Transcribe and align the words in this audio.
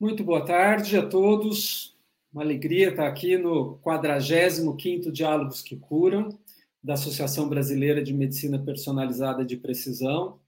Muito 0.00 0.22
boa 0.22 0.44
tarde 0.44 0.96
a 0.96 1.04
todos. 1.04 1.96
Uma 2.32 2.44
alegria 2.44 2.90
estar 2.90 3.08
aqui 3.08 3.36
no 3.36 3.80
45º 3.80 5.10
Diálogos 5.10 5.60
que 5.60 5.74
Curam, 5.74 6.38
da 6.80 6.94
Associação 6.94 7.48
Brasileira 7.48 8.00
de 8.00 8.14
Medicina 8.14 8.60
Personalizada 8.60 9.44
de 9.44 9.56
Precisão. 9.56 10.38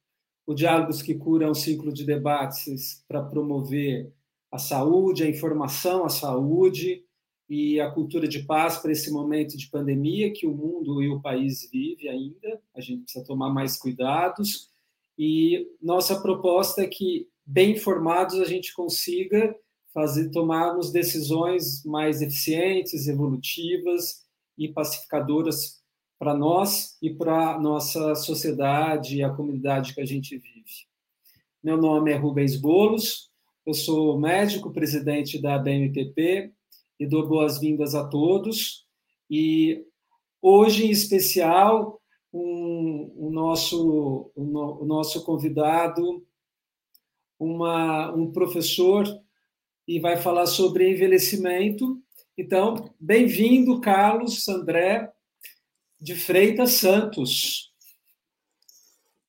O 0.46 0.54
Diálogos 0.54 1.02
que 1.02 1.16
Curam 1.16 1.48
é 1.48 1.50
um 1.50 1.54
ciclo 1.54 1.92
de 1.92 2.06
debates 2.06 3.04
para 3.08 3.24
promover 3.24 4.12
a 4.52 4.58
saúde, 4.58 5.24
a 5.24 5.28
informação 5.28 6.04
à 6.04 6.08
saúde 6.08 7.04
e 7.48 7.80
a 7.80 7.90
cultura 7.90 8.28
de 8.28 8.44
paz 8.44 8.78
para 8.78 8.92
esse 8.92 9.10
momento 9.10 9.56
de 9.56 9.66
pandemia 9.66 10.32
que 10.32 10.46
o 10.46 10.54
mundo 10.54 11.02
e 11.02 11.08
o 11.08 11.20
país 11.20 11.68
vive 11.72 12.08
ainda. 12.08 12.62
A 12.72 12.80
gente 12.80 13.02
precisa 13.02 13.24
tomar 13.24 13.52
mais 13.52 13.76
cuidados. 13.76 14.70
E 15.18 15.66
nossa 15.82 16.20
proposta 16.20 16.82
é 16.82 16.86
que 16.86 17.28
bem 17.50 17.72
informados, 17.72 18.38
a 18.40 18.44
gente 18.44 18.72
consiga 18.72 19.54
fazer 19.92 20.30
tomarmos 20.30 20.92
decisões 20.92 21.84
mais 21.84 22.22
eficientes, 22.22 23.08
evolutivas 23.08 24.24
e 24.56 24.68
pacificadoras 24.68 25.80
para 26.16 26.32
nós 26.32 26.96
e 27.02 27.10
para 27.12 27.58
nossa 27.58 28.14
sociedade 28.14 29.16
e 29.16 29.22
a 29.24 29.30
comunidade 29.30 29.94
que 29.94 30.00
a 30.00 30.06
gente 30.06 30.38
vive. 30.38 30.86
Meu 31.60 31.76
nome 31.76 32.12
é 32.12 32.16
Rubens 32.16 32.54
Bolos, 32.56 33.30
eu 33.66 33.74
sou 33.74 34.18
médico, 34.18 34.72
presidente 34.72 35.42
da 35.42 35.58
BMPP 35.58 36.52
e 37.00 37.06
dou 37.06 37.26
boas-vindas 37.26 37.96
a 37.96 38.06
todos. 38.06 38.86
E 39.28 39.84
hoje, 40.40 40.86
em 40.86 40.90
especial, 40.90 42.00
um, 42.32 43.12
o, 43.16 43.30
nosso, 43.30 44.30
o, 44.36 44.44
no, 44.44 44.82
o 44.82 44.86
nosso 44.86 45.24
convidado 45.24 46.24
uma, 47.40 48.12
um 48.12 48.30
professor 48.30 49.06
e 49.88 49.98
vai 49.98 50.18
falar 50.18 50.44
sobre 50.44 50.90
envelhecimento. 50.90 51.98
Então, 52.36 52.94
bem-vindo, 53.00 53.80
Carlos 53.80 54.46
André 54.46 55.10
de 55.98 56.14
Freitas 56.14 56.72
Santos. 56.72 57.72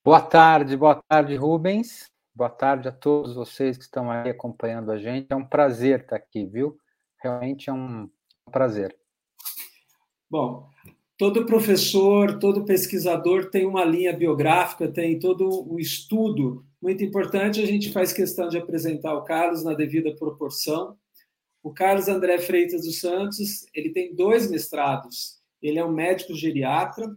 Boa 0.04 0.22
tarde, 0.22 0.76
boa 0.76 1.02
tarde, 1.08 1.36
Rubens. 1.38 2.12
Boa 2.36 2.50
tarde 2.50 2.90
a 2.90 2.92
todos 2.92 3.34
vocês 3.34 3.78
que 3.78 3.84
estão 3.84 4.12
aí 4.12 4.30
acompanhando 4.30 4.92
a 4.92 4.98
gente. 4.98 5.28
É 5.30 5.36
um 5.36 5.46
prazer 5.46 6.02
estar 6.02 6.18
aqui, 6.18 6.46
viu? 6.46 6.78
Realmente 7.22 7.70
é 7.70 7.74
um 7.74 8.10
prazer. 8.52 8.98
Bom, 10.30 10.70
todo 11.22 11.46
professor, 11.46 12.40
todo 12.40 12.66
pesquisador 12.66 13.52
tem 13.52 13.64
uma 13.64 13.86
linha 13.86 14.12
biográfica, 14.12 14.92
tem 14.92 15.20
todo 15.20 15.72
um 15.72 15.78
estudo 15.78 16.66
muito 16.82 17.04
importante. 17.04 17.62
A 17.62 17.66
gente 17.68 17.92
faz 17.92 18.12
questão 18.12 18.50
de 18.50 18.58
apresentar 18.58 19.14
o 19.14 19.24
Carlos 19.24 19.64
na 19.64 19.76
devida 19.76 20.16
proporção. 20.16 20.98
O 21.62 21.72
Carlos 21.72 22.08
André 22.08 22.40
Freitas 22.40 22.86
dos 22.86 23.00
Santos, 23.00 23.68
ele 23.72 23.92
tem 23.92 24.16
dois 24.16 24.50
mestrados. 24.50 25.40
Ele 25.62 25.78
é 25.78 25.86
um 25.86 25.94
médico 25.94 26.34
geriatra, 26.34 27.08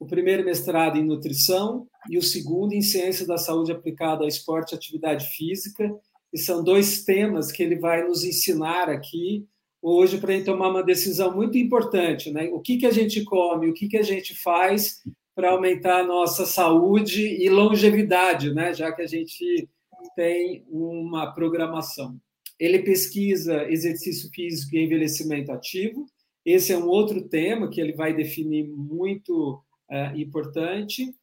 o 0.00 0.04
primeiro 0.06 0.44
mestrado 0.44 0.98
em 0.98 1.04
nutrição 1.04 1.86
e 2.10 2.18
o 2.18 2.22
segundo 2.22 2.72
em 2.72 2.82
ciência 2.82 3.24
da 3.24 3.38
saúde 3.38 3.70
aplicada 3.70 4.24
ao 4.24 4.28
esporte 4.28 4.72
e 4.72 4.74
atividade 4.74 5.28
física. 5.28 5.94
E 6.32 6.38
são 6.38 6.64
dois 6.64 7.04
temas 7.04 7.52
que 7.52 7.62
ele 7.62 7.78
vai 7.78 8.02
nos 8.02 8.24
ensinar 8.24 8.88
aqui 8.88 9.46
hoje 9.84 10.16
para 10.16 10.42
tomar 10.42 10.70
uma 10.70 10.82
decisão 10.82 11.36
muito 11.36 11.58
importante, 11.58 12.30
né? 12.30 12.48
O 12.50 12.58
que 12.58 12.78
que 12.78 12.86
a 12.86 12.90
gente 12.90 13.22
come, 13.22 13.68
o 13.68 13.74
que 13.74 13.86
que 13.86 13.98
a 13.98 14.02
gente 14.02 14.34
faz 14.34 15.02
para 15.34 15.50
aumentar 15.50 16.00
a 16.00 16.06
nossa 16.06 16.46
saúde 16.46 17.22
e 17.22 17.50
longevidade, 17.50 18.54
né? 18.54 18.72
Já 18.72 18.90
que 18.92 19.02
a 19.02 19.06
gente 19.06 19.68
tem 20.16 20.64
uma 20.70 21.32
programação. 21.32 22.18
Ele 22.58 22.78
pesquisa 22.78 23.70
exercício 23.70 24.30
físico 24.32 24.74
e 24.74 24.84
envelhecimento 24.84 25.52
ativo. 25.52 26.06
Esse 26.46 26.72
é 26.72 26.78
um 26.78 26.88
outro 26.88 27.28
tema 27.28 27.68
que 27.68 27.80
ele 27.80 27.92
vai 27.92 28.14
definir 28.14 28.66
muito 28.66 29.62
é, 29.90 30.16
importante. 30.16 31.14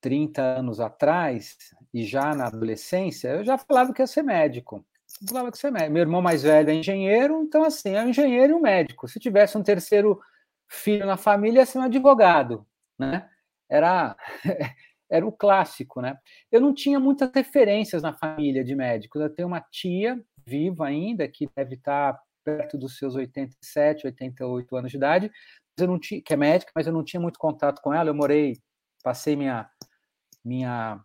30 0.01 0.41
anos 0.41 0.79
atrás, 0.81 1.57
e 1.93 2.05
já 2.05 2.35
na 2.35 2.47
adolescência, 2.47 3.31
eu 3.31 3.45
já 3.45 3.59
falava 3.59 3.93
que 3.93 4.01
ia 4.01 4.07
ser 4.07 4.23
médico. 4.23 4.87
Falava 5.29 5.51
que 5.51 5.57
ia 5.57 5.61
ser 5.61 5.73
médico. 5.73 5.93
Meu 5.93 6.03
irmão 6.03 6.23
mais 6.23 6.45
velho 6.45 6.71
é 6.71 6.75
engenheiro, 6.75 7.43
então 7.43 7.65
assim, 7.65 7.91
é 7.91 8.03
um 8.03 8.11
engenheiro 8.11 8.53
e 8.53 8.57
um 8.57 8.61
médico. 8.61 9.09
Se 9.09 9.19
tivesse 9.19 9.59
um 9.59 9.63
terceiro 9.63 10.21
filho 10.69 11.05
na 11.05 11.17
família, 11.17 11.61
ia 11.61 11.67
ser 11.67 11.79
um 11.79 11.83
advogado, 11.83 12.65
né? 12.97 13.29
Era 13.69 14.17
era 15.11 15.27
o 15.27 15.33
clássico, 15.33 16.01
né? 16.01 16.17
Eu 16.51 16.61
não 16.61 16.73
tinha 16.73 17.01
muitas 17.01 17.31
referências 17.35 18.03
na 18.03 18.13
família 18.13 18.63
de 18.63 18.75
médicos. 18.75 19.21
Eu 19.21 19.31
tenho 19.31 19.49
uma 19.49 19.61
tia 19.61 20.23
viva 20.47 20.87
ainda 20.87 21.27
que 21.29 21.49
deve 21.57 21.75
estar 21.75 22.19
perto 22.45 22.79
dos 22.79 22.97
seus 22.97 23.15
87, 23.15 24.07
88 24.07 24.77
anos 24.77 24.91
de 24.91 24.97
idade, 24.97 25.31
eu 25.79 25.87
não 25.87 25.99
tinha, 25.99 26.21
que 26.23 26.33
é 26.33 26.37
médica, 26.37 26.73
mas 26.75 26.87
eu 26.87 26.93
não 26.93 27.05
tinha 27.05 27.21
muito 27.21 27.39
contato 27.39 27.81
com 27.83 27.93
ela. 27.93 28.11
Eu 28.11 28.15
morei, 28.15 28.57
passei 29.03 29.37
minha 29.37 29.69
minha 30.45 31.03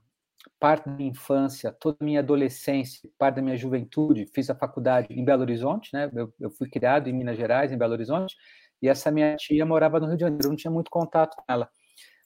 parte 0.59 0.85
da 0.87 0.95
minha 0.95 1.09
infância, 1.09 1.71
toda 1.73 1.97
a 1.99 2.03
minha 2.03 2.19
adolescência, 2.21 3.09
parte 3.17 3.35
da 3.35 3.41
minha 3.41 3.57
juventude, 3.57 4.25
fiz 4.33 4.49
a 4.49 4.55
faculdade 4.55 5.07
em 5.11 5.25
Belo 5.25 5.41
Horizonte, 5.41 5.89
né? 5.93 6.09
Eu, 6.15 6.33
eu 6.39 6.51
fui 6.51 6.69
criado 6.69 7.09
em 7.09 7.13
Minas 7.13 7.37
Gerais, 7.37 7.71
em 7.71 7.77
Belo 7.77 7.93
Horizonte, 7.93 8.35
e 8.81 8.87
essa 8.87 9.11
minha 9.11 9.35
tia 9.35 9.65
morava 9.65 9.99
no 9.99 10.07
Rio 10.07 10.15
de 10.15 10.21
Janeiro, 10.21 10.45
eu 10.45 10.49
não 10.49 10.55
tinha 10.55 10.71
muito 10.71 10.89
contato 10.89 11.35
com 11.35 11.43
ela 11.51 11.69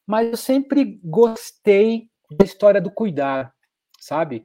mas 0.09 0.27
eu 0.27 0.37
sempre 0.37 0.99
gostei 1.03 2.09
da 2.31 2.43
história 2.43 2.81
do 2.81 2.89
cuidar, 2.89 3.53
sabe? 3.99 4.43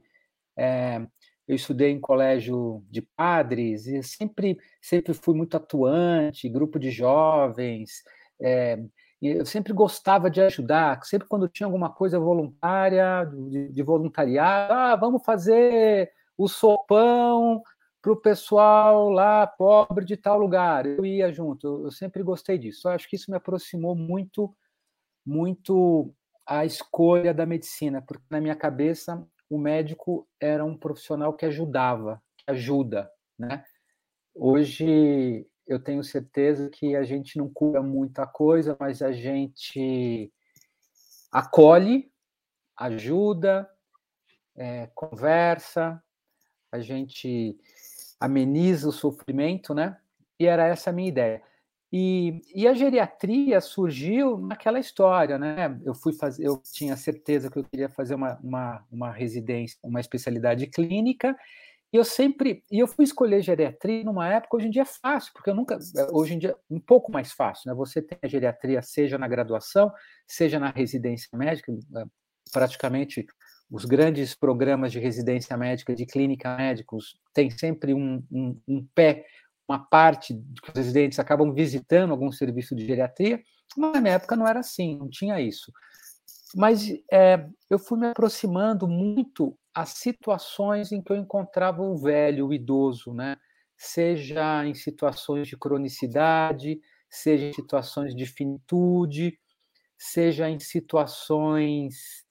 É, 0.55 1.01
eu 1.47 1.55
estudei 1.55 1.89
em 1.89 1.99
colégio 1.99 2.85
de 2.87 3.01
padres 3.01 3.87
e 3.87 4.03
sempre, 4.03 4.59
sempre 4.79 5.11
fui 5.15 5.33
muito 5.33 5.57
atuante, 5.57 6.47
grupo 6.47 6.77
de 6.77 6.91
jovens, 6.91 8.03
é, 8.39 8.77
eu 9.19 9.43
sempre 9.43 9.73
gostava 9.73 10.29
de 10.29 10.39
ajudar, 10.39 11.03
sempre 11.03 11.27
quando 11.27 11.49
tinha 11.49 11.65
alguma 11.65 11.89
coisa 11.89 12.19
voluntária, 12.19 13.25
de, 13.25 13.69
de 13.69 13.81
voluntariado, 13.81 14.71
ah, 14.71 14.95
vamos 14.95 15.25
fazer 15.25 16.11
o 16.37 16.47
sopão 16.47 17.63
para 18.03 18.11
o 18.11 18.15
pessoal 18.15 19.09
lá 19.09 19.47
pobre 19.47 20.05
de 20.05 20.15
tal 20.15 20.37
lugar. 20.37 20.85
Eu 20.85 21.03
ia 21.03 21.31
junto, 21.31 21.85
eu 21.85 21.91
sempre 21.91 22.21
gostei 22.21 22.55
disso. 22.55 22.87
Eu 22.87 22.91
acho 22.91 23.09
que 23.09 23.15
isso 23.15 23.31
me 23.31 23.37
aproximou 23.37 23.95
muito, 23.95 24.55
muito 25.25 26.13
a 26.45 26.65
escolha 26.65 27.33
da 27.33 27.45
medicina, 27.45 28.01
porque 28.01 28.25
na 28.29 28.39
minha 28.39 28.55
cabeça 28.55 29.27
o 29.49 29.57
médico 29.57 30.27
era 30.39 30.63
um 30.63 30.77
profissional 30.77 31.33
que 31.33 31.45
ajudava, 31.45 32.21
que 32.37 32.51
ajuda, 32.51 33.09
né? 33.37 33.63
Hoje 34.33 35.47
eu 35.65 35.79
tenho 35.79 36.03
certeza 36.03 36.69
que 36.69 36.95
a 36.95 37.03
gente 37.03 37.37
não 37.37 37.49
cura 37.49 37.81
muita 37.81 38.27
coisa, 38.27 38.77
mas 38.79 39.01
a 39.01 39.11
gente 39.11 40.31
acolhe, 41.31 42.11
ajuda, 42.77 43.69
é, 44.55 44.87
conversa, 44.93 46.01
a 46.71 46.79
gente 46.79 47.57
ameniza 48.19 48.87
o 48.87 48.91
sofrimento, 48.91 49.73
né? 49.73 49.97
E 50.39 50.45
era 50.45 50.67
essa 50.67 50.89
a 50.89 50.93
minha 50.93 51.09
ideia. 51.09 51.41
E, 51.93 52.41
e, 52.53 52.67
a 52.67 52.73
geriatria 52.73 53.61
surgiu 53.61 54.37
naquela 54.37 54.79
história, 54.79 55.37
né? 55.37 55.79
Eu 55.85 55.93
fui 55.93 56.13
fazer, 56.13 56.45
eu 56.45 56.61
tinha 56.73 56.97
certeza 56.97 57.49
que 57.49 57.59
eu 57.59 57.63
queria 57.63 57.87
fazer 57.89 58.15
uma, 58.15 58.37
uma, 58.43 58.85
uma 58.91 59.11
residência, 59.11 59.77
uma 59.83 59.99
especialidade 59.99 60.67
clínica, 60.67 61.35
e 61.93 61.97
eu 61.97 62.03
sempre, 62.03 62.63
e 62.69 62.79
eu 62.79 62.87
fui 62.87 63.05
escolher 63.05 63.41
geriatria 63.41 64.03
numa 64.03 64.27
época, 64.27 64.57
hoje 64.57 64.67
em 64.67 64.69
dia 64.69 64.81
é 64.81 64.85
fácil, 64.85 65.31
porque 65.33 65.49
eu 65.49 65.55
nunca, 65.55 65.77
hoje 66.11 66.33
em 66.33 66.39
dia 66.39 66.53
um 66.69 66.79
pouco 66.79 67.11
mais 67.11 67.31
fácil, 67.31 67.69
né? 67.69 67.75
Você 67.75 68.01
tem 68.01 68.17
a 68.21 68.27
geriatria 68.27 68.81
seja 68.81 69.17
na 69.17 69.27
graduação, 69.27 69.89
seja 70.27 70.59
na 70.59 70.71
residência 70.71 71.29
médica, 71.37 71.71
é, 71.71 72.03
praticamente 72.51 73.25
os 73.71 73.85
grandes 73.85 74.35
programas 74.35 74.91
de 74.91 74.99
residência 74.99 75.55
médica, 75.55 75.95
de 75.95 76.05
clínica 76.05 76.55
médicos, 76.57 77.17
tem 77.33 77.49
sempre 77.49 77.93
um, 77.93 78.21
um, 78.31 78.59
um 78.67 78.87
pé, 78.93 79.25
uma 79.67 79.79
parte 79.79 80.33
que 80.61 80.69
os 80.69 80.75
residentes 80.75 81.19
acabam 81.19 81.53
visitando 81.53 82.11
algum 82.11 82.31
serviço 82.31 82.75
de 82.75 82.85
geriatria, 82.85 83.41
mas 83.75 83.93
na 83.93 84.01
minha 84.01 84.13
época 84.15 84.35
não 84.35 84.47
era 84.47 84.59
assim, 84.59 84.97
não 84.97 85.09
tinha 85.09 85.39
isso. 85.39 85.71
Mas 86.55 86.89
é, 87.11 87.45
eu 87.69 87.77
fui 87.77 87.99
me 87.99 88.07
aproximando 88.07 88.87
muito 88.87 89.57
às 89.73 89.89
situações 89.89 90.91
em 90.91 91.01
que 91.01 91.11
eu 91.11 91.17
encontrava 91.17 91.81
o 91.81 91.97
velho, 91.97 92.47
o 92.47 92.53
idoso, 92.53 93.13
né? 93.13 93.35
seja 93.77 94.65
em 94.65 94.73
situações 94.73 95.47
de 95.47 95.57
cronicidade, 95.57 96.79
seja 97.09 97.45
em 97.45 97.53
situações 97.53 98.15
de 98.15 98.25
finitude, 98.25 99.37
seja 99.97 100.49
em 100.49 100.59
situações 100.59 102.25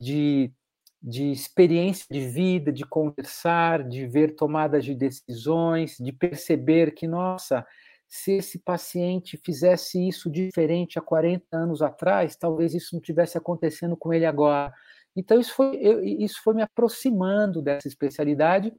de, 0.00 0.52
de 1.02 1.30
experiência 1.30 2.06
de 2.10 2.20
vida, 2.26 2.72
de 2.72 2.84
conversar, 2.84 3.86
de 3.86 4.06
ver 4.06 4.34
tomadas 4.34 4.84
de 4.84 4.94
decisões, 4.94 5.96
de 5.98 6.12
perceber 6.12 6.92
que, 6.92 7.06
nossa, 7.06 7.64
se 8.08 8.32
esse 8.32 8.58
paciente 8.58 9.40
fizesse 9.44 10.06
isso 10.06 10.30
diferente 10.30 10.98
há 10.98 11.02
40 11.02 11.44
anos 11.52 11.82
atrás, 11.82 12.36
talvez 12.36 12.74
isso 12.74 12.94
não 12.94 13.00
tivesse 13.00 13.36
acontecendo 13.36 13.96
com 13.96 14.12
ele 14.12 14.24
agora. 14.24 14.72
Então, 15.14 15.40
isso 15.40 15.54
foi, 15.54 15.76
eu, 15.76 16.02
isso 16.04 16.40
foi 16.42 16.54
me 16.54 16.62
aproximando 16.62 17.62
dessa 17.62 17.88
especialidade. 17.88 18.72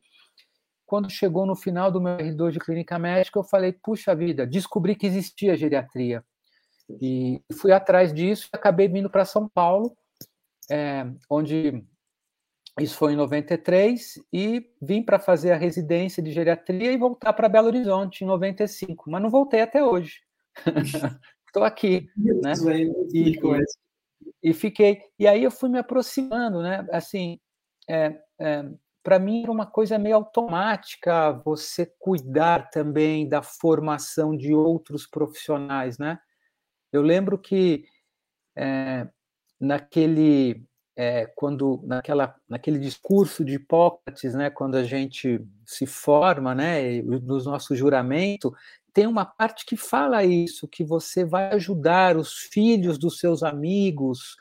Quando 0.86 1.10
chegou 1.10 1.46
no 1.46 1.56
final 1.56 1.92
do 1.92 2.00
meu 2.00 2.18
R2 2.18 2.52
de 2.52 2.60
clínica 2.60 2.98
médica, 2.98 3.40
eu 3.40 3.44
falei: 3.44 3.74
puxa 3.74 4.16
vida, 4.16 4.46
descobri 4.46 4.96
que 4.96 5.08
existia 5.08 5.58
geriatria. 5.58 6.24
E 7.02 7.42
fui 7.60 7.72
atrás 7.72 8.14
disso 8.14 8.48
e 8.54 8.56
acabei 8.56 8.88
vindo 8.88 9.10
para 9.10 9.26
São 9.26 9.50
Paulo, 9.50 9.96
é, 10.72 11.06
onde 11.30 11.84
isso 12.80 12.96
foi 12.96 13.14
em 13.14 13.16
93 13.16 14.22
e 14.32 14.70
vim 14.82 15.02
para 15.02 15.18
fazer 15.20 15.52
a 15.52 15.58
residência 15.58 16.22
de 16.22 16.32
geriatria 16.32 16.92
e 16.92 16.98
voltar 16.98 17.34
para 17.34 17.50
Belo 17.50 17.68
Horizonte 17.68 18.24
em 18.24 18.28
95, 18.28 19.10
mas 19.10 19.22
não 19.22 19.30
voltei 19.30 19.62
até 19.62 19.84
hoje. 19.84 20.22
Estou 21.48 21.64
aqui, 21.64 22.08
né? 22.16 22.54
E, 23.12 23.40
e, 24.44 24.54
fiquei. 24.54 25.02
E 25.18 25.26
aí 25.28 25.44
eu 25.44 25.50
fui 25.50 25.70
me 25.70 25.80
aproximando, 25.80 26.62
né? 26.62 26.86
Assim, 26.92 27.40
é, 27.90 28.20
é, 28.40 28.64
para 29.02 29.18
mim 29.18 29.44
era 29.44 29.52
uma 29.52 29.66
coisa 29.66 29.98
meio 29.98 30.18
automática 30.18 31.32
você 31.46 31.92
cuidar 31.98 32.70
também 32.70 33.28
da 33.28 33.42
formação 33.42 34.36
de 34.36 34.54
outros 34.54 35.08
profissionais, 35.08 35.98
né? 35.98 36.20
Eu 36.92 37.02
lembro 37.02 37.40
que 37.40 37.86
é, 38.56 39.08
naquele 39.60 40.68
é, 41.00 41.28
quando 41.36 41.80
naquela, 41.84 42.36
naquele 42.50 42.80
discurso 42.80 43.46
de 43.46 43.54
Hipócrates, 43.54 44.34
né, 44.34 44.50
quando 44.50 44.76
a 44.76 44.84
gente 44.84 45.40
se 45.64 45.86
forma, 45.86 46.56
né, 46.56 47.04
no 47.04 47.44
nosso 47.44 47.76
juramento, 47.76 48.52
tem 48.92 49.06
uma 49.06 49.24
parte 49.24 49.64
que 49.64 49.78
fala 49.78 50.24
isso, 50.24 50.68
que 50.68 50.84
você 50.84 51.24
vai 51.24 51.54
ajudar 51.54 52.18
os 52.18 52.34
filhos 52.34 52.98
dos 52.98 53.20
seus 53.20 53.44
amigos 53.44 54.36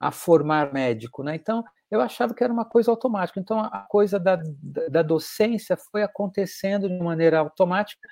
a 0.00 0.10
formar 0.10 0.72
médico, 0.72 1.22
né? 1.22 1.36
Então, 1.36 1.62
eu 1.88 2.00
achava 2.00 2.34
que 2.34 2.42
era 2.42 2.52
uma 2.52 2.64
coisa 2.64 2.90
automática. 2.90 3.38
Então, 3.38 3.60
a 3.60 3.86
coisa 3.88 4.18
da, 4.18 4.42
da 4.90 5.02
docência 5.02 5.76
foi 5.76 6.02
acontecendo 6.02 6.88
de 6.88 6.98
maneira 6.98 7.38
automática. 7.38 8.08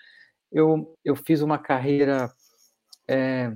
Eu, 0.52 0.96
eu 1.04 1.16
fiz 1.16 1.42
uma 1.42 1.58
carreira 1.58 2.30
é, 3.08 3.52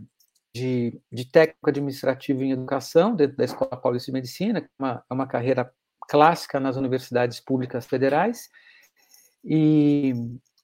de, 0.54 1.00
de 1.10 1.24
técnico 1.24 1.68
administrativo 1.68 2.44
em 2.44 2.52
educação, 2.52 3.14
dentro 3.14 3.36
da 3.36 3.44
Escola 3.44 3.76
Paulista 3.76 4.06
de 4.06 4.12
Medicina, 4.12 4.60
que 4.60 4.68
é 4.68 4.82
uma, 4.82 5.04
é 5.10 5.14
uma 5.14 5.26
carreira 5.26 5.72
clássica 6.08 6.60
nas 6.60 6.76
universidades 6.76 7.40
públicas 7.40 7.84
federais, 7.86 8.48
e, 9.44 10.14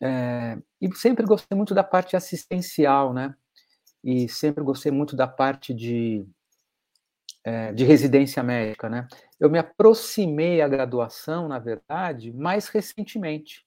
é, 0.00 0.56
e 0.80 0.94
sempre 0.94 1.26
gostei 1.26 1.56
muito 1.56 1.74
da 1.74 1.82
parte 1.82 2.16
assistencial, 2.16 3.12
né? 3.12 3.34
E 4.02 4.28
sempre 4.28 4.62
gostei 4.62 4.92
muito 4.92 5.16
da 5.16 5.26
parte 5.26 5.74
de, 5.74 6.24
é, 7.44 7.72
de 7.72 7.84
residência 7.84 8.42
médica, 8.42 8.88
né? 8.88 9.08
Eu 9.40 9.50
me 9.50 9.58
aproximei 9.58 10.62
à 10.62 10.68
graduação, 10.68 11.48
na 11.48 11.58
verdade, 11.58 12.32
mais 12.32 12.68
recentemente. 12.68 13.66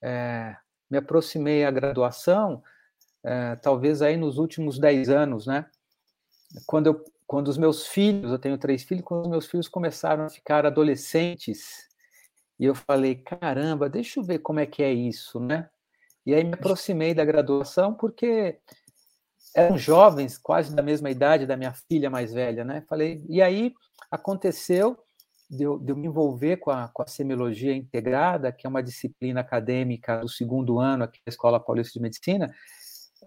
É, 0.00 0.56
me 0.88 0.98
aproximei 0.98 1.64
à 1.64 1.70
graduação 1.70 2.62
é, 3.26 3.56
talvez 3.56 4.02
aí 4.02 4.16
nos 4.16 4.38
últimos 4.38 4.78
10 4.78 5.08
anos, 5.08 5.46
né? 5.46 5.66
Quando, 6.64 6.86
eu, 6.86 7.04
quando 7.26 7.48
os 7.48 7.58
meus 7.58 7.84
filhos, 7.84 8.30
eu 8.30 8.38
tenho 8.38 8.56
três 8.56 8.84
filhos, 8.84 9.04
quando 9.04 9.22
os 9.22 9.28
meus 9.28 9.46
filhos 9.46 9.66
começaram 9.66 10.24
a 10.24 10.30
ficar 10.30 10.64
adolescentes, 10.64 11.88
e 12.58 12.64
eu 12.64 12.74
falei, 12.74 13.16
caramba, 13.16 13.90
deixa 13.90 14.20
eu 14.20 14.24
ver 14.24 14.38
como 14.38 14.60
é 14.60 14.64
que 14.66 14.80
é 14.80 14.92
isso, 14.92 15.40
né? 15.40 15.68
E 16.24 16.34
aí 16.34 16.44
me 16.44 16.54
aproximei 16.54 17.14
da 17.14 17.24
graduação, 17.24 17.92
porque 17.92 18.60
eram 19.54 19.76
jovens, 19.76 20.38
quase 20.38 20.74
da 20.74 20.82
mesma 20.82 21.10
idade 21.10 21.46
da 21.46 21.56
minha 21.56 21.72
filha 21.72 22.08
mais 22.08 22.32
velha, 22.32 22.64
né? 22.64 22.84
Falei, 22.88 23.24
e 23.28 23.42
aí 23.42 23.74
aconteceu 24.08 24.96
de 25.50 25.64
eu, 25.64 25.78
de 25.78 25.90
eu 25.90 25.96
me 25.96 26.06
envolver 26.06 26.58
com 26.58 26.70
a, 26.70 26.88
com 26.88 27.02
a 27.02 27.06
semiologia 27.08 27.74
integrada, 27.74 28.52
que 28.52 28.66
é 28.66 28.70
uma 28.70 28.82
disciplina 28.82 29.40
acadêmica 29.40 30.20
do 30.20 30.28
segundo 30.28 30.78
ano 30.78 31.04
aqui 31.04 31.18
da 31.26 31.30
Escola 31.30 31.58
Paulista 31.58 31.92
de 31.94 32.00
Medicina, 32.00 32.54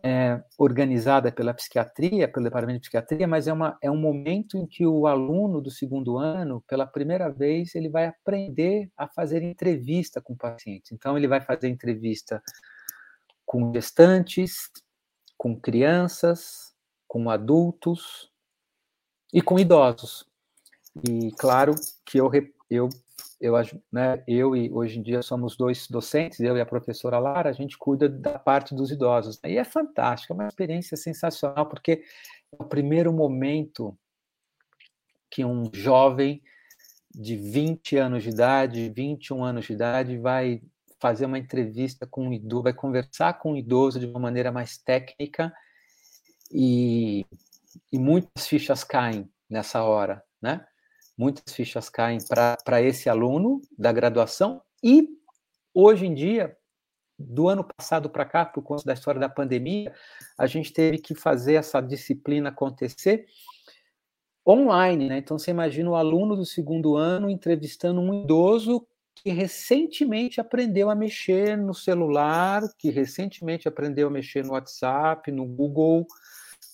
é, 0.03 0.41
organizada 0.57 1.31
pela 1.31 1.53
psiquiatria, 1.53 2.27
pelo 2.27 2.45
departamento 2.45 2.79
de 2.79 2.81
psiquiatria, 2.81 3.27
mas 3.27 3.47
é, 3.47 3.53
uma, 3.53 3.77
é 3.81 3.89
um 3.89 3.97
momento 3.97 4.57
em 4.57 4.65
que 4.65 4.85
o 4.85 5.07
aluno 5.07 5.61
do 5.61 5.71
segundo 5.71 6.17
ano, 6.17 6.63
pela 6.67 6.85
primeira 6.85 7.29
vez, 7.29 7.75
ele 7.75 7.89
vai 7.89 8.05
aprender 8.05 8.89
a 8.95 9.07
fazer 9.07 9.43
entrevista 9.43 10.21
com 10.21 10.35
pacientes. 10.35 10.91
Então, 10.91 11.17
ele 11.17 11.27
vai 11.27 11.41
fazer 11.41 11.67
entrevista 11.67 12.41
com 13.45 13.73
gestantes, 13.73 14.69
com 15.37 15.59
crianças, 15.59 16.73
com 17.07 17.29
adultos 17.29 18.31
e 19.33 19.41
com 19.41 19.57
idosos. 19.57 20.25
E 21.07 21.31
claro 21.31 21.73
que 22.05 22.19
eu, 22.19 22.29
eu 22.69 22.89
eu, 23.39 23.53
né, 23.91 24.23
eu 24.27 24.55
e 24.55 24.71
hoje 24.71 24.99
em 24.99 25.01
dia 25.01 25.21
somos 25.21 25.55
dois 25.55 25.87
docentes, 25.87 26.39
eu 26.39 26.57
e 26.57 26.61
a 26.61 26.65
professora 26.65 27.19
Lara, 27.19 27.49
a 27.49 27.53
gente 27.53 27.77
cuida 27.77 28.09
da 28.09 28.37
parte 28.37 28.75
dos 28.75 28.91
idosos. 28.91 29.39
E 29.45 29.57
é 29.57 29.63
fantástico, 29.63 30.33
é 30.33 30.35
uma 30.35 30.47
experiência 30.47 30.97
sensacional, 30.97 31.65
porque 31.67 32.03
é 32.51 32.63
o 32.63 32.65
primeiro 32.65 33.13
momento 33.13 33.97
que 35.29 35.45
um 35.45 35.69
jovem 35.73 36.41
de 37.13 37.35
20 37.35 37.97
anos 37.97 38.23
de 38.23 38.29
idade, 38.29 38.89
21 38.89 39.43
anos 39.43 39.65
de 39.65 39.73
idade, 39.73 40.17
vai 40.17 40.61
fazer 40.99 41.25
uma 41.25 41.39
entrevista 41.39 42.05
com 42.05 42.27
um 42.27 42.33
idoso, 42.33 42.63
vai 42.63 42.73
conversar 42.73 43.33
com 43.39 43.53
um 43.53 43.55
idoso 43.55 43.99
de 43.99 44.05
uma 44.05 44.19
maneira 44.19 44.51
mais 44.51 44.77
técnica 44.77 45.53
e, 46.51 47.25
e 47.91 47.97
muitas 47.97 48.47
fichas 48.47 48.83
caem 48.83 49.29
nessa 49.49 49.83
hora, 49.83 50.23
né? 50.41 50.65
Muitas 51.19 51.53
fichas 51.53 51.89
caem 51.89 52.17
para 52.65 52.81
esse 52.81 53.09
aluno 53.09 53.61
da 53.77 53.91
graduação 53.91 54.61
E 54.81 55.09
hoje 55.73 56.05
em 56.05 56.13
dia, 56.13 56.55
do 57.17 57.49
ano 57.49 57.65
passado 57.65 58.09
para 58.09 58.23
cá, 58.23 58.45
por 58.45 58.63
conta 58.63 58.85
da 58.85 58.93
história 58.93 59.19
da 59.19 59.27
pandemia, 59.27 59.93
a 60.37 60.47
gente 60.47 60.71
teve 60.71 60.97
que 60.97 61.13
fazer 61.13 61.55
essa 61.55 61.81
disciplina 61.81 62.47
acontecer 62.47 63.25
online, 64.47 65.09
né? 65.09 65.17
Então 65.17 65.37
você 65.37 65.51
imagina 65.51 65.89
o 65.89 65.95
aluno 65.95 66.37
do 66.37 66.45
segundo 66.45 66.95
ano 66.95 67.29
entrevistando 67.29 67.99
um 67.99 68.23
idoso 68.23 68.87
que 69.13 69.29
recentemente 69.29 70.39
aprendeu 70.39 70.89
a 70.89 70.95
mexer 70.95 71.57
no 71.57 71.73
celular, 71.73 72.63
que 72.77 72.89
recentemente 72.89 73.67
aprendeu 73.67 74.07
a 74.07 74.11
mexer 74.11 74.45
no 74.45 74.53
WhatsApp, 74.53 75.29
no 75.33 75.45
Google 75.45 76.07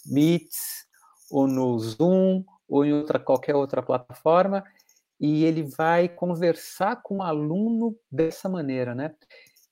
Meets, 0.06 0.86
ou 1.32 1.48
no 1.48 1.80
Zoom, 1.80 2.46
ou 2.68 2.86
em 2.86 2.94
outra, 2.94 3.20
qualquer 3.20 3.56
outra 3.56 3.82
plataforma, 3.82 4.64
e 5.20 5.44
ele 5.46 5.64
vai 5.64 6.10
conversar 6.10 7.02
com 7.02 7.18
o 7.18 7.24
aluno 7.24 7.96
dessa 8.12 8.50
maneira, 8.50 8.94
né? 8.94 9.16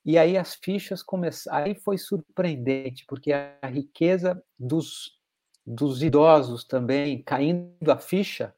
E 0.06 0.18
aí 0.18 0.38
as 0.38 0.56
fichas 0.56 1.02
começaram. 1.02 1.66
Aí 1.66 1.76
foi 1.76 1.98
surpreendente, 1.98 3.06
porque 3.08 3.32
a 3.32 3.68
riqueza 3.68 4.42
dos, 4.60 5.18
dos 5.66 6.04
idosos 6.04 6.66
também 6.66 7.22
caindo 7.24 7.90
a 7.90 7.98
ficha, 7.98 8.54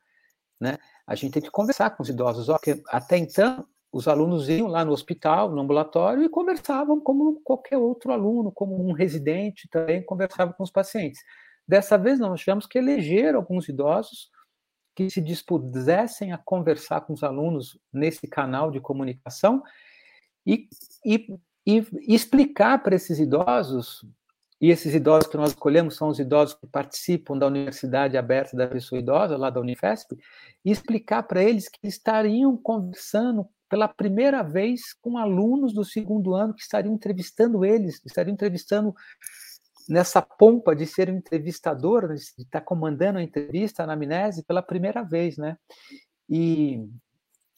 né? 0.60 0.77
A 1.06 1.15
gente 1.15 1.34
tem 1.34 1.42
que 1.42 1.51
conversar 1.51 1.92
com 1.92 2.01
os 2.01 2.10
idosos. 2.10 2.50
Ó, 2.50 2.58
até 2.89 3.18
então, 3.18 3.68
os 3.92 4.08
alunos 4.08 4.50
iam 4.50 4.68
lá 4.68 4.84
no 4.84 4.92
hospital, 4.92 5.51
no 5.51 5.62
ambulatório, 5.62 6.24
e 6.24 6.30
conversavam 6.30 7.00
como 7.00 7.39
qualquer 7.44 7.77
outro 7.77 8.12
aluno, 8.12 8.51
como 8.51 8.75
um 8.75 8.92
residente 8.92 9.70
também 9.70 10.04
conversava 10.04 10.51
com 10.54 10.63
os 10.63 10.72
pacientes. 10.72 11.22
Dessa 11.68 11.98
vez, 11.98 12.20
nós 12.20 12.40
tivemos 12.40 12.66
que 12.66 12.78
eleger 12.78 13.36
alguns 13.36 13.68
idosos 13.68 14.30
que 14.96 15.10
se 15.10 15.22
dispusessem 15.22 16.32
a 16.32 16.38
conversar 16.38 17.02
com 17.02 17.14
os 17.14 17.24
alunos 17.24 17.78
nesse 17.92 18.28
canal 18.28 18.72
de 18.72 18.80
comunicação 18.80 19.62
e, 20.46 20.70
e, 21.06 21.28
e 21.66 21.84
explicar 22.08 22.82
para 22.82 22.96
esses 22.96 23.20
idosos, 23.20 24.06
e 24.62 24.70
esses 24.70 24.94
idosos 24.94 25.30
que 25.30 25.36
nós 25.36 25.50
escolhemos 25.50 25.98
são 25.98 26.08
os 26.08 26.18
idosos 26.18 26.56
que 26.56 26.66
participam 26.68 27.38
da 27.38 27.48
Universidade 27.48 28.18
Aberta 28.18 28.56
da 28.56 28.68
Pessoa 28.68 29.00
Idosa, 29.00 29.36
lá 29.36 29.50
da 29.50 29.60
Unifesp, 29.60 30.16
e 30.64 30.72
explicar 30.72 31.24
para 31.24 31.44
eles 31.44 31.68
que 31.68 31.86
estariam 31.86 32.56
conversando 32.56 33.48
pela 33.68 33.88
primeira 33.88 34.44
vez 34.44 34.94
com 35.02 35.18
alunos 35.18 35.74
do 35.74 35.84
segundo 35.84 36.36
ano 36.36 36.54
que 36.54 36.62
estariam 36.62 36.94
entrevistando 36.94 37.66
eles, 37.66 38.02
estariam 38.06 38.34
entrevistando 38.34 38.96
nessa 39.88 40.22
pompa 40.22 40.75
de 40.75 40.86
ser 40.86 41.10
um 41.10 41.18
entrevistador, 41.18 42.13
de 42.13 42.15
estar 42.15 42.62
comandando 42.62 43.20
a 43.20 43.24
entrevista, 43.24 43.84
a 43.84 43.86
anamnese, 43.86 44.44
pela 44.44 44.62
primeira 44.62 45.04
vez, 45.04 45.38
né? 45.38 45.58
E, 46.30 46.88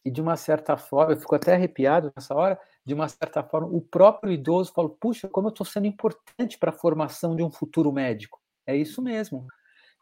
e 0.03 0.11
de 0.11 0.21
uma 0.21 0.35
certa 0.35 0.77
forma, 0.77 1.13
eu 1.13 1.17
fico 1.17 1.35
até 1.35 1.53
arrepiado 1.53 2.11
nessa 2.15 2.35
hora, 2.35 2.59
de 2.85 2.93
uma 2.93 3.07
certa 3.07 3.43
forma, 3.43 3.67
o 3.67 3.81
próprio 3.81 4.31
idoso 4.31 4.71
fala, 4.73 4.89
puxa, 4.89 5.27
como 5.27 5.47
eu 5.47 5.51
estou 5.51 5.65
sendo 5.65 5.87
importante 5.87 6.57
para 6.57 6.69
a 6.69 6.73
formação 6.77 7.35
de 7.35 7.43
um 7.43 7.51
futuro 7.51 7.91
médico. 7.91 8.39
É 8.65 8.75
isso 8.75 9.01
mesmo. 9.01 9.45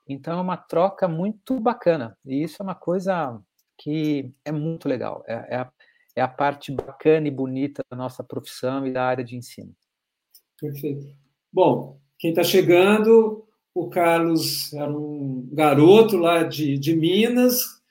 Então 0.07 0.37
é 0.37 0.41
uma 0.41 0.57
troca 0.57 1.07
muito 1.07 1.59
bacana, 1.59 2.15
e 2.23 2.43
isso 2.43 2.61
é 2.61 2.63
uma 2.63 2.75
coisa 2.75 3.41
que 3.77 4.31
é 4.45 4.51
muito 4.51 4.87
legal, 4.87 5.23
é, 5.27 5.33
é, 5.33 5.55
a, 5.57 5.71
é 6.15 6.21
a 6.21 6.27
parte 6.27 6.71
bacana 6.71 7.27
e 7.27 7.31
bonita 7.31 7.83
da 7.89 7.97
nossa 7.97 8.23
profissão 8.23 8.85
e 8.85 8.93
da 8.93 9.03
área 9.03 9.23
de 9.23 9.35
ensino. 9.35 9.75
Perfeito. 10.59 11.07
Bom, 11.51 11.99
quem 12.17 12.31
está 12.31 12.43
chegando, 12.43 13.45
o 13.73 13.89
Carlos 13.89 14.73
era 14.73 14.89
um 14.89 15.47
garoto 15.51 16.17
lá 16.17 16.43
de, 16.43 16.77
de 16.77 16.95
Minas, 16.95 17.81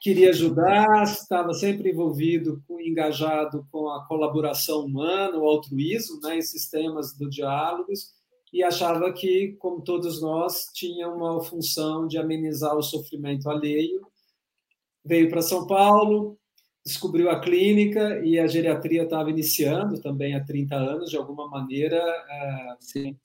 queria 0.00 0.30
ajudar, 0.30 1.02
estava 1.04 1.54
sempre 1.54 1.90
envolvido, 1.90 2.62
engajado 2.80 3.66
com 3.70 3.88
a 3.88 4.06
colaboração 4.06 4.84
humana, 4.84 5.38
o 5.38 5.46
altruísmo, 5.46 6.20
né, 6.22 6.38
em 6.38 6.42
sistemas 6.42 7.16
do 7.16 7.28
diálogos, 7.28 8.12
e 8.52 8.62
achava 8.62 9.12
que, 9.12 9.56
como 9.58 9.82
todos 9.82 10.20
nós, 10.20 10.70
tinha 10.74 11.08
uma 11.08 11.42
função 11.42 12.06
de 12.06 12.18
amenizar 12.18 12.76
o 12.76 12.82
sofrimento 12.82 13.48
alheio. 13.48 14.06
Veio 15.04 15.30
para 15.30 15.40
São 15.40 15.66
Paulo, 15.66 16.36
descobriu 16.84 17.30
a 17.30 17.38
clínica 17.38 18.20
e 18.24 18.38
a 18.38 18.46
geriatria 18.46 19.04
estava 19.04 19.30
iniciando 19.30 20.00
também 20.00 20.34
há 20.34 20.44
30 20.44 20.74
anos, 20.74 21.10
de 21.10 21.16
alguma 21.16 21.48
maneira. 21.48 21.96
É, 21.96 22.76
Sim 22.80 23.16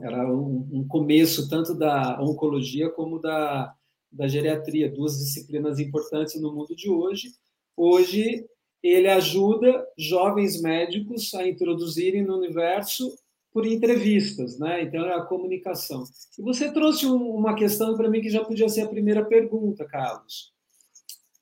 era 0.00 0.26
um, 0.26 0.68
um 0.72 0.88
começo 0.88 1.48
tanto 1.48 1.74
da 1.74 2.20
oncologia 2.20 2.90
como 2.90 3.18
da, 3.18 3.74
da 4.10 4.26
geriatria, 4.26 4.90
duas 4.90 5.18
disciplinas 5.18 5.78
importantes 5.78 6.40
no 6.40 6.52
mundo 6.52 6.74
de 6.74 6.90
hoje. 6.90 7.32
Hoje, 7.76 8.46
ele 8.82 9.08
ajuda 9.08 9.86
jovens 9.96 10.60
médicos 10.60 11.32
a 11.34 11.46
introduzirem 11.46 12.22
no 12.22 12.36
universo 12.36 13.16
por 13.52 13.66
entrevistas, 13.66 14.58
né? 14.58 14.82
Então 14.82 15.04
é 15.04 15.14
a 15.14 15.22
comunicação. 15.22 16.04
E 16.38 16.42
você 16.42 16.72
trouxe 16.72 17.06
uma 17.06 17.54
questão 17.54 17.96
para 17.96 18.08
mim 18.08 18.20
que 18.20 18.30
já 18.30 18.42
podia 18.42 18.68
ser 18.68 18.82
a 18.82 18.88
primeira 18.88 19.24
pergunta, 19.24 19.84
Carlos. 19.84 20.52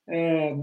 É, 0.07 0.53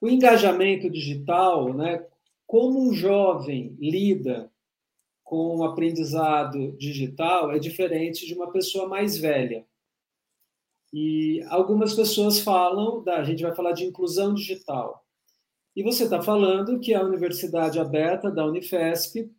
o 0.00 0.08
engajamento 0.08 0.90
digital, 0.90 1.74
né? 1.74 2.04
Como 2.46 2.80
um 2.80 2.92
jovem 2.92 3.76
lida 3.78 4.50
com 5.32 5.56
o 5.56 5.64
aprendizado 5.64 6.72
digital 6.72 7.52
é 7.52 7.58
diferente 7.58 8.26
de 8.26 8.34
uma 8.34 8.52
pessoa 8.52 8.86
mais 8.86 9.16
velha. 9.16 9.64
E 10.92 11.42
algumas 11.48 11.94
pessoas 11.94 12.38
falam, 12.38 13.02
da, 13.02 13.16
a 13.16 13.24
gente 13.24 13.42
vai 13.42 13.54
falar 13.54 13.72
de 13.72 13.82
inclusão 13.82 14.34
digital. 14.34 15.02
E 15.74 15.82
você 15.82 16.04
está 16.04 16.20
falando 16.20 16.78
que 16.78 16.92
a 16.92 17.02
Universidade 17.02 17.80
Aberta 17.80 18.30
da 18.30 18.44
Unifesp 18.44 19.32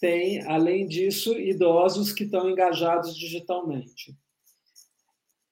tem, 0.00 0.44
além 0.48 0.88
disso, 0.88 1.38
idosos 1.38 2.12
que 2.12 2.24
estão 2.24 2.50
engajados 2.50 3.16
digitalmente. 3.16 4.18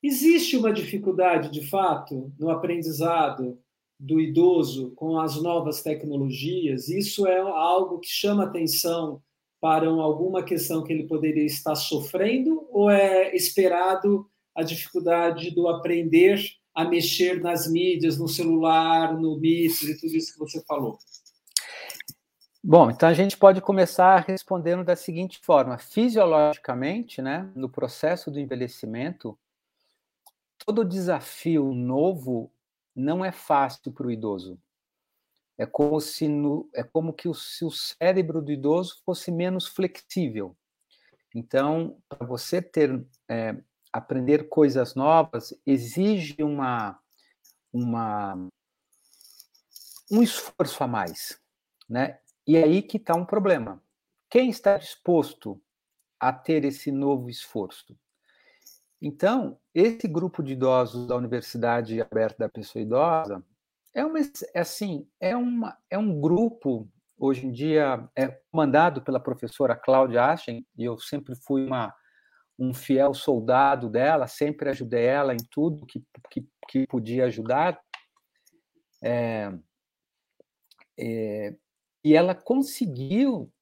Existe 0.03 0.57
uma 0.57 0.73
dificuldade, 0.73 1.53
de 1.53 1.65
fato, 1.69 2.33
no 2.37 2.51
aprendizado 2.51 3.57
do 3.97 4.21
idoso 4.21 4.91
com 4.97 5.21
as 5.21 5.41
novas 5.41 5.85
tecnologias? 5.85 6.89
Isso 6.89 7.29
é 7.29 7.39
algo 7.39 8.01
que 8.01 8.09
chama 8.09 8.43
atenção 8.43 9.23
para 9.61 9.89
alguma 9.89 10.43
questão 10.43 10.85
que 10.85 10.93
ele 10.93 11.07
poderia 11.07 11.45
estar 11.45 11.75
sofrendo 11.75 12.67
ou 12.71 12.91
é 12.91 13.35
esperado 13.35 14.29
a 14.55 14.63
dificuldade 14.63 15.51
do 15.51 15.69
aprender 15.69 16.41
a 16.75 16.85
mexer 16.85 17.41
nas 17.41 17.71
mídias, 17.71 18.19
no 18.19 18.29
celular, 18.29 19.13
no 19.19 19.39
Meet 19.39 19.83
e 19.83 19.99
tudo 19.99 20.15
isso 20.15 20.33
que 20.33 20.39
você 20.39 20.63
falou? 20.65 20.99
Bom, 22.63 22.91
então 22.91 23.09
a 23.09 23.15
gente 23.15 23.37
pode 23.37 23.61
começar 23.61 24.25
respondendo 24.27 24.85
da 24.85 24.95
seguinte 24.95 25.41
forma: 25.43 25.79
fisiologicamente, 25.79 27.23
né, 27.23 27.51
no 27.55 27.69
processo 27.69 28.31
do 28.31 28.39
envelhecimento, 28.39 29.39
todo 30.65 30.85
desafio 30.85 31.73
novo 31.73 32.53
não 32.95 33.25
é 33.25 33.33
fácil 33.33 33.93
para 33.93 34.07
o 34.07 34.11
idoso. 34.11 34.59
É 35.59 35.67
como 35.67 36.01
se 36.01 36.29
no, 36.29 36.71
é 36.73 36.85
como 36.85 37.13
que 37.13 37.29
o, 37.29 37.35
se 37.35 37.65
o 37.65 37.71
cérebro 37.71 38.41
do 38.41 38.53
idoso 38.53 39.03
fosse 39.05 39.31
menos 39.33 39.67
flexível. 39.67 40.57
Então, 41.35 42.01
para 42.09 42.25
você 42.25 42.63
ter 42.63 43.05
é, 43.29 43.57
aprender 43.93 44.49
coisas 44.49 44.95
novas 44.95 45.53
exige 45.67 46.37
uma 46.43 46.99
uma 47.73 48.49
um 50.11 50.23
esforço 50.23 50.83
a 50.83 50.87
mais, 50.87 51.39
né? 51.89 52.19
E 52.47 52.57
aí 52.57 52.81
que 52.81 52.97
está 52.97 53.15
um 53.15 53.27
problema. 53.27 53.83
Quem 54.31 54.49
está 54.49 54.79
disposto 54.79 55.61
a 56.19 56.33
ter 56.33 56.65
esse 56.65 56.91
novo 56.91 57.29
esforço? 57.29 57.99
Então, 59.01 59.59
esse 59.75 60.09
grupo 60.09 60.43
de 60.43 60.55
idosos 60.55 61.07
da 61.07 61.15
Universidade 61.15 62.01
Aberta 62.01 62.45
da 62.45 62.49
Pessoa 62.49 62.83
Idosa, 62.83 63.45
é 63.95 64.05
uma 64.05 64.19
é 64.55 64.61
assim, 64.61 65.07
é 65.21 65.37
uma 65.37 65.77
é 65.91 65.99
um 65.99 66.21
grupo 66.21 66.89
hoje 67.19 67.47
em 67.47 67.53
dia 67.53 68.09
é 68.17 68.29
comandado 68.51 69.03
pela 69.03 69.21
professora 69.21 69.75
Cláudia 69.75 70.25
Aschen, 70.25 70.65
e 70.77 70.85
eu 70.85 70.99
sempre 70.99 71.35
fui 71.35 71.65
uma 71.67 71.95
um 72.59 72.75
fiel 72.75 73.15
soldado 73.15 73.89
dela, 73.89 74.27
sempre 74.27 74.69
ajudei 74.69 75.05
ela 75.05 75.33
em 75.33 75.39
tudo 75.51 75.87
que, 75.87 76.03
que, 76.29 76.45
que 76.69 76.87
podia 76.89 77.27
ajudar. 77.27 77.81
É, 79.01 79.53
é, 80.99 81.57
e 82.05 82.17
ela 82.17 82.35
conseguiu, 82.35 83.53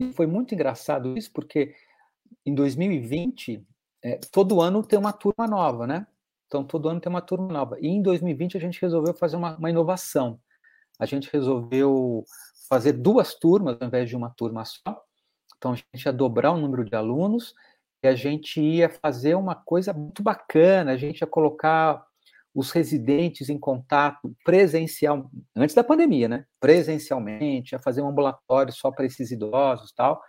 e 0.00 0.10
foi 0.14 0.26
muito 0.26 0.54
engraçado 0.54 1.16
isso, 1.18 1.30
porque 1.32 1.74
em 2.46 2.54
2020, 2.54 3.62
é, 4.02 4.18
todo 4.32 4.60
ano 4.60 4.82
tem 4.82 4.98
uma 4.98 5.12
turma 5.12 5.46
nova, 5.46 5.86
né? 5.86 6.06
Então, 6.46 6.64
todo 6.64 6.88
ano 6.88 7.00
tem 7.00 7.10
uma 7.10 7.20
turma 7.20 7.52
nova. 7.52 7.76
E 7.80 7.88
em 7.88 8.02
2020 8.02 8.56
a 8.56 8.60
gente 8.60 8.80
resolveu 8.80 9.14
fazer 9.14 9.36
uma, 9.36 9.56
uma 9.56 9.70
inovação. 9.70 10.40
A 10.98 11.06
gente 11.06 11.28
resolveu 11.32 12.24
fazer 12.68 12.92
duas 12.92 13.34
turmas 13.34 13.76
ao 13.80 13.86
invés 13.88 14.08
de 14.08 14.16
uma 14.16 14.30
turma 14.30 14.64
só. 14.64 15.02
Então, 15.56 15.72
a 15.72 15.74
gente 15.76 16.04
ia 16.04 16.12
dobrar 16.12 16.52
o 16.52 16.58
número 16.58 16.84
de 16.84 16.94
alunos 16.94 17.54
e 18.02 18.08
a 18.08 18.14
gente 18.14 18.60
ia 18.60 18.88
fazer 18.88 19.34
uma 19.34 19.54
coisa 19.54 19.92
muito 19.92 20.22
bacana. 20.22 20.92
A 20.92 20.96
gente 20.96 21.20
ia 21.20 21.26
colocar 21.26 22.04
os 22.54 22.70
residentes 22.70 23.50
em 23.50 23.58
contato 23.58 24.34
presencial, 24.42 25.30
antes 25.54 25.74
da 25.74 25.84
pandemia, 25.84 26.26
né? 26.26 26.46
Presencialmente, 26.58 27.74
a 27.74 27.78
fazer 27.78 28.00
um 28.00 28.08
ambulatório 28.08 28.72
só 28.72 28.90
para 28.90 29.04
esses 29.04 29.30
idosos 29.30 29.92
tal. 29.92 30.22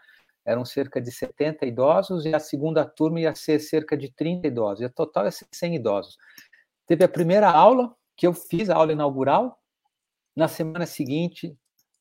Eram 0.48 0.63
cerca 0.63 1.01
de 1.01 1.12
70 1.12 1.66
idosos 1.66 2.25
e 2.25 2.34
a 2.34 2.39
segunda 2.39 2.86
turma 2.86 3.20
ia 3.20 3.36
ser 3.36 3.60
cerca 3.60 3.98
de 3.98 4.10
30 4.10 4.48
idosos. 4.48 4.82
E 4.82 4.89
total 4.89 5.25
ia 5.25 5.32
ser 5.32 5.46
100 5.51 5.75
idosos. 5.75 6.18
Teve 6.88 7.04
a 7.04 7.10
primeira 7.10 7.51
aula, 7.51 7.94
que 8.16 8.25
eu 8.25 8.34
fiz, 8.34 8.70
a 8.70 8.75
aula 8.75 8.94
inaugural. 8.94 9.62
Na 10.34 10.48
semana 10.48 10.86
seguinte, 10.86 11.54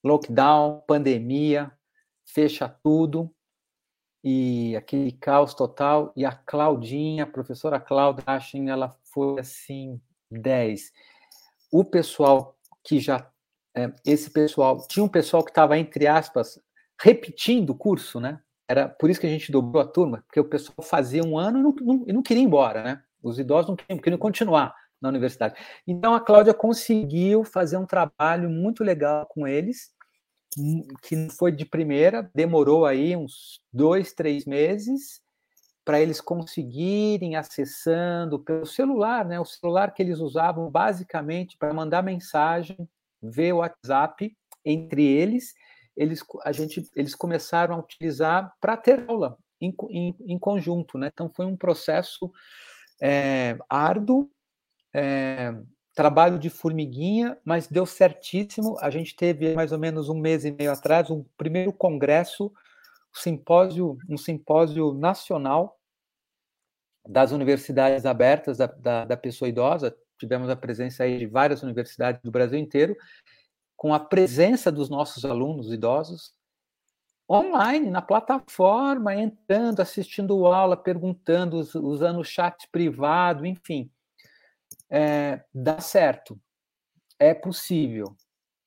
lockdown, 0.04 0.80
pandemia, 0.86 1.72
fecha 2.24 2.68
tudo 2.68 3.34
e 4.22 4.76
aquele 4.76 5.10
caos 5.10 5.52
total. 5.52 6.12
E 6.14 6.24
a 6.24 6.30
Claudinha, 6.30 7.24
a 7.24 7.26
professora 7.26 7.80
Cláudia 7.80 8.22
Achen, 8.26 8.70
ela 8.70 8.96
foi 9.12 9.40
assim 9.40 10.00
10. 10.30 10.92
O 11.72 11.84
pessoal 11.84 12.56
que 12.84 13.00
já. 13.00 13.28
É, 13.76 13.92
esse 14.04 14.30
pessoal. 14.30 14.86
Tinha 14.86 15.04
um 15.04 15.08
pessoal 15.08 15.44
que 15.44 15.50
estava, 15.50 15.76
entre 15.76 16.06
aspas, 16.06 16.60
repetindo 17.00 17.70
o 17.70 17.74
curso, 17.74 18.20
né? 18.20 18.40
Era 18.68 18.88
por 18.88 19.08
isso 19.08 19.20
que 19.20 19.26
a 19.26 19.30
gente 19.30 19.52
dobrou 19.52 19.82
a 19.82 19.86
turma, 19.86 20.24
porque 20.26 20.40
o 20.40 20.44
pessoal 20.44 20.82
fazia 20.82 21.22
um 21.22 21.38
ano 21.38 21.58
e 21.58 21.62
não, 21.62 21.74
não, 21.80 22.04
não 22.06 22.22
queria 22.22 22.42
ir 22.42 22.46
embora, 22.46 22.82
né? 22.82 23.02
Os 23.22 23.38
idosos 23.38 23.68
não 23.68 23.76
queriam, 23.76 23.98
queriam 23.98 24.18
continuar 24.18 24.74
na 25.00 25.08
universidade. 25.08 25.54
Então 25.86 26.14
a 26.14 26.20
Cláudia 26.20 26.54
conseguiu 26.54 27.44
fazer 27.44 27.76
um 27.76 27.86
trabalho 27.86 28.50
muito 28.50 28.82
legal 28.82 29.26
com 29.26 29.46
eles 29.46 29.94
que 31.02 31.28
foi 31.30 31.52
de 31.52 31.66
primeira, 31.66 32.30
demorou 32.34 32.86
aí 32.86 33.14
uns 33.14 33.60
dois, 33.72 34.12
três 34.12 34.46
meses 34.46 35.20
para 35.84 36.00
eles 36.00 36.20
conseguirem 36.20 37.36
acessando 37.36 38.40
pelo 38.40 38.66
celular, 38.66 39.24
né? 39.24 39.38
O 39.38 39.44
celular 39.44 39.92
que 39.92 40.02
eles 40.02 40.18
usavam 40.18 40.68
basicamente 40.68 41.56
para 41.56 41.72
mandar 41.72 42.02
mensagem, 42.02 42.76
ver 43.22 43.52
o 43.52 43.58
WhatsApp 43.58 44.36
entre 44.64 45.04
eles, 45.04 45.54
eles 45.96 46.22
a 46.44 46.52
gente 46.52 46.88
eles 46.94 47.14
começaram 47.14 47.74
a 47.74 47.78
utilizar 47.78 48.54
para 48.60 48.76
ter 48.76 49.08
aula 49.08 49.38
em, 49.60 49.74
em, 49.90 50.14
em, 50.26 50.38
conjunto, 50.38 50.98
né? 50.98 51.10
Então 51.12 51.30
foi 51.34 51.46
um 51.46 51.56
processo 51.56 52.30
é, 53.00 53.56
árduo, 53.68 54.30
é, 54.94 55.54
trabalho 55.94 56.38
de 56.38 56.50
formiguinha, 56.50 57.38
mas 57.44 57.66
deu 57.66 57.86
certíssimo. 57.86 58.76
A 58.80 58.90
gente 58.90 59.16
teve 59.16 59.54
mais 59.54 59.72
ou 59.72 59.78
menos 59.78 60.08
um 60.08 60.18
mês 60.18 60.44
e 60.44 60.50
meio 60.50 60.70
atrás 60.70 61.10
um 61.10 61.24
primeiro 61.38 61.72
congresso, 61.72 62.52
simpósio, 63.14 63.96
um 64.08 64.18
simpósio 64.18 64.92
nacional 64.92 65.78
das 67.08 67.32
universidades 67.32 68.04
abertas 68.04 68.58
da, 68.58 68.66
da, 68.66 69.04
da 69.06 69.16
pessoa 69.16 69.48
idosa. 69.48 69.96
Tivemos 70.18 70.50
a 70.50 70.56
presença 70.56 71.04
aí 71.04 71.18
de 71.18 71.26
várias 71.26 71.62
universidades 71.62 72.20
do 72.22 72.30
Brasil 72.30 72.58
inteiro, 72.58 72.96
com 73.76 73.92
a 73.92 74.00
presença 74.00 74.72
dos 74.72 74.88
nossos 74.88 75.24
alunos 75.24 75.72
idosos 75.72 76.34
online, 77.28 77.90
na 77.90 78.00
plataforma, 78.00 79.14
entrando, 79.14 79.80
assistindo 79.80 80.46
aula, 80.46 80.76
perguntando, 80.76 81.56
usando 81.58 82.20
o 82.20 82.24
chat 82.24 82.68
privado, 82.70 83.44
enfim 83.44 83.90
é, 84.90 85.44
dá 85.52 85.80
certo, 85.80 86.40
é 87.18 87.34
possível, 87.34 88.16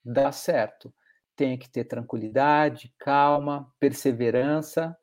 dá 0.03 0.31
certo. 0.31 0.93
Tem 1.35 1.57
que 1.57 1.69
ter 1.69 1.85
tranquilidade, 1.85 2.93
calma, 2.99 3.71
perseverança, 3.79 4.97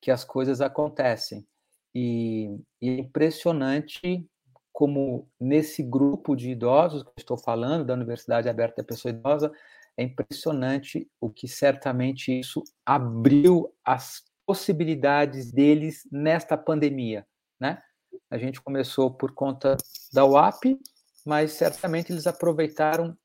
que 0.00 0.10
as 0.10 0.24
coisas 0.24 0.60
acontecem. 0.60 1.46
E, 1.94 2.60
e 2.80 2.90
é 2.90 2.94
impressionante 2.98 4.28
como 4.74 5.30
nesse 5.40 5.84
grupo 5.84 6.34
de 6.34 6.50
idosos 6.50 7.04
que 7.04 7.12
estou 7.18 7.38
falando, 7.38 7.84
da 7.84 7.94
Universidade 7.94 8.48
Aberta 8.48 8.82
da 8.82 8.86
Pessoa 8.86 9.14
Idosa, 9.14 9.52
é 9.96 10.02
impressionante 10.02 11.08
o 11.20 11.30
que 11.30 11.46
certamente 11.46 12.36
isso 12.36 12.60
abriu 12.84 13.72
as 13.84 14.24
possibilidades 14.44 15.52
deles 15.52 16.06
nesta 16.10 16.58
pandemia, 16.58 17.24
né? 17.58 17.80
A 18.28 18.36
gente 18.36 18.60
começou 18.60 19.12
por 19.14 19.32
conta 19.32 19.76
da 20.12 20.26
UAP, 20.26 20.76
mas 21.24 21.52
certamente 21.52 22.12
eles 22.12 22.26
aproveitaram 22.26 23.16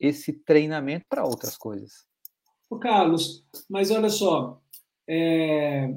esse 0.00 0.32
treinamento 0.32 1.06
para 1.08 1.24
outras 1.24 1.56
coisas. 1.56 2.04
O 2.68 2.76
Carlos, 2.76 3.46
mas 3.70 3.92
olha 3.92 4.10
só, 4.10 4.60
é, 5.08 5.94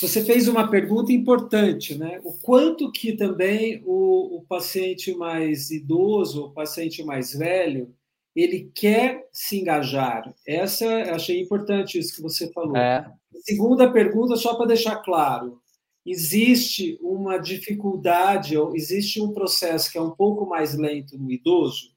você 0.00 0.24
fez 0.24 0.48
uma 0.48 0.68
pergunta 0.68 1.12
importante, 1.12 1.96
né? 1.96 2.20
O 2.24 2.32
quanto 2.34 2.90
que 2.90 3.12
também 3.12 3.82
o, 3.84 4.38
o 4.38 4.42
paciente 4.42 5.14
mais 5.14 5.70
idoso, 5.70 6.46
o 6.46 6.50
paciente 6.50 7.02
mais 7.02 7.32
velho, 7.32 7.94
ele 8.34 8.70
quer 8.74 9.28
se 9.32 9.60
engajar. 9.60 10.34
Essa 10.46 11.14
achei 11.14 11.40
importante 11.40 11.98
isso 11.98 12.16
que 12.16 12.22
você 12.22 12.50
falou. 12.52 12.76
É. 12.76 13.10
Segunda 13.42 13.90
pergunta, 13.90 14.36
só 14.36 14.54
para 14.54 14.66
deixar 14.66 14.96
claro, 14.96 15.60
existe 16.04 16.98
uma 17.00 17.38
dificuldade, 17.38 18.56
ou 18.56 18.74
existe 18.74 19.20
um 19.20 19.32
processo 19.32 19.90
que 19.90 19.98
é 19.98 20.02
um 20.02 20.10
pouco 20.10 20.46
mais 20.46 20.76
lento 20.76 21.16
no 21.18 21.30
idoso? 21.30 21.92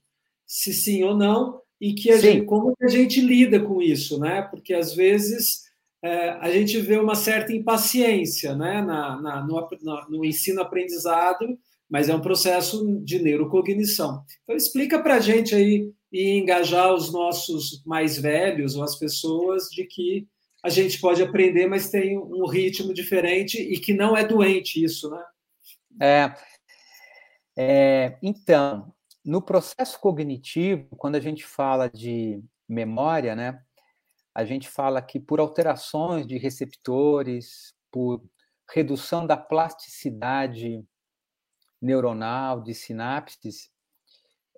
Se 0.46 0.74
sim 0.74 1.04
ou 1.04 1.16
não, 1.16 1.62
e 1.80 1.94
que 1.94 2.12
a 2.12 2.18
gente, 2.18 2.46
como 2.46 2.74
a 2.82 2.88
gente 2.88 3.22
lida 3.22 3.60
com 3.60 3.82
isso, 3.82 4.20
né? 4.20 4.42
Porque 4.44 4.74
às 4.74 4.94
vezes 4.94 5.67
é, 6.04 6.30
a 6.30 6.50
gente 6.52 6.80
vê 6.80 6.98
uma 6.98 7.16
certa 7.16 7.54
impaciência 7.54 8.56
né? 8.56 8.82
na, 8.82 9.22
na 9.22 9.46
no, 9.46 9.68
no 10.10 10.26
ensino-aprendizado, 10.26 11.58
mas 11.90 12.10
é 12.10 12.16
um 12.16 12.22
processo 12.22 13.00
de 13.04 13.20
neurocognição. 13.20 14.24
Então, 14.44 14.56
explica 14.56 15.02
para 15.02 15.16
a 15.16 15.20
gente 15.20 15.56
aí 15.56 15.90
e 16.12 16.38
engajar 16.38 16.94
os 16.94 17.12
nossos 17.12 17.84
mais 17.86 18.18
velhos 18.18 18.76
ou 18.76 18.84
as 18.84 18.98
pessoas 18.98 19.70
de 19.70 19.86
que 19.86 20.28
a 20.64 20.70
gente 20.70 21.00
pode 21.00 21.22
aprender, 21.22 21.68
mas 21.68 21.90
tem 21.90 22.18
um 22.18 22.46
ritmo 22.48 22.94
diferente 22.94 23.58
e 23.58 23.80
que 23.80 23.94
não 23.94 24.18
é 24.18 24.26
doente 24.26 24.84
isso, 24.84 25.10
né? 25.10 25.24
É, 26.00 26.34
é, 27.58 28.18
então, 28.22 28.94
no 29.24 29.42
processo 29.42 30.00
cognitivo, 30.00 30.88
quando 30.98 31.16
a 31.16 31.20
gente 31.20 31.46
fala 31.46 31.90
de 31.90 32.42
memória, 32.68 33.36
né, 33.36 33.62
a 34.38 34.46
gente 34.46 34.70
fala 34.70 35.02
que 35.02 35.20
por 35.20 35.40
alterações 35.40 36.28
de 36.28 36.38
receptores, 36.38 37.74
por 37.92 38.24
redução 38.72 39.26
da 39.26 39.36
plasticidade 39.36 40.86
neuronal, 41.82 42.62
de 42.62 42.72
sinapses, 42.76 43.72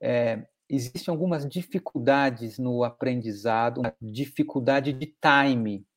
é, 0.01 0.45
existem 0.67 1.09
algumas 1.09 1.47
dificuldades 1.47 2.59
no 2.59 2.83
aprendizado, 2.83 3.79
uma 3.79 3.95
dificuldade 4.01 4.91
de 4.91 5.15
time, 5.21 5.87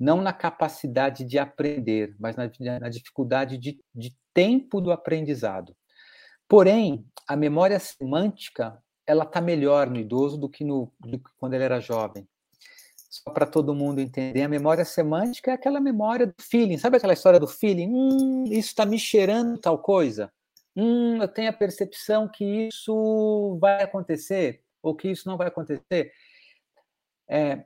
não 0.00 0.22
na 0.22 0.32
capacidade 0.32 1.22
de 1.22 1.38
aprender, 1.38 2.16
mas 2.18 2.36
na, 2.36 2.50
na 2.80 2.88
dificuldade 2.88 3.58
de, 3.58 3.78
de, 3.94 4.16
tempo 4.32 4.80
do 4.80 4.90
aprendizado. 4.90 5.76
Porém, 6.48 7.06
a 7.28 7.36
memória 7.36 7.78
semântica 7.78 8.82
ela 9.06 9.24
está 9.24 9.42
melhor 9.42 9.90
no 9.90 9.98
idoso 9.98 10.38
do 10.38 10.48
que, 10.48 10.64
no, 10.64 10.90
do 11.00 11.18
que 11.18 11.30
quando 11.36 11.52
ele 11.52 11.64
era 11.64 11.80
jovem. 11.80 12.26
Só 13.22 13.30
para 13.30 13.46
todo 13.46 13.74
mundo 13.74 14.00
entender, 14.00 14.42
a 14.42 14.48
memória 14.48 14.84
semântica 14.84 15.50
é 15.50 15.54
aquela 15.54 15.80
memória 15.80 16.26
do 16.26 16.34
feeling. 16.40 16.78
Sabe 16.78 16.96
aquela 16.96 17.12
história 17.12 17.40
do 17.40 17.48
feeling? 17.48 17.88
Hum, 17.88 18.44
isso 18.44 18.68
está 18.68 18.84
me 18.84 18.98
cheirando 18.98 19.58
tal 19.58 19.78
coisa. 19.78 20.32
Hum, 20.74 21.22
eu 21.22 21.28
tenho 21.28 21.48
a 21.50 21.52
percepção 21.52 22.28
que 22.28 22.44
isso 22.68 23.58
vai 23.60 23.82
acontecer 23.82 24.62
ou 24.82 24.94
que 24.94 25.08
isso 25.08 25.28
não 25.28 25.36
vai 25.36 25.48
acontecer. 25.48 26.12
É, 27.28 27.64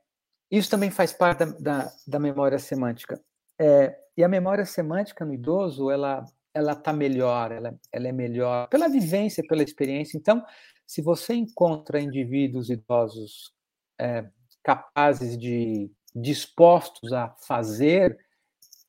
isso 0.51 0.71
também 0.71 0.91
faz 0.91 1.13
parte 1.13 1.41
da, 1.41 1.47
da, 1.59 1.93
da 2.07 2.19
memória 2.19 2.59
semântica. 2.59 3.21
É, 3.59 3.97
e 4.17 4.25
a 4.25 4.29
memória 4.29 4.65
semântica 4.65 5.25
no 5.25 5.35
idoso, 5.35 5.91
ela 5.91 6.25
ela 6.53 6.73
está 6.73 6.93
melhor, 6.93 7.53
ela, 7.53 7.79
ela 7.93 8.09
é 8.09 8.13
melhor 8.13 8.69
pela 8.69 8.89
vivência, 8.89 9.43
pela 9.47 9.63
experiência. 9.63 10.19
Então, 10.19 10.45
se 10.87 11.01
você 11.01 11.35
encontra 11.35 12.01
indivíduos 12.01 12.71
idosos 12.71 13.53
é, 13.99 14.29
capazes 14.63 15.39
de 15.39 15.91
dispostos 16.15 17.13
a 17.13 17.31
fazer, 17.47 18.19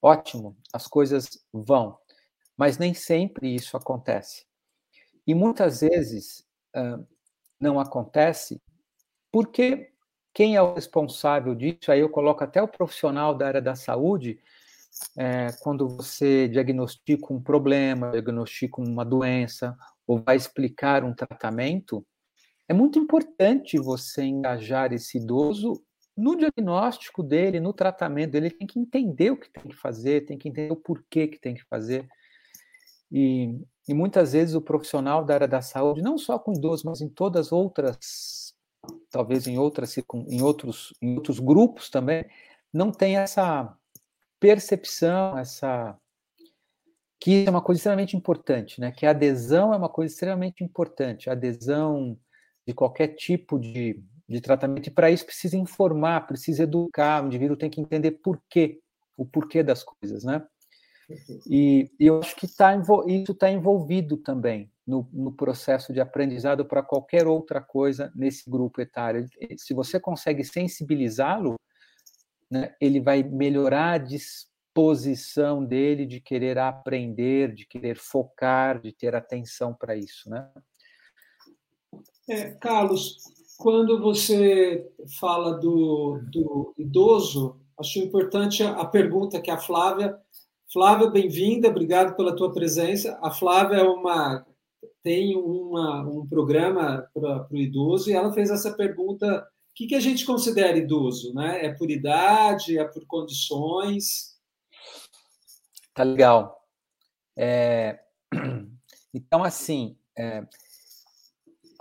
ótimo, 0.01 0.57
as 0.73 0.88
coisas 0.88 1.29
vão. 1.53 1.97
Mas 2.57 2.77
nem 2.77 2.93
sempre 2.93 3.53
isso 3.53 3.77
acontece. 3.77 4.45
E 5.25 5.34
muitas 5.34 5.81
vezes 5.81 6.45
uh, 6.75 7.05
não 7.60 7.79
acontece 7.79 8.62
porque 9.31 9.91
quem 10.34 10.55
é 10.55 10.62
o 10.62 10.73
responsável 10.73 11.53
disso? 11.55 11.91
Aí 11.91 11.99
eu 11.99 12.10
coloco 12.10 12.43
até 12.43 12.62
o 12.62 12.67
profissional 12.67 13.36
da 13.36 13.47
área 13.47 13.62
da 13.62 13.75
saúde, 13.75 14.39
é, 15.17 15.51
quando 15.62 15.88
você 15.88 16.47
diagnostica 16.47 17.34
um 17.34 17.41
problema, 17.41 18.12
diagnostica 18.12 18.81
uma 18.81 19.05
doença, 19.05 19.77
ou 20.07 20.21
vai 20.21 20.36
explicar 20.36 21.03
um 21.03 21.13
tratamento, 21.13 22.05
é 22.71 22.73
muito 22.73 22.97
importante 22.97 23.77
você 23.77 24.23
engajar 24.23 24.93
esse 24.93 25.17
idoso 25.17 25.84
no 26.15 26.38
diagnóstico 26.38 27.21
dele, 27.21 27.60
no 27.60 27.73
tratamento 27.73 28.31
dele, 28.31 28.47
ele 28.47 28.55
tem 28.55 28.65
que 28.65 28.79
entender 28.79 29.29
o 29.29 29.36
que 29.36 29.49
tem 29.49 29.63
que 29.63 29.75
fazer, 29.75 30.25
tem 30.25 30.38
que 30.38 30.47
entender 30.47 30.71
o 30.71 30.77
porquê 30.77 31.27
que 31.27 31.38
tem 31.38 31.53
que 31.53 31.65
fazer. 31.65 32.07
E, 33.12 33.60
e 33.89 33.93
muitas 33.93 34.31
vezes 34.31 34.55
o 34.55 34.62
profissional 34.62 35.25
da 35.25 35.34
área 35.34 35.47
da 35.49 35.62
saúde, 35.62 36.01
não 36.01 36.17
só 36.17 36.39
com 36.39 36.53
idosos, 36.53 36.86
mas 36.86 37.01
em 37.01 37.10
todas 37.10 37.47
as 37.47 37.51
outras, 37.51 38.55
talvez 39.10 39.47
em 39.47 39.57
outras, 39.57 39.97
em 40.29 40.41
outros, 40.41 40.93
em 41.01 41.15
outros 41.15 41.39
grupos 41.39 41.89
também, 41.89 42.25
não 42.73 42.89
tem 42.89 43.17
essa 43.17 43.75
percepção, 44.39 45.38
essa 45.38 45.97
que 47.19 47.43
é 47.45 47.49
uma 47.49 47.62
coisa 47.62 47.79
extremamente 47.79 48.15
importante, 48.15 48.79
né? 48.79 48.93
Que 48.93 49.05
a 49.05 49.10
adesão 49.10 49.73
é 49.73 49.77
uma 49.77 49.89
coisa 49.89 50.13
extremamente 50.13 50.63
importante, 50.63 51.29
a 51.29 51.34
adesão 51.34 52.17
de 52.65 52.74
qualquer 52.74 53.10
tipo 53.10 53.60
de, 53.60 54.04
de 54.28 54.41
tratamento, 54.41 54.88
e 54.88 54.91
para 54.91 55.12
isso 55.12 55.26
precisa 55.26 55.58
informar, 55.58 56.28
precisa 56.28 56.63
educar, 56.63 57.24
o 57.24 57.28
indivíduo 57.28 57.58
tem 57.58 57.69
que 57.69 57.82
entender 57.82 58.12
por 58.12 58.41
quê, 58.50 58.80
o 59.17 59.26
porquê 59.26 59.63
das 59.63 59.84
coisas, 59.84 60.24
né? 60.24 60.43
E, 61.47 61.91
e 62.00 62.08
eu 62.08 62.19
acho 62.19 62.36
que 62.36 62.47
tá, 62.47 62.74
isso 63.08 63.32
está 63.32 63.50
envolvido 63.50 64.17
também 64.17 64.71
no, 64.86 65.08
no, 65.12 65.32
processo 65.32 65.91
de 65.93 66.00
aprendizado 66.00 66.65
para 66.65 66.82
qualquer 66.82 67.28
outra 67.28 67.62
coisa 67.62 68.12
nesse 68.15 68.50
grupo 68.50 68.82
etário. 68.82 69.28
Se 69.58 69.74
você 69.74 70.00
consegue 70.00 70.43
sensibilizá-lo, 70.43 71.56
né, 72.50 72.76
ele 72.80 73.00
vai 73.00 73.24
melhorar 73.24 73.93
a 73.93 73.97
disposição 73.97 75.63
dele 75.63 76.06
de 76.06 76.19
querer 76.19 76.58
aprender, 76.58 77.54
de 77.54 77.65
querer 77.65 77.97
focar, 77.97 78.80
de 78.80 78.91
ter 78.91 79.15
atenção 79.15 79.74
para 79.74 79.95
isso, 79.95 80.30
né? 80.30 80.50
É, 82.29 82.51
Carlos, 82.51 83.17
quando 83.57 83.99
você 83.99 84.89
fala 85.19 85.57
do, 85.57 86.19
do 86.31 86.73
idoso, 86.77 87.60
acho 87.79 87.99
importante 87.99 88.63
a 88.63 88.86
pergunta 88.86 89.41
que 89.41 89.51
a 89.51 89.57
Flávia. 89.57 90.17
Flávia, 90.71 91.10
bem-vinda, 91.10 91.67
obrigado 91.67 92.15
pela 92.15 92.36
tua 92.36 92.53
presença. 92.53 93.19
A 93.21 93.31
Flávia 93.31 93.77
é 93.77 93.84
uma 93.84 94.45
tem 95.03 95.36
uma, 95.36 96.01
um 96.07 96.27
programa 96.27 97.07
para 97.13 97.47
o 97.51 97.57
idoso 97.57 98.10
e 98.10 98.13
ela 98.13 98.31
fez 98.34 98.49
essa 98.49 98.71
pergunta: 98.71 99.47
o 99.71 99.73
que, 99.73 99.88
que 99.88 99.95
a 99.95 99.99
gente 99.99 100.25
considera 100.25 100.77
idoso? 100.77 101.34
Né? 101.34 101.65
É 101.65 101.73
por 101.73 101.89
idade? 101.89 102.77
É 102.77 102.84
por 102.86 103.05
condições? 103.07 104.38
Tá 105.93 106.03
legal. 106.03 106.65
É, 107.36 107.99
então, 109.13 109.43
assim, 109.43 109.97
é, 110.17 110.45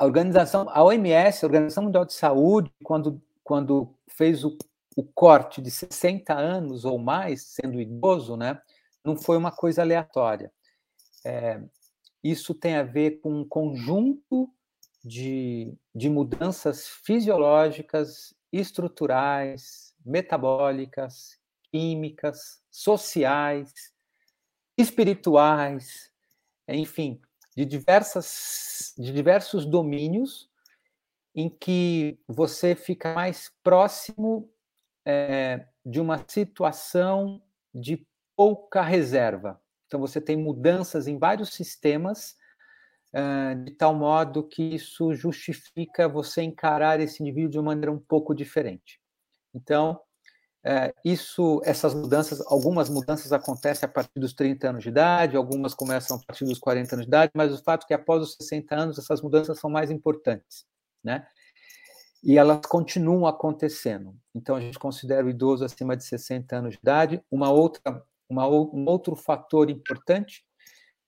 a 0.01 0.07
organização, 0.07 0.67
a 0.71 0.83
OMS, 0.83 1.45
a 1.45 1.47
Organização 1.47 1.85
Mundial 1.85 2.07
de 2.07 2.15
Saúde, 2.15 2.73
quando, 2.83 3.21
quando 3.45 3.95
fez 4.09 4.43
o, 4.47 4.57
o 4.97 5.05
corte 5.05 5.61
de 5.61 5.71
60 5.71 6.33
anos 6.33 6.87
ou 6.87 6.99
mais, 6.99 7.43
sendo 7.43 7.79
idoso, 7.79 8.35
né, 8.35 8.59
não 9.05 9.15
foi 9.15 9.37
uma 9.37 9.53
coisa 9.53 9.83
aleatória. 9.83 10.51
É, 11.23 11.61
isso 12.25 12.55
tem 12.55 12.77
a 12.77 12.83
ver 12.83 13.21
com 13.21 13.41
um 13.41 13.45
conjunto 13.47 14.51
de, 15.05 15.75
de 15.95 16.09
mudanças 16.09 16.89
fisiológicas, 16.89 18.35
estruturais, 18.51 19.95
metabólicas, 20.03 21.39
químicas, 21.71 22.63
sociais, 22.71 23.93
espirituais, 24.79 26.11
enfim, 26.67 27.21
de, 27.61 27.67
diversas, 27.67 28.95
de 28.97 29.13
diversos 29.13 29.67
domínios 29.67 30.49
em 31.35 31.49
que 31.49 32.19
você 32.27 32.75
fica 32.75 33.15
mais 33.15 33.53
próximo 33.63 34.51
é, 35.07 35.67
de 35.85 36.01
uma 36.01 36.25
situação 36.27 37.43
de 37.75 38.07
pouca 38.35 38.81
reserva. 38.81 39.61
Então, 39.87 40.01
você 40.01 40.21
tem 40.21 40.37
mudanças 40.37 41.07
em 41.07 41.19
vários 41.19 41.51
sistemas, 41.51 42.35
é, 43.13 43.55
de 43.57 43.73
tal 43.73 43.95
modo 43.95 44.49
que 44.49 44.63
isso 44.63 45.13
justifica 45.13 46.09
você 46.09 46.43
encarar 46.43 46.99
esse 47.01 47.23
indivíduo 47.23 47.51
de 47.51 47.59
uma 47.59 47.73
maneira 47.73 47.93
um 47.93 47.99
pouco 47.99 48.35
diferente. 48.35 48.99
Então, 49.55 50.01
é, 50.65 50.93
isso, 51.03 51.63
essas 51.65 51.95
mudanças, 51.95 52.41
algumas 52.47 52.91
mudanças 52.91 53.33
acontecem 53.33 53.87
a 53.87 53.91
partir 53.91 54.21
dos 54.21 54.35
30 54.35 54.69
anos 54.69 54.83
de 54.83 54.91
idade, 54.91 55.37
algumas 55.37 55.73
começam 55.73 56.19
a 56.19 56.21
partir 56.21 56.45
dos 56.45 56.59
40 56.59 56.97
anos 56.97 57.07
de 57.07 57.09
idade, 57.09 57.33
mas 57.35 57.53
o 57.53 57.63
fato 57.63 57.85
é 57.85 57.87
que 57.89 57.95
após 57.95 58.23
os 58.23 58.35
60 58.35 58.75
anos 58.75 58.99
essas 58.99 59.23
mudanças 59.23 59.59
são 59.59 59.71
mais 59.71 59.91
importantes, 59.91 60.67
né? 61.03 61.27
E 62.23 62.37
elas 62.37 62.61
continuam 62.67 63.27
acontecendo. 63.27 64.15
Então 64.35 64.55
a 64.55 64.61
gente 64.61 64.79
considera 64.79 65.27
o 65.27 65.31
idoso 65.31 65.65
acima 65.65 65.97
de 65.97 66.05
60 66.05 66.55
anos 66.55 66.73
de 66.73 66.79
idade. 66.79 67.25
Uma 67.31 67.51
outra, 67.51 68.03
uma, 68.29 68.47
um 68.47 68.85
outro 68.87 69.17
fator 69.17 69.71
importante 69.71 70.45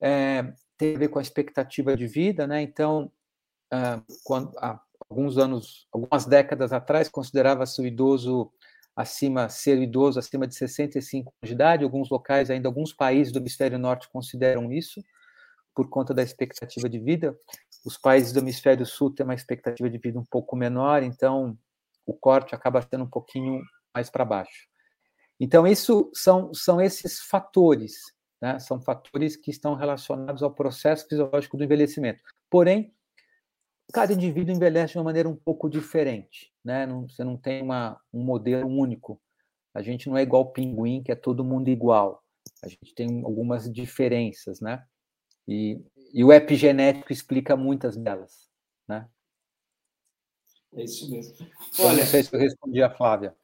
é, 0.01 0.51
tem 0.79 0.97
a 0.97 0.99
ver 0.99 1.09
com 1.09 1.19
a 1.19 1.23
expectativa 1.23 1.95
de 1.95 2.07
vida, 2.07 2.47
né? 2.47 2.63
Então, 2.63 3.13
ah, 3.71 4.01
quando, 4.25 4.55
alguns 5.11 5.37
anos, 5.37 5.87
algumas 5.93 6.25
décadas 6.25 6.73
atrás, 6.73 7.11
considerava-se 7.11 7.81
o 7.83 7.87
idoso 7.87 8.51
acima, 8.95 9.49
ser 9.49 9.81
idoso 9.81 10.19
acima 10.19 10.47
de 10.47 10.55
65 10.55 11.33
anos 11.43 11.49
de 11.49 11.53
idade. 11.53 11.85
Alguns 11.85 12.11
locais, 12.11 12.51
ainda 12.51 12.69
alguns 12.69 12.93
países 12.93 13.33
do 13.33 13.39
hemisfério 13.39 13.79
norte 13.79 14.09
consideram 14.11 14.73
isso, 14.73 15.03
por 15.75 15.89
conta 15.89 16.13
da 16.13 16.23
expectativa 16.23 16.89
de 16.89 16.99
vida. 16.99 17.37
Os 17.85 17.97
países 17.97 18.33
do 18.33 18.41
hemisfério 18.41 18.85
sul 18.87 19.15
têm 19.15 19.25
uma 19.25 19.35
expectativa 19.35 19.89
de 19.89 19.99
vida 19.99 20.19
um 20.19 20.25
pouco 20.25 20.55
menor, 20.55 21.03
então 21.03 21.57
o 22.07 22.15
corte 22.15 22.55
acaba 22.55 22.83
sendo 22.83 23.05
um 23.05 23.11
pouquinho 23.11 23.63
mais 23.95 24.11
para 24.11 24.25
baixo. 24.25 24.69
Então, 25.41 25.67
isso 25.67 26.11
são, 26.15 26.53
são 26.55 26.81
esses 26.81 27.21
fatores, 27.21 27.95
né? 28.41 28.59
são 28.59 28.81
fatores 28.81 29.37
que 29.37 29.51
estão 29.51 29.75
relacionados 29.75 30.43
ao 30.43 30.55
processo 30.55 31.07
fisiológico 31.09 31.57
do 31.57 31.65
envelhecimento. 31.65 32.23
Porém, 32.49 32.95
cada 33.93 34.13
indivíduo 34.13 34.55
envelhece 34.55 34.93
de 34.93 34.99
uma 34.99 35.05
maneira 35.05 35.29
um 35.29 35.35
pouco 35.35 35.69
diferente, 35.69 36.52
né? 36.65 36.87
Não, 36.87 37.09
você 37.09 37.25
não 37.25 37.37
tem 37.37 37.63
uma, 37.63 38.01
um 38.13 38.23
modelo 38.23 38.69
único. 38.69 39.21
A 39.75 39.83
gente 39.83 40.09
não 40.09 40.17
é 40.17 40.23
igual 40.23 40.43
o 40.43 40.53
pinguim, 40.53 41.03
que 41.03 41.13
é 41.13 41.17
todo 41.17 41.45
mundo 41.45 41.69
igual. 41.69 42.23
A 42.63 42.69
gente 42.69 42.95
tem 42.95 43.23
algumas 43.25 43.71
diferenças, 43.71 44.61
né? 44.61 44.85
E, 45.47 45.81
e 46.13 46.23
o 46.23 46.33
epigenético 46.33 47.13
explica 47.13 47.57
muitas 47.57 47.97
delas, 47.97 48.49
né? 48.89 49.09
É 50.75 50.85
isso 50.85 51.11
mesmo. 51.11 51.35
Olha, 51.81 51.99
não 51.99 52.07
sei 52.07 52.23
se 52.23 52.35
eu 52.35 52.41
respondi 52.41 52.83
a 52.83 52.91
Flávia. 52.91 53.35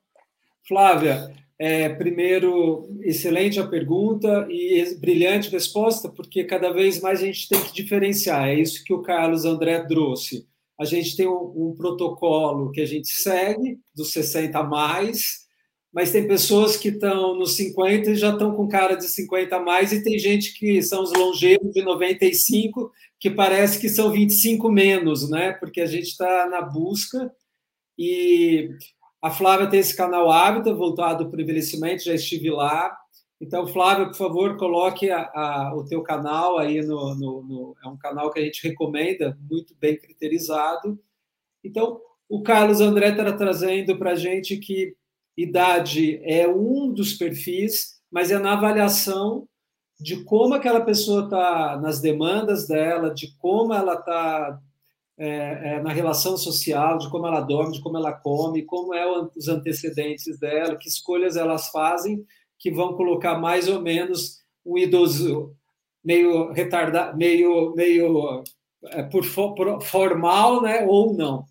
Flávia, 0.66 1.34
é, 1.58 1.88
primeiro, 1.88 2.88
excelente 3.02 3.60
a 3.60 3.66
pergunta 3.66 4.46
e 4.50 4.94
brilhante 4.96 5.50
resposta, 5.50 6.08
porque 6.08 6.44
cada 6.44 6.72
vez 6.72 7.00
mais 7.00 7.20
a 7.20 7.26
gente 7.26 7.48
tem 7.48 7.62
que 7.62 7.74
diferenciar. 7.74 8.48
É 8.48 8.54
isso 8.54 8.84
que 8.84 8.92
o 8.92 9.02
Carlos 9.02 9.44
André 9.44 9.84
trouxe. 9.86 10.47
A 10.78 10.84
gente 10.84 11.16
tem 11.16 11.26
um, 11.26 11.52
um 11.56 11.74
protocolo 11.76 12.70
que 12.70 12.80
a 12.80 12.86
gente 12.86 13.08
segue, 13.08 13.78
dos 13.94 14.12
60 14.12 14.58
a 14.58 14.62
mais, 14.62 15.48
mas 15.92 16.12
tem 16.12 16.28
pessoas 16.28 16.76
que 16.76 16.88
estão 16.88 17.34
nos 17.34 17.56
50 17.56 18.10
e 18.10 18.16
já 18.16 18.30
estão 18.30 18.54
com 18.54 18.68
cara 18.68 18.94
de 18.94 19.08
50 19.08 19.56
a 19.56 19.60
mais, 19.60 19.92
e 19.92 20.02
tem 20.02 20.18
gente 20.18 20.58
que 20.58 20.82
são 20.82 21.02
os 21.02 21.12
longevos 21.12 21.72
de 21.72 21.82
95, 21.82 22.92
que 23.18 23.30
parece 23.30 23.80
que 23.80 23.88
são 23.88 24.12
25 24.12 24.70
menos, 24.70 25.28
né? 25.28 25.52
Porque 25.52 25.80
a 25.80 25.86
gente 25.86 26.08
está 26.08 26.46
na 26.48 26.60
busca 26.60 27.32
e 27.98 28.70
a 29.20 29.30
Flávia 29.30 29.66
tem 29.66 29.80
esse 29.80 29.96
canal 29.96 30.30
Hábito, 30.30 30.76
voltado 30.76 31.28
para 31.28 31.38
o 31.38 31.42
envelhecimento, 31.42 32.04
já 32.04 32.14
estive 32.14 32.50
lá. 32.50 32.96
Então, 33.40 33.68
Flávia, 33.68 34.06
por 34.06 34.16
favor, 34.16 34.56
coloque 34.56 35.10
a, 35.10 35.30
a, 35.32 35.74
o 35.76 35.84
teu 35.84 36.02
canal 36.02 36.58
aí 36.58 36.82
no, 36.82 37.14
no, 37.14 37.42
no, 37.42 37.76
É 37.82 37.86
um 37.86 37.96
canal 37.96 38.32
que 38.32 38.40
a 38.40 38.42
gente 38.42 38.66
recomenda, 38.66 39.38
muito 39.48 39.76
bem 39.76 39.96
criterizado. 39.96 40.98
Então, 41.62 42.00
o 42.28 42.42
Carlos 42.42 42.80
André 42.80 43.10
está 43.10 43.32
trazendo 43.32 43.96
para 43.96 44.12
a 44.12 44.16
gente 44.16 44.56
que 44.56 44.96
idade 45.36 46.20
é 46.24 46.48
um 46.48 46.92
dos 46.92 47.14
perfis, 47.14 48.00
mas 48.10 48.30
é 48.30 48.38
na 48.38 48.54
avaliação 48.54 49.48
de 50.00 50.24
como 50.24 50.54
aquela 50.54 50.80
pessoa 50.80 51.24
está 51.24 51.78
nas 51.80 52.00
demandas 52.00 52.66
dela, 52.66 53.12
de 53.14 53.36
como 53.36 53.72
ela 53.72 53.94
está 53.94 54.60
é, 55.16 55.74
é, 55.74 55.82
na 55.82 55.92
relação 55.92 56.36
social, 56.36 56.98
de 56.98 57.10
como 57.10 57.26
ela 57.26 57.40
dorme, 57.40 57.72
de 57.72 57.82
como 57.82 57.96
ela 57.96 58.12
come, 58.12 58.64
como 58.64 58.94
é 58.94 59.04
os 59.36 59.48
antecedentes 59.48 60.38
dela, 60.38 60.76
que 60.76 60.88
escolhas 60.88 61.36
elas 61.36 61.68
fazem 61.68 62.24
que 62.58 62.70
vão 62.70 62.94
colocar 62.94 63.38
mais 63.38 63.68
ou 63.68 63.80
menos 63.80 64.42
um 64.64 64.76
idoso 64.76 65.54
meio 66.04 66.52
retardado, 66.52 67.16
meio, 67.16 67.74
meio 67.74 68.42
é, 68.86 69.02
por, 69.04 69.24
por, 69.54 69.82
formal, 69.82 70.62
né, 70.62 70.84
ou 70.86 71.12
não. 71.12 71.44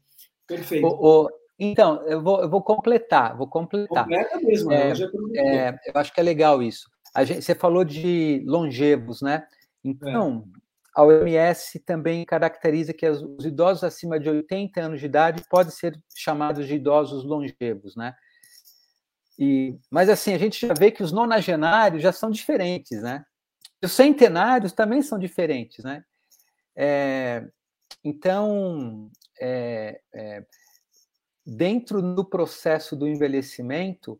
Perfeito. 0.48 0.86
O, 0.86 1.26
o, 1.26 1.30
então, 1.60 2.02
eu 2.04 2.22
vou, 2.22 2.42
eu 2.42 2.50
vou 2.50 2.62
completar, 2.62 3.36
vou 3.36 3.48
completar. 3.48 4.04
Completa 4.04 4.40
mesmo, 4.42 4.72
é, 4.72 4.94
é, 5.36 5.80
eu 5.88 5.94
acho 5.96 6.14
que 6.14 6.20
é 6.20 6.24
legal 6.24 6.62
isso. 6.62 6.90
Gente, 7.24 7.42
você 7.42 7.56
falou 7.56 7.84
de 7.84 8.44
longevos, 8.46 9.22
né? 9.22 9.48
Então, 9.84 10.46
a 10.96 11.04
OMS 11.04 11.80
também 11.80 12.26
caracteriza 12.26 12.94
que 12.94 13.08
os 13.08 13.46
idosos 13.46 13.84
acima 13.84 14.20
de 14.20 14.30
80 14.30 14.82
anos 14.82 15.00
de 15.00 15.06
idade 15.06 15.44
podem 15.50 15.72
ser 15.72 16.00
chamados 16.16 16.68
de 16.68 16.76
idosos 16.76 17.24
longevos, 17.24 17.96
né? 17.96 18.14
E, 19.38 19.78
mas 19.92 20.10
assim, 20.10 20.34
a 20.34 20.38
gente 20.38 20.66
já 20.66 20.74
vê 20.74 20.92
que 20.92 21.04
os 21.04 21.12
nonagenários 21.12 22.02
já 22.02 22.12
são 22.12 22.30
diferentes, 22.30 23.02
né? 23.02 23.24
Os 23.84 23.92
centenários 23.92 24.72
também 24.74 25.02
são 25.02 25.20
diferentes, 25.20 25.84
né? 25.84 26.04
É, 26.76 27.48
então, 28.04 29.12
é, 29.40 30.02
é, 30.14 30.46
dentro 31.46 32.02
do 32.02 32.26
processo 32.26 32.96
do 32.96 33.08
envelhecimento, 33.08 34.20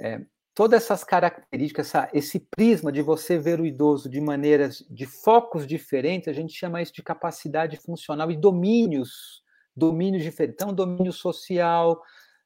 é, 0.00 0.20
todas 0.54 0.82
essas 0.82 1.04
características, 1.04 1.86
essa, 1.86 2.10
esse 2.12 2.40
prisma 2.40 2.90
de 2.90 3.02
você 3.02 3.38
ver 3.38 3.60
o 3.60 3.66
idoso 3.66 4.08
de 4.08 4.20
maneiras, 4.20 4.84
de 4.90 5.06
focos 5.06 5.66
diferentes, 5.66 6.28
a 6.28 6.32
gente 6.32 6.52
chama 6.52 6.82
isso 6.82 6.92
de 6.92 7.02
capacidade 7.02 7.76
funcional 7.76 8.30
e 8.30 8.36
domínios, 8.36 9.42
domínios 9.76 10.22
diferentes. 10.22 10.56
Então, 10.60 10.74
domínio 10.74 11.12
social, 11.12 12.02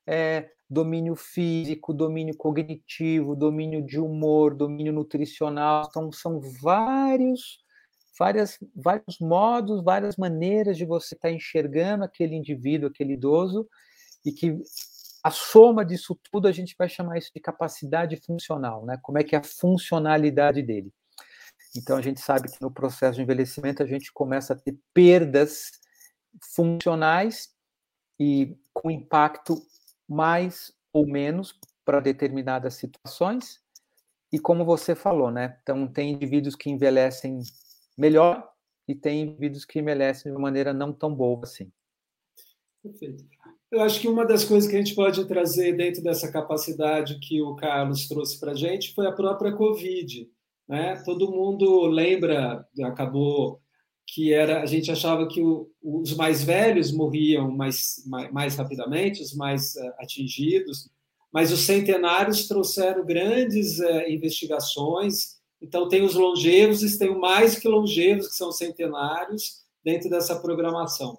é, 0.07 0.51
domínio 0.73 1.15
físico, 1.15 1.93
domínio 1.93 2.35
cognitivo, 2.35 3.37
domínio 3.37 3.85
de 3.85 4.01
humor, 4.01 4.55
domínio 4.55 4.93
nutricional. 4.93 5.87
Então, 5.89 6.11
são 6.11 6.41
vários, 6.41 7.63
várias, 8.19 8.59
vários 8.75 9.19
modos, 9.21 9.85
várias 9.85 10.17
maneiras 10.17 10.79
de 10.79 10.87
você 10.87 11.15
estar 11.15 11.31
enxergando 11.31 12.05
aquele 12.05 12.35
indivíduo, 12.35 12.89
aquele 12.89 13.13
idoso, 13.13 13.69
e 14.25 14.33
que 14.33 14.59
a 15.23 15.31
soma 15.31 15.85
disso 15.85 16.19
tudo 16.31 16.49
a 16.49 16.53
gente 16.53 16.75
vai 16.79 16.89
chamar 16.89 17.19
isso 17.19 17.31
de 17.35 17.41
capacidade 17.41 18.17
funcional, 18.17 18.87
né? 18.87 18.99
Como 19.03 19.19
é 19.19 19.23
que 19.23 19.37
é 19.37 19.39
a 19.39 19.45
funcionalidade 19.45 20.63
dele. 20.63 20.91
Então, 21.77 21.99
a 21.99 22.03
gente 22.03 22.21
sabe 22.21 22.51
que 22.51 22.63
no 22.63 22.71
processo 22.71 23.17
de 23.17 23.23
envelhecimento 23.23 23.83
a 23.83 23.87
gente 23.87 24.11
começa 24.11 24.55
a 24.55 24.57
ter 24.57 24.79
perdas 24.95 25.71
funcionais 26.55 27.51
e 28.19 28.57
com 28.73 28.91
impacto 28.91 29.61
mais 30.09 30.73
ou 30.93 31.07
menos 31.07 31.59
para 31.85 32.01
determinadas 32.01 32.75
situações. 32.75 33.61
E 34.33 34.39
como 34.39 34.65
você 34.65 34.95
falou, 34.95 35.31
né? 35.31 35.59
Então, 35.63 35.87
tem 35.87 36.13
indivíduos 36.13 36.57
que 36.57 36.71
envelhecem 36.71 37.41
melhor 37.97 38.49
e 38.89 38.95
tem 38.95 39.23
indivíduos 39.23 39.65
que 39.65 39.79
envelhecem 39.79 40.31
de 40.31 40.37
uma 40.37 40.43
maneira 40.43 40.73
não 40.73 40.93
tão 40.93 41.15
boa 41.15 41.41
assim. 41.43 41.71
Perfeito. 42.83 43.25
Eu 43.71 43.81
acho 43.81 44.01
que 44.01 44.09
uma 44.09 44.27
das 44.27 44.45
coisas 44.45 44.69
que 44.69 44.77
a 44.77 44.79
gente 44.79 44.95
pode 44.95 45.27
trazer 45.27 45.75
dentro 45.77 46.03
dessa 46.03 46.31
capacidade 46.31 47.19
que 47.21 47.41
o 47.41 47.55
Carlos 47.55 48.07
trouxe 48.07 48.39
para 48.39 48.53
a 48.53 48.55
gente 48.55 48.93
foi 48.93 49.07
a 49.07 49.13
própria 49.13 49.53
Covid. 49.53 50.31
Né? 50.69 51.03
Todo 51.05 51.31
mundo 51.31 51.87
lembra, 51.87 52.67
acabou 52.85 53.62
que 54.07 54.33
era 54.33 54.63
a 54.63 54.67
gente 54.67 54.91
achava 54.91 55.27
que 55.27 55.41
o, 55.41 55.71
os 55.83 56.15
mais 56.15 56.43
velhos 56.43 56.93
morriam 56.93 57.51
mais, 57.51 58.03
mais, 58.07 58.33
mais 58.33 58.57
rapidamente, 58.57 59.23
os 59.23 59.35
mais 59.35 59.75
uh, 59.75 59.93
atingidos, 59.99 60.91
mas 61.33 61.51
os 61.51 61.61
centenários 61.61 62.47
trouxeram 62.47 63.05
grandes 63.05 63.79
uh, 63.79 64.09
investigações. 64.09 65.41
Então, 65.61 65.89
tem 65.89 66.03
os 66.03 66.15
longevos 66.15 66.83
e 66.83 66.99
tem 66.99 67.17
mais 67.17 67.59
que 67.59 67.69
longevos, 67.69 68.29
que 68.29 68.35
são 68.35 68.53
centenários, 68.53 69.63
dentro 69.85 70.11
dessa 70.11 70.39
programação. 70.41 71.19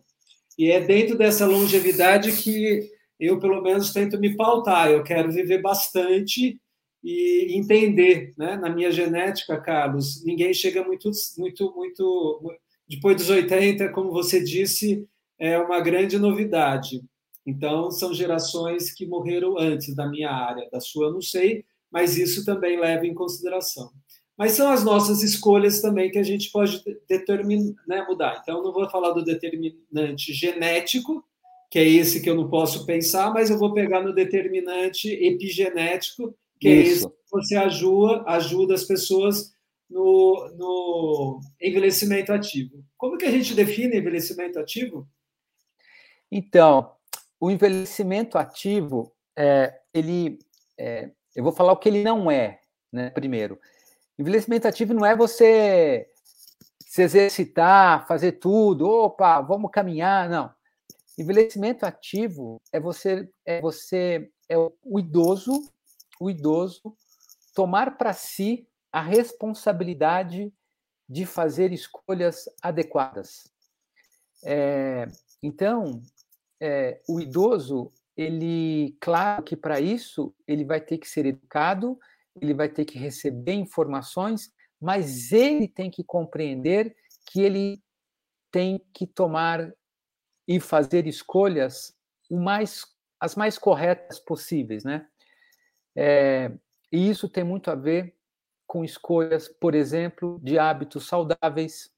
E 0.58 0.70
é 0.70 0.80
dentro 0.80 1.18
dessa 1.18 1.46
longevidade 1.46 2.32
que 2.34 2.90
eu, 3.20 3.40
pelo 3.40 3.62
menos, 3.62 3.92
tento 3.92 4.20
me 4.20 4.36
pautar. 4.36 4.92
Eu 4.92 5.04
quero 5.04 5.32
viver 5.32 5.62
bastante 5.62 6.60
e 7.04 7.58
entender, 7.58 8.34
né? 8.38 8.56
Na 8.56 8.70
minha 8.70 8.92
genética, 8.92 9.60
Carlos, 9.60 10.24
ninguém 10.24 10.54
chega 10.54 10.84
muito, 10.84 11.10
muito, 11.38 11.74
muito 11.76 12.52
depois 12.88 13.18
dos 13.18 13.30
80, 13.30 13.90
como 13.90 14.12
você 14.12 14.44
disse, 14.44 15.08
é 15.40 15.58
uma 15.58 15.80
grande 15.80 16.18
novidade. 16.18 17.02
Então, 17.46 17.92
são 17.92 18.14
gerações 18.14 18.94
que 18.94 19.06
morreram 19.06 19.58
antes 19.58 19.96
da 19.96 20.08
minha 20.08 20.32
área, 20.32 20.70
da 20.72 20.80
sua 20.80 21.12
não 21.12 21.22
sei, 21.22 21.66
mas 21.92 22.18
isso 22.18 22.46
também 22.46 22.80
leva 22.80 23.06
em 23.06 23.14
consideração. 23.14 23.92
Mas 24.38 24.54
são 24.54 24.72
as 24.72 24.84
nossas 24.84 25.22
escolhas 25.22 25.82
também 25.82 26.10
que 26.10 26.18
a 26.18 26.24
gente 26.24 26.52
pode 26.52 26.82
determinar, 27.08 27.74
né, 27.88 28.06
mudar. 28.08 28.40
Então, 28.42 28.64
não 28.64 28.74
vou 28.74 28.90
falar 28.90 29.12
do 29.12 29.24
determinante 29.24 30.34
genético, 30.34 31.24
que 31.70 31.78
é 31.80 31.88
esse 31.88 32.22
que 32.22 32.30
eu 32.30 32.36
não 32.36 32.50
posso 32.50 32.86
pensar, 32.86 33.34
mas 33.34 33.50
eu 33.50 33.58
vou 33.58 33.74
pegar 33.74 34.02
no 34.02 34.14
determinante 34.14 35.10
epigenético, 35.10 36.36
que 36.60 36.70
isso. 36.70 36.88
é 36.88 36.92
esse 36.92 37.08
que 37.10 37.32
você 37.32 37.56
ajuda, 37.56 38.24
ajuda 38.28 38.74
as 38.74 38.84
pessoas 38.84 39.54
no, 39.94 40.52
no 40.58 41.40
envelhecimento 41.62 42.34
ativo. 42.34 42.84
Como 42.98 43.16
que 43.16 43.26
a 43.26 43.32
gente 43.32 43.54
define 43.54 43.98
envelhecimento 43.98 44.60
ativo? 44.60 45.08
Então, 46.32 46.96
o 47.40 47.52
envelhecimento 47.52 48.38
ativo, 48.40 49.14
é, 49.38 49.80
ele, 49.94 50.40
é, 50.78 51.12
eu 51.36 51.44
vou 51.44 51.54
falar 51.54 51.74
o 51.74 51.78
que 51.78 51.90
ele 51.90 52.04
não 52.04 52.32
é, 52.32 52.60
né? 52.92 53.12
Primeiro, 53.12 53.60
envelhecimento 54.18 54.68
ativo 54.68 54.96
não 54.96 55.06
é 55.06 55.16
você 55.16 56.10
se 56.80 57.04
exercitar, 57.04 58.08
fazer 58.08 58.34
tudo, 58.34 58.88
opa, 58.88 59.42
vamos 59.42 59.70
caminhar, 59.72 60.28
não. 60.28 60.52
Envelhecimento 61.18 61.86
ativo 61.86 62.60
é 62.72 62.80
você, 62.80 63.30
é 63.46 63.62
você, 63.62 64.32
é 64.50 64.58
o 64.58 65.00
idoso, 65.00 65.72
o 66.20 66.32
idoso 66.32 66.96
tomar 67.54 67.96
para 67.98 68.14
si 68.14 68.68
a 68.94 69.02
responsabilidade 69.02 70.54
de 71.10 71.26
fazer 71.26 71.74
escolhas 71.74 72.46
adequadas. 72.62 73.52
É, 74.46 75.08
então, 75.42 76.00
é, 76.62 77.02
o 77.10 77.20
idoso, 77.20 77.92
ele, 78.16 78.96
claro 79.02 79.42
que 79.42 79.58
para 79.58 79.82
isso, 79.82 80.34
ele 80.48 80.64
vai 80.64 80.80
ter 80.80 81.00
que 81.00 81.10
ser 81.10 81.26
educado, 81.26 81.98
ele 82.40 82.54
vai 82.54 82.70
ter 82.70 82.86
que 82.86 83.00
receber 83.00 83.54
informações, 83.54 84.54
mas 84.80 85.32
ele 85.32 85.68
tem 85.68 85.90
que 85.90 86.04
compreender 86.04 86.96
que 87.26 87.42
ele 87.42 87.82
tem 88.52 88.80
que 88.94 89.08
tomar 89.08 89.74
e 90.48 90.60
fazer 90.60 91.08
escolhas 91.08 91.98
mais, 92.30 92.86
as 93.20 93.36
mais 93.36 93.58
corretas 93.58 94.20
possíveis, 94.20 94.84
né? 94.84 95.08
É, 95.96 96.52
e 96.92 97.10
isso 97.10 97.28
tem 97.28 97.44
muito 97.44 97.72
a 97.72 97.76
ver 97.76 98.16
com 98.74 98.84
escolhas, 98.84 99.48
por 99.48 99.76
exemplo, 99.76 100.40
de 100.42 100.58
hábitos 100.58 101.06
saudáveis, 101.06 101.92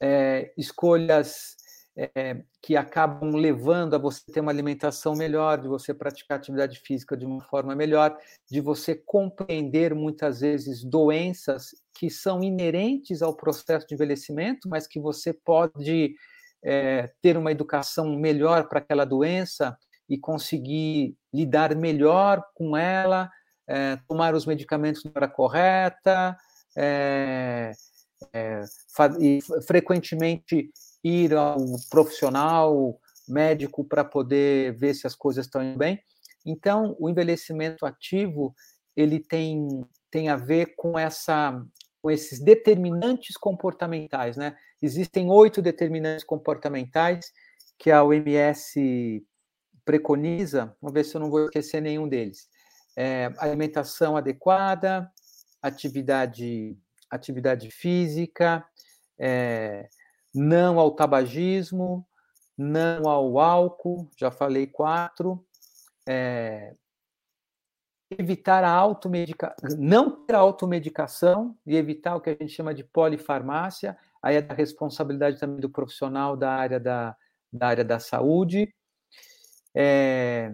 é, 0.00 0.54
escolhas 0.56 1.54
é, 1.94 2.44
que 2.62 2.74
acabam 2.78 3.36
levando 3.36 3.92
a 3.92 3.98
você 3.98 4.22
ter 4.32 4.40
uma 4.40 4.50
alimentação 4.50 5.14
melhor, 5.14 5.60
de 5.60 5.68
você 5.68 5.92
praticar 5.92 6.38
atividade 6.38 6.80
física 6.80 7.14
de 7.14 7.26
uma 7.26 7.42
forma 7.42 7.76
melhor, 7.76 8.16
de 8.50 8.62
você 8.62 8.94
compreender 8.94 9.94
muitas 9.94 10.40
vezes 10.40 10.82
doenças 10.82 11.74
que 11.98 12.08
são 12.08 12.42
inerentes 12.42 13.20
ao 13.20 13.36
processo 13.36 13.86
de 13.86 13.96
envelhecimento, 13.96 14.66
mas 14.66 14.86
que 14.86 14.98
você 14.98 15.34
pode 15.34 16.14
é, 16.64 17.12
ter 17.20 17.36
uma 17.36 17.52
educação 17.52 18.16
melhor 18.18 18.66
para 18.66 18.78
aquela 18.78 19.04
doença 19.04 19.76
e 20.08 20.16
conseguir 20.16 21.14
lidar 21.34 21.76
melhor 21.76 22.42
com 22.54 22.74
ela, 22.74 23.30
é, 23.68 23.96
tomar 24.08 24.34
os 24.34 24.46
medicamentos 24.46 25.04
na 25.04 25.12
hora 25.14 25.28
correta, 25.28 26.36
é, 26.76 27.72
é, 28.32 28.62
e 29.20 29.40
frequentemente 29.66 30.70
ir 31.04 31.34
ao 31.34 31.58
profissional 31.90 32.98
médico 33.28 33.84
para 33.84 34.04
poder 34.04 34.72
ver 34.72 34.94
se 34.94 35.06
as 35.06 35.14
coisas 35.14 35.46
estão 35.46 35.62
indo 35.62 35.78
bem. 35.78 36.00
Então, 36.46 36.96
o 36.98 37.10
envelhecimento 37.10 37.84
ativo 37.84 38.54
ele 38.96 39.20
tem, 39.20 39.68
tem 40.10 40.28
a 40.28 40.36
ver 40.36 40.74
com 40.76 40.98
essa 40.98 41.62
com 42.00 42.12
esses 42.12 42.38
determinantes 42.38 43.36
comportamentais, 43.36 44.36
né? 44.36 44.56
Existem 44.80 45.28
oito 45.28 45.60
determinantes 45.60 46.22
comportamentais 46.24 47.32
que 47.76 47.90
a 47.90 48.04
OMS 48.04 49.26
preconiza. 49.84 50.76
Vamos 50.80 50.94
ver 50.94 51.04
se 51.04 51.16
eu 51.16 51.20
não 51.20 51.28
vou 51.28 51.46
esquecer 51.46 51.80
nenhum 51.80 52.08
deles 52.08 52.48
é, 52.98 53.32
alimentação 53.38 54.16
adequada, 54.16 55.08
atividade, 55.62 56.76
atividade 57.08 57.70
física, 57.70 58.66
é, 59.16 59.88
não 60.34 60.80
ao 60.80 60.90
tabagismo, 60.90 62.04
não 62.56 63.08
ao 63.08 63.38
álcool, 63.38 64.10
já 64.18 64.32
falei 64.32 64.66
quatro, 64.66 65.46
é, 66.08 66.74
evitar 68.10 68.64
a 68.64 68.72
automedicação, 68.72 69.78
não 69.78 70.26
ter 70.26 70.34
a 70.34 70.40
automedicação 70.40 71.56
e 71.64 71.76
evitar 71.76 72.16
o 72.16 72.20
que 72.20 72.30
a 72.30 72.32
gente 72.32 72.48
chama 72.48 72.74
de 72.74 72.82
polifarmácia, 72.82 73.96
aí 74.20 74.34
é 74.34 74.42
da 74.42 74.54
responsabilidade 74.54 75.38
também 75.38 75.60
do 75.60 75.70
profissional 75.70 76.36
da 76.36 76.50
área 76.50 76.80
da, 76.80 77.16
da 77.52 77.68
área 77.68 77.84
da 77.84 78.00
saúde, 78.00 78.74
é, 79.72 80.52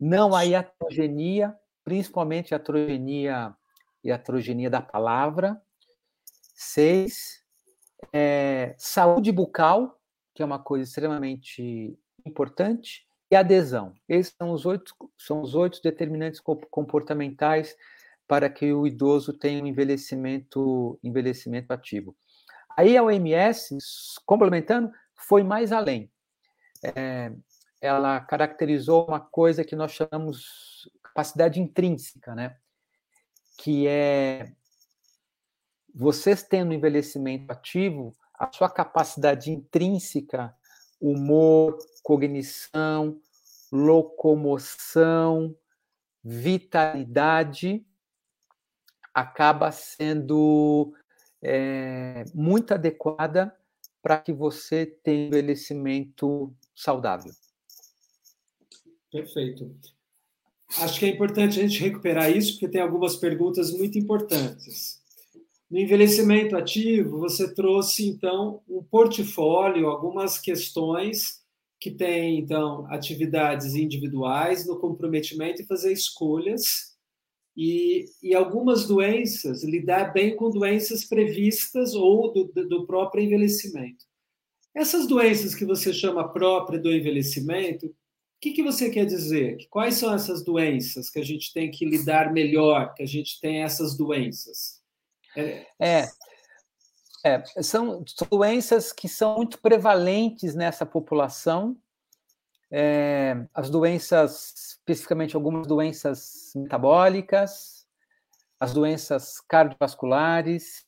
não 0.00 0.34
a 0.34 0.46
iatrogenia, 0.46 1.54
principalmente 1.84 2.54
a 2.54 2.58
trogenia 2.58 3.54
e 4.02 4.10
a 4.10 4.18
trogenia 4.18 4.70
da 4.70 4.80
palavra. 4.80 5.60
Seis, 6.54 7.42
é, 8.12 8.74
saúde 8.78 9.30
bucal, 9.32 9.98
que 10.34 10.42
é 10.42 10.46
uma 10.46 10.58
coisa 10.58 10.84
extremamente 10.84 11.98
importante, 12.24 13.06
e 13.30 13.36
adesão. 13.36 13.94
Esses 14.08 14.34
são 14.36 14.50
os 14.50 14.66
oito, 14.66 14.94
são 15.16 15.40
os 15.40 15.54
oito 15.54 15.80
determinantes 15.82 16.40
comportamentais 16.40 17.74
para 18.28 18.48
que 18.48 18.72
o 18.72 18.86
idoso 18.86 19.32
tenha 19.32 19.62
um 19.62 19.66
envelhecimento, 19.66 20.98
envelhecimento 21.02 21.72
ativo. 21.72 22.14
Aí 22.76 22.96
a 22.96 23.02
OMS, 23.02 23.76
complementando, 24.24 24.90
foi 25.14 25.42
mais 25.42 25.72
além. 25.72 26.10
É, 26.82 27.32
ela 27.80 28.20
caracterizou 28.20 29.06
uma 29.06 29.20
coisa 29.20 29.64
que 29.64 29.76
nós 29.76 29.92
chamamos 29.92 30.88
capacidade 31.12 31.60
intrínseca, 31.60 32.34
né? 32.34 32.56
Que 33.58 33.86
é 33.86 34.52
vocês 35.94 36.42
tendo 36.42 36.72
envelhecimento 36.72 37.52
ativo, 37.52 38.16
a 38.34 38.50
sua 38.50 38.70
capacidade 38.70 39.50
intrínseca, 39.50 40.56
humor, 40.98 41.76
cognição, 42.02 43.20
locomoção, 43.70 45.54
vitalidade, 46.24 47.86
acaba 49.12 49.70
sendo 49.70 50.94
é, 51.42 52.24
muito 52.34 52.72
adequada 52.72 53.54
para 54.00 54.18
que 54.18 54.32
você 54.32 54.86
tenha 54.86 55.26
envelhecimento 55.26 56.54
saudável. 56.74 57.32
Perfeito. 59.10 59.76
Acho 60.78 60.98
que 60.98 61.06
é 61.06 61.08
importante 61.08 61.58
a 61.58 61.66
gente 61.66 61.80
recuperar 61.80 62.34
isso, 62.34 62.52
porque 62.52 62.68
tem 62.68 62.80
algumas 62.80 63.16
perguntas 63.16 63.70
muito 63.70 63.98
importantes. 63.98 65.00
No 65.70 65.78
envelhecimento 65.78 66.56
ativo, 66.56 67.18
você 67.18 67.54
trouxe, 67.54 68.06
então, 68.06 68.62
um 68.68 68.82
portfólio, 68.82 69.86
algumas 69.86 70.38
questões 70.38 71.40
que 71.80 71.90
têm, 71.90 72.38
então, 72.38 72.86
atividades 72.90 73.74
individuais 73.74 74.66
no 74.66 74.78
comprometimento 74.78 75.62
e 75.62 75.66
fazer 75.66 75.92
escolhas 75.92 76.92
e, 77.56 78.06
e 78.22 78.34
algumas 78.34 78.86
doenças, 78.86 79.64
lidar 79.64 80.12
bem 80.12 80.36
com 80.36 80.50
doenças 80.50 81.04
previstas 81.04 81.94
ou 81.94 82.32
do, 82.32 82.44
do 82.68 82.86
próprio 82.86 83.24
envelhecimento. 83.24 84.04
Essas 84.74 85.06
doenças 85.06 85.54
que 85.54 85.64
você 85.64 85.92
chama 85.92 86.32
própria 86.32 86.78
do 86.78 86.90
envelhecimento, 86.90 87.94
que, 88.42 88.50
que 88.52 88.62
você 88.62 88.90
quer 88.90 89.06
dizer? 89.06 89.68
Quais 89.70 89.94
são 89.94 90.12
essas 90.12 90.44
doenças 90.44 91.08
que 91.08 91.20
a 91.20 91.24
gente 91.24 91.52
tem 91.52 91.70
que 91.70 91.86
lidar 91.86 92.32
melhor, 92.32 92.92
que 92.92 93.02
a 93.02 93.06
gente 93.06 93.40
tem 93.40 93.62
essas 93.62 93.96
doenças? 93.96 94.82
É, 95.36 95.66
é, 95.78 96.08
é 97.24 97.62
são 97.62 98.04
doenças 98.28 98.92
que 98.92 99.08
são 99.08 99.36
muito 99.36 99.60
prevalentes 99.60 100.56
nessa 100.56 100.84
população 100.84 101.76
é, 102.74 103.46
as 103.52 103.68
doenças, 103.68 104.54
especificamente 104.78 105.36
algumas 105.36 105.66
doenças 105.66 106.52
metabólicas, 106.56 107.86
as 108.58 108.72
doenças 108.72 109.40
cardiovasculares, 109.40 110.84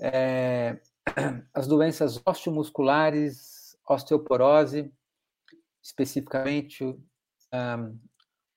é, 0.00 0.80
as 1.54 1.68
doenças 1.68 2.20
osteomusculares, 2.26 3.76
osteoporose, 3.88 4.92
especificamente 5.82 6.84
um, 6.84 7.98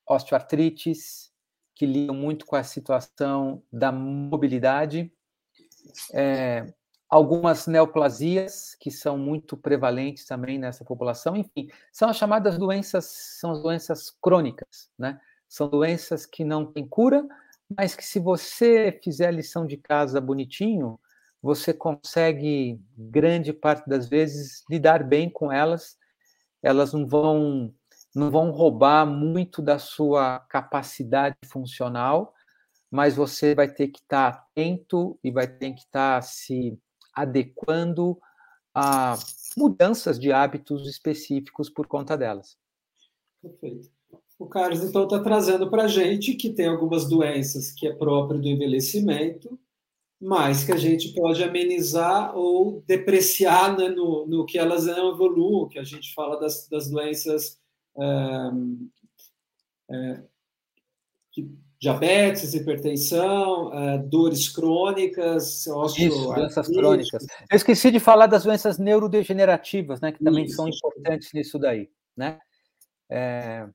osteoartrites, 0.08 1.32
que 1.76 1.86
lidam 1.86 2.16
muito 2.16 2.46
com 2.46 2.56
a 2.56 2.64
situação 2.64 3.64
da 3.72 3.92
mobilidade, 3.92 5.12
é, 6.14 6.72
algumas 7.10 7.68
neoplasias 7.68 8.76
que 8.80 8.92
são 8.92 9.18
muito 9.18 9.58
prevalentes 9.58 10.26
também 10.26 10.58
nessa 10.58 10.86
população, 10.86 11.36
enfim, 11.36 11.68
são 11.92 12.10
as 12.10 12.18
chamadas 12.18 12.58
doenças, 12.58 13.06
são 13.40 13.52
as 13.52 13.62
doenças 13.62 14.10
crônicas, 14.22 14.90
né? 14.98 15.20
São 15.48 15.68
doenças 15.68 16.26
que 16.26 16.46
não 16.46 16.66
têm 16.66 16.88
cura, 16.88 17.28
mas 17.78 17.96
que 17.96 18.06
se 18.06 18.20
você 18.20 18.98
fizer 19.04 19.28
a 19.28 19.32
lição 19.32 19.66
de 19.66 19.76
casa 19.76 20.22
bonitinho, 20.22 21.00
você 21.42 21.74
consegue 21.74 22.80
grande 22.96 23.52
parte 23.52 23.90
das 23.90 24.08
vezes 24.08 24.64
lidar 24.70 25.04
bem 25.04 25.30
com 25.30 25.52
elas. 25.52 25.98
Elas 26.62 26.94
não 26.94 27.08
vão 27.08 27.74
não 28.14 28.30
vão 28.30 28.52
roubar 28.52 29.06
muito 29.06 29.62
da 29.62 29.80
sua 29.80 30.40
capacidade 30.40 31.38
funcional, 31.46 32.34
mas 32.90 33.16
você 33.16 33.56
vai 33.56 33.74
ter 33.74 33.88
que 33.88 34.00
estar 34.00 34.28
atento 34.28 35.18
e 35.24 35.32
vai 35.32 35.48
ter 35.48 35.72
que 35.74 35.80
estar 35.80 36.22
se 36.22 36.78
adequando 37.14 38.20
a 38.76 39.16
mudanças 39.58 40.20
de 40.20 40.32
hábitos 40.32 40.88
específicos 40.88 41.70
por 41.70 41.88
conta 41.88 42.18
delas. 42.18 42.58
Perfeito. 43.42 43.90
O 44.38 44.48
Carlos, 44.48 44.84
então, 44.84 45.04
está 45.04 45.20
trazendo 45.20 45.70
para 45.70 45.84
a 45.84 45.88
gente 45.88 46.34
que 46.34 46.52
tem 46.52 46.68
algumas 46.68 47.08
doenças 47.08 47.72
que 47.72 47.88
é 47.88 47.94
próprio 47.94 48.42
do 48.42 48.48
envelhecimento, 48.48 49.58
mas 50.22 50.64
que 50.64 50.72
a 50.72 50.78
gente 50.78 51.14
pode 51.14 51.44
amenizar 51.44 52.38
ou 52.38 52.84
depreciar 52.86 53.76
né, 53.76 53.90
no, 53.90 54.28
no 54.28 54.46
que 54.46 54.60
elas 54.60 54.86
não 54.86 55.14
evoluam, 55.14 55.68
que 55.68 55.80
a 55.80 55.84
gente 55.84 56.14
fala 56.14 56.40
das, 56.40 56.68
das 56.68 56.90
doenças 56.90 57.60
é, 57.98 58.52
é, 59.92 60.24
que 61.32 61.50
diabetes, 61.80 62.54
hipertensão, 62.54 63.70
uh, 63.70 64.08
dores 64.08 64.48
crônicas, 64.48 65.66
Isso, 65.98 66.34
doenças 66.36 66.68
crônicas. 66.68 67.26
Eu 67.50 67.58
esqueci 67.58 67.90
de 67.90 68.00
falar 68.00 68.28
das 68.28 68.44
doenças 68.44 68.78
neurodegenerativas, 68.78 70.00
né, 70.00 70.12
que 70.12 70.24
também 70.24 70.46
Isso. 70.46 70.58
são 70.58 70.68
importantes 70.68 71.34
nisso 71.34 71.58
daí, 71.58 71.90
né? 72.16 72.40
É, 73.10 73.68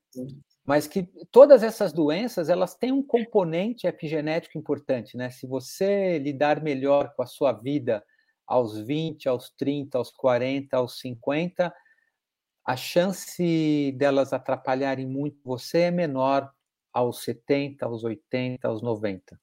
mas 0.67 0.85
que 0.85 1.03
todas 1.31 1.63
essas 1.63 1.93
doenças, 1.93 2.49
elas 2.49 2.75
têm 2.75 2.91
um 2.91 3.01
componente 3.01 3.87
epigenético 3.87 4.57
importante, 4.57 5.15
né? 5.15 5.29
Se 5.29 5.47
você 5.47 6.19
lidar 6.19 6.61
melhor 6.61 7.13
com 7.15 7.23
a 7.23 7.25
sua 7.25 7.53
vida 7.53 8.03
aos 8.45 8.77
20, 8.77 9.29
aos 9.29 9.49
30, 9.51 9.97
aos 9.97 10.11
40, 10.11 10.75
aos 10.75 10.99
50, 10.99 11.73
a 12.65 12.75
chance 12.75 13.95
delas 13.97 14.33
atrapalharem 14.33 15.07
muito 15.07 15.39
você 15.41 15.83
é 15.83 15.91
menor 15.91 16.51
aos 16.91 17.23
70, 17.23 17.85
aos 17.85 18.03
80, 18.03 18.67
aos 18.67 18.81
90? 18.81 19.39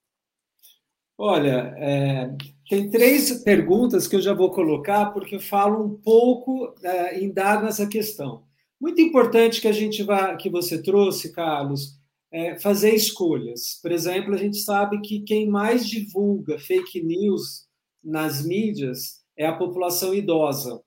Olha, 1.17 1.75
é, 1.79 2.37
tem 2.69 2.91
três 2.91 3.43
perguntas 3.43 4.07
que 4.07 4.17
eu 4.17 4.21
já 4.21 4.35
vou 4.35 4.51
colocar, 4.51 5.07
porque 5.07 5.39
falam 5.39 5.87
um 5.87 5.97
pouco 5.97 6.75
é, 6.83 7.19
em 7.19 7.33
dar 7.33 7.63
nessa 7.63 7.87
questão. 7.87 8.45
Muito 8.85 9.01
importante 9.01 9.63
que 9.63 9.69
a 9.69 9.73
gente 9.73 10.03
vá, 10.03 10.37
que 10.37 10.51
você 10.51 10.83
trouxe, 10.83 11.33
Carlos, 11.33 11.99
é 12.31 12.59
fazer 12.59 12.95
escolhas. 12.95 13.79
Por 13.81 13.91
exemplo, 13.91 14.35
a 14.35 14.37
gente 14.37 14.59
sabe 14.59 15.01
que 15.01 15.21
quem 15.21 15.49
mais 15.49 15.89
divulga 15.89 16.59
fake 16.59 17.03
news 17.03 17.67
nas 18.03 18.45
mídias 18.45 19.25
é 19.39 19.47
a 19.47 19.57
população 19.57 20.13
idosa. 20.13 20.83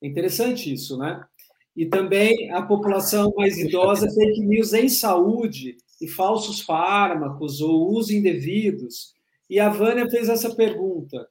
É 0.00 0.06
interessante 0.06 0.72
isso, 0.72 0.96
né? 0.96 1.26
e 1.74 1.86
também 1.86 2.52
a 2.52 2.62
população 2.62 3.32
mais 3.36 3.58
idosa 3.58 4.08
fake 4.08 4.40
news 4.40 4.72
em 4.72 4.88
saúde 4.88 5.76
e 6.00 6.06
falsos 6.06 6.60
fármacos 6.60 7.60
ou 7.60 7.90
uso 7.90 8.14
indevidos. 8.14 9.12
E 9.50 9.58
a 9.58 9.68
Vânia 9.68 10.08
fez 10.08 10.28
essa 10.28 10.54
pergunta. 10.54 11.26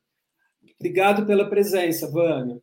Obrigado 0.78 1.26
pela 1.26 1.50
presença, 1.50 2.12
Vânia. 2.12 2.62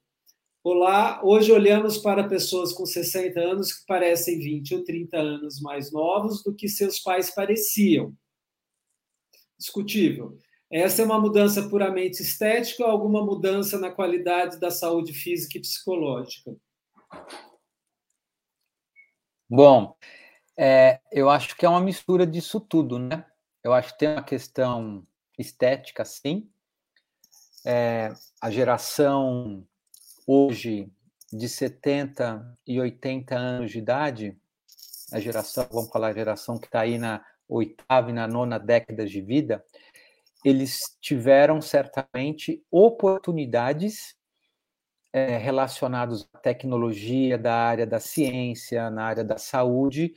Olá, 0.64 1.20
hoje 1.22 1.52
olhamos 1.52 1.98
para 1.98 2.28
pessoas 2.28 2.72
com 2.72 2.84
60 2.84 3.38
anos 3.38 3.72
que 3.72 3.86
parecem 3.86 4.40
20 4.40 4.74
ou 4.74 4.84
30 4.84 5.16
anos 5.16 5.60
mais 5.60 5.92
novos 5.92 6.42
do 6.42 6.52
que 6.52 6.68
seus 6.68 6.98
pais 6.98 7.32
pareciam. 7.32 8.12
Discutível. 9.56 10.36
Essa 10.68 11.02
é 11.02 11.04
uma 11.04 11.20
mudança 11.20 11.68
puramente 11.68 12.22
estética 12.22 12.84
ou 12.84 12.90
alguma 12.90 13.24
mudança 13.24 13.78
na 13.78 13.90
qualidade 13.90 14.58
da 14.58 14.70
saúde 14.70 15.12
física 15.12 15.58
e 15.58 15.60
psicológica? 15.60 16.56
Bom, 19.48 19.96
é, 20.56 21.00
eu 21.12 21.30
acho 21.30 21.56
que 21.56 21.64
é 21.64 21.68
uma 21.68 21.80
mistura 21.80 22.26
disso 22.26 22.60
tudo, 22.60 22.98
né? 22.98 23.24
Eu 23.62 23.72
acho 23.72 23.92
que 23.92 24.00
tem 24.00 24.08
uma 24.08 24.24
questão 24.24 25.06
estética, 25.38 26.04
sim. 26.04 26.50
É, 27.64 28.12
a 28.40 28.50
geração 28.50 29.64
hoje 30.28 30.92
de 31.32 31.48
70 31.48 32.54
e 32.66 32.78
80 32.78 33.34
anos 33.34 33.70
de 33.70 33.78
idade, 33.78 34.36
a 35.10 35.18
geração, 35.18 35.66
vamos 35.72 35.90
falar, 35.90 36.08
a 36.08 36.12
geração 36.12 36.58
que 36.58 36.66
está 36.66 36.80
aí 36.80 36.98
na 36.98 37.24
oitava 37.48 38.10
e 38.10 38.12
na 38.12 38.28
nona 38.28 38.58
década 38.58 39.06
de 39.06 39.22
vida, 39.22 39.64
eles 40.44 40.98
tiveram 41.00 41.62
certamente 41.62 42.62
oportunidades 42.70 44.14
é, 45.14 45.38
relacionados 45.38 46.28
à 46.34 46.38
tecnologia 46.38 47.38
da 47.38 47.54
área 47.54 47.86
da 47.86 47.98
ciência, 47.98 48.90
na 48.90 49.04
área 49.04 49.24
da 49.24 49.38
saúde, 49.38 50.12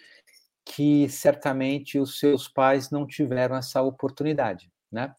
que 0.66 1.07
certamente 1.07 1.97
os 1.97 2.20
seus 2.20 2.49
pais 2.49 2.91
não 2.91 3.07
tiveram 3.07 3.55
essa 3.55 3.82
oportunidade, 3.82 4.70
né? 4.91 5.16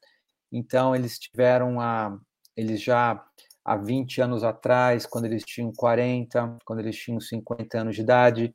Então 0.53 0.95
eles 0.95 1.19
tiveram 1.19 1.81
a, 1.81 2.19
eles 2.55 2.83
já 2.83 3.25
há 3.65 3.77
20 3.77 4.21
anos 4.21 4.45
atrás, 4.45 5.07
quando 5.07 5.27
eles 5.27 5.45
tinham 5.45 5.73
40, 5.73 6.59
quando 6.65 6.81
eles 6.81 6.97
tinham 6.97 7.21
50 7.21 7.79
anos 7.79 7.95
de 7.97 8.03
idade, 8.03 8.55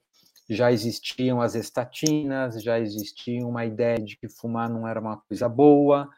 já 0.50 0.72
existiam 0.72 1.42
as 1.42 1.56
estatinas, 1.56 2.62
já 2.64 2.80
existia 2.80 3.46
uma 3.46 3.66
ideia 3.66 4.00
de 4.00 4.16
que 4.18 4.30
fumar 4.30 4.70
não 4.70 4.88
era 4.88 5.00
uma 5.00 5.18
coisa 5.18 5.50
boa, 5.50 6.10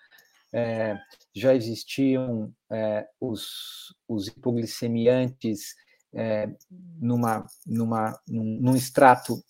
é, 0.53 0.97
já 1.33 1.53
existiam 1.53 2.51
é, 2.71 3.07
os, 3.19 3.95
os 4.07 4.27
hipoglicemiantes 4.27 5.75
é, 6.13 6.49
numa, 6.99 7.45
numa, 7.65 8.19
num, 8.27 8.59
num 8.61 8.75
extrato 8.75 9.41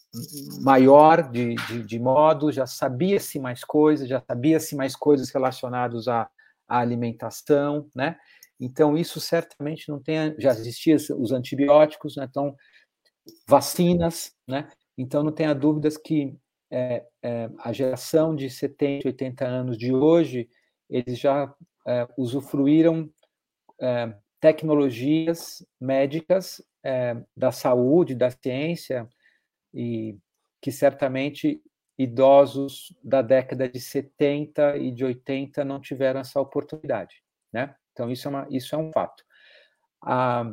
maior 0.62 1.30
de, 1.30 1.56
de, 1.56 1.84
de 1.84 2.00
modo, 2.00 2.52
já 2.52 2.66
sabia-se 2.66 3.40
mais 3.40 3.64
coisas, 3.64 4.08
já 4.08 4.22
sabia-se 4.22 4.76
mais 4.76 4.96
coisas 4.96 5.30
relacionadas 5.30 6.08
à, 6.08 6.30
à, 6.68 6.80
alimentação, 6.80 7.88
né? 7.96 8.18
Então, 8.60 8.98
isso 8.98 9.20
certamente 9.20 9.88
não 9.90 10.02
tem, 10.02 10.36
já 10.38 10.52
existiam 10.52 10.98
os 11.18 11.32
antibióticos, 11.32 12.18
né? 12.18 12.28
então, 12.30 12.56
vacinas, 13.48 14.36
né? 14.48 14.70
Então, 14.98 15.24
não 15.24 15.32
tenha 15.32 15.56
dúvidas 15.56 15.98
que 15.98 16.36
é, 16.72 17.06
é, 17.24 17.50
a 17.60 17.72
geração 17.72 18.36
de 18.36 18.50
70, 18.50 19.08
80 19.08 19.46
anos 19.46 19.78
de 19.78 19.94
hoje, 19.94 20.50
eles 20.90 21.18
já 21.18 21.54
é, 21.88 22.08
usufruíram 22.18 23.10
é, 23.80 24.14
tecnologias 24.40 25.66
médicas 25.80 26.62
é, 26.84 27.16
da 27.36 27.52
saúde, 27.52 28.14
da 28.14 28.30
ciência, 28.30 29.08
e 29.74 30.18
que 30.62 30.72
certamente 30.72 31.62
idosos 31.98 32.96
da 33.04 33.22
década 33.22 33.68
de 33.68 33.80
70 33.80 34.78
e 34.78 34.92
de 34.92 35.04
80 35.04 35.66
não 35.66 35.80
tiveram 35.80 36.22
essa 36.22 36.40
oportunidade, 36.40 37.22
né? 37.52 37.76
Então 38.00 38.10
isso 38.10 38.30
é, 38.30 38.32
uma, 38.32 38.48
isso 38.50 38.74
é 38.74 38.78
um 38.78 38.94
fato. 38.94 39.26
Há 40.02 40.50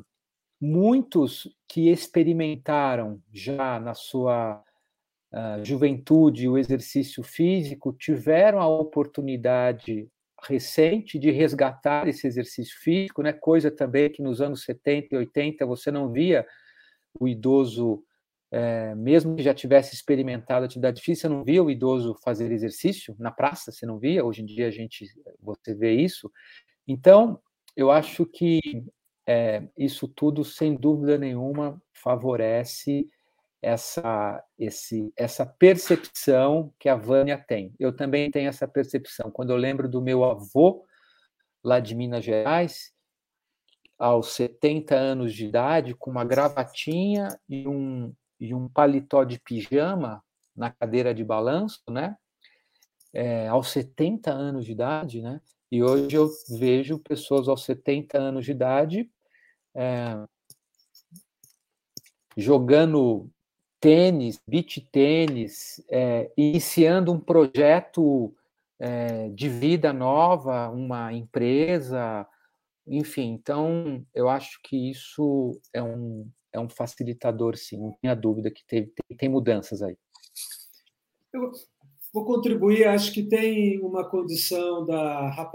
muitos 0.61 1.49
que 1.69 1.91
experimentaram 1.91 3.23
já 3.33 3.79
na 3.79 3.95
sua 3.95 4.61
uh, 5.33 5.65
juventude 5.65 6.49
o 6.49 6.59
exercício 6.59 7.23
físico 7.23 7.93
tiveram 7.93 8.59
a 8.59 8.67
oportunidade 8.67 10.09
recente 10.43 11.21
de 11.21 11.31
resgatar 11.31 12.09
esse 12.09 12.27
exercício 12.27 12.77
físico, 12.81 13.23
né? 13.23 13.33
Coisa 13.33 13.71
também 13.71 14.11
que 14.11 14.21
nos 14.21 14.41
anos 14.41 14.65
70 14.65 15.15
e 15.15 15.19
80 15.19 15.65
você 15.67 15.93
não 15.93 16.11
via 16.11 16.45
o 17.21 17.29
idoso, 17.29 18.03
é, 18.51 18.93
mesmo 18.97 19.37
que 19.37 19.43
já 19.43 19.55
tivesse 19.55 19.95
experimentado 19.95 20.65
atividade 20.65 21.01
física, 21.01 21.29
você 21.29 21.35
não 21.35 21.45
via 21.45 21.63
o 21.63 21.71
idoso 21.71 22.17
fazer 22.25 22.51
exercício 22.51 23.15
na 23.21 23.31
praça, 23.31 23.71
você 23.71 23.87
não 23.87 24.01
via. 24.01 24.25
Hoje 24.25 24.43
em 24.43 24.47
dia 24.47 24.67
a 24.67 24.71
gente 24.73 25.07
você 25.41 25.75
vê 25.77 25.93
isso. 25.93 26.29
Então, 26.87 27.41
eu 27.77 27.91
acho 27.91 28.25
que 28.25 28.61
é, 29.27 29.69
isso 29.77 30.07
tudo, 30.07 30.45
sem 30.45 30.75
dúvida 30.75 31.19
nenhuma, 31.19 31.81
favorece 31.93 33.09
essa, 33.61 34.43
esse, 34.59 35.13
essa 35.17 35.45
percepção 35.45 36.73
que 36.79 36.89
a 36.89 36.95
Vânia 36.95 37.37
tem. 37.37 37.75
Eu 37.79 37.95
também 37.95 38.31
tenho 38.31 38.49
essa 38.49 38.69
percepção. 38.69 39.31
Quando 39.31 39.51
eu 39.51 39.57
lembro 39.57 39.89
do 39.89 40.01
meu 40.01 40.25
avô, 40.25 40.85
lá 41.65 41.81
de 41.81 41.95
Minas 41.95 42.25
Gerais, 42.25 42.93
aos 43.99 44.29
70 44.35 44.95
anos 44.95 45.35
de 45.35 45.47
idade, 45.47 45.95
com 45.95 46.11
uma 46.11 46.25
gravatinha 46.25 47.37
e 47.49 47.67
um, 47.67 48.15
e 48.39 48.55
um 48.55 48.69
paletó 48.69 49.25
de 49.25 49.41
pijama 49.41 50.23
na 50.55 50.71
cadeira 50.71 51.13
de 51.13 51.25
balanço, 51.25 51.83
né? 51.91 52.17
É, 53.13 53.49
aos 53.49 53.69
70 53.69 54.31
anos 54.31 54.65
de 54.67 54.73
idade, 54.73 55.23
né? 55.23 55.41
E 55.71 55.83
hoje 55.83 56.17
eu 56.17 56.31
vejo 56.59 56.99
pessoas 56.99 57.49
aos 57.49 57.65
70 57.65 58.19
anos 58.19 58.45
de 58.45 58.53
idade 58.53 59.11
é, 59.75 60.27
jogando 62.37 63.31
tênis, 63.81 64.41
beach 64.49 64.81
tênis, 64.91 65.83
é, 65.91 66.33
iniciando 66.37 67.13
um 67.13 67.21
projeto 67.21 68.35
é, 68.79 69.29
de 69.31 69.49
vida 69.49 69.93
nova, 69.93 70.69
uma 70.71 71.13
empresa, 71.13 72.27
enfim. 72.87 73.33
Então, 73.33 74.05
eu 74.15 74.29
acho 74.29 74.61
que 74.63 74.91
isso 74.91 75.61
é 75.73 75.83
um, 75.83 76.31
é 76.53 76.61
um 76.61 76.69
facilitador, 76.69 77.57
sim, 77.57 77.79
não 77.79 77.93
tenha 78.01 78.15
dúvida 78.15 78.51
que 78.51 78.65
tem, 78.67 78.91
tem 79.19 79.29
mudanças 79.29 79.83
aí. 79.83 79.97
Eu 81.33 81.53
vou 82.17 82.25
contribuir, 82.25 82.87
acho 82.89 83.13
que 83.13 83.23
tem 83.23 83.79
uma 83.81 84.09
condição 84.09 84.85
da, 84.87 85.51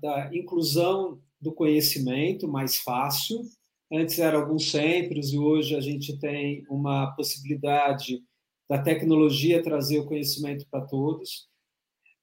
da 0.00 0.30
inclusão 0.34 1.20
do 1.40 1.52
conhecimento 1.52 2.46
mais 2.48 2.76
fácil, 2.76 3.42
Antes 3.92 4.18
eram 4.18 4.40
alguns 4.40 4.70
centros 4.70 5.32
e 5.32 5.38
hoje 5.38 5.76
a 5.76 5.80
gente 5.80 6.18
tem 6.18 6.64
uma 6.68 7.14
possibilidade 7.14 8.20
da 8.68 8.82
tecnologia 8.82 9.62
trazer 9.62 10.00
o 10.00 10.06
conhecimento 10.06 10.66
para 10.68 10.84
todos. 10.84 11.48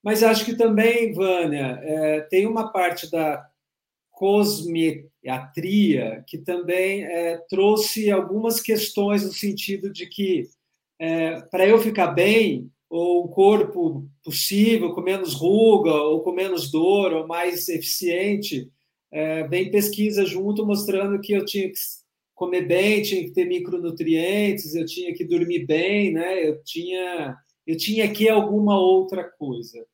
Mas 0.02 0.22
acho 0.22 0.44
que 0.44 0.54
também, 0.54 1.14
Vânia, 1.14 1.80
é, 1.82 2.20
tem 2.22 2.46
uma 2.46 2.70
parte 2.70 3.10
da 3.10 3.42
cosmetria 4.10 5.02
que 6.26 6.36
também 6.36 7.04
é, 7.04 7.38
trouxe 7.48 8.10
algumas 8.10 8.60
questões 8.60 9.24
no 9.24 9.32
sentido 9.32 9.90
de 9.90 10.06
que 10.06 10.46
é, 11.00 11.40
para 11.40 11.66
eu 11.66 11.78
ficar 11.78 12.08
bem, 12.08 12.70
ou 12.94 13.24
um 13.24 13.28
corpo 13.28 14.08
possível, 14.22 14.94
com 14.94 15.00
menos 15.00 15.34
ruga, 15.34 15.92
ou 15.92 16.22
com 16.22 16.30
menos 16.30 16.70
dor, 16.70 17.12
ou 17.12 17.26
mais 17.26 17.68
eficiente, 17.68 18.70
é, 19.10 19.42
vem 19.48 19.68
pesquisa 19.68 20.24
junto 20.24 20.64
mostrando 20.64 21.20
que 21.20 21.32
eu 21.32 21.44
tinha 21.44 21.68
que 21.68 21.78
comer 22.34 22.68
bem, 22.68 23.02
tinha 23.02 23.24
que 23.24 23.32
ter 23.32 23.46
micronutrientes, 23.46 24.76
eu 24.76 24.86
tinha 24.86 25.12
que 25.12 25.24
dormir 25.24 25.66
bem, 25.66 26.12
né? 26.12 26.48
Eu 26.48 26.62
tinha, 26.62 27.36
eu 27.66 27.76
tinha 27.76 28.08
que 28.12 28.28
alguma 28.28 28.78
outra 28.78 29.24
coisa. 29.24 29.84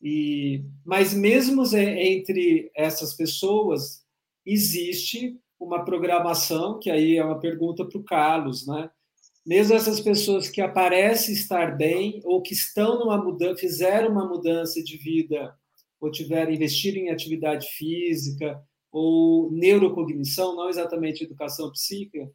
E, 0.00 0.64
mas 0.86 1.12
mesmo 1.12 1.64
entre 1.76 2.70
essas 2.74 3.12
pessoas 3.14 4.06
existe 4.44 5.38
uma 5.60 5.84
programação 5.84 6.78
que 6.78 6.88
aí 6.90 7.18
é 7.18 7.24
uma 7.24 7.40
pergunta 7.40 7.84
para 7.84 7.98
o 7.98 8.04
Carlos, 8.04 8.66
né? 8.66 8.88
Mesmo 9.46 9.76
essas 9.76 10.00
pessoas 10.00 10.48
que 10.48 10.60
aparecem 10.60 11.32
estar 11.32 11.76
bem 11.76 12.20
ou 12.24 12.42
que 12.42 12.52
estão 12.52 12.98
numa 12.98 13.16
mudança, 13.16 13.60
fizeram 13.60 14.10
uma 14.10 14.26
mudança 14.26 14.82
de 14.82 14.96
vida 14.96 15.54
ou 16.00 16.10
tiver 16.10 16.50
investido 16.50 16.98
em 16.98 17.10
atividade 17.10 17.68
física 17.68 18.60
ou 18.90 19.50
neurocognição, 19.52 20.56
não 20.56 20.68
exatamente 20.68 21.22
educação 21.22 21.70
psíquica, 21.70 22.28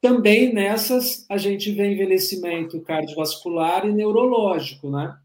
também 0.00 0.52
nessas 0.52 1.26
a 1.28 1.36
gente 1.36 1.72
vê 1.72 1.92
envelhecimento 1.92 2.80
cardiovascular 2.80 3.84
e 3.86 3.92
neurológico, 3.92 4.90
né? 4.90 5.18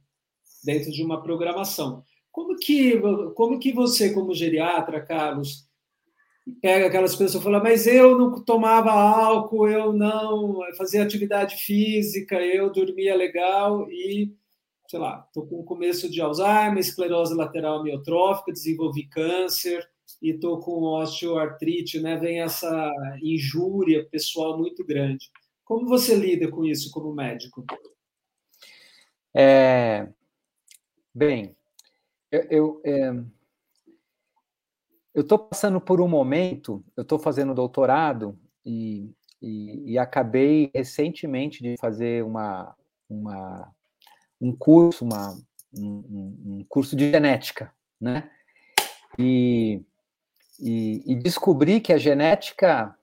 Dentro 0.64 0.92
de 0.92 1.04
uma 1.04 1.22
programação. 1.22 2.04
Como 2.32 2.58
que, 2.58 3.00
como 3.36 3.60
que 3.60 3.72
você, 3.72 4.14
como 4.14 4.34
geriatra, 4.34 5.00
Carlos, 5.00 5.65
pega 6.62 6.88
aquelas 6.88 7.16
pessoas 7.16 7.42
e 7.42 7.44
fala, 7.44 7.62
mas 7.62 7.88
eu 7.88 8.18
não 8.18 8.44
tomava 8.44 8.92
álcool, 8.92 9.68
eu 9.68 9.92
não 9.94 10.60
fazia 10.78 11.04
atividade 11.04 11.56
física, 11.58 12.36
eu 12.36 12.72
dormia 12.72 13.16
legal 13.16 13.90
e 13.90 14.34
sei 14.88 15.00
lá, 15.00 15.26
estou 15.28 15.48
com 15.48 15.64
começo 15.64 16.10
de 16.10 16.22
Alzheimer, 16.22 16.78
esclerose 16.78 17.34
lateral 17.34 17.80
amiotrófica, 17.80 18.52
desenvolvi 18.52 19.08
câncer 19.08 19.88
e 20.22 20.32
estou 20.32 20.60
com 20.60 20.84
osteoartrite, 20.84 22.00
né? 22.00 22.18
Vem 22.18 22.42
essa 22.42 22.92
injúria 23.22 24.08
pessoal 24.10 24.58
muito 24.58 24.86
grande. 24.86 25.30
Como 25.64 25.88
você 25.88 26.16
lida 26.16 26.50
com 26.50 26.64
isso 26.64 26.92
como 26.92 27.14
médico? 27.14 27.66
É, 29.36 30.08
bem, 31.14 31.56
eu 32.32 32.80
é, 32.86 33.12
estou 35.22 35.40
passando 35.40 35.80
por 35.80 36.02
um 36.02 36.08
momento, 36.08 36.84
eu 36.96 37.04
estou 37.04 37.18
fazendo 37.18 37.54
doutorado 37.54 38.38
e, 38.66 39.12
e, 39.42 39.94
e 39.94 39.98
acabei 39.98 40.70
recentemente 40.74 41.64
de 41.64 41.76
fazer 41.80 42.24
uma, 42.24 42.76
uma 43.10 43.72
um 44.42 44.56
curso, 44.56 45.06
uma, 45.06 45.38
um, 45.78 46.38
um 46.46 46.66
curso 46.68 46.96
de 46.96 47.12
genética, 47.12 47.72
né? 48.00 48.30
E, 49.18 49.82
e, 50.60 51.14
e, 51.14 51.16
descobri 51.16 51.80
que 51.80 51.94
a 51.94 51.98
genética. 51.98 52.96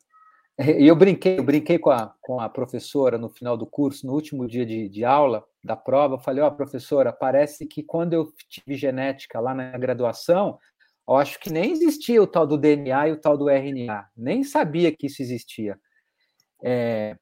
E 0.59 0.87
eu 0.87 0.95
brinquei, 0.95 1.39
eu 1.39 1.43
brinquei 1.43 1.79
com 1.79 1.91
a, 1.91 2.15
com 2.21 2.39
a 2.39 2.49
professora 2.49 3.17
no 3.17 3.31
final 3.31 3.57
do 3.57 3.67
curso, 3.67 4.07
no 4.07 4.13
último 4.13 4.47
dia 4.47 4.67
de, 4.67 4.87
de 4.89 5.05
aula 5.05 5.43
da 5.65 5.75
prova, 5.75 6.19
falei, 6.19 6.43
ó, 6.43 6.49
oh, 6.49 6.53
professora, 6.53 7.13
parece 7.13 7.67
que 7.67 7.83
quando 7.83 8.13
eu 8.13 8.33
tive 8.49 8.77
genética 8.77 9.41
lá 9.41 9.55
na 9.55 9.77
graduação, 9.79 10.59
eu 11.09 11.17
acho 11.17 11.39
que 11.41 11.51
nem 11.51 11.73
existia 11.73 12.23
o 12.23 12.27
tal 12.27 12.47
do 12.47 12.57
DNA 12.57 13.09
e 13.09 13.13
o 13.13 13.21
tal 13.21 13.37
do 13.37 13.49
RNA, 13.49 14.09
nem 14.17 14.45
sabia 14.45 14.95
que 14.95 15.07
isso 15.07 15.23
existia. 15.23 15.79
É, 16.63 17.17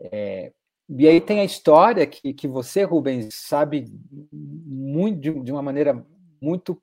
é, 0.00 0.52
e 0.88 1.06
aí 1.06 1.20
tem 1.20 1.40
a 1.40 1.44
história 1.44 2.06
que, 2.06 2.34
que 2.34 2.48
você, 2.48 2.82
Rubens, 2.82 3.28
sabe 3.32 3.86
muito, 4.32 5.20
de, 5.20 5.32
de 5.44 5.52
uma 5.52 5.62
maneira 5.62 6.04
muito 6.40 6.82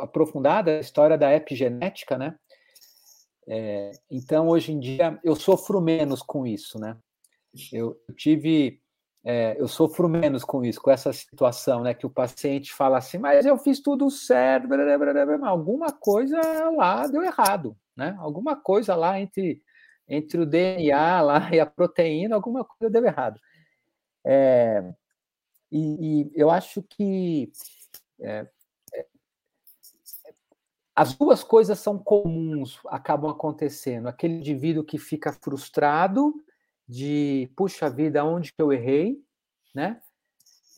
aprofundada, 0.00 0.76
a 0.76 0.80
história 0.80 1.18
da 1.18 1.34
epigenética, 1.34 2.16
né? 2.16 2.36
É, 3.46 3.92
então, 4.10 4.48
hoje 4.48 4.72
em 4.72 4.78
dia, 4.78 5.18
eu 5.24 5.34
sofro 5.34 5.80
menos 5.80 6.22
com 6.22 6.46
isso, 6.46 6.78
né? 6.78 6.96
Eu, 7.72 8.00
eu 8.08 8.14
tive, 8.14 8.80
é, 9.24 9.56
eu 9.58 9.66
sofro 9.66 10.08
menos 10.08 10.44
com 10.44 10.64
isso, 10.64 10.80
com 10.80 10.90
essa 10.90 11.12
situação, 11.12 11.82
né? 11.82 11.92
Que 11.92 12.06
o 12.06 12.10
paciente 12.10 12.72
fala 12.72 12.98
assim, 12.98 13.18
mas 13.18 13.44
eu 13.44 13.58
fiz 13.58 13.80
tudo 13.80 14.10
certo, 14.10 14.68
blá, 14.68 14.98
blá, 14.98 15.26
blá, 15.26 15.48
alguma 15.48 15.92
coisa 15.92 16.40
lá 16.70 17.06
deu 17.06 17.22
errado, 17.22 17.76
né? 17.96 18.16
Alguma 18.18 18.56
coisa 18.56 18.94
lá 18.94 19.20
entre, 19.20 19.62
entre 20.08 20.40
o 20.40 20.46
DNA 20.46 21.20
lá 21.20 21.50
e 21.54 21.60
a 21.60 21.66
proteína, 21.66 22.36
alguma 22.36 22.64
coisa 22.64 22.90
deu 22.90 23.04
errado. 23.04 23.40
É, 24.24 24.82
e, 25.70 26.22
e, 26.22 26.32
eu 26.34 26.50
acho 26.50 26.82
que 26.82 27.50
é, 28.20 28.46
é, 28.94 29.06
as 30.94 31.14
duas 31.14 31.42
coisas 31.42 31.78
são 31.78 31.98
comuns, 31.98 32.80
acabam 32.86 33.30
acontecendo. 33.30 34.08
Aquele 34.08 34.34
indivíduo 34.34 34.84
que 34.84 34.98
fica 34.98 35.32
frustrado 35.32 36.34
de, 36.88 37.50
puxa 37.54 37.90
vida, 37.90 38.24
onde 38.24 38.52
que 38.52 38.62
eu 38.62 38.72
errei, 38.72 39.18
né? 39.74 40.00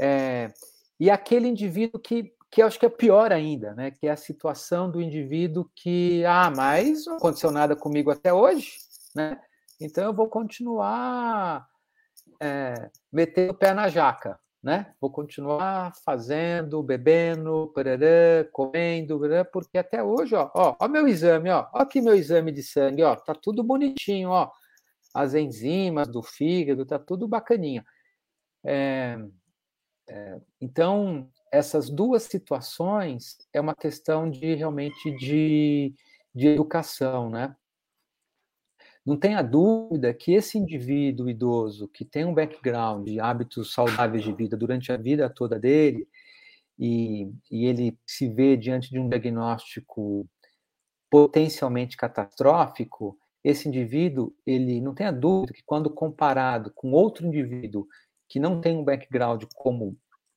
É, 0.01 0.53
e 0.99 1.11
aquele 1.11 1.47
indivíduo 1.47 2.01
que, 2.01 2.35
que 2.51 2.61
acho 2.61 2.79
que 2.79 2.87
é 2.87 2.91
pior 2.91 3.33
ainda, 3.33 3.75
né? 3.75 3.91
Que 3.91 4.09
é 4.09 4.11
a 4.11 4.17
situação 4.17 4.91
do 4.91 5.01
indivíduo 5.01 5.71
que, 5.75 6.25
ah, 6.25 6.51
mas 6.55 7.07
não 7.07 7.17
aconteceu 7.17 7.51
nada 7.51 7.77
comigo 7.77 8.11
até 8.11 8.33
hoje, 8.33 8.79
né? 9.15 9.41
Então 9.81 10.05
eu 10.05 10.13
vou 10.13 10.29
continuar 10.29 11.67
é, 12.41 12.91
metendo 13.13 13.53
o 13.53 13.57
pé 13.57 13.73
na 13.73 13.89
jaca, 13.89 14.39
né? 14.63 14.93
Vou 15.01 15.11
continuar 15.11 15.95
fazendo, 16.05 16.83
bebendo, 16.83 17.71
pererê, 17.75 18.49
comendo, 18.53 19.21
porque 19.53 19.79
até 19.79 20.03
hoje, 20.03 20.35
ó, 20.35 20.51
ó, 20.55 20.77
ó 20.79 20.89
meu 20.89 21.07
exame, 21.07 21.51
ó, 21.51 21.69
ó 21.73 21.83
aqui 21.83 22.01
meu 22.01 22.15
exame 22.15 22.51
de 22.53 22.63
sangue, 22.63 23.03
ó, 23.03 23.15
tá 23.15 23.35
tudo 23.35 23.63
bonitinho, 23.63 24.31
ó, 24.31 24.51
as 25.15 25.35
enzimas 25.35 26.09
do 26.09 26.23
fígado, 26.23 26.87
tá 26.87 26.99
tudo 26.99 27.29
bacaninha. 27.29 27.85
É, 28.65 29.19
é, 30.09 30.41
então, 30.61 31.31
essas 31.53 31.89
duas 31.89 32.25
situações 32.25 33.39
é 33.53 33.61
uma 33.61 33.75
questão 33.75 34.31
de 34.31 34.55
realmente 34.55 35.11
de, 35.17 35.95
de 36.35 36.49
educação, 36.49 37.31
né? 37.31 37.55
Não 39.05 39.17
tenha 39.17 39.43
dúvida 39.43 40.13
que 40.13 40.33
esse 40.33 40.59
indivíduo 40.59 41.29
idoso 41.29 41.89
que 41.89 42.05
tem 42.05 42.25
um 42.25 42.35
background 42.35 43.07
de 43.07 43.19
hábitos 43.19 43.73
saudáveis 43.73 44.23
de 44.23 44.33
vida 44.33 44.57
durante 44.57 44.93
a 44.93 44.97
vida 44.97 45.31
toda 45.31 45.59
dele, 45.59 46.07
e, 46.79 47.31
e 47.51 47.67
ele 47.67 47.99
se 48.07 48.29
vê 48.29 48.57
diante 48.57 48.91
de 48.91 48.99
um 48.99 49.09
diagnóstico 49.09 50.27
potencialmente 51.11 51.97
catastrófico, 51.97 53.19
esse 53.43 53.69
indivíduo, 53.69 54.35
ele 54.47 54.81
não 54.81 54.95
tenha 54.95 55.13
dúvida 55.13 55.53
que 55.53 55.63
quando 55.65 55.91
comparado 55.91 56.73
com 56.75 56.93
outro 56.93 57.27
indivíduo 57.27 57.87
que 58.29 58.39
não 58.39 58.61
tem 58.61 58.77
um 58.77 58.85
background 58.85 59.45
como 59.55 59.97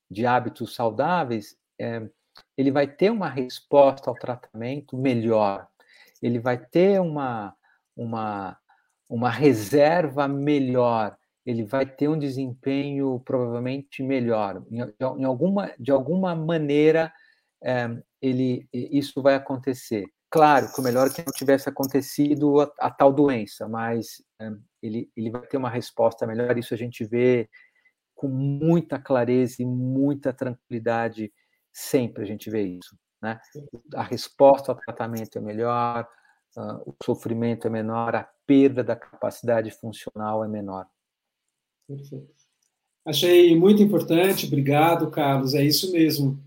de 0.10 0.26
hábitos 0.26 0.74
saudáveis, 0.74 1.56
é, 1.80 2.10
ele 2.58 2.72
vai 2.72 2.88
ter 2.88 3.12
uma 3.12 3.30
resposta 3.30 4.10
ao 4.10 4.16
tratamento 4.16 4.98
melhor, 4.98 5.68
ele 6.22 6.40
vai 6.40 6.58
ter 6.58 7.00
uma, 7.02 7.56
uma, 7.96 8.58
uma 9.10 9.30
reserva 9.30 10.28
melhor, 10.28 11.16
ele 11.46 11.64
vai 11.64 11.86
ter 11.86 12.08
um 12.08 12.18
desempenho 12.18 13.20
provavelmente 13.20 14.02
melhor. 14.02 14.64
Em, 14.72 14.80
em 15.20 15.26
alguma, 15.26 15.74
de 15.78 15.92
alguma 15.92 16.34
maneira, 16.36 17.12
é, 17.62 17.90
ele, 18.22 18.68
isso 18.72 19.22
vai 19.22 19.36
acontecer. 19.36 20.06
Claro 20.34 20.74
que 20.74 20.82
o 20.82 20.84
melhor 20.84 21.06
é 21.06 21.10
que 21.12 21.24
não 21.24 21.32
tivesse 21.32 21.70
acontecido 21.70 22.60
a, 22.60 22.74
a 22.80 22.90
tal 22.90 23.14
doença, 23.14 23.68
mas 23.68 24.20
é, 24.42 24.50
ele, 24.82 25.08
ele 25.16 25.30
vai 25.30 25.46
ter 25.46 25.58
uma 25.58 25.70
resposta 25.70 26.26
melhor. 26.26 26.58
Isso 26.58 26.74
a 26.74 26.78
gente 26.78 27.06
vê 27.06 27.48
com 28.16 28.28
muita 28.28 28.98
clareza 28.98 29.62
e 29.62 29.66
muita 29.66 30.34
tranquilidade, 30.34 31.32
sempre 31.72 32.24
a 32.24 32.26
gente 32.26 32.50
vê 32.50 32.64
isso. 32.64 32.98
Né? 33.22 33.40
A 33.94 34.02
resposta 34.02 34.72
ao 34.72 34.76
tratamento 34.80 35.38
é 35.38 35.42
melhor, 35.42 36.08
uh, 36.58 36.90
o 36.90 36.96
sofrimento 37.04 37.68
é 37.68 37.70
menor, 37.70 38.16
a 38.16 38.28
perda 38.48 38.84
da 38.84 38.96
capacidade 38.96 39.70
funcional 39.70 40.44
é 40.44 40.48
menor. 40.48 40.88
Perfeito. 41.88 42.34
Achei 43.06 43.56
muito 43.56 43.84
importante, 43.84 44.48
obrigado, 44.48 45.12
Carlos, 45.12 45.54
é 45.54 45.64
isso 45.64 45.92
mesmo. 45.92 46.44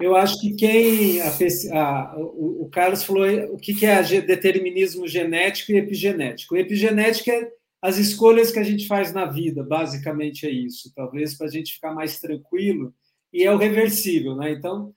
Eu 0.00 0.16
acho 0.16 0.40
que 0.40 0.54
quem. 0.54 1.20
A, 1.20 1.28
a, 1.72 2.16
o, 2.18 2.64
o, 2.64 2.68
Carlos 2.70 3.04
falou 3.04 3.26
o 3.52 3.56
que, 3.56 3.74
que 3.74 3.86
é 3.86 4.02
determinismo 4.20 5.06
genético 5.06 5.72
e 5.72 5.76
epigenético. 5.76 6.54
O 6.54 6.58
epigenético 6.58 7.30
é 7.30 7.50
as 7.80 7.98
escolhas 7.98 8.50
que 8.50 8.58
a 8.58 8.62
gente 8.62 8.86
faz 8.86 9.12
na 9.12 9.26
vida, 9.26 9.62
basicamente 9.62 10.46
é 10.46 10.50
isso. 10.50 10.92
Talvez 10.94 11.36
para 11.36 11.46
a 11.46 11.50
gente 11.50 11.74
ficar 11.74 11.94
mais 11.94 12.18
tranquilo. 12.18 12.94
E 13.32 13.42
é 13.42 13.52
o 13.52 13.58
reversível, 13.58 14.36
né? 14.36 14.52
Então, 14.52 14.94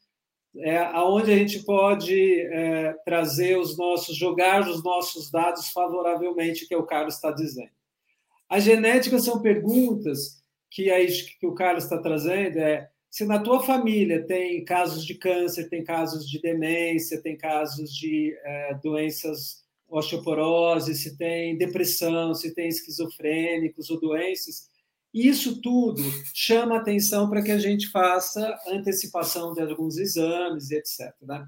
é 0.58 0.78
aonde 0.78 1.32
a 1.32 1.36
gente 1.36 1.64
pode 1.64 2.40
é, 2.40 2.94
trazer 3.06 3.58
os 3.58 3.78
nossos, 3.78 4.16
jogar 4.16 4.68
os 4.68 4.84
nossos 4.84 5.30
dados 5.30 5.70
favoravelmente, 5.70 6.68
que 6.68 6.74
é 6.74 6.78
o 6.78 6.86
Carlos 6.86 7.16
está 7.16 7.32
dizendo. 7.32 7.72
A 8.50 8.60
genética 8.60 9.20
são 9.20 9.42
perguntas 9.42 10.42
que, 10.72 10.90
é 10.90 11.06
que 11.06 11.46
o 11.46 11.54
Carlos 11.54 11.84
está 11.84 11.98
trazendo, 11.98 12.58
é 12.58 12.88
se 13.18 13.26
na 13.26 13.40
tua 13.40 13.64
família 13.64 14.24
tem 14.28 14.64
casos 14.64 15.04
de 15.04 15.16
câncer, 15.16 15.68
tem 15.70 15.84
casos 15.84 16.30
de 16.30 16.40
demência, 16.40 17.20
tem 17.20 17.36
casos 17.36 17.92
de 17.92 18.32
é, 18.46 18.76
doenças 18.76 19.64
osteoporose, 19.90 20.94
se 20.94 21.18
tem 21.18 21.58
depressão, 21.58 22.36
se 22.36 22.54
tem 22.54 22.68
esquizofrênicos 22.68 23.90
ou 23.90 24.00
doenças, 24.00 24.70
isso 25.12 25.60
tudo 25.62 26.00
chama 26.32 26.78
atenção 26.78 27.28
para 27.28 27.42
que 27.42 27.50
a 27.50 27.58
gente 27.58 27.90
faça 27.90 28.56
antecipação 28.68 29.52
de 29.52 29.62
alguns 29.62 29.98
exames 29.98 30.70
e 30.70 30.76
etc. 30.76 31.12
Né? 31.24 31.44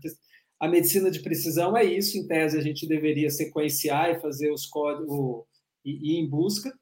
a 0.59 0.67
medicina 0.67 1.11
de 1.11 1.19
precisão 1.19 1.77
é 1.77 1.83
isso, 1.83 2.17
em 2.17 2.25
tese 2.25 2.57
a 2.57 2.61
gente 2.61 2.87
deveria 2.87 3.29
sequenciar 3.29 4.09
e 4.09 4.19
fazer 4.19 4.51
os 4.51 4.65
códigos 4.65 5.45
e 5.85 6.15
ir 6.15 6.19
em 6.19 6.27
busca, 6.27 6.73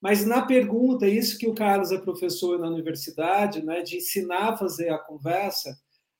mas 0.00 0.24
na 0.24 0.42
pergunta, 0.42 1.08
isso 1.08 1.38
que 1.38 1.48
o 1.48 1.54
Carlos 1.54 1.90
é 1.90 1.98
professor 1.98 2.58
na 2.58 2.68
universidade, 2.68 3.64
né, 3.64 3.82
de 3.82 3.96
ensinar 3.96 4.50
a 4.50 4.56
fazer 4.56 4.90
a 4.90 4.98
conversa, 4.98 5.76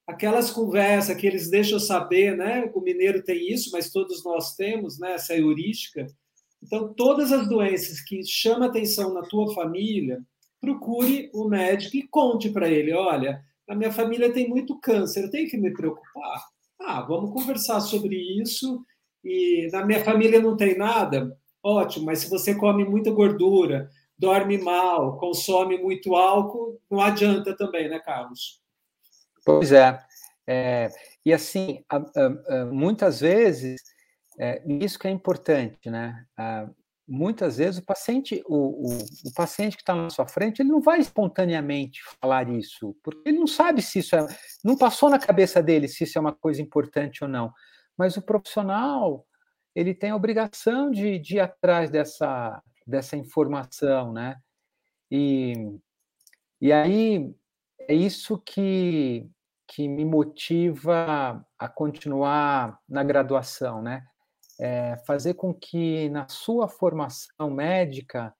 aquelas 0.06 0.50
conversas 0.50 1.16
que 1.16 1.26
eles 1.26 1.50
deixam 1.50 1.78
saber, 1.78 2.36
né, 2.36 2.70
o 2.74 2.80
mineiro 2.80 3.22
tem 3.22 3.52
isso, 3.52 3.70
mas 3.72 3.90
todos 3.90 4.24
nós 4.24 4.54
temos, 4.54 4.98
né, 4.98 5.12
essa 5.12 5.34
heurística. 5.34 6.06
Então, 6.62 6.92
todas 6.94 7.30
as 7.30 7.48
doenças 7.48 8.00
que 8.00 8.24
chamam 8.24 8.68
atenção 8.68 9.14
na 9.14 9.22
tua 9.22 9.54
família, 9.54 10.20
procure 10.60 11.30
o 11.32 11.48
médico 11.48 11.96
e 11.96 12.08
conte 12.08 12.50
para 12.50 12.68
ele, 12.68 12.92
olha, 12.92 13.40
a 13.68 13.74
minha 13.74 13.92
família 13.92 14.32
tem 14.32 14.48
muito 14.48 14.78
câncer, 14.80 15.24
eu 15.24 15.30
tenho 15.30 15.48
que 15.48 15.56
me 15.56 15.72
preocupar. 15.72 16.42
Ah, 16.80 17.02
vamos 17.02 17.32
conversar 17.32 17.80
sobre 17.80 18.16
isso. 18.40 18.82
E 19.24 19.68
na 19.72 19.84
minha 19.84 20.02
família 20.04 20.40
não 20.40 20.56
tem 20.56 20.76
nada, 20.76 21.36
Ótimo, 21.68 22.06
mas 22.06 22.20
se 22.20 22.30
você 22.30 22.54
come 22.54 22.82
muita 22.82 23.10
gordura, 23.10 23.90
dorme 24.18 24.56
mal, 24.56 25.18
consome 25.18 25.76
muito 25.76 26.14
álcool, 26.16 26.80
não 26.90 26.98
adianta 26.98 27.54
também, 27.54 27.90
né, 27.90 27.98
Carlos? 27.98 28.62
Pois 29.44 29.70
é. 29.70 29.98
é 30.46 30.88
e 31.26 31.30
assim, 31.30 31.84
muitas 32.72 33.20
vezes, 33.20 33.82
é, 34.40 34.62
isso 34.66 34.98
que 34.98 35.06
é 35.06 35.10
importante, 35.10 35.90
né? 35.90 36.24
muitas 37.06 37.58
vezes 37.58 37.80
o 37.80 37.84
paciente, 37.84 38.42
o, 38.46 38.88
o, 38.88 38.98
o 39.26 39.34
paciente 39.34 39.76
que 39.76 39.82
está 39.82 39.94
na 39.94 40.08
sua 40.08 40.26
frente, 40.26 40.62
ele 40.62 40.70
não 40.70 40.80
vai 40.80 41.00
espontaneamente 41.00 42.00
falar 42.18 42.48
isso, 42.48 42.96
porque 43.02 43.28
ele 43.28 43.38
não 43.38 43.46
sabe 43.46 43.82
se 43.82 43.98
isso 43.98 44.16
é, 44.16 44.26
não 44.64 44.74
passou 44.74 45.10
na 45.10 45.18
cabeça 45.18 45.62
dele 45.62 45.86
se 45.86 46.04
isso 46.04 46.16
é 46.16 46.20
uma 46.20 46.34
coisa 46.34 46.62
importante 46.62 47.22
ou 47.22 47.28
não. 47.28 47.52
Mas 47.96 48.16
o 48.16 48.22
profissional, 48.22 49.26
ele 49.78 49.94
tem 49.94 50.10
a 50.10 50.16
obrigação 50.16 50.90
de, 50.90 51.20
de 51.20 51.36
ir 51.36 51.40
atrás 51.40 51.88
dessa, 51.88 52.60
dessa 52.84 53.16
informação, 53.16 54.12
né? 54.12 54.36
E, 55.08 55.52
e 56.60 56.72
aí 56.72 57.32
é 57.82 57.94
isso 57.94 58.36
que, 58.38 59.24
que 59.68 59.86
me 59.86 60.04
motiva 60.04 61.46
a 61.56 61.68
continuar 61.68 62.76
na 62.88 63.04
graduação, 63.04 63.80
né? 63.80 64.04
É 64.58 64.96
fazer 65.06 65.34
com 65.34 65.54
que 65.54 66.08
na 66.08 66.26
sua 66.28 66.66
formação 66.66 67.48
médica, 67.48 68.34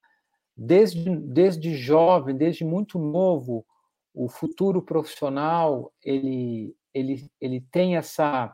desde, 0.57 1.17
desde 1.19 1.77
jovem, 1.77 2.37
desde 2.37 2.65
muito 2.65 2.99
novo, 2.99 3.65
o 4.13 4.29
futuro 4.29 4.83
profissional 4.83 5.93
ele, 6.03 6.75
ele, 6.93 7.31
ele 7.41 7.61
tem 7.71 7.97
essa 7.97 8.53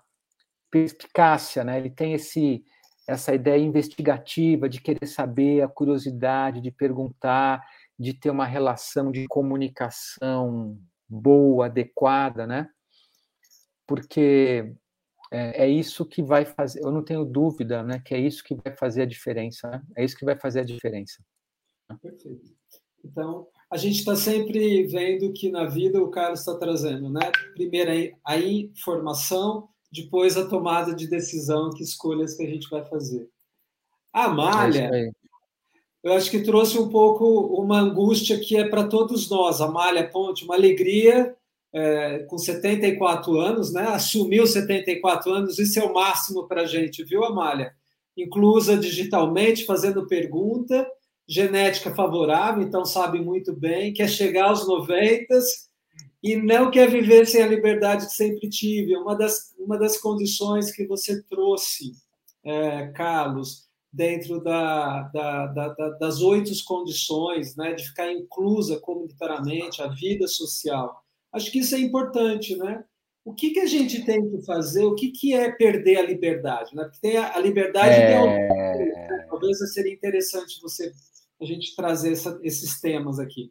perspicácia, 0.70 1.64
né? 1.64 1.78
ele 1.78 1.88
tem 1.88 2.12
esse, 2.14 2.62
essa 3.06 3.34
ideia 3.34 3.62
investigativa 3.62 4.68
de 4.68 4.80
querer 4.80 5.06
saber, 5.06 5.62
a 5.62 5.68
curiosidade 5.68 6.60
de 6.60 6.70
perguntar, 6.70 7.62
de 7.98 8.14
ter 8.14 8.30
uma 8.30 8.46
relação 8.46 9.10
de 9.10 9.26
comunicação 9.28 10.78
boa, 11.08 11.66
adequada, 11.66 12.46
né? 12.46 12.68
Porque 13.86 14.74
é, 15.30 15.64
é, 15.64 15.68
isso 15.68 16.06
que 16.06 16.22
vai 16.22 16.44
fazer, 16.44 16.80
eu 16.82 16.90
não 16.90 17.04
tenho 17.04 17.24
dúvida, 17.24 17.82
né, 17.82 18.00
que 18.04 18.14
é 18.14 18.18
isso 18.18 18.42
que 18.42 18.54
vai 18.54 18.74
fazer 18.76 19.02
a 19.02 19.06
diferença, 19.06 19.68
né? 19.68 19.82
é 19.96 20.04
isso 20.04 20.16
que 20.16 20.24
vai 20.24 20.38
fazer 20.38 20.60
a 20.60 20.64
diferença. 20.64 21.22
Perfeito. 22.00 22.54
Então, 23.04 23.46
a 23.70 23.76
gente 23.76 23.98
está 23.98 24.16
sempre 24.16 24.86
vendo 24.86 25.32
que 25.32 25.50
na 25.50 25.66
vida 25.66 26.00
o 26.00 26.10
Carlos 26.10 26.40
está 26.40 26.56
trazendo, 26.56 27.10
né? 27.10 27.30
Primeiro 27.52 28.16
a 28.24 28.38
informação, 28.38 29.68
depois 29.94 30.36
a 30.36 30.46
tomada 30.46 30.94
de 30.94 31.06
decisão, 31.06 31.70
que 31.70 31.82
escolhas 31.82 32.34
que 32.34 32.42
a 32.42 32.48
gente 32.48 32.68
vai 32.68 32.84
fazer. 32.84 33.28
A 34.12 34.28
malha, 34.28 34.90
é 34.92 35.10
eu 36.02 36.12
acho 36.12 36.30
que 36.30 36.42
trouxe 36.42 36.78
um 36.78 36.88
pouco 36.90 37.24
uma 37.58 37.80
angústia 37.80 38.38
que 38.38 38.56
é 38.56 38.68
para 38.68 38.84
todos 38.84 39.30
nós. 39.30 39.60
A 39.60 39.68
malha 39.68 40.06
Ponte, 40.06 40.44
uma 40.44 40.54
alegria 40.54 41.34
é, 41.72 42.18
com 42.28 42.36
74 42.36 43.40
anos, 43.40 43.72
né? 43.72 43.86
Assumiu 43.88 44.46
74 44.46 45.32
anos, 45.32 45.58
isso 45.58 45.78
é 45.78 45.82
o 45.82 45.94
máximo 45.94 46.46
para 46.46 46.62
a 46.62 46.66
gente, 46.66 47.02
viu, 47.02 47.24
Amália? 47.24 47.72
Inclusa 48.16 48.76
digitalmente, 48.76 49.64
fazendo 49.64 50.06
pergunta, 50.06 50.86
genética 51.26 51.94
favorável, 51.94 52.62
então 52.62 52.84
sabe 52.84 53.18
muito 53.18 53.52
bem, 53.52 53.92
quer 53.92 54.08
chegar 54.08 54.50
aos 54.50 54.68
90 54.68 55.40
e 56.24 56.36
não 56.36 56.70
quer 56.70 56.90
viver 56.90 57.26
sem 57.26 57.40
a 57.40 57.46
liberdade 57.46 58.06
que 58.06 58.12
sempre 58.12 58.48
tive. 58.48 58.96
Uma 58.96 59.14
das, 59.14 59.54
uma 59.56 59.78
das 59.78 59.96
condições 59.98 60.72
que 60.72 60.86
você 60.86 61.22
trouxe, 61.24 61.92
é, 62.42 62.88
Carlos, 62.88 63.68
dentro 63.92 64.42
da, 64.42 65.02
da, 65.14 65.46
da, 65.46 65.90
das 66.00 66.20
oito 66.20 66.50
condições, 66.64 67.54
né, 67.54 67.74
de 67.74 67.84
ficar 67.84 68.10
inclusa 68.10 68.80
comunitariamente, 68.80 69.80
a 69.80 69.86
vida 69.86 70.26
social 70.26 71.04
Acho 71.34 71.50
que 71.50 71.58
isso 71.58 71.74
é 71.74 71.80
importante, 71.80 72.56
né? 72.56 72.84
O 73.24 73.34
que, 73.34 73.50
que 73.50 73.58
a 73.58 73.66
gente 73.66 74.04
tem 74.04 74.30
que 74.30 74.40
fazer? 74.42 74.84
O 74.84 74.94
que, 74.94 75.10
que 75.10 75.34
é 75.34 75.50
perder 75.50 75.96
a 75.96 76.02
liberdade? 76.02 76.76
Né? 76.76 76.84
Porque 76.84 77.00
tem 77.00 77.16
a, 77.16 77.34
a 77.34 77.40
liberdade 77.40 77.94
é... 77.94 78.20
né? 78.22 79.26
talvez 79.28 79.58
seria 79.72 79.92
interessante 79.92 80.60
você 80.62 80.92
a 81.40 81.44
gente 81.44 81.74
trazer 81.74 82.12
essa, 82.12 82.38
esses 82.44 82.80
temas 82.80 83.18
aqui. 83.18 83.50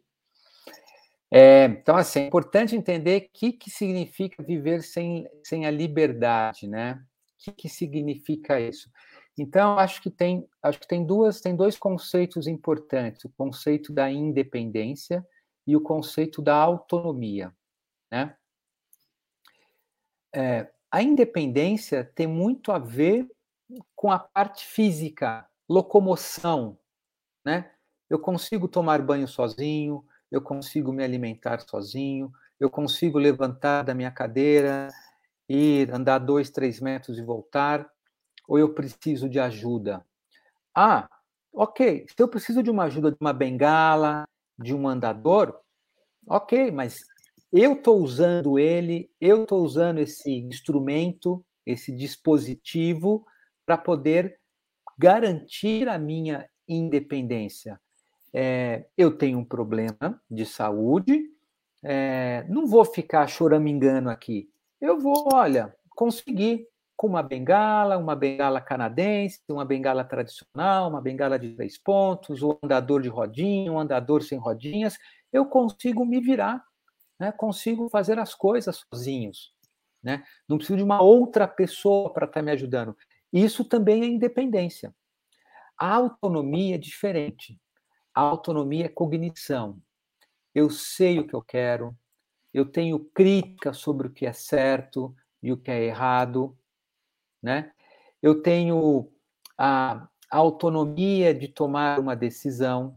É, 1.36 1.64
então, 1.64 1.96
assim, 1.96 2.20
é 2.20 2.26
importante 2.28 2.76
entender 2.76 3.22
o 3.22 3.28
que, 3.32 3.52
que 3.52 3.68
significa 3.68 4.40
viver 4.40 4.84
sem, 4.84 5.28
sem 5.42 5.66
a 5.66 5.70
liberdade, 5.70 6.68
né? 6.68 6.92
O 6.92 7.44
que, 7.44 7.50
que 7.50 7.68
significa 7.68 8.60
isso? 8.60 8.88
Então, 9.36 9.76
acho 9.76 10.00
que 10.00 10.12
tem, 10.12 10.48
acho 10.62 10.78
que 10.78 10.86
tem 10.86 11.04
duas, 11.04 11.40
tem 11.40 11.56
dois 11.56 11.76
conceitos 11.76 12.46
importantes: 12.46 13.24
o 13.24 13.30
conceito 13.30 13.92
da 13.92 14.08
independência 14.08 15.26
e 15.66 15.74
o 15.74 15.80
conceito 15.80 16.40
da 16.40 16.54
autonomia. 16.54 17.52
Né? 18.12 18.36
É, 20.32 20.70
a 20.88 21.02
independência 21.02 22.04
tem 22.14 22.28
muito 22.28 22.70
a 22.70 22.78
ver 22.78 23.28
com 23.96 24.12
a 24.12 24.20
parte 24.20 24.64
física, 24.64 25.44
locomoção, 25.68 26.78
né? 27.44 27.72
Eu 28.08 28.20
consigo 28.20 28.68
tomar 28.68 29.02
banho 29.02 29.26
sozinho, 29.26 30.04
eu 30.34 30.42
consigo 30.42 30.92
me 30.92 31.04
alimentar 31.04 31.60
sozinho, 31.60 32.32
eu 32.58 32.68
consigo 32.68 33.18
levantar 33.18 33.84
da 33.84 33.94
minha 33.94 34.10
cadeira, 34.10 34.88
ir 35.48 35.94
andar 35.94 36.18
dois, 36.18 36.50
três 36.50 36.80
metros 36.80 37.18
e 37.18 37.22
voltar, 37.22 37.88
ou 38.48 38.58
eu 38.58 38.74
preciso 38.74 39.28
de 39.28 39.38
ajuda? 39.38 40.04
Ah, 40.74 41.08
ok, 41.52 42.06
se 42.08 42.20
eu 42.20 42.26
preciso 42.26 42.64
de 42.64 42.70
uma 42.70 42.84
ajuda 42.84 43.12
de 43.12 43.16
uma 43.20 43.32
bengala, 43.32 44.24
de 44.58 44.74
um 44.74 44.88
andador, 44.88 45.56
ok, 46.26 46.72
mas 46.72 47.04
eu 47.52 47.74
estou 47.74 48.02
usando 48.02 48.58
ele, 48.58 49.08
eu 49.20 49.44
estou 49.44 49.62
usando 49.62 50.00
esse 50.00 50.32
instrumento, 50.32 51.46
esse 51.64 51.92
dispositivo, 51.92 53.24
para 53.64 53.78
poder 53.78 54.40
garantir 54.98 55.88
a 55.88 55.96
minha 55.96 56.48
independência. 56.68 57.80
É, 58.34 58.86
eu 58.98 59.16
tenho 59.16 59.38
um 59.38 59.44
problema 59.44 60.20
de 60.28 60.44
saúde, 60.44 61.22
é, 61.82 62.44
não 62.48 62.66
vou 62.66 62.84
ficar 62.84 63.26
choramingando 63.28 64.10
aqui. 64.10 64.50
Eu 64.80 64.98
vou, 64.98 65.28
olha, 65.32 65.74
conseguir 65.90 66.66
com 66.96 67.06
uma 67.06 67.22
bengala, 67.22 67.96
uma 67.96 68.16
bengala 68.16 68.60
canadense, 68.60 69.40
uma 69.48 69.64
bengala 69.64 70.04
tradicional, 70.04 70.88
uma 70.88 71.00
bengala 71.00 71.38
de 71.38 71.54
três 71.54 71.78
pontos, 71.78 72.42
um 72.42 72.58
andador 72.62 73.02
de 73.02 73.08
rodinha, 73.08 73.72
um 73.72 73.78
andador 73.78 74.22
sem 74.22 74.38
rodinhas, 74.38 74.98
eu 75.32 75.46
consigo 75.46 76.04
me 76.04 76.20
virar 76.20 76.64
né, 77.18 77.32
consigo 77.32 77.88
fazer 77.88 78.18
as 78.18 78.34
coisas 78.34 78.84
sozinhos. 78.90 79.52
Né? 80.02 80.22
Não 80.48 80.58
preciso 80.58 80.76
de 80.76 80.82
uma 80.82 81.02
outra 81.02 81.48
pessoa 81.48 82.12
para 82.12 82.26
estar 82.26 82.40
tá 82.40 82.44
me 82.44 82.52
ajudando. 82.52 82.96
Isso 83.32 83.64
também 83.64 84.02
é 84.02 84.06
independência. 84.06 84.94
A 85.78 85.94
autonomia 85.94 86.74
é 86.74 86.78
diferente. 86.78 87.58
A 88.14 88.20
autonomia 88.20 88.86
é 88.86 88.88
cognição. 88.88 89.80
Eu 90.54 90.70
sei 90.70 91.18
o 91.18 91.26
que 91.26 91.34
eu 91.34 91.42
quero, 91.42 91.96
eu 92.52 92.64
tenho 92.64 93.00
crítica 93.00 93.72
sobre 93.72 94.06
o 94.06 94.10
que 94.12 94.24
é 94.24 94.32
certo 94.32 95.14
e 95.42 95.52
o 95.52 95.56
que 95.56 95.70
é 95.70 95.82
errado, 95.82 96.56
né? 97.42 97.72
Eu 98.22 98.40
tenho 98.40 99.10
a, 99.58 100.08
a 100.30 100.36
autonomia 100.38 101.34
de 101.34 101.48
tomar 101.48 101.98
uma 101.98 102.14
decisão 102.14 102.96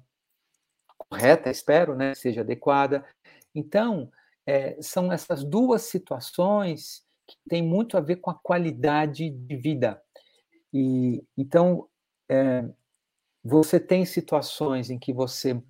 correta, 1.10 1.50
espero, 1.50 1.96
né, 1.96 2.14
seja 2.14 2.42
adequada. 2.42 3.06
Então, 3.54 4.12
é, 4.46 4.82
são 4.82 5.12
essas 5.12 5.44
duas 5.44 5.84
situações 5.84 7.06
que 7.28 7.36
têm 7.50 7.62
muito 7.62 7.98
a 7.98 8.02
ver 8.02 8.18
com 8.18 8.30
a 8.30 8.36
qualidade 8.36 9.30
de 9.30 9.56
vida. 9.58 10.02
E 10.74 11.24
então 11.38 11.88
é, 12.30 12.64
você 13.48 13.80
tem 13.80 14.06
situações 14.06 14.90
em 14.90 15.00
que 15.00 15.14
você 15.14 15.62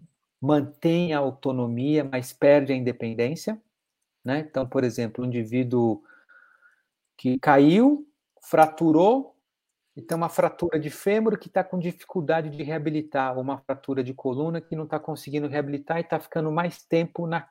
mantém 0.41 1.13
a 1.13 1.19
autonomia, 1.19 2.03
mas 2.03 2.33
perde 2.33 2.73
a 2.73 2.75
independência. 2.75 3.61
Né? 4.25 4.39
Então, 4.39 4.67
por 4.67 4.83
exemplo, 4.83 5.23
um 5.23 5.27
indivíduo 5.27 6.01
que 7.15 7.37
caiu, 7.39 8.07
fraturou, 8.41 9.35
e 9.95 10.01
tem 10.01 10.15
uma 10.15 10.29
fratura 10.29 10.79
de 10.79 10.89
fêmur 10.89 11.39
que 11.39 11.47
está 11.47 11.63
com 11.63 11.79
dificuldade 11.79 12.49
de 12.49 12.63
reabilitar, 12.63 13.35
ou 13.35 13.41
uma 13.41 13.59
fratura 13.59 14.03
de 14.03 14.13
coluna 14.13 14.61
que 14.61 14.75
não 14.75 14.83
está 14.83 14.99
conseguindo 14.99 15.47
reabilitar 15.47 15.97
e 15.97 16.01
está 16.01 16.19
ficando 16.19 16.51
mais 16.51 16.83
tempo 16.83 17.25
na, 17.25 17.47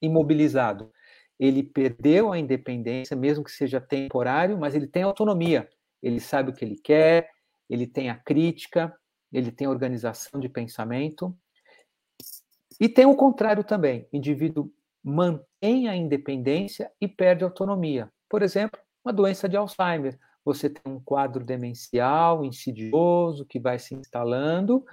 imobilizado. 0.00 0.90
Ele 1.38 1.62
perdeu 1.62 2.32
a 2.32 2.38
independência, 2.38 3.14
mesmo 3.14 3.44
que 3.44 3.50
seja 3.50 3.80
temporário, 3.80 4.58
mas 4.58 4.74
ele 4.74 4.86
tem 4.86 5.02
autonomia. 5.02 5.68
Ele 6.02 6.20
sabe 6.20 6.50
o 6.50 6.54
que 6.54 6.64
ele 6.64 6.76
quer, 6.76 7.30
ele 7.68 7.86
tem 7.86 8.08
a 8.08 8.14
crítica, 8.14 8.94
ele 9.36 9.52
tem 9.52 9.66
organização 9.66 10.40
de 10.40 10.48
pensamento. 10.48 11.36
E 12.80 12.88
tem 12.88 13.04
o 13.04 13.14
contrário 13.14 13.62
também: 13.62 14.08
o 14.12 14.16
indivíduo 14.16 14.72
mantém 15.04 15.88
a 15.88 15.94
independência 15.94 16.90
e 17.00 17.06
perde 17.06 17.44
autonomia. 17.44 18.10
Por 18.28 18.42
exemplo, 18.42 18.80
uma 19.04 19.12
doença 19.12 19.48
de 19.48 19.56
Alzheimer. 19.56 20.18
Você 20.44 20.70
tem 20.70 20.92
um 20.92 21.00
quadro 21.00 21.44
demencial 21.44 22.44
insidioso 22.44 23.44
que 23.44 23.60
vai 23.60 23.78
se 23.78 23.94
instalando 23.94 24.84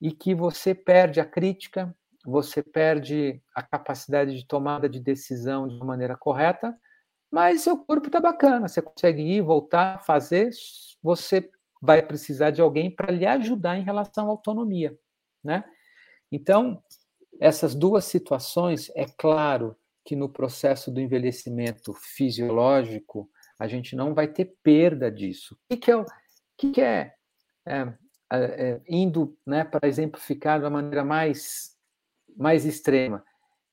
e 0.00 0.12
que 0.12 0.34
você 0.34 0.74
perde 0.74 1.18
a 1.18 1.24
crítica, 1.24 1.94
você 2.24 2.62
perde 2.62 3.42
a 3.54 3.62
capacidade 3.62 4.36
de 4.36 4.46
tomada 4.46 4.88
de 4.88 5.00
decisão 5.00 5.66
de 5.66 5.74
uma 5.76 5.86
maneira 5.86 6.16
correta, 6.16 6.76
mas 7.30 7.62
seu 7.62 7.76
corpo 7.76 8.06
está 8.08 8.20
bacana, 8.20 8.68
você 8.68 8.82
consegue 8.82 9.22
ir, 9.22 9.40
voltar, 9.40 10.04
fazer, 10.04 10.50
você 11.02 11.50
vai 11.82 12.00
precisar 12.00 12.50
de 12.50 12.62
alguém 12.62 12.90
para 12.94 13.10
lhe 13.10 13.26
ajudar 13.26 13.76
em 13.76 13.82
relação 13.82 14.26
à 14.26 14.30
autonomia, 14.30 14.96
né? 15.42 15.64
Então, 16.30 16.82
essas 17.40 17.74
duas 17.74 18.04
situações, 18.04 18.90
é 18.94 19.04
claro 19.18 19.76
que 20.04 20.14
no 20.14 20.28
processo 20.28 20.90
do 20.90 21.00
envelhecimento 21.00 21.92
fisiológico, 21.92 23.28
a 23.58 23.66
gente 23.66 23.96
não 23.96 24.14
vai 24.14 24.28
ter 24.28 24.54
perda 24.62 25.10
disso. 25.10 25.54
O 25.54 25.58
que, 25.68 25.76
que 25.76 25.90
é, 25.90 26.04
que, 26.56 26.70
que 26.72 26.80
é, 26.80 27.14
é, 27.66 27.94
é 28.30 28.80
indo 28.88 29.36
né, 29.44 29.64
para 29.64 29.88
exemplificar 29.88 30.58
de 30.58 30.64
uma 30.64 30.70
maneira 30.70 31.04
mais 31.04 31.72
mais 32.36 32.64
extrema. 32.64 33.24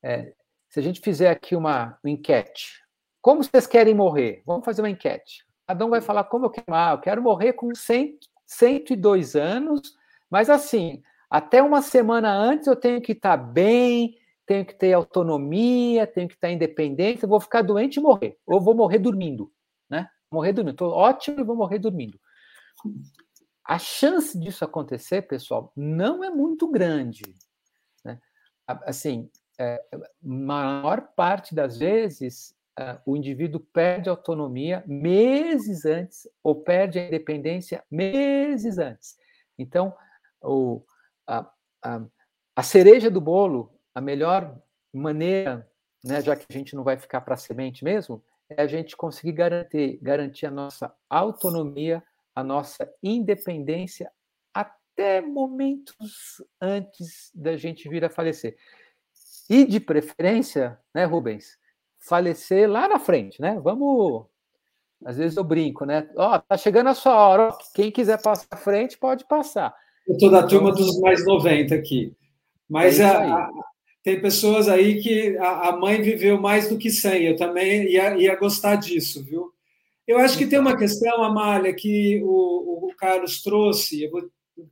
É, 0.02 0.34
se 0.68 0.78
a 0.78 0.82
gente 0.82 1.00
fizer 1.00 1.30
aqui 1.30 1.56
uma, 1.56 1.98
uma, 2.02 2.10
enquete, 2.10 2.82
como 3.20 3.42
vocês 3.42 3.66
querem 3.66 3.94
morrer? 3.94 4.42
Vamos 4.46 4.64
fazer 4.64 4.82
uma 4.82 4.90
enquete. 4.90 5.44
Um 5.80 5.90
vai 5.90 6.00
falar 6.00 6.24
como 6.24 6.46
eu 6.46 6.50
quero. 6.50 6.66
Ah, 6.72 6.92
eu 6.92 6.98
quero 6.98 7.22
morrer 7.22 7.52
com 7.52 7.74
100, 7.74 8.18
102 8.46 9.36
anos, 9.36 9.96
mas 10.30 10.48
assim, 10.50 11.02
até 11.28 11.62
uma 11.62 11.82
semana 11.82 12.32
antes 12.32 12.66
eu 12.66 12.76
tenho 12.76 13.00
que 13.00 13.12
estar 13.12 13.36
bem, 13.36 14.16
tenho 14.46 14.64
que 14.64 14.74
ter 14.74 14.92
autonomia, 14.92 16.06
tenho 16.06 16.28
que 16.28 16.34
estar 16.34 16.50
independente, 16.50 17.22
eu 17.22 17.28
vou 17.28 17.40
ficar 17.40 17.62
doente 17.62 17.96
e 17.96 18.02
morrer. 18.02 18.38
Ou 18.46 18.60
vou 18.60 18.74
morrer 18.74 18.98
dormindo, 18.98 19.52
né? 19.88 20.08
Morrer 20.30 20.52
dormindo. 20.52 20.74
Estou 20.74 20.92
ótimo 20.92 21.40
e 21.40 21.44
vou 21.44 21.56
morrer 21.56 21.78
dormindo. 21.78 22.18
A 23.64 23.78
chance 23.78 24.38
disso 24.38 24.64
acontecer, 24.64 25.22
pessoal, 25.22 25.72
não 25.76 26.24
é 26.24 26.30
muito 26.30 26.66
grande 26.68 27.22
assim, 28.84 29.30
é, 29.58 29.82
maior 30.22 31.08
parte 31.14 31.54
das 31.54 31.78
vezes 31.78 32.54
o 33.04 33.16
indivíduo 33.16 33.60
perde 33.60 34.08
a 34.08 34.12
autonomia 34.12 34.82
meses 34.86 35.84
antes 35.84 36.28
ou 36.42 36.54
perde 36.54 36.98
a 36.98 37.06
independência 37.06 37.84
meses 37.90 38.78
antes. 38.78 39.18
Então, 39.58 39.94
o, 40.42 40.82
a, 41.26 41.50
a, 41.82 42.02
a 42.56 42.62
cereja 42.62 43.10
do 43.10 43.20
bolo, 43.20 43.72
a 43.94 44.00
melhor 44.00 44.58
maneira, 44.92 45.68
né, 46.02 46.20
já 46.20 46.34
que 46.34 46.46
a 46.48 46.52
gente 46.52 46.74
não 46.74 46.82
vai 46.82 46.96
ficar 46.96 47.20
para 47.20 47.36
semente 47.36 47.84
mesmo, 47.84 48.22
é 48.48 48.62
a 48.62 48.66
gente 48.66 48.96
conseguir 48.96 49.32
garantir, 49.32 49.98
garantir 50.02 50.46
a 50.46 50.50
nossa 50.50 50.94
autonomia, 51.08 52.02
a 52.34 52.42
nossa 52.42 52.90
independência 53.02 54.10
até 54.52 55.20
momentos 55.20 56.42
antes 56.60 57.30
da 57.34 57.56
gente 57.56 57.88
vir 57.88 58.04
a 58.04 58.10
falecer. 58.10 58.56
E 59.48 59.64
de 59.64 59.78
preferência, 59.78 60.78
né, 60.94 61.04
Rubens, 61.04 61.58
falecer 62.00 62.68
lá 62.68 62.88
na 62.88 62.98
frente, 62.98 63.40
né? 63.40 63.60
Vamos. 63.62 64.26
Às 65.04 65.16
vezes 65.16 65.36
eu 65.36 65.44
brinco, 65.44 65.84
né? 65.84 66.08
Ó, 66.16 66.34
oh, 66.34 66.38
tá 66.40 66.56
chegando 66.56 66.88
a 66.88 66.94
sua 66.94 67.14
hora. 67.14 67.56
Quem 67.74 67.90
quiser 67.90 68.20
passar 68.20 68.46
à 68.50 68.56
frente, 68.56 68.98
pode 68.98 69.26
passar. 69.26 69.74
Eu 70.06 70.14
estou 70.14 70.30
da 70.30 70.46
turma 70.46 70.72
dos 70.72 70.98
mais 71.00 71.24
90 71.24 71.74
aqui. 71.74 72.14
Mas 72.68 73.00
é 73.00 73.04
a, 73.04 73.48
tem 74.02 74.20
pessoas 74.20 74.68
aí 74.68 75.02
que 75.02 75.36
a, 75.38 75.68
a, 75.68 75.76
mãe 75.76 76.00
viveu 76.00 76.40
mais 76.40 76.68
do 76.68 76.78
que 76.78 76.90
100. 76.90 77.22
Eu 77.22 77.36
também 77.36 77.84
ia, 77.84 78.16
ia 78.16 78.36
gostar 78.36 78.76
disso, 78.76 79.22
viu? 79.24 79.52
Eu 80.06 80.18
acho 80.18 80.36
que 80.36 80.46
tem 80.46 80.58
uma 80.58 80.76
questão, 80.76 81.22
Amália, 81.22 81.72
que 81.72 82.20
o, 82.22 82.88
o 82.88 82.94
Carlos 82.96 83.42
trouxe, 83.42 84.10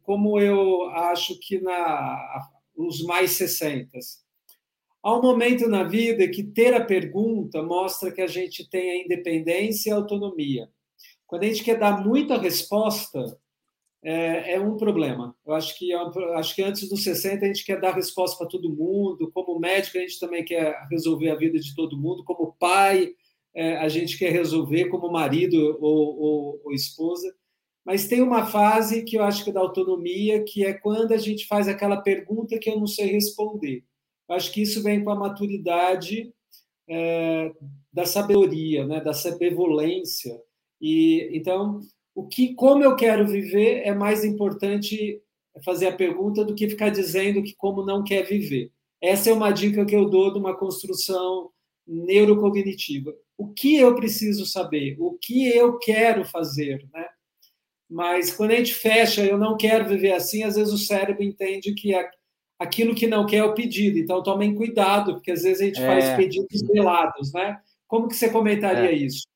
como 0.03 0.39
eu 0.41 0.91
acho 0.91 1.39
que 1.39 1.61
na, 1.61 2.49
os 2.76 3.05
mais 3.05 3.33
60. 3.33 3.99
Há 5.03 5.16
um 5.16 5.22
momento 5.22 5.68
na 5.68 5.84
vida 5.84 6.28
que 6.28 6.42
ter 6.42 6.74
a 6.74 6.84
pergunta 6.84 7.62
mostra 7.62 8.11
que 8.11 8.20
a 8.20 8.26
gente 8.26 8.68
tem 8.68 8.90
a 8.90 9.05
independência 9.05 9.90
e 9.90 9.92
a 9.92 9.96
autonomia. 9.96 10.68
Quando 11.26 11.44
a 11.44 11.46
gente 11.46 11.62
quer 11.62 11.78
dar 11.78 12.05
muita 12.05 12.38
resposta, 12.38 13.38
é, 14.03 14.55
é 14.55 14.61
um 14.61 14.76
problema. 14.76 15.36
Eu 15.46 15.55
acho 15.55 15.78
que, 15.78 15.92
é 15.92 15.99
acho 16.36 16.55
que 16.55 16.62
antes 16.62 16.88
dos 16.88 17.05
60 17.05 17.44
a 17.44 17.49
gente 17.49 17.64
quer 17.64 17.80
dar 17.80 17.94
resposta 17.94 18.36
para 18.38 18.49
todo 18.49 18.74
mundo, 18.74 19.30
como 19.32 19.59
médico 19.59 19.99
a 19.99 20.01
gente 20.01 20.18
também 20.18 20.44
quer 20.44 20.74
resolver 20.90 21.30
a 21.30 21.36
vida 21.36 21.59
de 21.59 21.74
todo 21.74 21.99
mundo, 21.99 22.24
como 22.24 22.57
pai 22.59 23.12
é, 23.55 23.76
a 23.76 23.88
gente 23.88 24.18
quer 24.18 24.30
resolver, 24.30 24.86
como 24.86 25.11
marido 25.11 25.78
ou, 25.80 26.20
ou, 26.20 26.61
ou 26.64 26.72
esposa. 26.72 27.32
Mas 27.84 28.07
tem 28.07 28.20
uma 28.20 28.46
fase 28.46 29.03
que 29.03 29.16
eu 29.16 29.24
acho 29.24 29.42
que 29.42 29.51
é 29.51 29.53
da 29.53 29.61
autonomia, 29.61 30.44
que 30.44 30.64
é 30.64 30.74
quando 30.74 31.12
a 31.12 31.16
gente 31.16 31.46
faz 31.46 31.68
aquela 31.68 31.96
pergunta 31.96 32.59
que 32.59 32.70
eu 32.70 32.78
não 32.78 32.86
sei 32.86 33.07
responder. 33.07 33.84
Acho 34.29 34.53
que 34.53 34.62
isso 34.62 34.83
vem 34.83 35.03
com 35.03 35.11
a 35.11 35.16
maturidade 35.16 36.33
é, 36.89 37.53
da 37.93 38.05
sabedoria, 38.05 38.87
né, 38.87 39.01
da 39.01 39.12
benevolência. 39.39 40.39
E 40.81 41.31
então 41.33 41.81
o 42.14 42.26
que, 42.26 42.55
como 42.55 42.83
eu 42.83 42.97
quero 42.97 43.26
viver, 43.26 43.83
é 43.85 43.95
mais 43.95 44.24
importante 44.24 45.22
fazer 45.64 45.87
a 45.87 45.97
pergunta 45.97 46.45
do 46.45 46.55
que 46.55 46.68
ficar 46.68 46.91
dizendo 46.91 47.43
que 47.43 47.55
como 47.57 47.85
não 47.85 48.03
quer 48.03 48.24
viver. 48.24 48.72
Essa 49.01 49.31
é 49.31 49.33
uma 49.33 49.53
dica 49.53 49.85
que 49.85 49.95
eu 49.95 50.09
dou 50.09 50.33
de 50.33 50.39
uma 50.39 50.57
construção 50.57 51.51
neurocognitiva. 51.87 53.14
O 53.37 53.49
que 53.53 53.76
eu 53.76 53.95
preciso 53.95 54.45
saber? 54.45 54.97
O 54.99 55.16
que 55.16 55.49
eu 55.49 55.79
quero 55.79 56.24
fazer, 56.24 56.85
né? 56.93 57.07
Mas 57.89 58.33
quando 58.33 58.51
a 58.51 58.57
gente 58.57 58.74
fecha, 58.74 59.24
eu 59.24 59.39
não 59.39 59.57
quero 59.57 59.89
viver 59.89 60.12
assim, 60.12 60.43
às 60.43 60.57
vezes 60.57 60.72
o 60.72 60.79
cérebro 60.79 61.22
entende 61.22 61.72
que 61.74 61.95
aquilo 62.59 62.94
que 62.94 63.06
não 63.06 63.24
quer 63.26 63.38
é 63.38 63.44
o 63.44 63.54
pedido. 63.54 63.98
Então 63.98 64.22
tomem 64.22 64.54
cuidado, 64.54 65.14
porque 65.14 65.30
às 65.30 65.42
vezes 65.42 65.61
a 65.61 65.64
gente 65.64 65.82
é. 65.82 65.86
faz 65.86 66.16
pedidos 66.16 66.62
velados, 66.62 67.32
né? 67.32 67.61
Como 67.86 68.09
que 68.09 68.14
você 68.14 68.30
comentaria 68.30 68.90
é. 68.90 68.94
isso? 68.94 69.26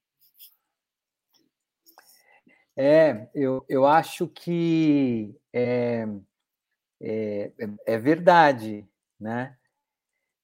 É, 2.76 3.28
eu, 3.34 3.64
eu 3.68 3.86
acho 3.86 4.26
que 4.28 5.34
é, 5.52 6.06
é, 7.00 7.52
é 7.86 7.98
verdade, 7.98 8.86
né? 9.20 9.56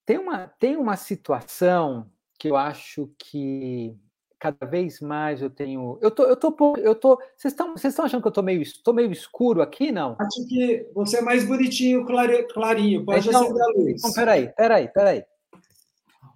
Tem 0.04 0.18
uma, 0.18 0.46
tem 0.46 0.76
uma 0.76 0.96
situação 0.96 2.10
que 2.38 2.48
eu 2.48 2.56
acho 2.56 3.12
que 3.18 3.98
cada 4.38 4.66
vez 4.66 5.00
mais 5.00 5.42
eu 5.42 5.50
tenho. 5.50 5.98
Eu 6.00 6.10
tô, 6.10 6.24
eu 6.24 6.36
tô, 6.36 6.76
eu 6.76 6.94
tô. 6.94 7.16
Vocês 7.36 7.52
estão, 7.52 7.72
vocês 7.72 7.92
estão 7.92 8.04
achando 8.04 8.22
que 8.22 8.28
eu 8.28 8.32
tô 8.32 8.42
meio, 8.42 8.62
tô 8.82 8.92
meio 8.92 9.10
escuro 9.10 9.60
aqui, 9.60 9.90
não? 9.90 10.16
Acho 10.18 10.46
que 10.48 10.86
você 10.94 11.18
é 11.18 11.22
mais 11.22 11.44
bonitinho, 11.44 12.06
clarinho. 12.06 13.04
Pode 13.04 13.28
então, 13.28 13.42
acender 13.42 13.62
a 13.62 13.66
luz. 13.68 13.94
Então, 13.98 14.12
peraí, 14.12 14.48
peraí, 14.48 14.88
peraí. 14.88 15.24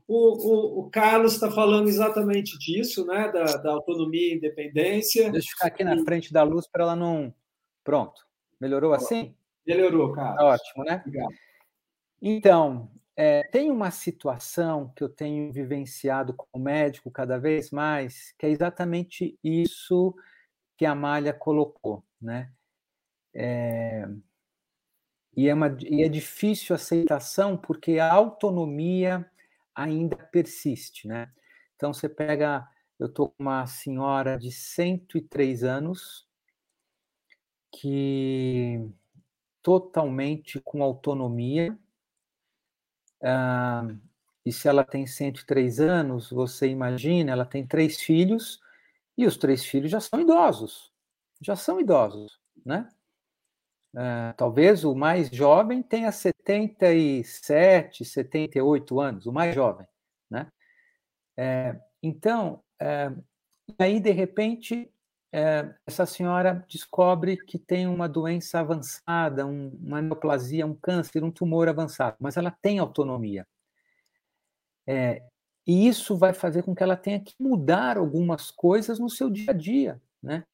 O, 0.09 0.17
o, 0.17 0.81
o 0.81 0.91
Carlos 0.91 1.35
está 1.35 1.51
falando 1.51 1.89
exatamente 1.89 2.59
disso, 2.59 3.07
né? 3.07 3.31
Da, 3.33 3.45
da, 3.45 3.73
autonomia 3.73 4.33
e 4.33 4.37
independência. 4.37 5.31
Deixa 5.31 5.49
eu 5.49 5.53
ficar 5.53 5.69
aqui 5.69 5.85
na 5.85 6.03
frente 6.05 6.33
da 6.33 6.43
luz 6.43 6.67
para 6.67 6.85
ela 6.85 6.97
não. 6.97 7.33
Pronto. 7.85 8.27
Melhorou 8.61 8.93
assim? 8.93 9.35
Melhorou, 9.67 10.13
Carlos. 10.13 10.37
Tá 10.37 10.45
ótimo, 10.45 10.85
né? 10.85 11.03
Obrigado. 11.07 11.35
Então, 12.21 12.91
é, 13.23 13.45
tem 13.53 13.71
uma 13.71 13.93
situação 13.93 14.93
que 14.97 15.05
eu 15.05 15.09
tenho 15.09 15.53
vivenciado 15.53 16.35
como 16.35 16.65
médico 16.65 17.09
cada 17.09 17.39
vez 17.39 17.71
mais, 17.71 18.35
que 18.37 18.47
é 18.47 18.51
exatamente 18.51 19.39
isso 19.45 20.13
que 20.77 20.85
a 20.85 20.95
Malha 20.95 21.33
colocou, 21.33 22.05
né? 22.21 22.53
É, 23.35 24.09
e, 25.37 25.49
é 25.49 25.55
uma, 25.55 25.77
e 25.81 26.03
é 26.03 26.09
difícil 26.09 26.75
a 26.75 26.77
aceitação 26.77 27.57
porque 27.57 27.99
a 28.01 28.13
autonomia 28.13 29.25
ainda 29.73 30.17
persiste, 30.17 31.07
né? 31.07 31.31
Então 31.77 31.93
você 31.93 32.09
pega, 32.09 32.69
eu 32.99 33.07
estou 33.07 33.29
com 33.31 33.45
uma 33.45 33.67
senhora 33.69 34.37
de 34.37 34.51
103 34.51 35.63
anos 35.63 36.27
que 37.71 38.81
totalmente 39.63 40.61
com 40.61 40.83
autonomia. 40.83 41.79
Ah, 43.23 43.87
e 44.45 44.53
se 44.53 44.69
ela 44.69 44.85
tem 44.85 45.07
103 45.07 45.81
anos, 45.81 46.31
você 46.31 46.69
imagina, 46.69 47.33
ela 47.33 47.45
tem 47.45 47.67
três 47.67 48.01
filhos 48.01 48.61
e 49.17 49.27
os 49.27 49.37
três 49.37 49.65
filhos 49.65 49.91
já 49.91 50.01
são 50.01 50.21
idosos, 50.21 50.93
já 51.41 51.55
são 51.57 51.81
idosos, 51.81 52.41
né? 52.65 52.89
Uh, 53.95 54.33
talvez 54.39 54.85
o 54.85 54.95
mais 54.95 55.29
jovem 55.29 55.83
tenha 55.83 56.11
77, 56.11 58.05
78 58.07 58.99
anos, 58.99 59.27
o 59.27 59.33
mais 59.33 59.55
jovem, 59.55 59.87
né? 60.31 60.51
É, 61.37 61.79
então, 62.03 62.63
é, 62.81 63.13
aí 63.79 64.01
de 64.01 64.11
repente 64.11 64.91
é, 65.33 65.75
essa 65.87 66.05
senhora 66.05 66.65
descobre 66.69 67.39
que 67.39 67.59
tem 67.59 67.87
uma 67.87 68.09
doença 68.09 68.61
avançada, 68.61 69.47
um, 69.47 69.69
uma 69.83 70.03
neoplasia, 70.03 70.67
um 70.67 70.75
câncer, 70.75 71.25
um 71.25 71.31
tumor 71.31 71.69
avançado, 71.69 72.17
mas 72.21 72.37
ela 72.37 72.51
tem 72.51 72.79
autonomia. 72.79 73.47
É, 74.87 75.23
e 75.67 75.89
isso 75.89 76.17
vai 76.17 76.35
fazer 76.35 76.63
com 76.63 76.75
que 76.75 76.83
ela 76.83 76.97
tenha 76.97 77.21
que 77.21 77.35
mudar 77.41 77.97
algumas 77.97 78.51
coisas 78.51 78.99
no 78.99 79.09
seu 79.09 79.31
dia 79.31 79.51
a 79.51 79.55
dia, 79.55 80.03
né? 80.23 80.45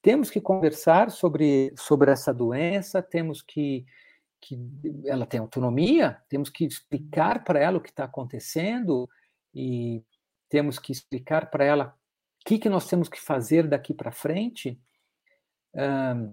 temos 0.00 0.30
que 0.30 0.40
conversar 0.40 1.10
sobre, 1.10 1.72
sobre 1.76 2.10
essa 2.10 2.32
doença, 2.32 3.02
temos 3.02 3.42
que, 3.42 3.84
que 4.40 4.58
ela 5.04 5.26
tem 5.26 5.40
autonomia, 5.40 6.22
temos 6.28 6.48
que 6.48 6.64
explicar 6.64 7.44
para 7.44 7.58
ela 7.58 7.78
o 7.78 7.80
que 7.80 7.90
está 7.90 8.04
acontecendo 8.04 9.08
e 9.54 10.02
temos 10.48 10.78
que 10.78 10.92
explicar 10.92 11.50
para 11.50 11.64
ela 11.64 11.97
o 12.40 12.48
que, 12.48 12.58
que 12.58 12.68
nós 12.68 12.86
temos 12.86 13.08
que 13.08 13.20
fazer 13.20 13.66
daqui 13.66 13.92
para 13.92 14.12
frente. 14.12 14.80
Uh, 15.74 16.30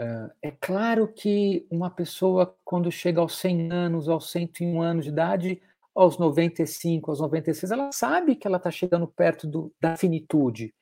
uh, 0.00 0.30
é 0.42 0.50
claro 0.52 1.08
que 1.08 1.66
uma 1.70 1.90
pessoa, 1.90 2.56
quando 2.64 2.90
chega 2.90 3.20
aos 3.20 3.36
100 3.38 3.72
anos, 3.72 4.08
aos 4.08 4.30
101 4.30 4.80
anos 4.80 5.04
de 5.04 5.10
idade, 5.10 5.62
aos 5.94 6.18
95, 6.18 7.10
aos 7.10 7.20
96, 7.20 7.72
ela 7.72 7.90
sabe 7.92 8.36
que 8.36 8.46
ela 8.46 8.56
está 8.56 8.70
chegando 8.70 9.06
perto 9.06 9.46
do, 9.46 9.72
da 9.80 9.96
finitude. 9.96 10.74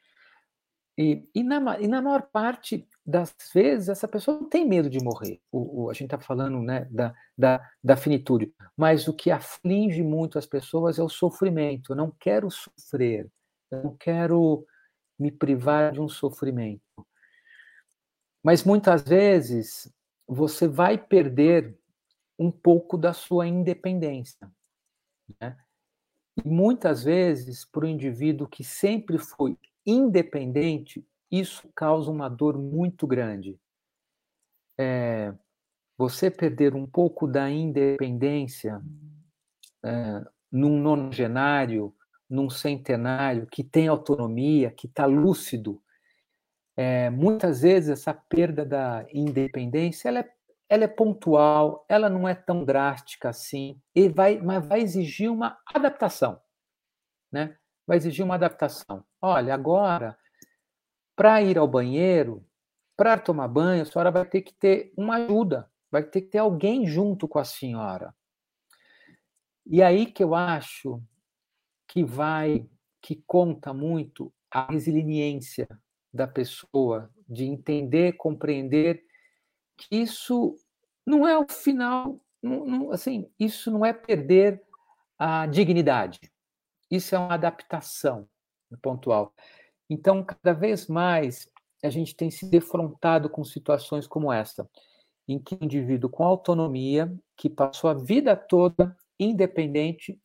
E, 0.97 1.23
e, 1.33 1.45
na, 1.45 1.81
e 1.81 1.87
na 1.87 2.03
maior 2.03 2.23
parte 2.23 2.85
das 3.07 3.33
vezes, 3.55 3.89
essa 3.89 4.09
pessoa 4.09 4.41
não 4.41 4.49
tem 4.49 4.67
medo 4.67 4.91
de 4.91 5.03
morrer. 5.03 5.41
O, 5.51 5.85
o 5.85 5.91
a 5.91 5.93
gente 5.93 6.07
está 6.07 6.19
falando 6.19 6.61
né, 6.61 6.89
da, 6.91 7.15
da, 7.37 7.71
da 7.83 7.97
finitude. 7.97 8.53
Mas 8.77 9.07
o 9.07 9.15
que 9.15 9.31
aflige 9.31 10.03
muito 10.03 10.39
as 10.39 10.47
pessoas 10.47 10.99
é 10.99 11.03
o 11.03 11.09
sofrimento. 11.09 11.93
Eu 11.93 11.97
não 11.97 12.13
quero 12.19 12.51
sofrer. 12.51 13.31
Eu 13.71 13.83
não 13.83 13.97
quero 13.97 14.67
me 15.19 15.31
privar 15.31 15.93
de 15.93 16.01
um 16.01 16.09
sofrimento. 16.09 16.83
Mas 18.43 18.65
muitas 18.65 19.03
vezes 19.03 19.93
você 20.27 20.69
vai 20.69 20.97
perder 20.97 21.77
um 22.39 22.51
pouco 22.51 22.97
da 22.97 23.13
sua 23.13 23.47
independência. 23.47 24.51
Né? 25.41 25.57
E 26.45 26.49
muitas 26.49 27.03
vezes, 27.03 27.65
para 27.65 27.85
o 27.85 27.89
indivíduo 27.89 28.47
que 28.47 28.63
sempre 28.63 29.19
foi 29.19 29.59
independente, 29.85 31.05
isso 31.31 31.69
causa 31.75 32.11
uma 32.11 32.29
dor 32.29 32.57
muito 32.57 33.07
grande. 33.07 33.59
É, 34.79 35.35
você 35.97 36.31
perder 36.31 36.75
um 36.75 36.87
pouco 36.87 37.27
da 37.27 37.51
independência 37.51 38.81
é, 39.85 40.25
num 40.51 40.81
nonagenário, 40.81 41.93
num 42.29 42.51
centenário, 42.51 43.47
que 43.47 43.65
tem 43.65 43.89
autonomia, 43.89 44.71
que 44.71 44.87
está 44.87 45.07
lúcido, 45.07 45.83
é, 46.77 47.11
muitas 47.11 47.63
vezes 47.63 47.91
essa 47.91 48.15
perda 48.15 48.65
da 48.65 49.05
independência 49.13 50.09
ela 50.09 50.21
é, 50.21 50.31
ela 50.69 50.85
é 50.85 50.89
pontual, 50.89 51.85
ela 51.89 52.09
não 52.09 52.29
é 52.29 52.35
tão 52.35 52.65
drástica 52.65 53.31
assim, 53.31 53.81
e 53.95 54.09
vai, 54.09 54.39
mas 54.39 54.65
vai 54.65 54.81
exigir 54.81 55.29
uma 55.29 55.59
adaptação, 55.75 56.41
né? 57.33 57.57
Vai 57.85 57.97
exigir 57.97 58.25
uma 58.25 58.35
adaptação. 58.35 59.03
Olha, 59.21 59.55
agora, 59.55 60.17
para 61.17 61.43
ir 61.43 61.59
ao 61.59 61.67
banheiro, 61.67 62.47
para 62.97 63.19
tomar 63.19 63.49
banho, 63.49 63.83
a 63.83 63.85
senhora 63.85 64.11
vai 64.11 64.25
ter 64.25 64.43
que 64.43 64.53
ter 64.53 64.93
uma 64.97 65.17
ajuda, 65.17 65.69
vai 65.91 66.05
ter 66.05 66.21
que 66.21 66.29
ter 66.29 66.39
alguém 66.39 66.87
junto 66.87 67.27
com 67.27 67.41
a 67.41 67.45
senhora. 67.45 68.15
E 69.67 69.83
aí 69.83 70.07
que 70.07 70.23
eu 70.23 70.35
acho 70.35 71.03
que 71.89 72.05
vai, 72.05 72.69
que 73.01 73.17
conta 73.27 73.73
muito 73.73 74.33
a 74.51 74.71
resiliência 74.71 75.67
da 76.13 76.27
pessoa, 76.27 77.11
de 77.29 77.45
entender, 77.45 78.13
compreender 78.13 79.03
que 79.77 79.97
isso 79.97 80.55
não 81.07 81.27
é 81.27 81.39
o 81.39 81.47
final, 81.49 82.21
não, 82.43 82.67
não, 82.67 82.93
assim, 82.93 83.31
isso 83.39 83.71
não 83.71 83.85
é 83.85 83.93
perder 83.93 84.63
a 85.19 85.47
dignidade, 85.47 86.21
isso 86.91 87.15
é 87.15 87.19
uma 87.19 87.35
adaptação 87.35 88.29
pontual. 88.83 89.35
Então, 89.91 90.23
cada 90.23 90.53
vez 90.53 90.87
mais 90.87 91.51
a 91.83 91.91
gente 91.91 92.15
tem 92.15 92.31
se 92.31 92.51
defrontado 92.51 93.31
com 93.31 93.45
situações 93.45 94.07
como 94.07 94.33
essa, 94.33 94.69
em 95.27 95.39
que 95.39 95.55
o 95.55 95.65
indivíduo 95.65 96.11
com 96.11 96.25
autonomia, 96.25 97.13
que 97.37 97.49
passou 97.49 97.89
a 97.89 97.95
vida 97.95 98.37
toda 98.37 98.97
independente, 99.19 100.21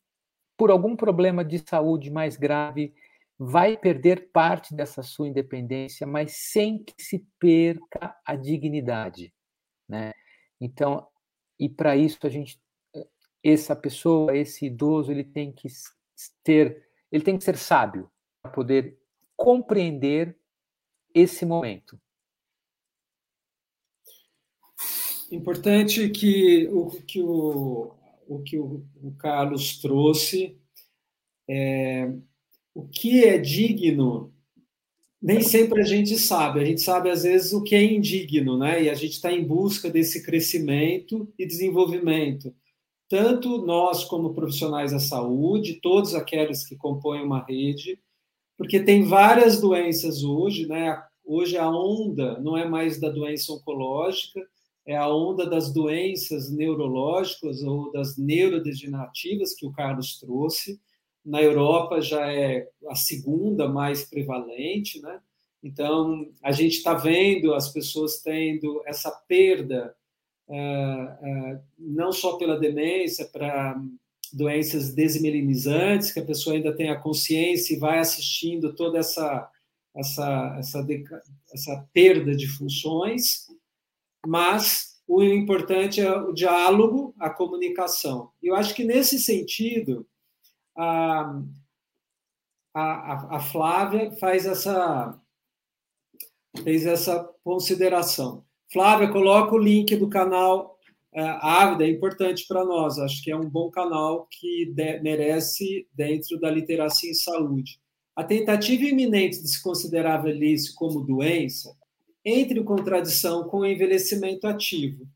por 0.57 0.71
algum 0.71 0.95
problema 0.95 1.43
de 1.43 1.59
saúde 1.59 2.09
mais 2.09 2.37
grave, 2.37 2.93
vai 3.37 3.75
perder 3.75 4.31
parte 4.31 4.75
dessa 4.75 5.01
sua 5.01 5.27
independência, 5.27 6.05
mas 6.05 6.33
sem 6.51 6.83
que 6.83 6.93
se 6.97 7.25
perca 7.39 8.15
a 8.25 8.35
dignidade, 8.35 9.33
né? 9.87 10.13
Então, 10.61 11.07
e 11.59 11.67
para 11.67 11.95
isso 11.95 12.19
a 12.23 12.29
gente 12.29 12.61
essa 13.43 13.75
pessoa, 13.75 14.35
esse 14.35 14.67
idoso, 14.67 15.11
ele 15.11 15.23
tem 15.23 15.51
que 15.51 15.67
ter, 16.43 16.87
ele 17.11 17.23
tem 17.23 17.37
que 17.37 17.43
ser 17.43 17.57
sábio 17.57 18.09
para 18.41 18.51
poder 18.51 18.97
compreender 19.35 20.37
esse 21.13 21.45
momento. 21.45 21.99
Importante 25.29 26.09
que 26.09 26.67
o 26.69 26.89
que 26.89 27.21
o, 27.21 27.95
o 28.35 28.43
que 28.43 28.57
o, 28.57 28.85
o 29.01 29.11
Carlos 29.17 29.79
trouxe 29.79 30.57
é 31.47 32.11
o 32.73 32.87
que 32.87 33.23
é 33.23 33.37
digno 33.37 34.33
nem 35.23 35.39
sempre 35.39 35.81
a 35.81 35.85
gente 35.85 36.17
sabe. 36.19 36.59
A 36.59 36.65
gente 36.65 36.81
sabe, 36.81 37.09
às 37.09 37.23
vezes, 37.23 37.53
o 37.53 37.63
que 37.63 37.73
é 37.73 37.81
indigno, 37.81 38.57
né? 38.57 38.83
E 38.83 38.89
a 38.89 38.93
gente 38.93 39.13
está 39.13 39.31
em 39.31 39.41
busca 39.41 39.89
desse 39.89 40.21
crescimento 40.21 41.31
e 41.39 41.45
desenvolvimento. 41.45 42.53
Tanto 43.07 43.65
nós, 43.65 44.03
como 44.03 44.33
profissionais 44.33 44.91
da 44.91 44.99
saúde, 44.99 45.79
todos 45.81 46.13
aqueles 46.13 46.65
que 46.65 46.75
compõem 46.75 47.23
uma 47.23 47.41
rede, 47.41 47.97
porque 48.57 48.81
tem 48.81 49.05
várias 49.05 49.61
doenças 49.61 50.25
hoje, 50.25 50.67
né? 50.67 51.01
Hoje 51.23 51.57
a 51.57 51.69
onda 51.69 52.37
não 52.41 52.57
é 52.57 52.67
mais 52.67 52.99
da 52.99 53.07
doença 53.07 53.53
oncológica, 53.53 54.41
é 54.85 54.95
a 54.95 55.07
onda 55.07 55.49
das 55.49 55.71
doenças 55.71 56.51
neurológicas 56.51 57.63
ou 57.63 57.91
das 57.91 58.17
neurodegenerativas 58.17 59.53
que 59.53 59.65
o 59.65 59.71
Carlos 59.71 60.19
trouxe 60.19 60.79
na 61.25 61.41
Europa 61.41 62.01
já 62.01 62.31
é 62.31 62.69
a 62.89 62.95
segunda 62.95 63.67
mais 63.67 64.03
prevalente, 64.03 65.01
né? 65.01 65.21
Então, 65.63 66.29
a 66.43 66.51
gente 66.51 66.77
está 66.77 66.93
vendo 66.93 67.53
as 67.53 67.69
pessoas 67.69 68.21
tendo 68.21 68.83
essa 68.85 69.09
perda, 69.09 69.95
uh, 70.49 71.53
uh, 71.53 71.61
não 71.79 72.11
só 72.11 72.35
pela 72.35 72.59
demência, 72.59 73.25
para 73.25 73.81
doenças 74.33 74.93
desmelinizantes, 74.93 76.11
que 76.11 76.19
a 76.19 76.25
pessoa 76.25 76.57
ainda 76.57 76.75
tem 76.75 76.89
a 76.89 76.99
consciência 76.99 77.73
e 77.73 77.79
vai 77.79 77.99
assistindo 77.99 78.75
toda 78.75 78.97
essa, 78.97 79.49
essa, 79.95 80.55
essa, 80.59 80.85
essa 81.53 81.89
perda 81.93 82.35
de 82.35 82.47
funções, 82.47 83.47
mas 84.25 85.01
o 85.07 85.21
importante 85.21 86.01
é 86.01 86.11
o 86.11 86.33
diálogo, 86.33 87.13
a 87.19 87.29
comunicação. 87.29 88.31
Eu 88.41 88.55
acho 88.55 88.73
que, 88.73 88.83
nesse 88.83 89.19
sentido, 89.19 90.07
a, 90.75 91.41
a, 92.73 93.37
a 93.37 93.39
Flávia 93.39 94.11
faz 94.13 94.45
essa 94.45 95.19
fez 96.63 96.85
essa 96.85 97.27
consideração. 97.43 98.45
Flávia, 98.71 99.11
coloca 99.11 99.55
o 99.55 99.57
link 99.57 99.95
do 99.95 100.07
canal 100.07 100.73
é, 101.15 101.21
Ávida, 101.21 101.85
é 101.85 101.89
importante 101.89 102.45
para 102.47 102.65
nós, 102.65 102.97
acho 102.97 103.23
que 103.23 103.29
é 103.29 103.35
um 103.35 103.47
bom 103.47 103.69
canal 103.69 104.27
que 104.31 104.65
de, 104.73 104.99
merece 104.99 105.87
dentro 105.93 106.39
da 106.39 106.49
literacia 106.49 107.11
em 107.11 107.13
saúde. 107.13 107.79
A 108.15 108.23
tentativa 108.23 108.83
iminente 108.83 109.41
de 109.41 109.47
se 109.47 109.61
considerar 109.61 110.15
a 110.15 110.21
velhice 110.21 110.73
como 110.73 111.01
doença 111.01 111.75
entre 112.25 112.59
em 112.59 112.63
contradição 112.63 113.43
com 113.47 113.59
o 113.59 113.65
envelhecimento 113.65 114.47
ativo. 114.47 115.07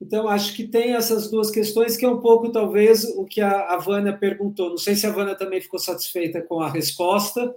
Então, 0.00 0.28
acho 0.28 0.54
que 0.54 0.66
tem 0.66 0.94
essas 0.94 1.30
duas 1.30 1.50
questões, 1.50 1.96
que 1.96 2.04
é 2.04 2.08
um 2.08 2.20
pouco, 2.20 2.52
talvez, 2.52 3.04
o 3.04 3.24
que 3.24 3.40
a, 3.40 3.74
a 3.74 3.76
Vânia 3.78 4.16
perguntou. 4.16 4.70
Não 4.70 4.78
sei 4.78 4.94
se 4.94 5.06
a 5.06 5.12
Vânia 5.12 5.36
também 5.36 5.60
ficou 5.60 5.78
satisfeita 5.78 6.40
com 6.40 6.60
a 6.60 6.70
resposta, 6.70 7.54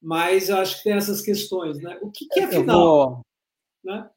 mas 0.00 0.50
acho 0.50 0.78
que 0.78 0.84
tem 0.84 0.94
essas 0.94 1.20
questões. 1.20 1.78
Né? 1.78 1.98
O 2.00 2.10
que, 2.10 2.26
que 2.28 2.40
é, 2.40 2.44
afinal? 2.44 2.78
Vou... 2.78 3.20
Né? 3.84 4.08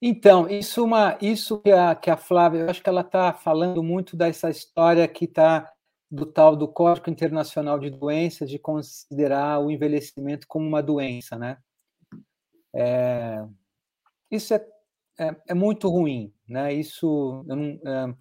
Então, 0.00 0.48
isso, 0.48 0.84
uma, 0.84 1.18
isso 1.20 1.58
que, 1.60 1.70
a, 1.70 1.94
que 1.94 2.10
a 2.10 2.16
Flávia, 2.16 2.60
eu 2.60 2.70
acho 2.70 2.82
que 2.82 2.88
ela 2.88 3.02
está 3.02 3.32
falando 3.32 3.82
muito 3.82 4.16
dessa 4.16 4.50
história 4.50 5.06
que 5.06 5.26
está 5.26 5.70
do 6.10 6.24
tal 6.26 6.56
do 6.56 6.68
Código 6.68 7.10
Internacional 7.10 7.78
de 7.78 7.90
Doenças, 7.90 8.48
de 8.48 8.58
considerar 8.58 9.60
o 9.60 9.70
envelhecimento 9.70 10.46
como 10.46 10.66
uma 10.66 10.82
doença, 10.82 11.36
né? 11.36 11.58
É, 12.74 13.46
isso 14.30 14.52
é 14.52 14.66
é, 15.18 15.34
é 15.48 15.54
muito 15.54 15.88
ruim, 15.88 16.32
né? 16.48 16.72
Isso, 16.72 17.44
não, 17.46 17.78
é, 17.84 18.14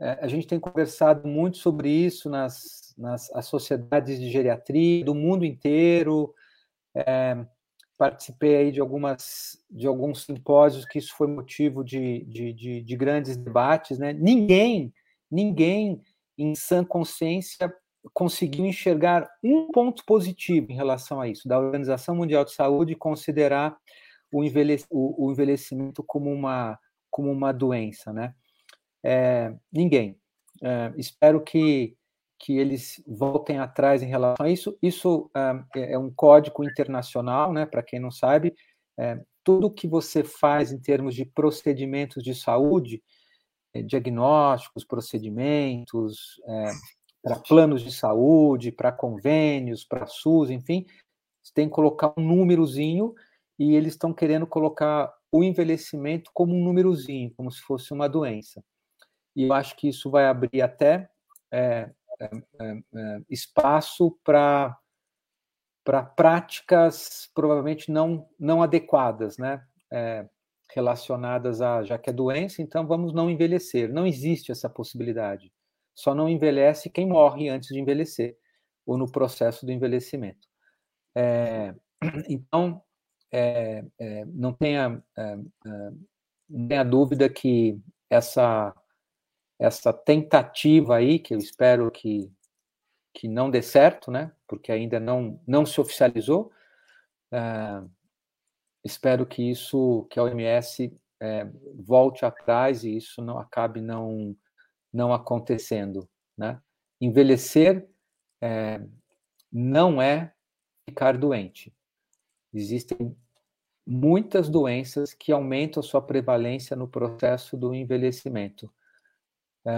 é, 0.00 0.18
a 0.22 0.26
gente 0.26 0.46
tem 0.46 0.58
conversado 0.58 1.28
muito 1.28 1.58
sobre 1.58 1.90
isso 1.90 2.30
nas, 2.30 2.94
nas 2.96 3.30
as 3.32 3.46
sociedades 3.46 4.18
de 4.18 4.30
geriatria 4.30 5.04
do 5.04 5.14
mundo 5.14 5.44
inteiro. 5.44 6.34
É, 6.94 7.44
participei 7.98 8.56
aí 8.56 8.72
de 8.72 8.80
algumas 8.80 9.58
de 9.70 9.86
alguns 9.86 10.24
simpósios 10.24 10.86
que 10.86 10.98
isso 10.98 11.14
foi 11.14 11.26
motivo 11.26 11.84
de, 11.84 12.24
de, 12.24 12.52
de, 12.52 12.82
de 12.82 12.96
grandes 12.96 13.36
debates, 13.36 13.98
né? 13.98 14.12
Ninguém, 14.12 14.92
ninguém 15.30 16.02
em 16.38 16.54
sã 16.54 16.82
consciência 16.82 17.72
conseguiu 18.12 18.64
enxergar 18.64 19.28
um 19.42 19.70
ponto 19.70 20.04
positivo 20.04 20.70
em 20.70 20.74
relação 20.74 21.20
a 21.20 21.28
isso, 21.28 21.48
da 21.48 21.58
Organização 21.58 22.14
Mundial 22.14 22.44
de 22.44 22.52
Saúde 22.52 22.94
considerar 22.94 23.76
o, 24.32 24.44
envelhec 24.44 24.84
o, 24.90 25.26
o 25.26 25.32
envelhecimento 25.32 26.02
como 26.02 26.32
uma, 26.32 26.78
como 27.10 27.30
uma 27.30 27.52
doença, 27.52 28.12
né? 28.12 28.34
É, 29.02 29.54
ninguém. 29.72 30.16
É, 30.62 30.92
espero 30.96 31.42
que, 31.42 31.96
que 32.38 32.56
eles 32.58 33.02
voltem 33.06 33.58
atrás 33.58 34.02
em 34.02 34.06
relação 34.06 34.46
a 34.46 34.50
isso. 34.50 34.76
Isso 34.82 35.30
é, 35.74 35.92
é 35.94 35.98
um 35.98 36.10
código 36.10 36.64
internacional, 36.64 37.52
né? 37.52 37.66
Para 37.66 37.82
quem 37.82 37.98
não 37.98 38.10
sabe, 38.10 38.54
é, 38.98 39.20
tudo 39.42 39.72
que 39.72 39.88
você 39.88 40.22
faz 40.22 40.72
em 40.72 40.78
termos 40.78 41.14
de 41.14 41.24
procedimentos 41.24 42.22
de 42.22 42.34
saúde, 42.34 43.02
é, 43.74 43.82
diagnósticos, 43.82 44.84
procedimentos, 44.84 46.40
é, 46.46 46.70
para 47.22 47.38
planos 47.38 47.82
de 47.82 47.92
saúde, 47.92 48.72
para 48.72 48.92
convênios, 48.92 49.84
para 49.84 50.06
SUS, 50.06 50.50
enfim, 50.50 50.86
tem 51.54 51.68
que 51.68 51.74
colocar 51.74 52.12
um 52.16 52.22
númerozinho 52.22 53.14
e 53.58 53.74
eles 53.74 53.94
estão 53.94 54.12
querendo 54.12 54.46
colocar 54.46 55.12
o 55.32 55.44
envelhecimento 55.44 56.30
como 56.32 56.54
um 56.54 56.64
númerozinho, 56.64 57.32
como 57.36 57.50
se 57.50 57.60
fosse 57.60 57.92
uma 57.92 58.08
doença. 58.08 58.62
E 59.36 59.44
eu 59.44 59.52
acho 59.52 59.76
que 59.76 59.88
isso 59.88 60.10
vai 60.10 60.26
abrir 60.26 60.62
até 60.62 61.08
é, 61.52 61.90
é, 62.20 62.30
é, 62.60 62.82
é 62.94 63.20
espaço 63.28 64.18
para 64.24 64.76
para 65.82 66.02
práticas 66.02 67.30
provavelmente 67.34 67.90
não 67.90 68.28
não 68.38 68.62
adequadas, 68.62 69.38
né? 69.38 69.64
É, 69.90 70.28
relacionadas 70.72 71.60
a 71.60 71.82
já 71.82 71.98
que 71.98 72.10
é 72.10 72.12
doença, 72.12 72.62
então 72.62 72.86
vamos 72.86 73.12
não 73.12 73.30
envelhecer. 73.30 73.92
Não 73.92 74.06
existe 74.06 74.52
essa 74.52 74.68
possibilidade. 74.68 75.52
Só 75.94 76.14
não 76.14 76.28
envelhece 76.28 76.90
quem 76.90 77.06
morre 77.06 77.48
antes 77.48 77.68
de 77.68 77.80
envelhecer 77.80 78.36
ou 78.86 78.96
no 78.96 79.10
processo 79.10 79.64
do 79.64 79.72
envelhecimento. 79.72 80.48
É, 81.14 81.74
então 82.28 82.82
é, 83.32 83.84
é, 83.98 84.24
não 84.26 84.52
tenha, 84.52 85.02
é, 85.16 85.22
é, 85.22 85.90
não 86.48 86.68
tenha 86.68 86.84
dúvida 86.84 87.28
que 87.28 87.80
essa, 88.08 88.74
essa 89.58 89.92
tentativa 89.92 90.96
aí, 90.96 91.18
que 91.18 91.34
eu 91.34 91.38
espero 91.38 91.90
que, 91.90 92.30
que 93.14 93.28
não 93.28 93.50
dê 93.50 93.62
certo, 93.62 94.10
né, 94.10 94.32
porque 94.48 94.72
ainda 94.72 94.98
não, 94.98 95.40
não 95.46 95.64
se 95.64 95.80
oficializou, 95.80 96.50
é, 97.32 97.82
espero 98.84 99.24
que 99.26 99.50
isso, 99.50 100.06
que 100.10 100.18
a 100.18 100.24
OMS 100.24 100.92
volte 101.74 102.24
atrás 102.24 102.82
e 102.82 102.96
isso 102.96 103.20
não 103.20 103.38
acabe 103.38 103.82
não 103.82 104.34
não 104.92 105.12
acontecendo, 105.12 106.08
né? 106.36 106.60
Envelhecer 107.00 107.88
é, 108.40 108.80
não 109.50 110.00
é 110.00 110.32
ficar 110.88 111.16
doente. 111.16 111.72
Existem 112.52 113.16
muitas 113.86 114.48
doenças 114.48 115.14
que 115.14 115.32
aumentam 115.32 115.80
a 115.80 115.84
sua 115.84 116.02
prevalência 116.02 116.76
no 116.76 116.88
processo 116.88 117.56
do 117.56 117.74
envelhecimento. 117.74 118.72
É, 119.66 119.72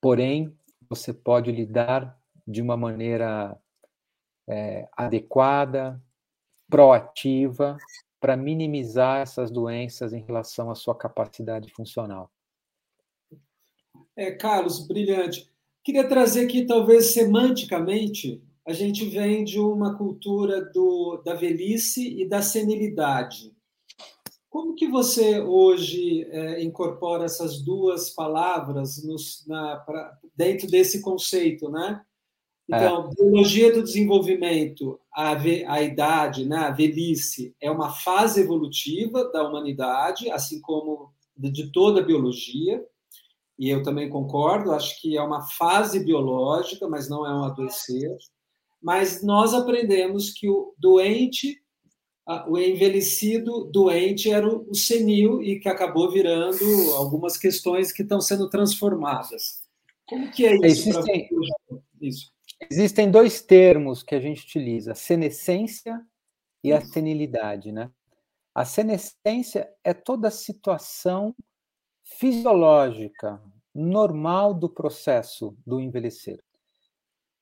porém, 0.00 0.56
você 0.88 1.12
pode 1.12 1.50
lidar 1.52 2.18
de 2.46 2.62
uma 2.62 2.76
maneira 2.76 3.58
é, 4.48 4.88
adequada, 4.92 6.00
proativa, 6.68 7.76
para 8.20 8.36
minimizar 8.36 9.20
essas 9.20 9.50
doenças 9.50 10.12
em 10.12 10.22
relação 10.22 10.70
à 10.70 10.74
sua 10.74 10.96
capacidade 10.96 11.70
funcional. 11.72 12.30
É, 14.16 14.30
Carlos, 14.30 14.86
brilhante. 14.86 15.48
Queria 15.84 16.08
trazer 16.08 16.46
aqui, 16.46 16.64
talvez 16.64 17.12
semanticamente, 17.12 18.42
a 18.66 18.72
gente 18.72 19.04
vem 19.04 19.44
de 19.44 19.60
uma 19.60 19.96
cultura 19.96 20.64
do, 20.72 21.22
da 21.24 21.34
velhice 21.34 22.20
e 22.20 22.26
da 22.26 22.40
senilidade. 22.40 23.54
Como 24.48 24.74
que 24.74 24.88
você 24.88 25.38
hoje 25.38 26.26
é, 26.30 26.62
incorpora 26.64 27.24
essas 27.26 27.60
duas 27.60 28.08
palavras 28.10 29.04
nos, 29.04 29.44
na, 29.46 29.76
pra, 29.76 30.18
dentro 30.34 30.66
desse 30.66 31.02
conceito, 31.02 31.68
né? 31.68 32.00
Então, 32.66 33.10
é. 33.10 33.14
biologia 33.14 33.72
do 33.72 33.82
desenvolvimento, 33.82 34.98
a, 35.12 35.36
a 35.68 35.82
idade, 35.82 36.46
né, 36.46 36.56
a 36.56 36.70
velhice, 36.70 37.54
é 37.60 37.70
uma 37.70 37.90
fase 37.90 38.40
evolutiva 38.40 39.30
da 39.30 39.46
humanidade, 39.46 40.28
assim 40.30 40.60
como 40.60 41.12
de 41.36 41.70
toda 41.70 42.00
a 42.00 42.04
biologia 42.04 42.82
e 43.58 43.70
eu 43.70 43.82
também 43.82 44.10
concordo, 44.10 44.72
acho 44.72 45.00
que 45.00 45.16
é 45.16 45.22
uma 45.22 45.42
fase 45.42 46.04
biológica, 46.04 46.86
mas 46.88 47.08
não 47.08 47.26
é 47.26 47.34
um 47.34 47.44
adoecer. 47.44 48.14
Mas 48.82 49.22
nós 49.22 49.54
aprendemos 49.54 50.30
que 50.30 50.48
o 50.48 50.74
doente, 50.78 51.60
o 52.48 52.58
envelhecido 52.58 53.64
doente 53.64 54.30
era 54.30 54.46
o 54.46 54.74
senil 54.74 55.42
e 55.42 55.58
que 55.58 55.68
acabou 55.68 56.10
virando 56.10 56.64
algumas 56.94 57.38
questões 57.38 57.90
que 57.92 58.02
estão 58.02 58.20
sendo 58.20 58.50
transformadas. 58.50 59.62
Como 60.06 60.30
que 60.30 60.46
é 60.46 60.54
isso? 60.56 60.88
Existem, 60.90 61.28
isso? 62.00 62.32
existem 62.70 63.10
dois 63.10 63.40
termos 63.40 64.02
que 64.02 64.14
a 64.14 64.20
gente 64.20 64.44
utiliza, 64.44 64.94
senescência 64.94 66.00
e 66.62 66.72
a 66.72 66.80
senilidade, 66.80 67.72
né? 67.72 67.90
A 68.54 68.64
senescência 68.64 69.68
é 69.82 69.92
toda 69.92 70.30
situação 70.30 71.34
fisiológica, 72.06 73.42
normal 73.74 74.54
do 74.54 74.68
processo 74.68 75.56
do 75.66 75.80
envelhecer. 75.80 76.42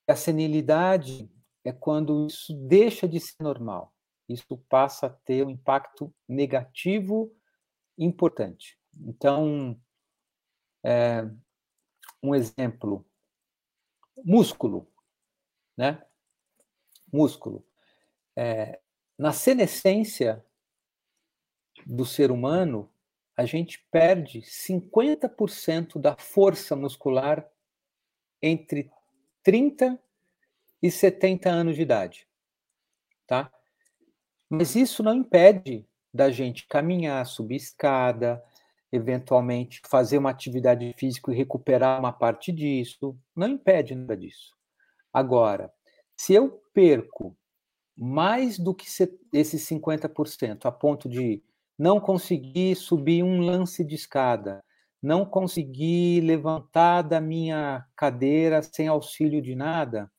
A 0.08 0.16
senilidade 0.16 1.30
é 1.62 1.72
quando 1.72 2.26
isso 2.26 2.52
deixa 2.66 3.06
de 3.06 3.20
ser 3.20 3.42
normal. 3.42 3.94
Isso 4.28 4.56
passa 4.68 5.06
a 5.06 5.10
ter 5.10 5.46
um 5.46 5.50
impacto 5.50 6.12
negativo 6.26 7.32
importante. 7.96 8.78
Então, 9.00 9.78
é, 10.82 11.28
um 12.22 12.34
exemplo, 12.34 13.06
músculo, 14.24 14.88
né? 15.76 16.04
Músculo. 17.12 17.64
É, 18.34 18.80
na 19.16 19.32
senescência 19.32 20.44
do 21.86 22.04
ser 22.04 22.30
humano, 22.30 22.90
a 23.36 23.44
gente 23.44 23.84
perde 23.90 24.40
50% 24.42 25.98
da 25.98 26.16
força 26.16 26.76
muscular 26.76 27.48
entre 28.40 28.90
30 29.42 29.98
e 30.82 30.90
70 30.90 31.50
anos 31.50 31.76
de 31.76 31.82
idade, 31.82 32.28
tá? 33.26 33.50
Mas 34.48 34.76
isso 34.76 35.02
não 35.02 35.14
impede 35.14 35.86
da 36.12 36.30
gente 36.30 36.66
caminhar, 36.68 37.26
subir 37.26 37.56
escada, 37.56 38.42
eventualmente 38.92 39.80
fazer 39.88 40.18
uma 40.18 40.30
atividade 40.30 40.94
física 40.96 41.32
e 41.32 41.36
recuperar 41.36 41.98
uma 41.98 42.12
parte 42.12 42.52
disso, 42.52 43.18
não 43.34 43.48
impede 43.48 43.94
nada 43.94 44.16
disso. 44.16 44.54
Agora, 45.12 45.72
se 46.16 46.34
eu 46.34 46.62
perco 46.72 47.36
mais 47.96 48.58
do 48.58 48.74
que 48.74 48.86
esses 49.32 49.68
50%, 49.68 50.66
a 50.66 50.70
ponto 50.70 51.08
de 51.08 51.42
não 51.78 52.00
consegui 52.00 52.74
subir 52.74 53.22
um 53.22 53.40
lance 53.40 53.84
de 53.84 53.94
escada, 53.94 54.64
não 55.02 55.24
consegui 55.24 56.20
levantar 56.20 57.02
da 57.02 57.20
minha 57.20 57.86
cadeira 57.96 58.62
sem 58.62 58.88
auxílio 58.88 59.42
de 59.42 59.54
nada, 59.54 60.10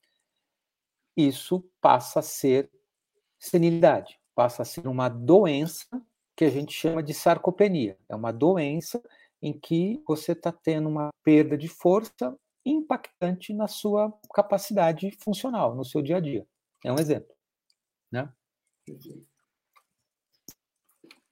isso 1.16 1.64
passa 1.80 2.20
a 2.20 2.22
ser 2.22 2.70
senilidade, 3.38 4.20
passa 4.34 4.62
a 4.62 4.64
ser 4.64 4.86
uma 4.86 5.08
doença 5.08 5.88
que 6.36 6.44
a 6.44 6.50
gente 6.50 6.72
chama 6.72 7.02
de 7.02 7.14
sarcopenia. 7.14 7.98
É 8.08 8.14
uma 8.14 8.30
doença 8.30 9.02
em 9.40 9.58
que 9.58 10.02
você 10.06 10.32
está 10.32 10.52
tendo 10.52 10.88
uma 10.88 11.08
perda 11.24 11.56
de 11.56 11.68
força 11.68 12.36
impactante 12.64 13.54
na 13.54 13.66
sua 13.66 14.12
capacidade 14.34 15.10
funcional, 15.22 15.74
no 15.74 15.84
seu 15.84 16.02
dia 16.02 16.18
a 16.18 16.20
dia. 16.20 16.46
É 16.84 16.92
um 16.92 16.98
exemplo. 16.98 17.34
Né? 18.12 18.30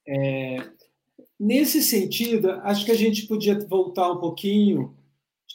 É, 0.06 0.56
nesse 1.38 1.82
sentido, 1.82 2.50
acho 2.62 2.84
que 2.84 2.92
a 2.92 2.96
gente 2.96 3.26
podia 3.26 3.58
voltar 3.66 4.10
um 4.12 4.18
pouquinho 4.18 4.96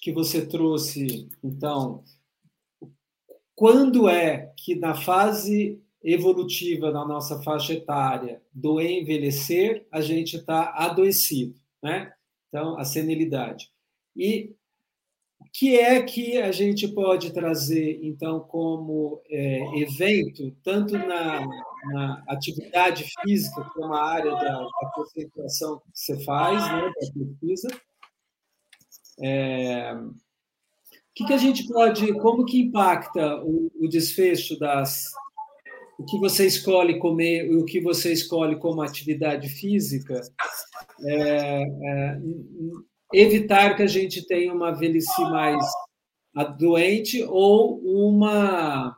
que 0.02 0.12
você 0.12 0.46
trouxe, 0.46 1.28
então, 1.44 2.04
quando 3.54 4.08
é 4.08 4.54
que 4.56 4.76
na 4.76 4.96
fase 4.96 5.82
evolutiva 6.02 6.92
da 6.92 7.04
nossa 7.06 7.42
faixa 7.42 7.74
etária 7.74 8.42
do 8.54 8.80
envelhecer, 8.80 9.86
a 9.92 10.00
gente 10.00 10.38
está 10.38 10.74
adoecido, 10.76 11.60
né? 11.84 12.14
Então, 12.48 12.78
a 12.78 12.86
senilidade. 12.86 13.70
E 14.16 14.56
que 15.54 15.78
é 15.78 16.02
que 16.02 16.38
a 16.38 16.52
gente 16.52 16.88
pode 16.88 17.32
trazer, 17.34 18.00
então, 18.04 18.40
como 18.40 19.22
é, 19.30 19.80
evento, 19.80 20.56
tanto 20.64 20.98
na, 20.98 21.46
na, 21.94 22.24
atividade 22.28 23.06
física, 23.22 23.64
como 23.74 23.94
a 23.94 24.04
área 24.04 24.32
da, 24.32 24.60
da 24.60 24.92
concentração 24.94 25.80
que 25.80 25.86
você 25.94 26.24
faz, 26.24 26.62
né, 26.72 26.82
da 26.82 26.94
pesquisa, 26.94 27.68
é, 29.22 29.94
o 29.94 30.14
que, 31.16 31.26
que 31.26 31.34
a 31.34 31.38
gente 31.38 31.68
pode, 31.68 32.14
como 32.20 32.46
que 32.46 32.62
impacta 32.62 33.42
o, 33.44 33.72
o 33.80 33.88
desfecho 33.90 34.58
das, 34.58 35.12
o 36.00 36.06
que 36.06 36.18
você 36.18 36.48
escolhe 36.48 36.98
comer 36.98 37.54
o 37.54 37.66
que 37.66 37.82
você 37.82 38.14
escolhe 38.14 38.56
como 38.56 38.82
atividade 38.82 39.50
física? 39.50 40.22
É, 41.06 41.62
é, 41.62 42.20
evitar 43.14 43.76
que 43.76 43.84
a 43.84 43.88
gente 43.88 44.26
tenha 44.26 44.54
uma 44.54 44.72
velhice 44.72 45.22
mais 45.24 45.66
doente 46.58 47.24
ou 47.24 47.80
uma. 47.80 48.96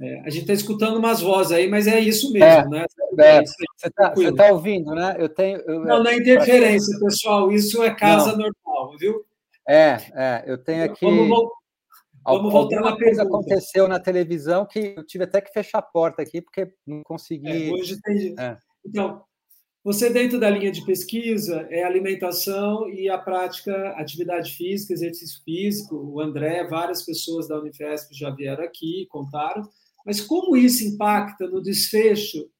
É, 0.00 0.20
a 0.20 0.30
gente 0.30 0.42
está 0.42 0.52
escutando 0.52 0.96
umas 0.96 1.20
vozes 1.20 1.52
aí, 1.52 1.68
mas 1.68 1.86
é 1.86 2.00
isso 2.00 2.32
mesmo, 2.32 2.46
é, 2.46 2.68
né? 2.68 2.86
É, 3.18 3.42
você 3.44 3.86
está 3.86 4.12
tá 4.34 4.52
ouvindo, 4.52 4.92
né? 4.94 5.16
Eu 5.18 5.28
tenho. 5.28 5.58
Eu, 5.60 5.80
não, 5.84 6.02
não 6.02 6.10
é 6.10 6.16
interferência, 6.16 6.98
pessoal. 6.98 7.52
Isso 7.52 7.82
é 7.82 7.94
casa 7.94 8.36
não. 8.36 8.50
normal, 8.66 8.96
viu? 8.98 9.24
É, 9.68 9.98
é. 10.14 10.44
Eu 10.46 10.58
tenho 10.58 10.84
aqui. 10.84 11.04
Vamos, 11.04 11.48
vamos 12.24 12.52
voltar 12.52 12.80
na 12.80 12.96
coisa 12.96 13.22
aconteceu 13.22 13.86
na 13.86 14.00
televisão 14.00 14.66
que 14.66 14.94
eu 14.96 15.04
tive 15.06 15.24
até 15.24 15.40
que 15.40 15.52
fechar 15.52 15.78
a 15.78 15.82
porta 15.82 16.22
aqui 16.22 16.42
porque 16.42 16.72
não 16.86 17.02
consegui. 17.04 17.68
É, 17.68 17.72
hoje 17.72 18.00
tem. 18.02 18.34
É. 18.38 18.56
Então, 18.84 19.22
você, 19.84 20.08
dentro 20.08 20.40
da 20.40 20.48
linha 20.48 20.72
de 20.72 20.82
pesquisa, 20.82 21.68
é 21.70 21.84
alimentação 21.84 22.88
e 22.88 23.06
a 23.10 23.18
prática, 23.18 23.90
atividade 23.98 24.56
física, 24.56 24.94
exercício 24.94 25.42
físico. 25.44 25.94
O 25.94 26.22
André, 26.22 26.66
várias 26.66 27.02
pessoas 27.02 27.48
da 27.48 27.60
Unifesp 27.60 28.14
já 28.14 28.30
vieram 28.30 28.64
aqui, 28.64 29.06
contaram. 29.10 29.62
Mas 30.06 30.22
como 30.22 30.56
isso 30.56 30.82
impacta 30.84 31.46
no 31.46 31.60
desfecho 31.60 32.50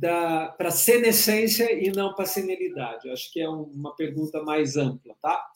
para 0.00 0.68
a 0.68 0.70
senescência 0.70 1.70
e 1.70 1.92
não 1.92 2.14
para 2.14 2.24
a 2.24 2.28
senilidade? 2.28 3.10
Acho 3.10 3.30
que 3.30 3.42
é 3.42 3.48
uma 3.48 3.94
pergunta 3.94 4.42
mais 4.42 4.74
ampla, 4.78 5.14
tá? 5.20 5.46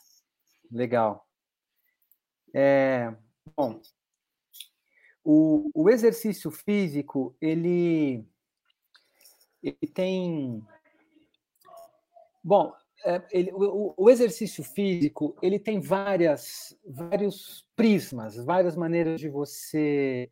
Legal. 0.71 1.27
É, 2.53 3.15
bom, 3.57 3.81
o, 5.25 5.71
o 5.75 5.89
exercício 5.89 6.51
físico, 6.51 7.35
ele, 7.41 8.23
ele 9.63 9.93
tem 9.95 10.63
Bom, 12.43 12.73
é, 13.05 13.23
ele, 13.31 13.53
o, 13.53 13.95
o, 13.97 14.11
exercício 14.11 14.65
físico 14.65 15.37
ele 15.41 15.59
tem 15.59 15.81
várias, 15.81 16.77
vários 16.85 17.65
prismas, 17.77 18.37
várias 18.37 18.77
maneiras 18.77 19.21
de 19.21 19.29
você 19.29 20.31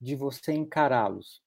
de 0.00 0.14
você 0.14 0.52
encará-los. 0.52 1.42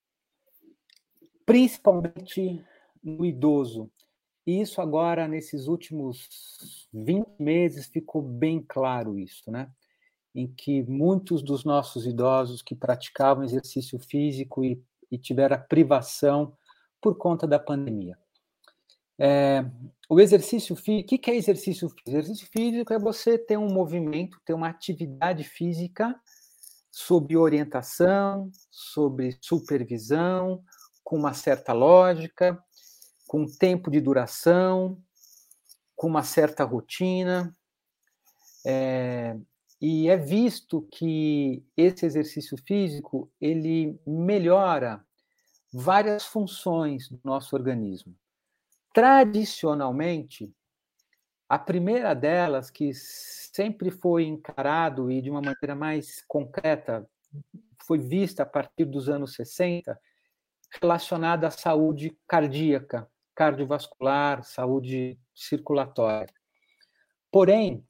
Principalmente 1.46 2.64
no 3.04 3.24
idoso. 3.24 3.90
isso 4.46 4.82
agora, 4.82 5.28
nesses 5.28 5.68
últimos 5.68 6.90
20 6.92 7.28
meses, 7.40 7.86
ficou 7.86 8.22
bem 8.22 8.64
claro 8.68 9.20
isso, 9.20 9.52
né? 9.52 9.70
Em 10.34 10.48
que 10.48 10.84
muitos 10.84 11.42
dos 11.44 11.64
nossos 11.64 12.06
idosos 12.06 12.62
que 12.62 12.76
praticavam 12.76 13.44
exercício 13.44 14.00
físico 14.00 14.64
e, 14.64 14.82
e 15.12 15.18
tiveram 15.18 15.56
a 15.56 15.60
privação 15.60 16.58
por 17.02 17.16
conta 17.18 17.48
da 17.48 17.60
pandemia. 17.60 18.18
É, 19.20 19.66
o 20.10 20.20
exercício 20.20 20.76
físico, 20.76 21.16
o 21.16 21.20
que 21.20 21.32
é 21.32 21.36
exercício 21.36 21.90
físico? 21.90 22.10
Exercício 22.10 22.48
físico 22.52 22.94
é 22.94 23.00
você 23.00 23.38
ter 23.38 23.58
um 23.58 23.72
movimento, 23.72 24.40
ter 24.46 24.54
uma 24.54 24.70
atividade 24.70 25.44
física 25.44 26.16
sob 26.92 27.36
orientação, 27.36 28.52
sob 28.72 29.38
supervisão, 29.42 30.64
com 31.04 31.18
uma 31.18 31.34
certa 31.34 31.74
lógica, 31.74 32.62
com 33.28 33.46
tempo 33.46 33.92
de 33.92 34.00
duração, 34.00 35.02
com 35.96 36.08
uma 36.08 36.24
certa 36.24 36.64
rotina. 36.64 37.56
É, 38.66 39.38
e 39.80 40.10
é 40.10 40.18
visto 40.18 40.88
que 40.92 41.64
esse 41.76 42.06
exercício 42.06 42.58
físico 42.66 43.32
ele 43.40 44.00
melhora 44.06 45.06
várias 45.72 46.26
funções 46.26 47.10
do 47.10 47.20
nosso 47.24 47.56
organismo. 47.56 48.16
Tradicionalmente, 48.98 50.52
a 51.48 51.60
primeira 51.60 52.16
delas, 52.16 52.72
que 52.72 52.92
sempre 52.96 53.92
foi 53.92 54.24
encarado 54.26 55.12
e 55.12 55.22
de 55.22 55.30
uma 55.30 55.40
maneira 55.40 55.76
mais 55.76 56.24
concreta, 56.28 57.08
foi 57.86 58.00
vista 58.00 58.42
a 58.42 58.46
partir 58.48 58.86
dos 58.86 59.08
anos 59.08 59.36
60, 59.36 59.96
relacionada 60.82 61.46
à 61.46 61.52
saúde 61.52 62.18
cardíaca, 62.28 63.08
cardiovascular, 63.36 64.44
saúde 64.44 65.20
circulatória. 65.32 66.34
Porém, 67.32 67.86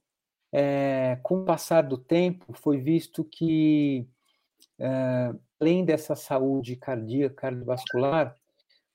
é, 0.52 1.18
com 1.22 1.40
o 1.40 1.44
passar 1.46 1.84
do 1.84 1.96
tempo, 1.96 2.52
foi 2.52 2.82
visto 2.82 3.24
que, 3.24 4.06
é, 4.78 5.32
além 5.58 5.86
dessa 5.86 6.14
saúde 6.14 6.76
cardíaca, 6.76 7.34
cardiovascular, 7.34 8.37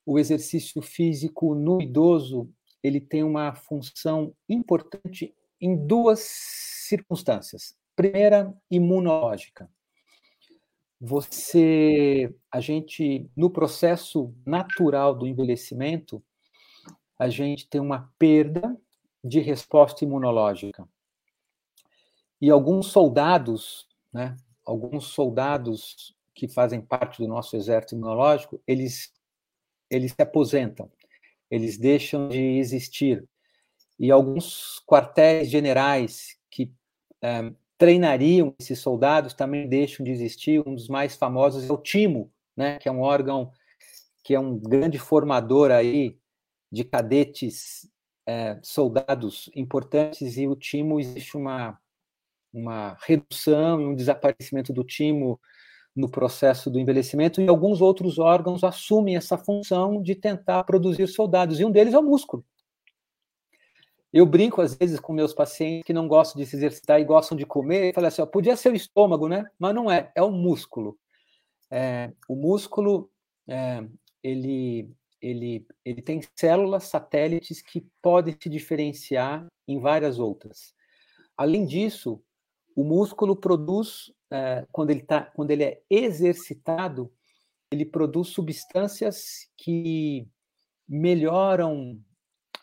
o 0.05 0.19
exercício 0.19 0.81
físico 0.81 1.55
no 1.55 1.81
idoso 1.81 2.49
ele 2.83 2.99
tem 2.99 3.23
uma 3.23 3.55
função 3.55 4.35
importante 4.47 5.33
em 5.59 5.75
duas 5.87 6.19
circunstâncias. 6.19 7.75
Primeira, 7.95 8.53
imunológica. 8.69 9.69
Você, 10.99 12.33
a 12.51 12.59
gente, 12.59 13.29
no 13.35 13.49
processo 13.49 14.33
natural 14.45 15.15
do 15.15 15.25
envelhecimento, 15.27 16.21
a 17.17 17.29
gente 17.29 17.67
tem 17.69 17.79
uma 17.79 18.11
perda 18.19 18.77
de 19.23 19.39
resposta 19.39 20.03
imunológica. 20.03 20.87
E 22.41 22.49
alguns 22.49 22.87
soldados, 22.87 23.87
né, 24.11 24.35
alguns 24.65 25.05
soldados 25.05 26.13
que 26.35 26.47
fazem 26.47 26.81
parte 26.81 27.21
do 27.21 27.27
nosso 27.27 27.55
exército 27.55 27.95
imunológico, 27.95 28.61
eles, 28.67 29.13
eles 29.95 30.11
se 30.11 30.21
aposentam, 30.21 30.91
eles 31.49 31.77
deixam 31.77 32.29
de 32.29 32.41
existir. 32.57 33.23
E 33.99 34.11
alguns 34.11 34.81
quartéis 34.87 35.49
generais 35.49 36.37
que 36.49 36.71
é, 37.21 37.51
treinariam 37.77 38.55
esses 38.59 38.79
soldados 38.79 39.33
também 39.33 39.67
deixam 39.67 40.03
de 40.03 40.11
existir. 40.11 40.61
Um 40.67 40.75
dos 40.75 40.87
mais 40.87 41.15
famosos 41.15 41.69
é 41.69 41.71
o 41.71 41.77
Timo, 41.77 42.31
né, 42.55 42.77
que 42.79 42.89
é 42.89 42.91
um 42.91 43.01
órgão 43.01 43.51
que 44.23 44.33
é 44.33 44.39
um 44.39 44.57
grande 44.57 44.97
formador 44.97 45.69
aí 45.69 46.17
de 46.71 46.83
cadetes, 46.83 47.87
é, 48.25 48.57
soldados 48.63 49.49
importantes, 49.53 50.37
e 50.37 50.47
o 50.47 50.55
timo 50.55 50.99
existe 50.99 51.35
uma, 51.35 51.77
uma 52.53 52.97
redução 53.01 53.89
um 53.89 53.95
desaparecimento 53.95 54.71
do 54.71 54.83
timo 54.83 55.39
no 55.95 56.09
processo 56.09 56.69
do 56.69 56.79
envelhecimento, 56.79 57.41
e 57.41 57.47
alguns 57.47 57.81
outros 57.81 58.17
órgãos 58.17 58.63
assumem 58.63 59.15
essa 59.15 59.37
função 59.37 60.01
de 60.01 60.15
tentar 60.15 60.63
produzir 60.63 61.07
soldados, 61.07 61.59
e 61.59 61.65
um 61.65 61.71
deles 61.71 61.93
é 61.93 61.99
o 61.99 62.03
músculo. 62.03 62.43
Eu 64.11 64.25
brinco 64.25 64.61
às 64.61 64.75
vezes 64.75 64.99
com 64.99 65.11
meus 65.11 65.33
pacientes 65.33 65.85
que 65.85 65.93
não 65.93 66.07
gostam 66.07 66.39
de 66.41 66.47
se 66.47 66.55
exercitar 66.55 66.99
e 66.99 67.05
gostam 67.05 67.37
de 67.37 67.45
comer, 67.45 67.89
e 67.89 67.93
falo 67.93 68.07
assim: 68.07 68.21
ó, 68.21 68.25
podia 68.25 68.55
ser 68.55 68.71
o 68.71 68.75
estômago, 68.75 69.27
né? 69.27 69.45
Mas 69.57 69.73
não 69.73 69.89
é, 69.89 70.11
é 70.15 70.21
o 70.21 70.31
músculo. 70.31 70.97
É, 71.71 72.11
o 72.27 72.35
músculo, 72.35 73.09
é, 73.47 73.83
ele 74.21 74.93
ele, 75.23 75.65
ele 75.85 76.01
tem 76.01 76.21
células 76.35 76.83
satélites 76.83 77.61
que 77.61 77.87
podem 78.01 78.35
se 78.37 78.49
diferenciar 78.49 79.47
em 79.65 79.79
várias 79.79 80.19
outras. 80.19 80.73
Além 81.37 81.65
disso, 81.65 82.21
o 82.75 82.83
músculo 82.83 83.35
produz, 83.35 84.11
é, 84.31 84.65
quando, 84.71 84.89
ele 84.89 85.01
tá, 85.01 85.21
quando 85.35 85.51
ele 85.51 85.63
é 85.63 85.81
exercitado, 85.89 87.11
ele 87.71 87.85
produz 87.85 88.29
substâncias 88.29 89.49
que 89.57 90.27
melhoram 90.87 91.99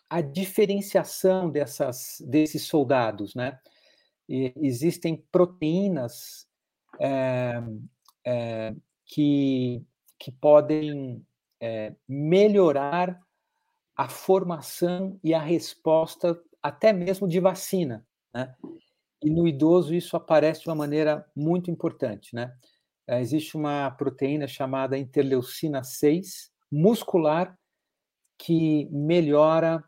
a 0.09 0.21
diferenciação 0.21 1.51
dessas, 1.51 2.23
desses 2.27 2.63
soldados, 2.63 3.35
né? 3.35 3.59
E 4.29 4.53
existem 4.57 5.17
proteínas 5.31 6.49
é, 7.01 7.61
é, 8.25 8.75
que, 9.07 9.83
que 10.19 10.31
podem 10.33 11.25
é, 11.61 11.95
melhorar 12.09 13.21
a 13.97 14.09
formação 14.09 15.19
e 15.23 15.35
a 15.35 15.41
resposta, 15.41 16.41
até 16.63 16.93
mesmo 16.93 17.29
de 17.29 17.39
vacina. 17.41 18.07
Né? 18.33 18.55
E 19.23 19.31
no 19.31 19.47
idoso 19.47 19.95
isso 19.95 20.17
aparece 20.17 20.63
de 20.63 20.69
uma 20.69 20.75
maneira 20.75 21.27
muito 21.37 21.71
importante. 21.71 22.35
Né? 22.35 22.53
É, 23.07 23.21
existe 23.21 23.57
uma 23.57 23.91
proteína 23.91 24.47
chamada 24.47 24.97
interleucina 24.97 25.83
6 25.83 26.51
muscular 26.71 27.59
que 28.39 28.89
melhora 28.91 29.85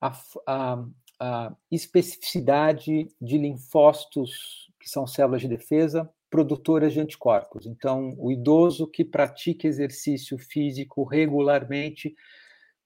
a, 0.00 0.18
a, 0.46 0.84
a 1.20 1.56
especificidade 1.70 3.08
de 3.20 3.38
linfócitos, 3.38 4.72
que 4.80 4.88
são 4.88 5.06
células 5.06 5.42
de 5.42 5.48
defesa, 5.48 6.10
produtoras 6.28 6.92
de 6.94 7.00
anticorpos. 7.00 7.66
Então, 7.66 8.14
o 8.18 8.32
idoso 8.32 8.86
que 8.86 9.04
pratica 9.04 9.68
exercício 9.68 10.38
físico 10.38 11.04
regularmente 11.04 12.16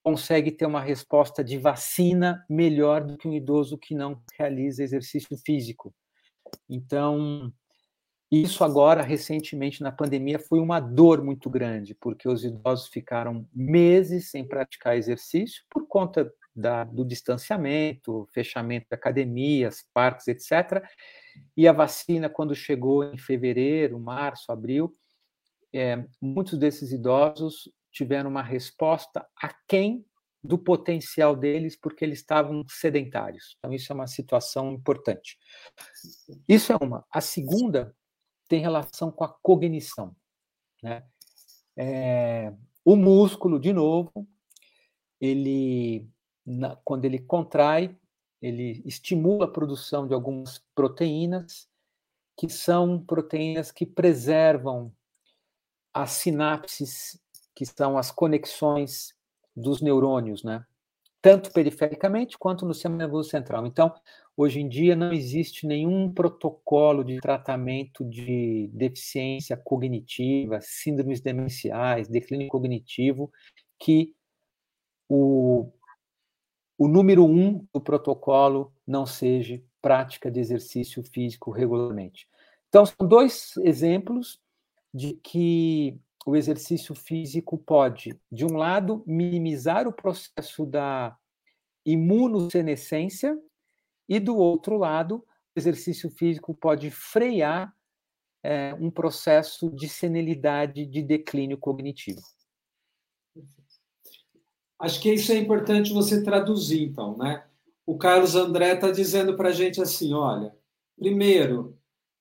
consegue 0.06 0.52
ter 0.52 0.66
uma 0.66 0.80
resposta 0.80 1.42
de 1.42 1.58
vacina 1.58 2.46
melhor 2.48 3.02
do 3.02 3.18
que 3.18 3.26
um 3.26 3.32
idoso 3.32 3.76
que 3.76 3.92
não 3.92 4.22
realiza 4.38 4.84
exercício 4.84 5.36
físico. 5.44 5.92
Então, 6.70 7.52
isso 8.30 8.62
agora, 8.62 9.02
recentemente, 9.02 9.82
na 9.82 9.90
pandemia, 9.90 10.38
foi 10.38 10.60
uma 10.60 10.78
dor 10.78 11.24
muito 11.24 11.50
grande, 11.50 11.92
porque 11.92 12.28
os 12.28 12.44
idosos 12.44 12.86
ficaram 12.86 13.48
meses 13.52 14.30
sem 14.30 14.46
praticar 14.46 14.96
exercício 14.96 15.64
por 15.68 15.88
conta 15.88 16.32
da, 16.54 16.84
do 16.84 17.04
distanciamento, 17.04 18.28
fechamento 18.32 18.86
de 18.88 18.94
academias, 18.94 19.84
parques, 19.92 20.28
etc. 20.28 20.84
E 21.56 21.66
a 21.66 21.72
vacina, 21.72 22.28
quando 22.28 22.54
chegou 22.54 23.02
em 23.02 23.18
fevereiro, 23.18 23.98
março, 23.98 24.52
abril, 24.52 24.92
é, 25.74 26.04
muitos 26.22 26.56
desses 26.56 26.92
idosos 26.92 27.68
tiveram 27.97 28.28
uma 28.28 28.43
resposta 28.43 29.27
aquém 29.35 30.05
do 30.44 30.59
potencial 30.59 31.35
deles, 31.35 31.74
porque 31.74 32.05
eles 32.05 32.18
estavam 32.18 32.62
sedentários. 32.68 33.56
Então, 33.59 33.73
isso 33.73 33.90
é 33.90 33.94
uma 33.94 34.06
situação 34.06 34.70
importante. 34.70 35.39
Isso 36.47 36.73
é 36.73 36.77
uma. 36.81 37.05
A 37.10 37.20
segunda 37.23 37.97
tem 38.48 38.60
relação 38.60 39.10
com 39.10 39.24
a 39.24 39.35
cognição. 39.43 40.14
Né? 40.82 41.02
É, 41.74 42.55
o 42.85 42.97
músculo, 42.97 43.59
de 43.59 43.73
novo, 43.73 44.28
ele, 45.18 46.06
na, 46.44 46.77
quando 46.85 47.06
ele 47.06 47.18
contrai, 47.18 47.97
ele 48.40 48.82
estimula 48.85 49.47
a 49.47 49.51
produção 49.51 50.06
de 50.06 50.12
algumas 50.12 50.62
proteínas, 50.74 51.66
que 52.39 52.48
são 52.51 53.02
proteínas 53.02 53.73
que 53.73 53.86
preservam 53.86 54.94
as 55.94 56.10
sinapses, 56.10 57.18
que 57.56 57.64
são 57.64 57.96
as 57.96 58.10
conexões 58.12 59.14
dos 59.56 59.80
neurônios, 59.80 60.44
né? 60.44 60.62
Tanto 61.22 61.50
perifericamente 61.52 62.38
quanto 62.38 62.66
no 62.66 62.74
sistema 62.74 62.96
nervoso 62.96 63.30
central. 63.30 63.66
Então, 63.66 63.92
hoje 64.36 64.60
em 64.60 64.68
dia 64.68 64.94
não 64.94 65.12
existe 65.12 65.66
nenhum 65.66 66.12
protocolo 66.12 67.02
de 67.02 67.18
tratamento 67.18 68.04
de 68.04 68.70
deficiência 68.74 69.56
cognitiva, 69.56 70.60
síndromes 70.60 71.22
demenciais, 71.22 72.06
declínio 72.06 72.48
cognitivo, 72.48 73.32
que 73.80 74.14
o 75.08 75.72
o 76.78 76.86
número 76.88 77.24
um 77.24 77.66
do 77.72 77.80
protocolo 77.80 78.70
não 78.86 79.06
seja 79.06 79.62
prática 79.80 80.30
de 80.30 80.40
exercício 80.40 81.02
físico 81.02 81.50
regularmente. 81.50 82.28
Então, 82.68 82.84
são 82.84 83.08
dois 83.08 83.54
exemplos 83.64 84.38
de 84.92 85.14
que 85.14 85.98
o 86.26 86.34
exercício 86.34 86.92
físico 86.92 87.56
pode, 87.56 88.20
de 88.32 88.44
um 88.44 88.56
lado, 88.56 89.04
minimizar 89.06 89.86
o 89.86 89.92
processo 89.92 90.66
da 90.66 91.16
imunossenescência, 91.86 93.38
e 94.08 94.18
do 94.18 94.36
outro 94.36 94.76
lado, 94.76 95.24
o 95.54 95.58
exercício 95.58 96.10
físico 96.10 96.52
pode 96.52 96.90
frear 96.90 97.72
é, 98.42 98.74
um 98.74 98.90
processo 98.90 99.70
de 99.70 99.88
senilidade, 99.88 100.84
de 100.84 101.00
declínio 101.00 101.56
cognitivo. 101.58 102.22
Acho 104.80 105.00
que 105.00 105.12
isso 105.12 105.30
é 105.30 105.36
importante 105.36 105.92
você 105.92 106.22
traduzir, 106.22 106.82
então, 106.82 107.16
né? 107.16 107.46
O 107.86 107.96
Carlos 107.96 108.34
André 108.34 108.74
está 108.74 108.90
dizendo 108.90 109.36
para 109.36 109.50
a 109.50 109.52
gente 109.52 109.80
assim: 109.80 110.12
olha, 110.12 110.54
primeiro, 110.98 111.75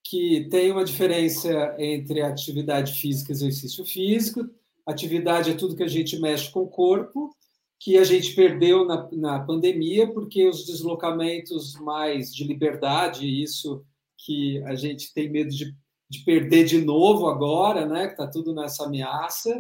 que 0.08 0.48
tem 0.52 0.72
uma 0.72 0.86
diferença 0.86 1.76
entre 1.80 2.22
atividade 2.22 2.94
física 2.94 3.32
e 3.32 3.36
exercício 3.36 3.84
físico. 3.84 4.48
Atividade 4.86 5.50
é 5.50 5.56
tudo 5.56 5.76
que 5.76 5.82
a 5.82 5.88
gente 5.88 6.20
mexe 6.20 6.52
com 6.52 6.62
o 6.62 6.70
corpo, 6.70 7.36
que 7.80 7.98
a 7.98 8.04
gente 8.04 8.36
perdeu 8.36 8.86
na, 8.86 9.10
na 9.14 9.40
pandemia, 9.40 10.08
porque 10.14 10.48
os 10.48 10.64
deslocamentos 10.64 11.74
mais 11.80 12.34
de 12.34 12.44
liberdade, 12.44 13.28
isso 13.28 13.84
que 14.24 14.62
a 14.66 14.76
gente 14.76 15.12
tem 15.12 15.28
medo 15.28 15.50
de, 15.50 15.76
de 16.08 16.24
perder 16.24 16.66
de 16.66 16.80
novo 16.86 17.28
agora, 17.28 17.88
né, 17.88 18.06
que 18.06 18.14
está 18.14 18.28
tudo 18.28 18.54
nessa 18.54 18.86
ameaça 18.86 19.60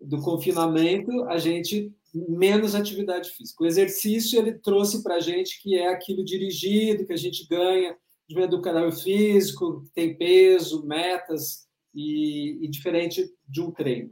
do 0.00 0.20
confinamento, 0.20 1.22
a 1.24 1.38
gente 1.38 1.92
menos 2.12 2.74
atividade 2.74 3.30
física. 3.30 3.62
O 3.62 3.66
exercício 3.66 4.40
ele 4.40 4.54
trouxe 4.54 5.04
para 5.04 5.16
a 5.16 5.20
gente 5.20 5.62
que 5.62 5.78
é 5.78 5.88
aquilo 5.88 6.24
dirigido, 6.24 7.06
que 7.06 7.12
a 7.12 7.16
gente 7.16 7.46
ganha 7.46 7.96
de 8.28 8.38
um 8.38 8.42
educador 8.42 8.92
físico, 8.92 9.84
tem 9.94 10.16
peso, 10.16 10.84
metas 10.84 11.66
e, 11.94 12.58
e 12.64 12.68
diferente 12.68 13.32
de 13.48 13.60
um 13.60 13.70
treino. 13.70 14.10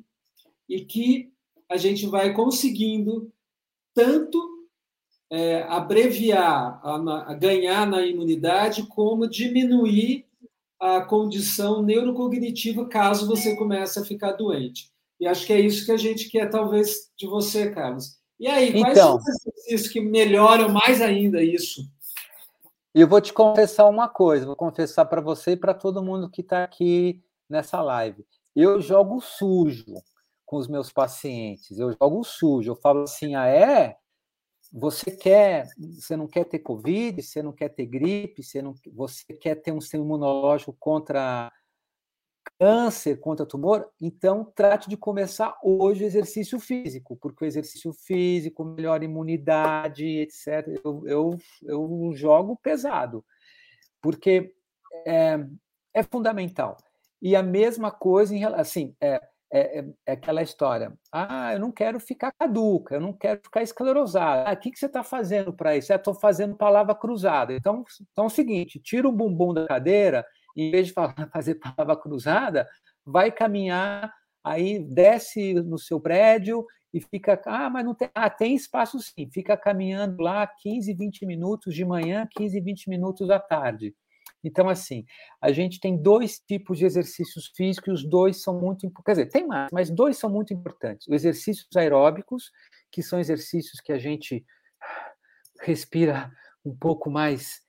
E 0.68 0.84
que 0.84 1.32
a 1.68 1.76
gente 1.76 2.06
vai 2.06 2.32
conseguindo 2.32 3.32
tanto 3.94 4.38
é, 5.30 5.62
abreviar, 5.62 6.80
a, 6.84 7.30
a 7.30 7.34
ganhar 7.34 7.86
na 7.86 8.04
imunidade, 8.04 8.86
como 8.86 9.28
diminuir 9.28 10.26
a 10.78 11.00
condição 11.00 11.80
neurocognitiva 11.80 12.86
caso 12.88 13.26
você 13.26 13.56
comece 13.56 13.98
a 13.98 14.04
ficar 14.04 14.32
doente. 14.32 14.90
E 15.18 15.26
acho 15.26 15.46
que 15.46 15.52
é 15.52 15.60
isso 15.60 15.86
que 15.86 15.92
a 15.92 15.96
gente 15.96 16.28
quer, 16.28 16.50
talvez, 16.50 17.10
de 17.16 17.26
você, 17.26 17.70
Carlos. 17.70 18.18
E 18.38 18.48
aí, 18.48 18.72
quais 18.72 18.98
então, 18.98 19.12
são 19.12 19.16
os 19.18 19.28
exercícios 19.28 19.88
que 19.88 20.00
melhoram 20.00 20.68
mais 20.68 21.00
ainda 21.00 21.42
isso? 21.42 21.88
Eu 22.94 23.08
vou 23.08 23.20
te 23.20 23.32
confessar 23.32 23.88
uma 23.88 24.08
coisa, 24.08 24.44
vou 24.44 24.56
confessar 24.56 25.06
para 25.06 25.20
você 25.20 25.52
e 25.52 25.56
para 25.56 25.72
todo 25.72 26.02
mundo 26.02 26.30
que 26.30 26.42
está 26.42 26.62
aqui 26.62 27.22
nessa 27.48 27.80
live. 27.80 28.26
Eu 28.54 28.80
jogo 28.82 29.20
sujo 29.20 29.94
com 30.44 30.58
os 30.58 30.68
meus 30.68 30.92
pacientes. 30.92 31.78
Eu 31.78 31.96
jogo 31.98 32.22
sujo. 32.22 32.72
Eu 32.72 32.76
falo 32.76 33.04
assim: 33.04 33.34
ah, 33.34 33.46
é? 33.46 33.96
Você 34.70 35.10
quer, 35.10 35.68
você 35.78 36.16
não 36.16 36.26
quer 36.26 36.44
ter 36.44 36.58
Covid, 36.58 37.22
você 37.22 37.42
não 37.42 37.52
quer 37.52 37.70
ter 37.70 37.86
gripe, 37.86 38.42
você, 38.42 38.60
não, 38.62 38.74
você 38.92 39.24
quer 39.34 39.56
ter 39.56 39.72
um 39.72 39.80
sistema 39.80 40.04
imunológico 40.04 40.74
contra 40.78 41.50
câncer, 42.62 43.16
contra 43.16 43.44
tumor, 43.44 43.90
então 44.00 44.44
trate 44.54 44.88
de 44.88 44.96
começar 44.96 45.58
hoje 45.64 46.04
o 46.04 46.06
exercício 46.06 46.60
físico, 46.60 47.16
porque 47.16 47.44
o 47.44 47.46
exercício 47.46 47.92
físico 47.92 48.64
melhora 48.64 49.02
a 49.02 49.04
imunidade, 49.04 50.06
etc. 50.06 50.68
Eu, 50.84 51.02
eu, 51.04 51.38
eu 51.64 52.12
jogo 52.14 52.56
pesado, 52.62 53.24
porque 54.00 54.54
é, 55.04 55.44
é 55.92 56.04
fundamental. 56.04 56.76
E 57.20 57.34
a 57.34 57.42
mesma 57.42 57.90
coisa 57.90 58.32
em 58.32 58.38
relação, 58.38 58.60
assim, 58.60 58.96
é, 59.00 59.20
é, 59.52 59.80
é, 59.80 59.84
é, 60.06 60.12
aquela 60.12 60.40
história. 60.40 60.92
Ah, 61.10 61.52
eu 61.54 61.58
não 61.58 61.72
quero 61.72 61.98
ficar 61.98 62.30
caduca, 62.30 62.94
eu 62.94 63.00
não 63.00 63.12
quero 63.12 63.40
ficar 63.42 63.62
esclerosada. 63.64 64.48
Ah, 64.48 64.52
o 64.52 64.56
que, 64.56 64.70
que 64.70 64.78
você 64.78 64.86
está 64.86 65.02
fazendo 65.02 65.52
para 65.52 65.76
isso? 65.76 65.92
Estou 65.92 66.14
fazendo 66.14 66.56
palavra 66.56 66.94
cruzada. 66.94 67.52
Então, 67.52 67.84
então 68.12 68.24
é 68.24 68.26
o 68.28 68.30
seguinte: 68.30 68.78
tira 68.78 69.08
o 69.08 69.12
bumbum 69.12 69.52
da 69.52 69.66
cadeira, 69.66 70.24
em 70.56 70.70
vez 70.70 70.88
de 70.88 70.94
fazer 71.32 71.56
palavra 71.56 71.96
cruzada, 71.96 72.68
vai 73.04 73.30
caminhar, 73.30 74.12
aí 74.44 74.78
desce 74.78 75.54
no 75.54 75.78
seu 75.78 76.00
prédio 76.00 76.66
e 76.92 77.00
fica. 77.00 77.40
Ah, 77.46 77.70
mas 77.70 77.84
não 77.84 77.94
tem. 77.94 78.10
Ah, 78.14 78.28
tem 78.28 78.54
espaço 78.54 78.98
sim. 79.00 79.28
Fica 79.32 79.56
caminhando 79.56 80.22
lá 80.22 80.46
15, 80.46 80.92
20 80.94 81.26
minutos 81.26 81.74
de 81.74 81.84
manhã, 81.84 82.28
15, 82.36 82.60
20 82.60 82.88
minutos 82.88 83.30
à 83.30 83.38
tarde. 83.38 83.94
Então, 84.44 84.68
assim, 84.68 85.04
a 85.40 85.52
gente 85.52 85.78
tem 85.78 85.96
dois 85.96 86.40
tipos 86.40 86.78
de 86.78 86.84
exercícios 86.84 87.52
físicos 87.54 87.88
e 87.88 87.92
os 87.92 88.08
dois 88.08 88.42
são 88.42 88.60
muito. 88.60 88.90
Quer 89.04 89.12
dizer, 89.12 89.26
tem 89.26 89.46
mais, 89.46 89.68
mas 89.72 89.90
dois 89.90 90.16
são 90.16 90.28
muito 90.28 90.52
importantes. 90.52 91.06
Os 91.06 91.14
exercícios 91.14 91.68
aeróbicos, 91.76 92.50
que 92.90 93.02
são 93.02 93.20
exercícios 93.20 93.80
que 93.80 93.92
a 93.92 93.98
gente 93.98 94.44
respira 95.60 96.30
um 96.64 96.74
pouco 96.76 97.08
mais 97.08 97.60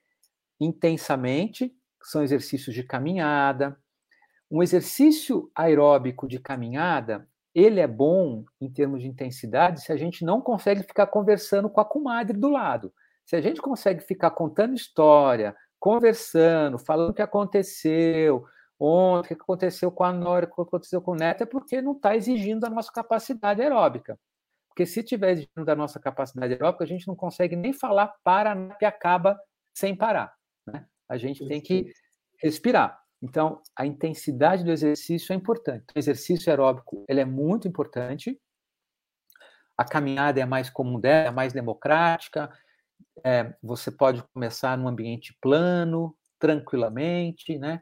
intensamente, 0.59 1.71
são 2.03 2.23
exercícios 2.23 2.75
de 2.75 2.83
caminhada. 2.83 3.77
Um 4.49 4.61
exercício 4.61 5.49
aeróbico 5.55 6.27
de 6.27 6.39
caminhada, 6.39 7.27
ele 7.53 7.79
é 7.79 7.87
bom 7.87 8.43
em 8.59 8.71
termos 8.71 9.01
de 9.01 9.07
intensidade 9.07 9.81
se 9.81 9.91
a 9.91 9.97
gente 9.97 10.25
não 10.25 10.41
consegue 10.41 10.83
ficar 10.83 11.07
conversando 11.07 11.69
com 11.69 11.79
a 11.79 11.85
comadre 11.85 12.37
do 12.37 12.49
lado. 12.49 12.93
Se 13.25 13.35
a 13.35 13.41
gente 13.41 13.61
consegue 13.61 14.01
ficar 14.01 14.31
contando 14.31 14.75
história, 14.75 15.55
conversando, 15.79 16.77
falando 16.77 17.11
o 17.11 17.13
que 17.13 17.21
aconteceu, 17.21 18.45
ontem, 18.79 19.33
o 19.33 19.37
que 19.37 19.43
aconteceu 19.43 19.91
com 19.91 20.03
a 20.03 20.11
Nora, 20.11 20.45
o 20.45 20.55
que 20.55 20.61
aconteceu 20.61 21.01
com 21.01 21.11
o 21.11 21.15
Neto, 21.15 21.43
é 21.43 21.45
porque 21.45 21.81
não 21.81 21.93
está 21.93 22.15
exigindo 22.15 22.61
da 22.61 22.69
nossa 22.69 22.91
capacidade 22.91 23.61
aeróbica. 23.61 24.19
Porque 24.67 24.85
se 24.85 25.01
estiver 25.01 25.31
exigindo 25.31 25.63
da 25.63 25.75
nossa 25.75 25.99
capacidade 25.99 26.53
aeróbica, 26.53 26.83
a 26.83 26.87
gente 26.87 27.07
não 27.07 27.15
consegue 27.15 27.55
nem 27.55 27.71
falar 27.71 28.13
para 28.23 28.75
que 28.75 28.85
acaba 28.85 29.39
sem 29.73 29.95
parar. 29.95 30.33
Né? 30.65 30.85
A 31.09 31.17
gente 31.17 31.47
tem 31.47 31.61
que 31.61 31.91
respirar. 32.41 32.99
Então, 33.21 33.61
a 33.75 33.85
intensidade 33.85 34.63
do 34.63 34.71
exercício 34.71 35.31
é 35.31 35.35
importante. 35.35 35.85
O 35.95 35.99
exercício 35.99 36.49
aeróbico 36.49 37.05
ele 37.07 37.21
é 37.21 37.25
muito 37.25 37.67
importante. 37.67 38.39
A 39.77 39.85
caminhada 39.85 40.39
é 40.39 40.45
mais 40.45 40.69
comum 40.69 40.99
dela, 40.99 41.29
é 41.29 41.31
mais 41.31 41.53
democrática, 41.53 42.51
é, 43.23 43.53
você 43.61 43.91
pode 43.91 44.23
começar 44.33 44.77
num 44.77 44.87
ambiente 44.87 45.35
plano, 45.41 46.15
tranquilamente, 46.39 47.57
né? 47.57 47.81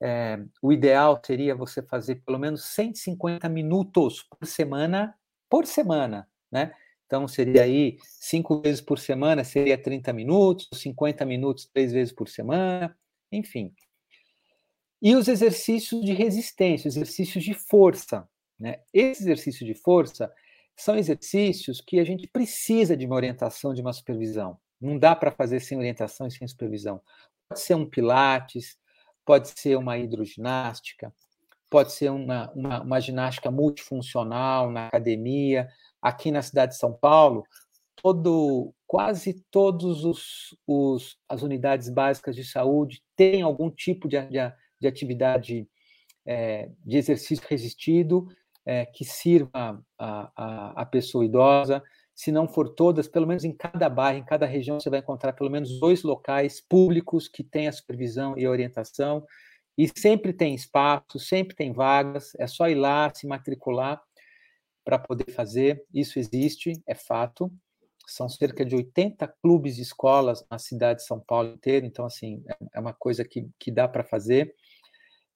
É, 0.00 0.38
o 0.60 0.72
ideal 0.72 1.20
seria 1.24 1.54
você 1.54 1.80
fazer 1.82 2.16
pelo 2.26 2.38
menos 2.38 2.64
150 2.64 3.48
minutos 3.48 4.22
por 4.24 4.46
semana, 4.46 5.14
por 5.48 5.64
semana, 5.64 6.28
né? 6.50 6.74
Então, 7.12 7.28
seria 7.28 7.64
aí 7.64 7.98
cinco 8.02 8.62
vezes 8.62 8.80
por 8.80 8.98
semana, 8.98 9.44
seria 9.44 9.76
30 9.76 10.14
minutos, 10.14 10.66
50 10.72 11.26
minutos 11.26 11.66
três 11.66 11.92
vezes 11.92 12.10
por 12.10 12.26
semana, 12.26 12.96
enfim. 13.30 13.70
E 15.02 15.14
os 15.14 15.28
exercícios 15.28 16.02
de 16.02 16.14
resistência, 16.14 16.88
exercícios 16.88 17.44
de 17.44 17.52
força. 17.52 18.26
Né? 18.58 18.80
Esse 18.94 19.24
exercício 19.24 19.66
de 19.66 19.74
força 19.74 20.32
são 20.74 20.96
exercícios 20.96 21.82
que 21.82 22.00
a 22.00 22.04
gente 22.04 22.26
precisa 22.26 22.96
de 22.96 23.04
uma 23.04 23.16
orientação, 23.16 23.74
de 23.74 23.82
uma 23.82 23.92
supervisão. 23.92 24.58
Não 24.80 24.98
dá 24.98 25.14
para 25.14 25.30
fazer 25.30 25.60
sem 25.60 25.76
orientação 25.76 26.26
e 26.26 26.30
sem 26.30 26.48
supervisão. 26.48 26.98
Pode 27.46 27.60
ser 27.60 27.74
um 27.74 27.84
pilates, 27.84 28.78
pode 29.22 29.52
ser 29.54 29.76
uma 29.76 29.98
hidroginástica, 29.98 31.12
pode 31.68 31.92
ser 31.92 32.10
uma, 32.10 32.50
uma, 32.52 32.82
uma 32.82 33.00
ginástica 33.00 33.50
multifuncional 33.50 34.70
na 34.70 34.86
academia. 34.86 35.68
Aqui 36.02 36.30
na 36.30 36.42
cidade 36.42 36.72
de 36.72 36.78
São 36.78 36.92
Paulo, 36.92 37.44
todo, 37.94 38.74
quase 38.86 39.44
todos 39.50 40.04
os, 40.04 40.56
os, 40.66 41.16
as 41.28 41.42
unidades 41.42 41.88
básicas 41.88 42.34
de 42.34 42.44
saúde 42.44 43.02
têm 43.16 43.42
algum 43.42 43.70
tipo 43.70 44.08
de, 44.08 44.20
de, 44.22 44.52
de 44.80 44.88
atividade 44.88 45.68
é, 46.26 46.68
de 46.84 46.96
exercício 46.96 47.44
resistido 47.48 48.26
é, 48.64 48.86
que 48.86 49.04
sirva 49.04 49.82
a, 49.98 50.32
a, 50.36 50.82
a 50.82 50.86
pessoa 50.86 51.24
idosa. 51.24 51.82
Se 52.14 52.30
não 52.30 52.46
for 52.46 52.68
todas, 52.68 53.08
pelo 53.08 53.26
menos 53.26 53.44
em 53.44 53.52
cada 53.52 53.88
bairro, 53.88 54.18
em 54.18 54.24
cada 54.24 54.46
região, 54.46 54.78
você 54.78 54.90
vai 54.90 55.00
encontrar 55.00 55.32
pelo 55.32 55.50
menos 55.50 55.80
dois 55.80 56.02
locais 56.02 56.60
públicos 56.60 57.28
que 57.28 57.42
têm 57.42 57.68
a 57.68 57.72
supervisão 57.72 58.36
e 58.36 58.44
a 58.44 58.50
orientação, 58.50 59.24
e 59.76 59.88
sempre 59.98 60.32
tem 60.32 60.54
espaço, 60.54 61.18
sempre 61.18 61.56
tem 61.56 61.72
vagas, 61.72 62.32
é 62.38 62.46
só 62.46 62.68
ir 62.68 62.74
lá, 62.74 63.10
se 63.14 63.26
matricular 63.26 64.00
para 64.84 64.98
poder 64.98 65.30
fazer, 65.32 65.84
isso 65.92 66.18
existe, 66.18 66.72
é 66.86 66.94
fato. 66.94 67.52
São 68.06 68.28
cerca 68.28 68.64
de 68.64 68.74
80 68.74 69.28
clubes 69.42 69.76
de 69.76 69.82
escolas 69.82 70.44
na 70.50 70.58
cidade 70.58 71.00
de 71.00 71.06
São 71.06 71.20
Paulo 71.20 71.54
inteira, 71.54 71.86
então, 71.86 72.04
assim, 72.04 72.42
é, 72.48 72.56
é 72.74 72.80
uma 72.80 72.92
coisa 72.92 73.24
que, 73.24 73.48
que 73.58 73.70
dá 73.70 73.86
para 73.86 74.04
fazer 74.04 74.54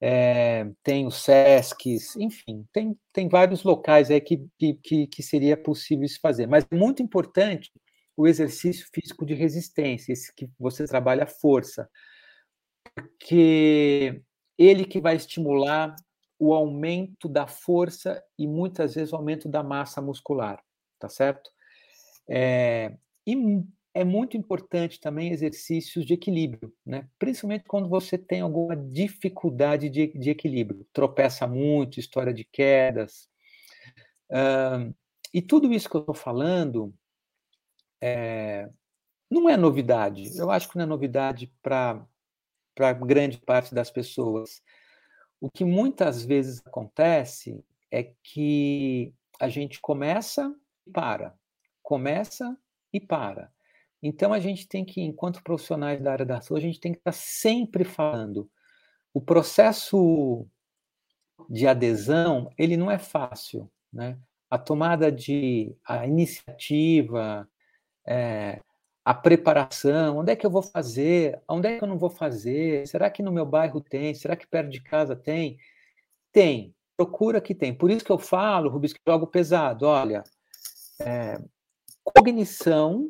é, 0.01 0.71
tem 0.83 1.07
os 1.07 1.23
SESCs, 1.23 2.17
enfim, 2.17 2.67
tem, 2.73 2.99
tem 3.13 3.29
vários 3.29 3.63
locais 3.63 4.11
aí 4.11 4.21
que, 4.21 4.47
que, 4.59 5.07
que 5.07 5.23
seria 5.23 5.57
possível 5.57 6.05
isso 6.05 6.21
fazer. 6.21 6.47
Mas 6.47 6.67
é 6.71 6.77
muito 6.77 7.03
importante 7.03 7.73
o 8.17 8.27
exercício 8.27 8.87
físico 8.93 9.25
de 9.25 9.35
resistência, 9.35 10.13
esse 10.13 10.35
que 10.35 10.49
você 10.59 10.87
trabalha 10.87 11.25
a 11.25 11.29
força, 11.29 11.89
porque 12.95 14.23
ele 14.59 14.85
que 14.85 15.01
vai 15.01 15.17
estimular 15.17 15.95
o 16.39 16.53
aumento 16.53 17.29
da 17.29 17.47
força 17.47 18.23
e 18.39 18.47
muitas 18.47 18.95
vezes 18.95 19.13
o 19.13 19.17
aumento 19.17 19.49
da 19.49 19.63
massa 19.63 20.01
muscular, 20.01 20.63
tá 20.99 21.09
certo? 21.09 21.51
É, 22.29 22.95
e 23.27 23.37
é 23.95 24.05
muito 24.05 24.37
importante 24.37 25.01
também 25.01 25.33
exercícios 25.33 26.05
de 26.05 26.13
equilíbrio, 26.13 26.71
né? 26.85 27.09
principalmente 27.19 27.65
quando 27.65 27.89
você 27.89 28.19
tem 28.19 28.43
alguma 28.43 28.77
dificuldade 28.77 29.89
de, 29.89 30.09
de 30.09 30.29
equilíbrio, 30.29 30.87
tropeça 30.93 31.47
muito, 31.47 31.99
história 31.99 32.35
de 32.35 32.45
quedas. 32.45 33.27
Uh, 34.31 34.95
e 35.33 35.41
tudo 35.41 35.73
isso 35.73 35.89
que 35.89 35.97
eu 35.97 36.01
estou 36.01 36.15
falando 36.15 36.95
é, 38.01 38.69
não 39.31 39.49
é 39.49 39.57
novidade. 39.57 40.31
Eu 40.37 40.51
acho 40.51 40.69
que 40.69 40.77
não 40.77 40.85
é 40.85 40.87
novidade 40.87 41.51
para 41.63 42.07
grande 43.05 43.39
parte 43.39 43.75
das 43.75 43.91
pessoas. 43.91 44.63
O 45.47 45.49
que 45.49 45.65
muitas 45.65 46.25
vezes 46.25 46.61
acontece 46.67 47.65
é 47.89 48.13
que 48.21 49.15
a 49.39 49.49
gente 49.49 49.81
começa 49.81 50.53
e 50.85 50.91
para, 50.91 51.39
começa 51.81 52.59
e 52.93 52.99
para. 52.99 53.53
Então 54.03 54.33
a 54.33 54.41
gente 54.41 54.67
tem 54.67 54.85
que, 54.85 55.01
enquanto 55.01 55.45
profissionais 55.45 56.03
da 56.03 56.11
área 56.11 56.27
da 56.27 56.41
saúde, 56.41 56.65
a 56.65 56.69
gente 56.69 56.81
tem 56.81 56.91
que 56.91 56.99
estar 56.99 57.13
sempre 57.13 57.85
falando. 57.85 58.51
O 59.15 59.21
processo 59.21 60.49
de 61.49 61.65
adesão, 61.69 62.51
ele 62.59 62.77
não 62.77 62.91
é 62.91 62.99
fácil, 62.99 63.71
né? 63.93 64.19
A 64.51 64.59
tomada 64.59 65.13
de, 65.13 65.77
a 65.87 66.09
iniciativa, 66.09 67.49
é, 68.05 68.61
a 69.07 69.15
preparação, 69.15 70.19
onde 70.19 70.33
é 70.33 70.37
que 70.37 70.45
eu 70.45 70.51
vou 70.51 70.63
fazer, 70.63 71.41
onde 71.49 71.69
é 71.69 71.79
que 71.79 71.85
eu 71.85 71.87
não 71.87 71.97
vou 71.97 72.11
fazer, 72.11 72.89
será 72.89 73.09
que 73.09 73.23
no 73.23 73.31
meu 73.31 73.47
bairro 73.47 73.81
tem, 73.81 74.13
será 74.13 74.35
que 74.35 74.49
perto 74.49 74.69
de 74.69 74.81
casa 74.81 75.15
tem? 75.15 75.61
Tem, 76.33 76.75
procura 76.97 77.41
que 77.41 77.55
tem. 77.55 77.73
Por 77.73 77.89
isso 77.89 78.05
que 78.05 78.11
eu 78.11 78.19
falo, 78.19 78.69
Rubens, 78.69 78.93
que 78.93 78.99
jogo 79.07 79.29
pesado, 79.29 79.87
olha, 79.87 80.25
é, 81.01 81.41
cognição 82.03 83.09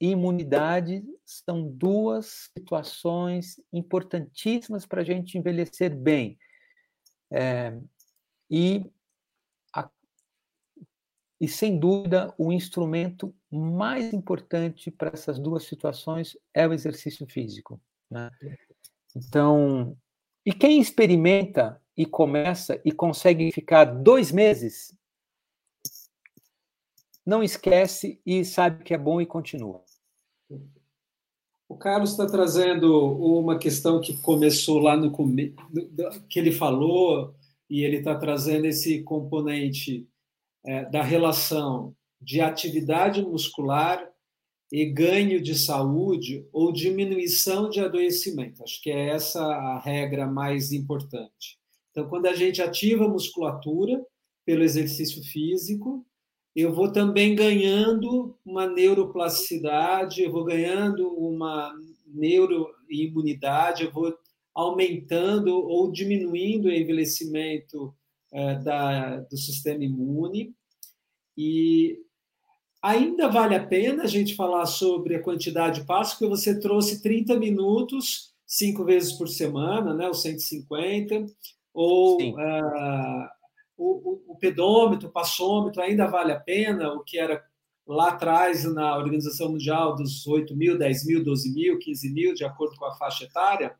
e 0.00 0.12
imunidade 0.12 1.04
são 1.22 1.68
duas 1.70 2.48
situações 2.56 3.60
importantíssimas 3.70 4.86
para 4.86 5.02
a 5.02 5.04
gente 5.04 5.36
envelhecer 5.36 5.94
bem. 5.94 6.38
É, 7.30 7.78
e, 8.50 8.90
a, 9.76 9.86
e, 11.38 11.46
sem 11.46 11.78
dúvida, 11.78 12.34
o 12.38 12.50
instrumento 12.50 13.34
mais 13.50 14.12
importante 14.12 14.90
para 14.90 15.10
essas 15.12 15.38
duas 15.38 15.64
situações 15.64 16.36
é 16.54 16.66
o 16.66 16.72
exercício 16.72 17.26
físico. 17.26 17.80
Né? 18.10 18.30
Então, 19.16 19.96
e 20.46 20.52
quem 20.52 20.80
experimenta 20.80 21.80
e 21.96 22.06
começa 22.06 22.80
e 22.84 22.92
consegue 22.92 23.50
ficar 23.52 23.84
dois 23.84 24.30
meses, 24.30 24.96
não 27.26 27.42
esquece 27.42 28.20
e 28.24 28.44
sabe 28.44 28.84
que 28.84 28.94
é 28.94 28.98
bom 28.98 29.20
e 29.20 29.26
continua. 29.26 29.84
O 31.68 31.76
Carlos 31.76 32.10
está 32.10 32.26
trazendo 32.26 33.16
uma 33.16 33.58
questão 33.58 34.00
que 34.00 34.16
começou 34.16 34.80
lá 34.80 34.96
no 34.96 35.10
começo, 35.10 35.54
que 36.28 36.38
ele 36.38 36.50
falou, 36.50 37.34
e 37.68 37.84
ele 37.84 37.98
está 37.98 38.16
trazendo 38.16 38.64
esse 38.64 39.02
componente 39.04 40.08
é, 40.64 40.84
da 40.86 41.02
relação 41.02 41.94
de 42.20 42.40
atividade 42.40 43.22
muscular 43.22 44.10
e 44.70 44.84
ganho 44.86 45.40
de 45.40 45.58
saúde 45.58 46.46
ou 46.52 46.72
diminuição 46.72 47.68
de 47.68 47.80
adoecimento. 47.80 48.62
Acho 48.62 48.80
que 48.80 48.90
é 48.90 49.08
essa 49.08 49.42
a 49.42 49.80
regra 49.80 50.26
mais 50.26 50.70
importante. 50.70 51.58
Então, 51.90 52.08
quando 52.08 52.26
a 52.26 52.34
gente 52.34 52.62
ativa 52.62 53.04
a 53.04 53.08
musculatura 53.08 54.00
pelo 54.44 54.62
exercício 54.62 55.22
físico, 55.24 56.06
eu 56.54 56.72
vou 56.72 56.92
também 56.92 57.34
ganhando 57.34 58.36
uma 58.44 58.66
neuroplasticidade, 58.66 60.22
eu 60.22 60.30
vou 60.32 60.44
ganhando 60.44 61.08
uma 61.16 61.72
neuroimunidade, 62.06 63.84
eu 63.84 63.92
vou 63.92 64.14
aumentando 64.54 65.56
ou 65.56 65.90
diminuindo 65.90 66.68
o 66.68 66.72
envelhecimento 66.72 67.94
é, 68.32 68.56
da, 68.56 69.20
do 69.20 69.36
sistema 69.36 69.84
imune. 69.84 70.54
E 71.36 71.98
ainda 72.82 73.28
vale 73.28 73.54
a 73.54 73.66
pena 73.66 74.04
a 74.04 74.06
gente 74.06 74.34
falar 74.34 74.66
sobre 74.66 75.16
a 75.16 75.22
quantidade 75.22 75.80
de 75.80 75.86
passos, 75.86 76.14
porque 76.14 76.28
você 76.28 76.58
trouxe 76.58 77.02
30 77.02 77.36
minutos, 77.36 78.34
cinco 78.46 78.84
vezes 78.84 79.12
por 79.12 79.28
semana, 79.28 79.94
né, 79.94 80.08
os 80.08 80.22
150, 80.22 81.26
ou 81.72 82.18
o, 83.76 84.32
o, 84.32 84.36
pedômetro, 84.36 85.08
o 85.08 85.12
passômetro 85.12 85.80
ainda 85.80 86.06
vale 86.06 86.32
a 86.32 86.40
pena, 86.40 86.92
o 86.92 87.02
que 87.02 87.18
era 87.18 87.42
lá 87.86 88.10
atrás 88.10 88.64
na 88.64 88.96
Organização 88.96 89.50
Mundial 89.50 89.96
dos 89.96 90.26
8 90.26 90.54
mil, 90.56 90.78
10 90.78 91.06
mil, 91.06 91.24
12 91.24 91.52
mil, 91.52 91.78
15 91.78 92.12
mil, 92.12 92.34
de 92.34 92.44
acordo 92.44 92.76
com 92.76 92.84
a 92.84 92.94
faixa 92.96 93.24
etária? 93.24 93.74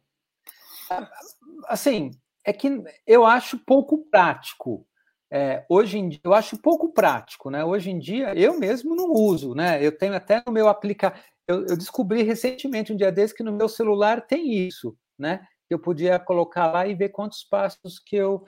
Assim, 1.69 2.11
é 2.45 2.53
que 2.53 2.83
eu 3.07 3.25
acho 3.25 3.59
pouco 3.59 3.99
prático. 4.11 4.87
É, 5.33 5.65
hoje 5.69 5.99
em 5.99 6.09
dia, 6.09 6.21
eu 6.25 6.35
acho 6.35 6.59
pouco 6.59 6.93
prático, 6.93 7.51
né? 7.51 7.65
Hoje 7.65 7.91
em 7.91 7.99
dia, 7.99 8.35
eu 8.37 8.59
mesmo 8.59 8.97
não 8.97 9.13
uso, 9.13 9.55
né? 9.55 9.85
Eu 9.85 9.97
tenho 9.97 10.15
até 10.15 10.43
no 10.45 10.53
meu 10.53 10.69
aplicativo. 10.69 11.25
Eu, 11.47 11.67
eu, 11.67 11.77
descobri 11.77 12.23
recentemente, 12.23 12.93
um 12.93 12.97
dia 12.97 13.13
desse, 13.13 13.35
que 13.35 13.43
no 13.43 13.53
meu 13.53 13.69
celular 13.69 14.27
tem 14.27 14.67
isso, 14.67 14.97
né? 15.19 15.47
Eu 15.69 15.79
podia 15.79 16.19
colocar 16.19 16.73
lá 16.73 16.87
e 16.87 16.95
ver 16.95 17.11
quantos 17.11 17.45
passos 17.45 18.01
que 18.05 18.17
eu, 18.17 18.45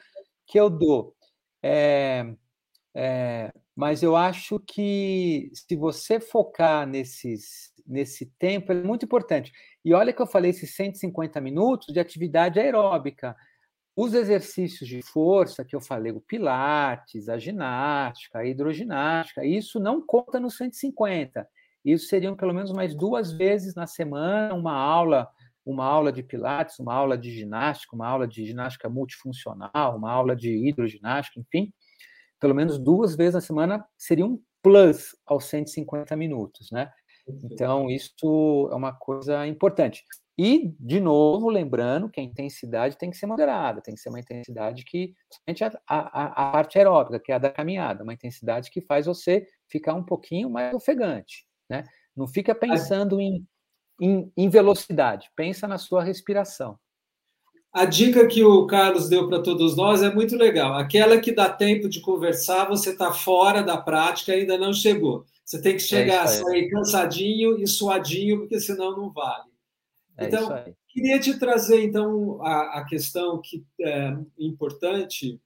que 0.46 0.59
eu 0.59 0.68
dou. 0.68 1.14
É, 1.62 2.26
é, 2.94 3.52
mas 3.74 4.02
eu 4.02 4.16
acho 4.16 4.59
que 4.60 5.50
se 5.54 5.76
você 5.76 6.20
focar 6.20 6.86
nesses, 6.86 7.72
nesse 7.86 8.26
tempo, 8.38 8.72
é 8.72 8.74
muito 8.74 9.04
importante. 9.04 9.52
E 9.84 9.94
olha 9.94 10.12
que 10.12 10.20
eu 10.20 10.26
falei 10.26 10.50
esses 10.50 10.74
150 10.74 11.40
minutos 11.40 11.92
de 11.92 12.00
atividade 12.00 12.60
aeróbica. 12.60 13.36
Os 13.94 14.14
exercícios 14.14 14.89
de 14.89 15.02
força 15.02 15.64
que 15.64 15.77
eu 15.77 15.81
falei, 15.81 16.12
o 16.12 16.20
pilates, 16.20 17.28
a 17.28 17.36
ginástica, 17.39 18.39
a 18.39 18.47
hidroginástica, 18.47 19.44
isso 19.44 19.78
não 19.78 20.01
conta 20.01 20.40
no 20.40 20.51
150. 20.51 21.47
Isso 21.85 22.06
seriam 22.06 22.35
pelo 22.35 22.55
menos 22.55 22.73
mais 22.73 22.94
duas 22.94 23.32
vezes 23.32 23.74
na 23.74 23.86
semana 23.86 24.55
uma 24.55 24.73
aula 24.73 25.28
uma 25.64 25.85
aula 25.85 26.12
de 26.12 26.24
pilates, 26.24 26.78
uma 26.81 26.93
aula 26.93 27.16
de 27.16 27.31
ginástica, 27.31 27.94
uma 27.94 28.09
aula 28.09 28.27
de 28.27 28.44
ginástica 28.44 28.89
multifuncional, 28.89 29.97
uma 29.97 30.10
aula 30.10 30.35
de 30.35 30.51
hidroginástica, 30.69 31.39
enfim, 31.39 31.73
pelo 32.40 32.55
menos 32.55 32.78
duas 32.78 33.14
vezes 33.14 33.35
na 33.35 33.40
semana 33.40 33.85
seria 33.97 34.27
um 34.27 34.40
plus 34.60 35.14
aos 35.24 35.44
150 35.44 36.16
minutos, 36.16 36.70
né? 36.73 36.90
Então, 37.44 37.90
isso 37.90 38.68
é 38.70 38.74
uma 38.74 38.92
coisa 38.92 39.46
importante. 39.46 40.04
E, 40.38 40.74
de 40.80 40.98
novo, 40.98 41.50
lembrando 41.50 42.09
que 42.09 42.18
a 42.20 42.22
intensidade 42.22 42.96
tem 42.96 43.10
que 43.10 43.16
ser 43.16 43.26
moderada, 43.26 43.82
tem 43.82 43.94
que 43.94 44.00
ser 44.00 44.09
uma 44.09 44.20
intensidade 44.20 44.84
que, 44.84 45.14
a, 45.86 45.96
a, 45.96 46.48
a 46.48 46.52
parte 46.52 46.78
aeróbica, 46.78 47.20
que 47.20 47.30
é 47.30 47.34
a 47.34 47.38
da 47.38 47.50
caminhada, 47.50 48.02
uma 48.02 48.14
intensidade 48.14 48.70
que 48.70 48.80
faz 48.80 49.06
você 49.06 49.46
ficar 49.68 49.94
um 49.94 50.02
pouquinho 50.02 50.48
mais 50.48 50.74
ofegante, 50.74 51.46
né? 51.68 51.84
Não 52.16 52.26
fica 52.26 52.54
pensando 52.54 53.20
em 53.20 53.46
em, 54.02 54.32
em 54.36 54.48
velocidade, 54.48 55.30
pensa 55.36 55.68
na 55.68 55.78
sua 55.78 56.02
respiração. 56.02 56.76
A 57.73 57.86
dica 57.86 58.27
que 58.27 58.44
o 58.44 58.66
Carlos 58.66 59.09
deu 59.09 59.27
para 59.27 59.40
todos 59.40 59.74
nós 59.74 60.03
é 60.03 60.15
muito 60.15 60.36
legal. 60.36 60.74
Aquela 60.74 61.19
que 61.19 61.32
dá 61.32 61.49
tempo 61.49 61.89
de 61.89 62.01
conversar, 62.01 62.69
você 62.69 62.90
está 62.90 63.12
fora 63.12 63.62
da 63.62 63.78
prática, 63.78 64.32
ainda 64.32 64.59
não 64.59 64.74
chegou. 64.74 65.24
Você 65.43 65.61
tem 65.61 65.73
que 65.77 65.82
é 65.82 65.86
chegar, 65.86 66.24
é 66.24 66.28
sair 66.28 66.69
cansadinho 66.69 67.59
e 67.59 67.66
suadinho, 67.66 68.40
porque 68.40 68.61
senão 68.61 68.94
não 68.94 69.11
vale. 69.11 69.51
É 70.19 70.27
então, 70.27 70.65
queria 70.89 71.19
te 71.19 71.39
trazer 71.39 71.82
então 71.82 72.43
a, 72.43 72.81
a 72.81 72.85
questão 72.85 73.40
que 73.40 73.65
é 73.81 74.16
importante, 74.39 75.40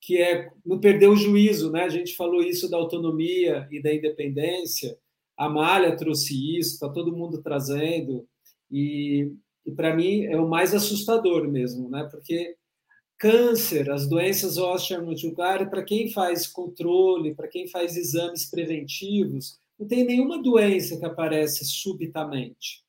que 0.00 0.20
é 0.20 0.50
não 0.66 0.80
perder 0.80 1.08
o 1.08 1.16
juízo, 1.16 1.70
né? 1.70 1.84
A 1.84 1.88
gente 1.88 2.16
falou 2.16 2.42
isso 2.42 2.68
da 2.68 2.76
autonomia 2.76 3.68
e 3.70 3.80
da 3.80 3.94
independência. 3.94 4.98
A 5.36 5.48
Malha 5.48 5.96
trouxe 5.96 6.58
isso, 6.58 6.74
está 6.74 6.88
todo 6.88 7.16
mundo 7.16 7.40
trazendo, 7.40 8.26
e, 8.68 9.30
e 9.64 9.72
para 9.72 9.94
mim 9.94 10.24
é 10.24 10.36
o 10.36 10.48
mais 10.48 10.74
assustador 10.74 11.48
mesmo, 11.48 11.88
né? 11.88 12.08
porque 12.10 12.56
câncer, 13.18 13.90
as 13.90 14.08
doenças 14.08 14.58
osteoarticulares, 14.58 15.68
para 15.68 15.84
quem 15.84 16.10
faz 16.10 16.46
controle, 16.46 17.34
para 17.34 17.46
quem 17.46 17.68
faz 17.68 17.96
exames 17.96 18.50
preventivos, 18.50 19.58
não 19.78 19.86
tem 19.86 20.04
nenhuma 20.04 20.42
doença 20.42 20.98
que 20.98 21.04
aparece 21.04 21.64
subitamente. 21.64 22.82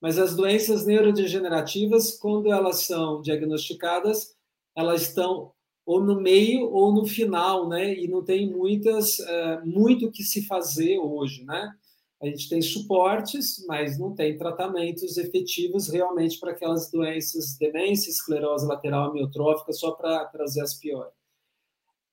Mas 0.00 0.18
as 0.18 0.34
doenças 0.34 0.86
neurodegenerativas, 0.86 2.12
quando 2.18 2.52
elas 2.52 2.86
são 2.86 3.20
diagnosticadas, 3.20 4.36
elas 4.76 5.02
estão 5.02 5.52
ou 5.84 6.04
no 6.04 6.20
meio 6.20 6.70
ou 6.70 6.92
no 6.92 7.06
final, 7.06 7.66
né? 7.66 7.98
E 7.98 8.06
não 8.06 8.22
tem 8.22 8.46
muitas, 8.46 9.18
uh, 9.20 9.64
muito 9.64 10.10
que 10.10 10.22
se 10.22 10.46
fazer 10.46 10.98
hoje, 10.98 11.44
né? 11.44 11.72
A 12.20 12.26
gente 12.26 12.48
tem 12.48 12.60
suportes, 12.60 13.64
mas 13.66 13.98
não 13.98 14.14
tem 14.14 14.36
tratamentos 14.36 15.16
efetivos 15.16 15.88
realmente 15.88 16.38
para 16.40 16.50
aquelas 16.50 16.90
doenças, 16.90 17.56
demência, 17.56 18.10
esclerose 18.10 18.66
lateral 18.66 19.10
amiotrófica, 19.10 19.72
só 19.72 19.92
para 19.92 20.24
trazer 20.26 20.60
as 20.60 20.74
piores. 20.74 21.12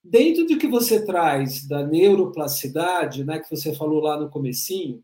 Dentro 0.04 0.46
do 0.46 0.60
que 0.60 0.68
você 0.68 1.04
traz 1.04 1.68
da 1.68 1.84
neuroplasticidade, 1.84 3.24
né, 3.24 3.40
que 3.40 3.50
você 3.50 3.74
falou 3.74 4.00
lá 4.00 4.20
no 4.20 4.30
comecinho, 4.30 5.04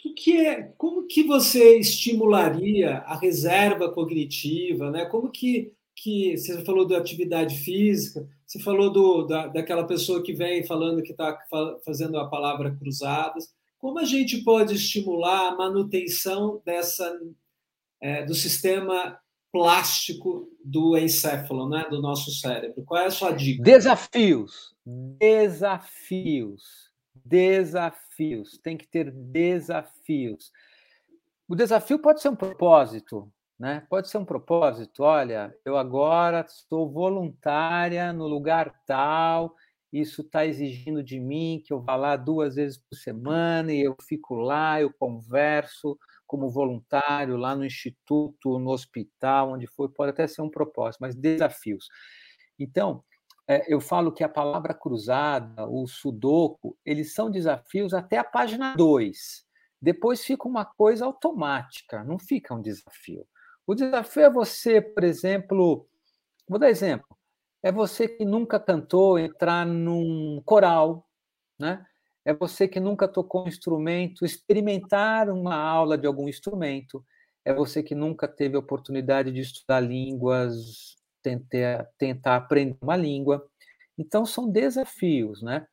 que, 0.00 0.10
que 0.14 0.46
é, 0.46 0.62
como 0.78 1.06
que 1.06 1.22
você 1.22 1.78
estimularia 1.78 2.98
a 2.98 3.18
reserva 3.18 3.92
cognitiva, 3.92 4.90
né? 4.90 5.04
Como 5.04 5.30
que, 5.30 5.72
que 6.02 6.36
você 6.36 6.64
falou 6.64 6.86
da 6.86 6.96
atividade 6.96 7.58
física, 7.58 8.26
você 8.46 8.58
falou 8.58 8.90
do, 8.90 9.26
da, 9.26 9.48
daquela 9.48 9.86
pessoa 9.86 10.22
que 10.22 10.32
vem 10.32 10.64
falando 10.64 11.02
que 11.02 11.12
está 11.12 11.38
fazendo 11.84 12.18
a 12.18 12.28
palavra 12.28 12.74
cruzadas. 12.74 13.52
Como 13.78 13.98
a 13.98 14.04
gente 14.04 14.38
pode 14.38 14.74
estimular 14.74 15.48
a 15.48 15.56
manutenção 15.56 16.60
dessa 16.64 17.18
é, 18.00 18.24
do 18.24 18.34
sistema 18.34 19.18
plástico 19.52 20.48
do 20.64 20.96
encéfalo, 20.96 21.68
né, 21.68 21.86
do 21.90 22.00
nosso 22.00 22.30
cérebro? 22.30 22.82
Qual 22.84 23.02
é 23.02 23.06
a 23.06 23.10
sua 23.10 23.32
dica? 23.32 23.62
Desafios, 23.62 24.74
desafios, 24.86 26.62
desafios. 27.14 28.58
Tem 28.62 28.76
que 28.76 28.88
ter 28.88 29.10
desafios. 29.10 30.50
O 31.46 31.54
desafio 31.54 31.98
pode 31.98 32.22
ser 32.22 32.30
um 32.30 32.36
propósito, 32.36 33.30
né? 33.60 33.86
Pode 33.90 34.08
ser 34.08 34.16
um 34.16 34.24
propósito. 34.24 35.02
Olha, 35.02 35.54
eu 35.66 35.76
agora 35.76 36.40
estou 36.40 36.90
voluntária 36.90 38.10
no 38.10 38.26
lugar 38.26 38.72
tal. 38.86 39.54
Isso 39.92 40.22
está 40.22 40.46
exigindo 40.46 41.02
de 41.02 41.20
mim 41.20 41.62
que 41.62 41.70
eu 41.70 41.82
vá 41.82 41.94
lá 41.94 42.16
duas 42.16 42.54
vezes 42.54 42.78
por 42.78 42.96
semana 42.96 43.70
e 43.70 43.82
eu 43.82 43.94
fico 44.08 44.34
lá, 44.36 44.80
eu 44.80 44.90
converso 44.98 45.98
como 46.26 46.48
voluntário 46.48 47.36
lá 47.36 47.54
no 47.54 47.64
instituto, 47.64 48.58
no 48.58 48.70
hospital, 48.70 49.52
onde 49.52 49.66
for, 49.66 49.90
pode 49.90 50.10
até 50.10 50.26
ser 50.26 50.40
um 50.40 50.48
propósito, 50.48 51.00
mas 51.02 51.14
desafios. 51.14 51.88
Então, 52.58 53.04
é, 53.48 53.64
eu 53.68 53.80
falo 53.80 54.12
que 54.12 54.24
a 54.24 54.28
palavra 54.28 54.72
cruzada, 54.72 55.68
o 55.68 55.86
sudoku, 55.86 56.78
eles 56.86 57.12
são 57.12 57.30
desafios 57.30 57.92
até 57.92 58.16
a 58.16 58.24
página 58.24 58.74
2. 58.74 59.44
Depois 59.82 60.24
fica 60.24 60.48
uma 60.48 60.64
coisa 60.64 61.04
automática, 61.04 62.04
não 62.04 62.18
fica 62.18 62.54
um 62.54 62.62
desafio. 62.62 63.26
O 63.70 63.74
desafio 63.76 64.24
é 64.24 64.30
você, 64.30 64.80
por 64.80 65.04
exemplo, 65.04 65.88
vou 66.48 66.58
dar 66.58 66.68
exemplo, 66.68 67.06
é 67.62 67.70
você 67.70 68.08
que 68.08 68.24
nunca 68.24 68.58
cantou 68.58 69.16
entrar 69.16 69.64
num 69.64 70.42
coral, 70.44 71.08
né? 71.56 71.86
É 72.24 72.34
você 72.34 72.66
que 72.66 72.80
nunca 72.80 73.06
tocou 73.06 73.44
um 73.44 73.48
instrumento, 73.48 74.24
experimentar 74.24 75.30
uma 75.30 75.54
aula 75.54 75.96
de 75.96 76.04
algum 76.04 76.28
instrumento. 76.28 77.06
É 77.44 77.54
você 77.54 77.80
que 77.80 77.94
nunca 77.94 78.26
teve 78.26 78.56
a 78.56 78.58
oportunidade 78.58 79.30
de 79.30 79.40
estudar 79.40 79.78
línguas, 79.78 80.96
tentar, 81.22 81.88
tentar 81.96 82.36
aprender 82.38 82.76
uma 82.82 82.96
língua. 82.96 83.48
Então, 83.96 84.26
são 84.26 84.50
desafios, 84.50 85.42
né? 85.42 85.64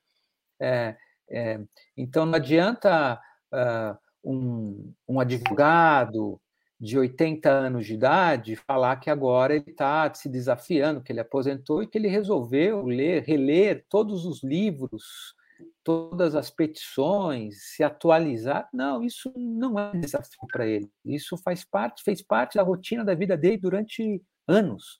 É, 0.61 0.95
é, 1.31 1.59
então, 1.97 2.27
não 2.27 2.35
adianta 2.35 3.19
uh, 3.51 3.97
um, 4.23 4.93
um 5.07 5.19
advogado 5.19 6.39
de 6.79 6.97
80 6.97 7.49
anos 7.49 7.85
de 7.85 7.95
idade 7.95 8.55
falar 8.55 8.97
que 8.97 9.09
agora 9.09 9.55
ele 9.55 9.69
está 9.69 10.13
se 10.13 10.29
desafiando, 10.29 11.01
que 11.01 11.11
ele 11.11 11.19
aposentou 11.19 11.81
e 11.81 11.87
que 11.87 11.97
ele 11.97 12.07
resolveu 12.07 12.85
ler, 12.85 13.23
reler 13.23 13.85
todos 13.89 14.25
os 14.25 14.43
livros 14.43 15.35
todas 15.83 16.35
as 16.35 16.49
petições, 16.49 17.73
se 17.73 17.83
atualizar. 17.83 18.67
Não, 18.73 19.03
isso 19.03 19.31
não 19.35 19.79
é 19.79 19.97
desafio 19.97 20.45
para 20.51 20.67
ele. 20.67 20.91
Isso 21.05 21.37
faz 21.37 21.63
parte, 21.63 22.03
fez 22.03 22.21
parte 22.21 22.55
da 22.55 22.63
rotina 22.63 23.03
da 23.03 23.15
vida 23.15 23.37
dele 23.37 23.57
durante 23.57 24.21
anos. 24.47 24.99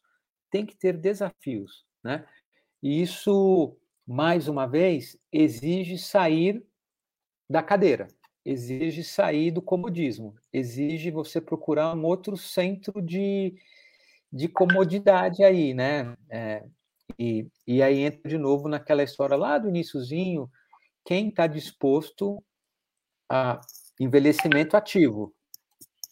Tem 0.50 0.66
que 0.66 0.78
ter 0.78 0.98
desafios, 0.98 1.86
né? 2.04 2.26
E 2.82 3.02
isso, 3.02 3.78
mais 4.08 4.48
uma 4.48 4.66
vez, 4.66 5.18
exige 5.32 5.98
sair 5.98 6.66
da 7.50 7.62
cadeira, 7.62 8.08
exige 8.48 9.04
sair 9.04 9.52
do 9.52 9.62
comodismo, 9.62 10.34
exige 10.54 11.12
você 11.12 11.42
procurar 11.42 11.94
um 11.94 12.06
outro 12.06 12.38
centro 12.38 13.02
de, 13.02 13.54
de 14.32 14.48
comodidade 14.48 15.44
aí, 15.44 15.74
né? 15.74 16.16
É, 16.30 16.64
e, 17.20 17.46
e 17.68 17.84
aí 17.84 18.00
entra 18.00 18.30
de 18.30 18.38
novo 18.38 18.70
naquela 18.70 19.04
história 19.04 19.36
lá 19.36 19.58
do 19.58 19.68
iníciozinho, 19.68 20.50
quem 21.04 21.28
está 21.28 21.46
disposto 21.46 22.42
a 23.30 23.60
envelhecimento 24.00 24.78
ativo. 24.78 25.34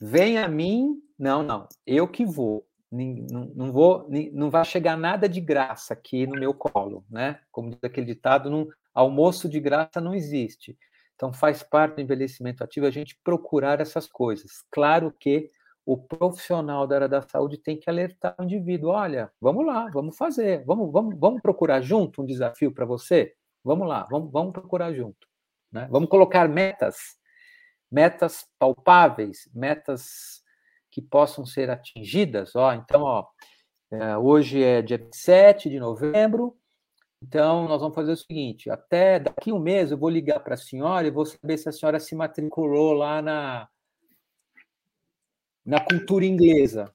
Vem 0.01 0.37
a 0.37 0.47
mim, 0.49 1.01
não, 1.17 1.41
não, 1.41 1.69
eu 1.87 2.05
que 2.05 2.25
vou. 2.25 2.67
Não, 2.91 3.45
não 3.55 3.71
vou, 3.71 4.09
não 4.31 4.49
vai 4.49 4.63
chegar 4.63 4.97
nada 4.97 5.27
de 5.27 5.41
graça 5.41 5.93
aqui 5.93 6.27
no 6.27 6.39
meu 6.39 6.53
colo, 6.53 7.05
né? 7.09 7.39
Como 7.51 7.69
diz 7.69 7.79
aquele 7.83 8.07
ditado, 8.07 8.49
não, 8.49 8.67
almoço 8.93 9.49
de 9.49 9.59
graça 9.59 9.99
não 9.99 10.13
existe. 10.13 10.77
Então 11.15 11.33
faz 11.33 11.63
parte 11.63 11.95
do 11.95 12.01
envelhecimento 12.01 12.63
ativo 12.63 12.85
a 12.85 12.91
gente 12.91 13.17
procurar 13.23 13.79
essas 13.79 14.07
coisas. 14.07 14.63
Claro 14.69 15.11
que 15.19 15.49
o 15.85 15.97
profissional 15.97 16.87
da 16.87 16.95
área 16.95 17.07
da 17.09 17.21
saúde 17.21 17.57
tem 17.57 17.77
que 17.77 17.89
alertar 17.89 18.35
o 18.39 18.43
indivíduo, 18.43 18.89
olha, 18.89 19.31
vamos 19.39 19.65
lá, 19.65 19.87
vamos 19.93 20.17
fazer, 20.17 20.65
vamos, 20.65 20.91
vamos, 20.91 21.15
vamos 21.17 21.41
procurar 21.41 21.81
junto 21.81 22.21
um 22.21 22.25
desafio 22.25 22.73
para 22.73 22.85
você. 22.85 23.33
Vamos 23.63 23.87
lá, 23.87 24.05
vamos, 24.09 24.31
vamos 24.31 24.51
procurar 24.51 24.93
junto. 24.93 25.27
Né? 25.71 25.87
Vamos 25.91 26.09
colocar 26.09 26.49
metas, 26.49 27.17
metas 27.91 28.47
palpáveis, 28.57 29.49
metas 29.53 30.43
que 30.89 31.01
possam 31.01 31.45
ser 31.45 31.69
atingidas. 31.69 32.55
Ó, 32.55 32.73
então, 32.73 33.01
ó, 33.03 33.27
é, 33.91 34.17
hoje 34.17 34.63
é 34.63 34.81
dia 34.81 35.07
7 35.11 35.69
de 35.69 35.79
novembro, 35.79 36.57
então 37.27 37.67
nós 37.67 37.81
vamos 37.81 37.95
fazer 37.95 38.11
o 38.11 38.17
seguinte: 38.17 38.69
até 38.69 39.19
daqui 39.19 39.51
um 39.51 39.59
mês 39.59 39.91
eu 39.91 39.97
vou 39.97 40.09
ligar 40.09 40.39
para 40.39 40.53
a 40.53 40.57
senhora 40.57 41.07
e 41.07 41.11
vou 41.11 41.25
saber 41.25 41.57
se 41.57 41.67
a 41.69 41.71
senhora 41.71 41.99
se 41.99 42.15
matriculou 42.15 42.93
lá 42.93 43.21
na, 43.21 43.67
na 45.65 45.83
cultura 45.83 46.25
inglesa. 46.25 46.93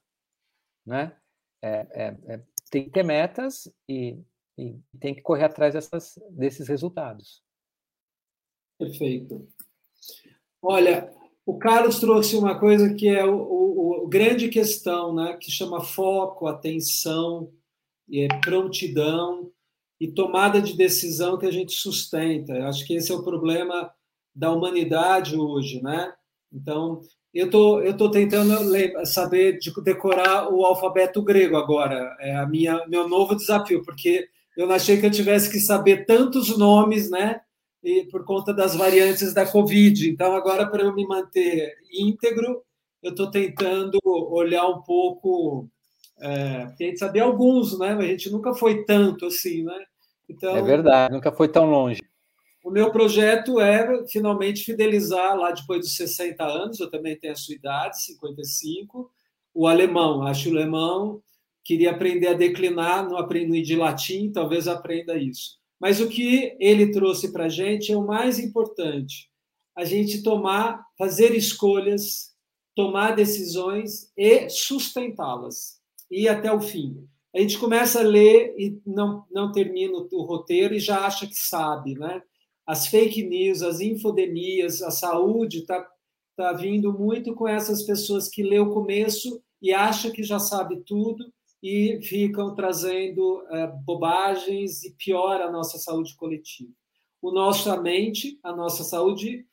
Né? 0.85 1.15
É, 1.61 1.87
é, 1.91 2.17
é, 2.33 2.43
tem 2.69 2.85
que 2.85 2.89
ter 2.89 3.03
metas 3.03 3.71
e 3.87 4.23
e 4.57 4.79
tem 4.99 5.15
que 5.15 5.21
correr 5.21 5.45
atrás 5.45 5.73
dessas, 5.73 6.19
desses 6.29 6.67
resultados. 6.67 7.41
Perfeito. 8.77 9.47
Olha, 10.61 11.11
o 11.45 11.57
Carlos 11.57 11.99
trouxe 11.99 12.35
uma 12.35 12.59
coisa 12.59 12.93
que 12.93 13.07
é 13.07 13.25
o, 13.25 13.35
o, 13.35 14.03
o 14.03 14.07
grande 14.07 14.49
questão, 14.49 15.13
né, 15.15 15.37
que 15.37 15.49
chama 15.49 15.81
foco, 15.81 16.47
atenção, 16.47 17.51
e 18.07 18.27
prontidão 18.41 19.51
e 20.01 20.07
tomada 20.07 20.59
de 20.59 20.75
decisão 20.75 21.37
que 21.37 21.45
a 21.45 21.51
gente 21.51 21.73
sustenta. 21.73 22.53
Eu 22.53 22.65
acho 22.65 22.83
que 22.87 22.95
esse 22.95 23.11
é 23.11 23.15
o 23.15 23.21
problema 23.21 23.93
da 24.33 24.51
humanidade 24.51 25.37
hoje, 25.37 25.79
né? 25.79 26.11
Então, 26.51 27.01
eu 27.31 27.51
tô, 27.51 27.79
eu 27.81 27.95
tô 27.95 28.09
tentando 28.09 28.51
saber 29.05 29.59
de 29.59 29.71
decorar 29.83 30.51
o 30.51 30.65
alfabeto 30.65 31.21
grego 31.21 31.55
agora. 31.55 32.17
É 32.19 32.35
a 32.35 32.47
minha 32.47 32.83
meu 32.87 33.07
novo 33.07 33.35
desafio, 33.35 33.83
porque 33.85 34.27
eu 34.57 34.65
não 34.65 34.73
achei 34.73 34.99
que 34.99 35.05
eu 35.05 35.11
tivesse 35.11 35.51
que 35.51 35.59
saber 35.59 36.07
tantos 36.07 36.57
nomes, 36.57 37.11
né? 37.11 37.39
E 37.83 38.05
por 38.05 38.25
conta 38.25 38.51
das 38.51 38.75
variantes 38.75 39.35
da 39.35 39.45
Covid. 39.45 40.09
Então, 40.09 40.33
agora, 40.33 40.65
para 40.65 40.81
eu 40.81 40.95
me 40.95 41.05
manter 41.05 41.75
íntegro, 41.93 42.63
eu 43.03 43.11
estou 43.11 43.29
tentando 43.29 43.99
olhar 44.03 44.67
um 44.67 44.81
pouco. 44.81 45.69
É, 46.19 46.65
tem 46.75 46.91
que 46.91 46.97
saber 46.97 47.19
alguns, 47.19 47.77
né? 47.77 47.91
A 47.91 48.01
gente 48.01 48.31
nunca 48.31 48.51
foi 48.55 48.83
tanto 48.83 49.27
assim, 49.27 49.63
né? 49.63 49.85
Então, 50.31 50.55
é 50.55 50.61
verdade, 50.61 51.13
nunca 51.13 51.31
foi 51.31 51.47
tão 51.47 51.69
longe. 51.69 52.01
O 52.63 52.69
meu 52.69 52.91
projeto 52.91 53.59
é 53.59 54.05
finalmente 54.07 54.63
fidelizar 54.63 55.35
lá 55.35 55.51
depois 55.51 55.81
dos 55.81 55.95
60 55.95 56.43
anos, 56.43 56.79
eu 56.79 56.89
também 56.89 57.17
tenho 57.17 57.33
a 57.33 57.35
sua 57.35 57.55
idade, 57.55 58.03
55, 58.03 59.11
o 59.53 59.67
alemão. 59.67 60.23
Acho 60.23 60.49
o 60.49 60.53
alemão 60.53 61.21
queria 61.63 61.91
aprender 61.91 62.27
a 62.27 62.33
declinar, 62.33 63.07
não 63.07 63.17
aprendi 63.17 63.61
de 63.61 63.75
latim, 63.75 64.31
talvez 64.31 64.67
aprenda 64.67 65.17
isso. 65.17 65.59
Mas 65.79 65.99
o 65.99 66.07
que 66.07 66.55
ele 66.59 66.91
trouxe 66.91 67.31
para 67.31 67.45
a 67.45 67.49
gente 67.49 67.91
é 67.91 67.97
o 67.97 68.05
mais 68.05 68.39
importante: 68.39 69.29
a 69.75 69.83
gente 69.83 70.23
tomar, 70.23 70.85
fazer 70.97 71.35
escolhas, 71.35 72.31
tomar 72.75 73.15
decisões 73.15 74.11
e 74.15 74.49
sustentá-las, 74.49 75.79
ir 76.09 76.29
até 76.29 76.51
o 76.51 76.61
fim. 76.61 77.07
A 77.33 77.39
gente 77.39 77.57
começa 77.57 77.99
a 77.99 78.03
ler 78.03 78.53
e 78.57 78.81
não, 78.85 79.25
não 79.31 79.51
termina 79.51 79.93
o 79.97 80.23
roteiro 80.23 80.73
e 80.73 80.79
já 80.79 81.05
acha 81.05 81.25
que 81.25 81.35
sabe, 81.35 81.95
né? 81.95 82.21
As 82.65 82.87
fake 82.87 83.23
news, 83.23 83.61
as 83.61 83.79
infodemias, 83.79 84.81
a 84.81 84.91
saúde 84.91 85.59
está 85.59 85.87
tá 86.35 86.53
vindo 86.53 86.91
muito 86.91 87.33
com 87.33 87.47
essas 87.47 87.83
pessoas 87.83 88.27
que 88.27 88.43
lê 88.43 88.59
o 88.59 88.71
começo 88.71 89.41
e 89.61 89.73
acha 89.73 90.11
que 90.11 90.23
já 90.23 90.39
sabe 90.39 90.81
tudo 90.85 91.31
e 91.61 91.99
ficam 92.01 92.55
trazendo 92.55 93.43
é, 93.49 93.67
bobagens 93.67 94.83
e 94.83 94.91
piora 94.91 95.45
a 95.45 95.51
nossa 95.51 95.77
saúde 95.77 96.15
coletiva. 96.15 96.71
O 97.21 97.31
nossa 97.31 97.79
mente, 97.79 98.39
a 98.43 98.51
nossa 98.53 98.83
saúde, 98.83 99.45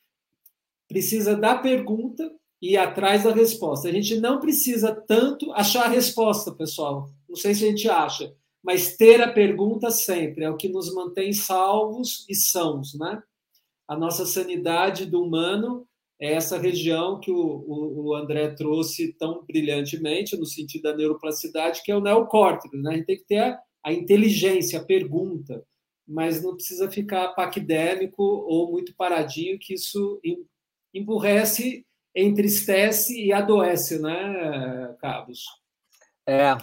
precisa 0.87 1.35
da 1.35 1.55
pergunta 1.55 2.29
e 2.61 2.71
ir 2.71 2.77
atrás 2.77 3.23
da 3.23 3.31
resposta. 3.31 3.87
A 3.87 3.91
gente 3.91 4.19
não 4.19 4.39
precisa 4.39 4.93
tanto 4.93 5.51
achar 5.53 5.85
a 5.85 5.89
resposta, 5.89 6.51
pessoal. 6.51 7.09
Não 7.29 7.35
sei 7.35 7.53
se 7.53 7.65
a 7.65 7.69
gente 7.69 7.87
acha, 7.87 8.35
mas 8.63 8.97
ter 8.97 9.21
a 9.21 9.31
pergunta 9.31 9.91
sempre 9.91 10.43
é 10.43 10.49
o 10.49 10.57
que 10.57 10.67
nos 10.67 10.93
mantém 10.93 11.31
salvos 11.31 12.25
e 12.27 12.35
sãos, 12.35 12.93
né? 12.95 13.21
A 13.87 13.95
nossa 13.95 14.25
sanidade 14.25 15.05
do 15.05 15.23
humano 15.23 15.87
é 16.19 16.33
essa 16.33 16.57
região 16.57 17.19
que 17.19 17.31
o, 17.31 17.37
o, 17.37 18.07
o, 18.07 18.15
André 18.15 18.49
trouxe 18.49 19.13
tão 19.13 19.43
brilhantemente, 19.45 20.37
no 20.37 20.45
sentido 20.45 20.83
da 20.83 20.95
neuroplasticidade, 20.95 21.81
que 21.81 21.91
é 21.91 21.95
o 21.95 22.01
neocórtex. 22.01 22.77
Né? 22.81 22.91
A 22.91 22.93
gente 22.97 23.05
tem 23.05 23.17
que 23.17 23.25
ter 23.25 23.39
a, 23.39 23.59
a 23.85 23.93
inteligência, 23.93 24.79
a 24.79 24.83
pergunta, 24.83 25.65
mas 26.05 26.43
não 26.43 26.55
precisa 26.55 26.91
ficar 26.91 27.29
paquidémico 27.29 28.21
ou 28.21 28.71
muito 28.71 28.93
paradinho, 28.95 29.57
que 29.57 29.75
isso 29.75 30.19
emburrece, 30.93 31.85
entristece 32.13 33.19
e 33.19 33.31
adoece, 33.31 33.99
né, 33.99 34.95
Carlos? 34.99 35.45
É, 36.27 36.57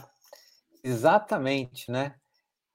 exatamente, 0.88 1.90
né? 1.90 2.14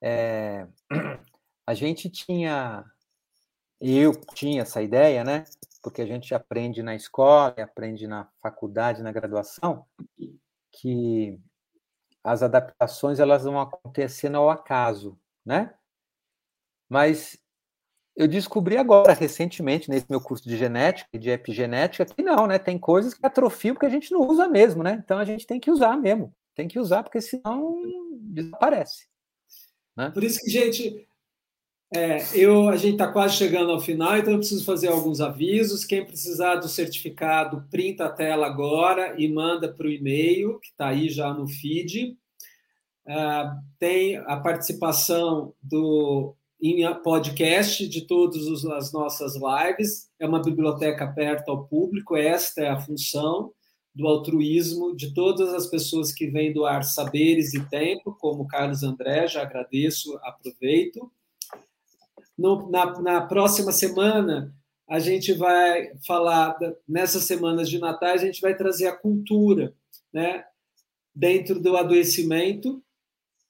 É, 0.02 0.68
a 1.66 1.74
gente 1.74 2.10
tinha, 2.10 2.86
eu 3.80 4.14
tinha 4.34 4.62
essa 4.64 4.82
ideia, 4.82 5.24
né? 5.24 5.46
porque 5.82 6.02
a 6.02 6.06
gente 6.06 6.34
aprende 6.34 6.84
na 6.84 6.96
escola, 6.96 7.56
aprende 7.58 8.08
na 8.08 8.28
faculdade, 8.42 9.02
na 9.02 9.12
graduação, 9.12 9.86
que 10.72 11.40
as 12.24 12.44
adaptações 12.44 13.20
elas 13.20 13.44
vão 13.44 13.60
acontecendo 13.60 14.38
ao 14.38 14.50
acaso, 14.50 15.20
né? 15.44 15.74
Mas 16.88 17.38
eu 18.16 18.28
descobri 18.28 18.78
agora, 18.78 19.14
recentemente, 19.14 19.90
nesse 19.90 20.06
meu 20.10 20.22
curso 20.22 20.48
de 20.48 20.56
genética 20.56 21.10
e 21.14 21.20
de 21.20 21.30
epigenética, 21.32 22.06
que 22.06 22.22
não, 22.22 22.46
né? 22.46 22.60
Tem 22.60 22.78
coisas 22.78 23.14
que 23.14 23.26
atrofiam 23.26 23.74
porque 23.74 23.88
a 23.88 23.90
gente 23.90 24.12
não 24.12 24.22
usa 24.22 24.48
mesmo, 24.48 24.84
né? 24.84 25.02
Então 25.04 25.18
a 25.18 25.26
gente 25.26 25.48
tem 25.48 25.60
que 25.60 25.72
usar 25.72 25.98
mesmo. 25.98 26.34
Tem 26.56 26.68
que 26.68 26.80
usar, 26.80 27.04
porque 27.04 27.22
senão 27.22 27.82
desaparece. 28.20 29.08
Né? 29.96 30.10
Por 30.12 30.24
isso 30.24 30.40
que, 30.40 30.50
gente, 30.50 31.08
é, 31.94 32.20
eu, 32.34 32.70
a 32.70 32.78
gente 32.78 32.94
está 32.94 33.12
quase 33.12 33.36
chegando 33.36 33.72
ao 33.72 33.80
final, 33.80 34.18
então 34.18 34.34
eu 34.34 34.40
preciso 34.40 34.64
fazer 34.64 34.88
alguns 34.88 35.20
avisos. 35.20 35.86
Quem 35.86 36.06
precisar 36.06 36.56
do 36.56 36.70
certificado, 36.70 37.66
printa 37.70 38.06
a 38.06 38.12
tela 38.12 38.48
agora 38.48 39.16
e 39.18 39.28
manda 39.28 39.72
para 39.72 39.88
o 39.88 39.92
e-mail, 39.92 40.60
que 40.60 40.68
está 40.68 40.88
aí 40.88 41.10
já 41.10 41.34
no 41.34 41.48
feed. 41.48 42.18
Uh, 43.06 43.60
tem 43.80 44.18
a 44.18 44.38
participação 44.38 45.54
do 45.62 46.36
em 46.64 46.86
podcast 47.02 47.88
de 47.88 48.06
todas 48.06 48.46
as 48.66 48.94
nossas 48.94 49.34
lives. 49.36 50.12
É 50.20 50.28
uma 50.28 50.42
biblioteca 50.42 51.06
aberta 51.06 51.50
ao 51.50 51.66
público, 51.66 52.16
esta 52.16 52.62
é 52.62 52.70
a 52.70 52.80
função 52.80 53.52
do 53.94 54.08
altruísmo 54.08 54.96
de 54.96 55.14
todas 55.14 55.54
as 55.54 55.68
pessoas 55.68 56.14
que 56.14 56.28
vêm 56.28 56.54
doar 56.54 56.84
saberes 56.84 57.54
e 57.54 57.64
tempo, 57.70 58.16
como 58.20 58.48
Carlos 58.48 58.84
André, 58.84 59.28
já 59.28 59.42
agradeço, 59.42 60.18
aproveito. 60.24 61.12
No, 62.38 62.70
na, 62.70 63.00
na 63.02 63.22
próxima 63.22 63.72
semana, 63.72 64.56
a 64.88 65.00
gente 65.00 65.34
vai 65.34 65.92
falar, 66.06 66.58
nessas 66.88 67.24
semanas 67.24 67.70
de 67.70 67.80
Natal, 67.80 68.10
a 68.10 68.18
gente 68.18 68.42
vai 68.42 68.56
trazer 68.56 68.88
a 68.88 68.96
cultura, 68.96 69.74
né? 70.12 70.46
Dentro 71.14 71.60
do 71.60 71.76
adoecimento. 71.76 72.82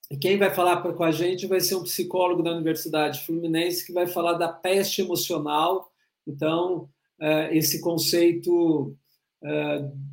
E 0.09 0.17
quem 0.17 0.37
vai 0.37 0.53
falar 0.53 0.81
com 0.81 1.03
a 1.03 1.11
gente 1.11 1.47
vai 1.47 1.61
ser 1.61 1.75
um 1.75 1.83
psicólogo 1.83 2.43
da 2.43 2.51
Universidade 2.51 3.25
Fluminense 3.25 3.85
que 3.85 3.93
vai 3.93 4.07
falar 4.07 4.33
da 4.33 4.51
peste 4.51 5.01
emocional. 5.01 5.91
Então, 6.27 6.89
é, 7.19 7.55
esse 7.55 7.79
conceito 7.79 8.95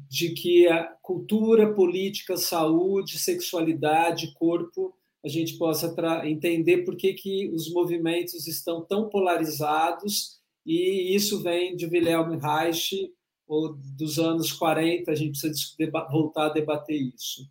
de 0.09 0.31
que 0.31 0.67
a 0.69 0.85
cultura, 1.03 1.75
política, 1.75 2.37
saúde, 2.37 3.19
sexualidade, 3.19 4.33
corpo 4.35 4.95
a 5.25 5.29
gente 5.29 5.59
possa 5.59 5.95
entender 6.25 6.85
por 6.85 6.97
que, 6.97 7.13
que 7.13 7.51
os 7.51 7.71
movimentos 7.73 8.47
estão 8.47 8.85
tão 8.85 9.09
polarizados, 9.09 10.39
e 10.65 11.15
isso 11.15 11.43
vem 11.43 11.77
de 11.77 11.87
Wilhelm 11.87 12.39
Reich, 12.39 13.13
ou 13.47 13.75
dos 13.75 14.19
anos 14.19 14.53
40, 14.53 15.11
a 15.11 15.15
gente 15.15 15.41
precisa 15.41 15.91
voltar 16.11 16.47
a 16.47 16.53
debater 16.53 16.97
isso. 16.97 17.51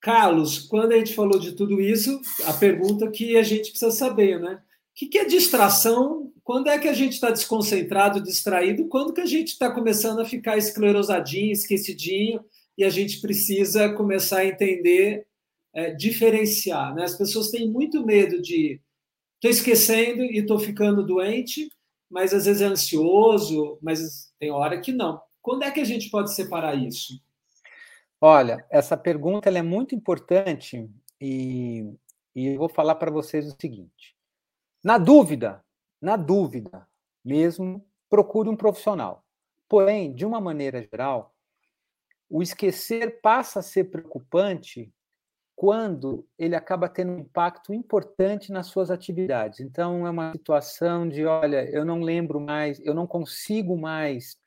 Carlos, 0.00 0.58
quando 0.58 0.92
a 0.92 0.98
gente 0.98 1.14
falou 1.14 1.38
de 1.38 1.52
tudo 1.52 1.80
isso, 1.80 2.20
a 2.44 2.52
pergunta 2.52 3.10
que 3.10 3.36
a 3.36 3.42
gente 3.42 3.70
precisa 3.70 3.90
saber, 3.90 4.40
né? 4.40 4.62
O 4.90 5.08
que 5.08 5.18
é 5.18 5.24
distração? 5.24 6.32
Quando 6.48 6.68
é 6.68 6.78
que 6.78 6.88
a 6.88 6.94
gente 6.94 7.12
está 7.12 7.30
desconcentrado, 7.30 8.22
distraído? 8.22 8.88
Quando 8.88 9.12
que 9.12 9.20
a 9.20 9.26
gente 9.26 9.48
está 9.48 9.70
começando 9.70 10.20
a 10.20 10.24
ficar 10.24 10.56
esclerosadinho, 10.56 11.52
esquecidinho, 11.52 12.42
e 12.78 12.84
a 12.84 12.88
gente 12.88 13.20
precisa 13.20 13.92
começar 13.92 14.38
a 14.38 14.46
entender 14.46 15.26
é, 15.74 15.90
diferenciar. 15.90 16.94
Né? 16.94 17.04
As 17.04 17.14
pessoas 17.14 17.50
têm 17.50 17.68
muito 17.68 18.02
medo 18.02 18.40
de 18.40 18.80
estou 19.34 19.50
esquecendo 19.50 20.22
e 20.22 20.38
estou 20.38 20.58
ficando 20.58 21.04
doente, 21.04 21.70
mas 22.08 22.32
às 22.32 22.46
vezes 22.46 22.62
é 22.62 22.64
ansioso, 22.64 23.78
mas 23.82 24.32
tem 24.38 24.50
hora 24.50 24.80
que 24.80 24.90
não. 24.90 25.20
Quando 25.42 25.64
é 25.64 25.70
que 25.70 25.80
a 25.80 25.84
gente 25.84 26.08
pode 26.08 26.32
separar 26.32 26.74
isso? 26.74 27.22
Olha, 28.18 28.64
essa 28.70 28.96
pergunta 28.96 29.50
é 29.50 29.60
muito 29.60 29.94
importante 29.94 30.88
e, 31.20 31.92
e 32.34 32.46
eu 32.46 32.56
vou 32.56 32.70
falar 32.70 32.94
para 32.94 33.10
vocês 33.10 33.46
o 33.46 33.56
seguinte: 33.60 34.16
na 34.82 34.96
dúvida, 34.96 35.62
na 36.00 36.16
dúvida 36.16 36.86
mesmo, 37.24 37.84
procure 38.08 38.48
um 38.48 38.56
profissional. 38.56 39.24
Porém, 39.68 40.14
de 40.14 40.24
uma 40.24 40.40
maneira 40.40 40.82
geral, 40.82 41.34
o 42.30 42.42
esquecer 42.42 43.20
passa 43.20 43.60
a 43.60 43.62
ser 43.62 43.84
preocupante 43.84 44.92
quando 45.56 46.24
ele 46.38 46.54
acaba 46.54 46.88
tendo 46.88 47.12
um 47.12 47.18
impacto 47.18 47.74
importante 47.74 48.52
nas 48.52 48.68
suas 48.68 48.90
atividades. 48.90 49.58
Então, 49.58 50.06
é 50.06 50.10
uma 50.10 50.32
situação 50.32 51.08
de, 51.08 51.24
olha, 51.26 51.68
eu 51.70 51.84
não 51.84 52.00
lembro 52.00 52.40
mais, 52.40 52.78
eu 52.80 52.94
não 52.94 53.06
consigo 53.06 53.76
mais, 53.76 54.38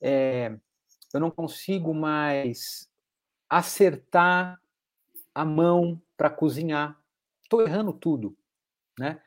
é, 0.00 0.56
eu 1.12 1.18
não 1.18 1.30
consigo 1.30 1.92
mais 1.92 2.88
acertar 3.48 4.60
a 5.34 5.44
mão 5.44 6.00
para 6.16 6.30
cozinhar. 6.30 6.96
Estou 7.42 7.62
errando 7.62 7.92
tudo, 7.92 8.36
né? 8.96 9.20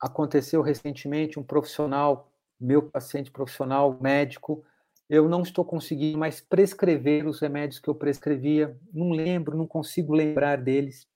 Aconteceu 0.00 0.62
recentemente 0.62 1.38
um 1.38 1.42
profissional, 1.42 2.32
meu 2.58 2.82
paciente 2.82 3.30
profissional 3.30 3.98
médico, 4.00 4.64
eu 5.08 5.28
não 5.28 5.42
estou 5.42 5.64
conseguindo 5.64 6.18
mais 6.18 6.40
prescrever 6.40 7.26
os 7.26 7.40
remédios 7.40 7.80
que 7.80 7.88
eu 7.88 7.94
prescrevia, 7.94 8.78
não 8.92 9.10
lembro, 9.10 9.56
não 9.56 9.66
consigo 9.66 10.14
lembrar 10.14 10.56
deles. 10.56 11.06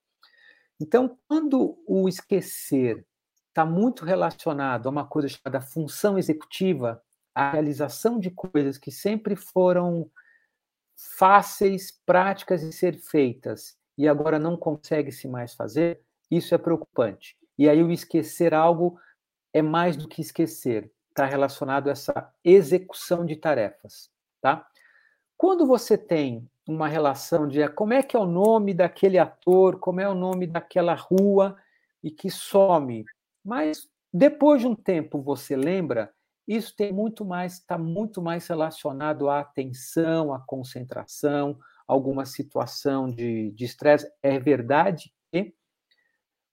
Então, 0.81 1.17
quando 1.29 1.79
o 1.87 2.09
esquecer 2.09 3.07
está 3.49 3.65
muito 3.65 4.05
relacionado 4.05 4.87
a 4.87 4.91
uma 4.91 5.07
coisa 5.07 5.29
chamada 5.29 5.61
função 5.61 6.19
executiva, 6.19 7.01
a 7.35 7.53
realização 7.53 8.19
de 8.19 8.31
coisas 8.31 8.77
que 8.77 8.91
sempre 8.91 9.37
foram 9.37 10.11
fáceis, 11.17 11.93
práticas 12.05 12.61
de 12.61 12.73
ser 12.73 12.97
feitas 12.99 13.77
e 13.97 14.09
agora 14.09 14.39
não 14.39 14.57
consegue 14.57 15.13
se 15.13 15.29
mais 15.29 15.55
fazer, 15.55 16.01
isso 16.31 16.55
é 16.55 16.59
preocupante. 16.59 17.37
E 17.59 17.69
aí 17.69 17.83
o 17.83 17.91
esquecer 17.91 18.55
algo 18.55 18.99
é 19.53 19.63
mais 19.63 19.97
do 19.97 20.09
que 20.09 20.21
esquecer, 20.21 20.91
está 21.11 21.25
relacionado 21.27 21.89
a 21.89 21.93
essa 21.93 22.33
execução 22.45 23.25
de 23.25 23.37
tarefas, 23.37 24.11
tá? 24.41 24.67
Quando 25.37 25.67
você 25.67 25.97
tem 25.97 26.49
uma 26.67 26.89
relação 26.89 27.47
de 27.47 27.67
como 27.69 27.93
é 27.93 28.03
que 28.03 28.17
é 28.17 28.19
o 28.19 28.27
nome 28.27 28.75
daquele 28.75 29.19
ator, 29.19 29.79
como 29.79 30.01
é 30.01 30.09
o 30.09 30.15
nome 30.15 30.47
daquela 30.47 30.95
rua 30.95 31.57
e 32.03 32.11
que 32.11 32.31
some, 32.31 33.05
mas 33.45 33.89
depois 34.13 34.61
de 34.61 34.67
um 34.67 34.75
tempo 34.75 35.21
você 35.21 35.57
lembra, 35.57 36.13
isso 36.47 36.75
tem 36.77 36.93
muito 36.93 37.25
mais, 37.25 37.55
está 37.55 37.79
muito 37.79 38.21
mais 38.21 38.47
relacionado 38.47 39.29
à 39.29 39.41
atenção, 39.41 40.33
à 40.33 40.41
concentração, 40.41 41.59
alguma 41.87 42.25
situação 42.25 43.11
de 43.11 43.55
estresse. 43.59 44.11
É 44.23 44.39
verdade 44.39 45.13
que 45.33 45.55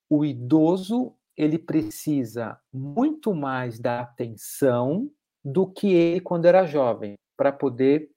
o 0.10 0.26
idoso 0.26 1.16
ele 1.38 1.58
precisa 1.58 2.60
muito 2.72 3.34
mais 3.34 3.80
da 3.80 4.02
atenção 4.02 5.10
do 5.44 5.66
que 5.66 5.92
ele 5.92 6.20
quando 6.20 6.46
era 6.46 6.66
jovem, 6.66 7.16
para 7.36 7.52
poder 7.52 8.12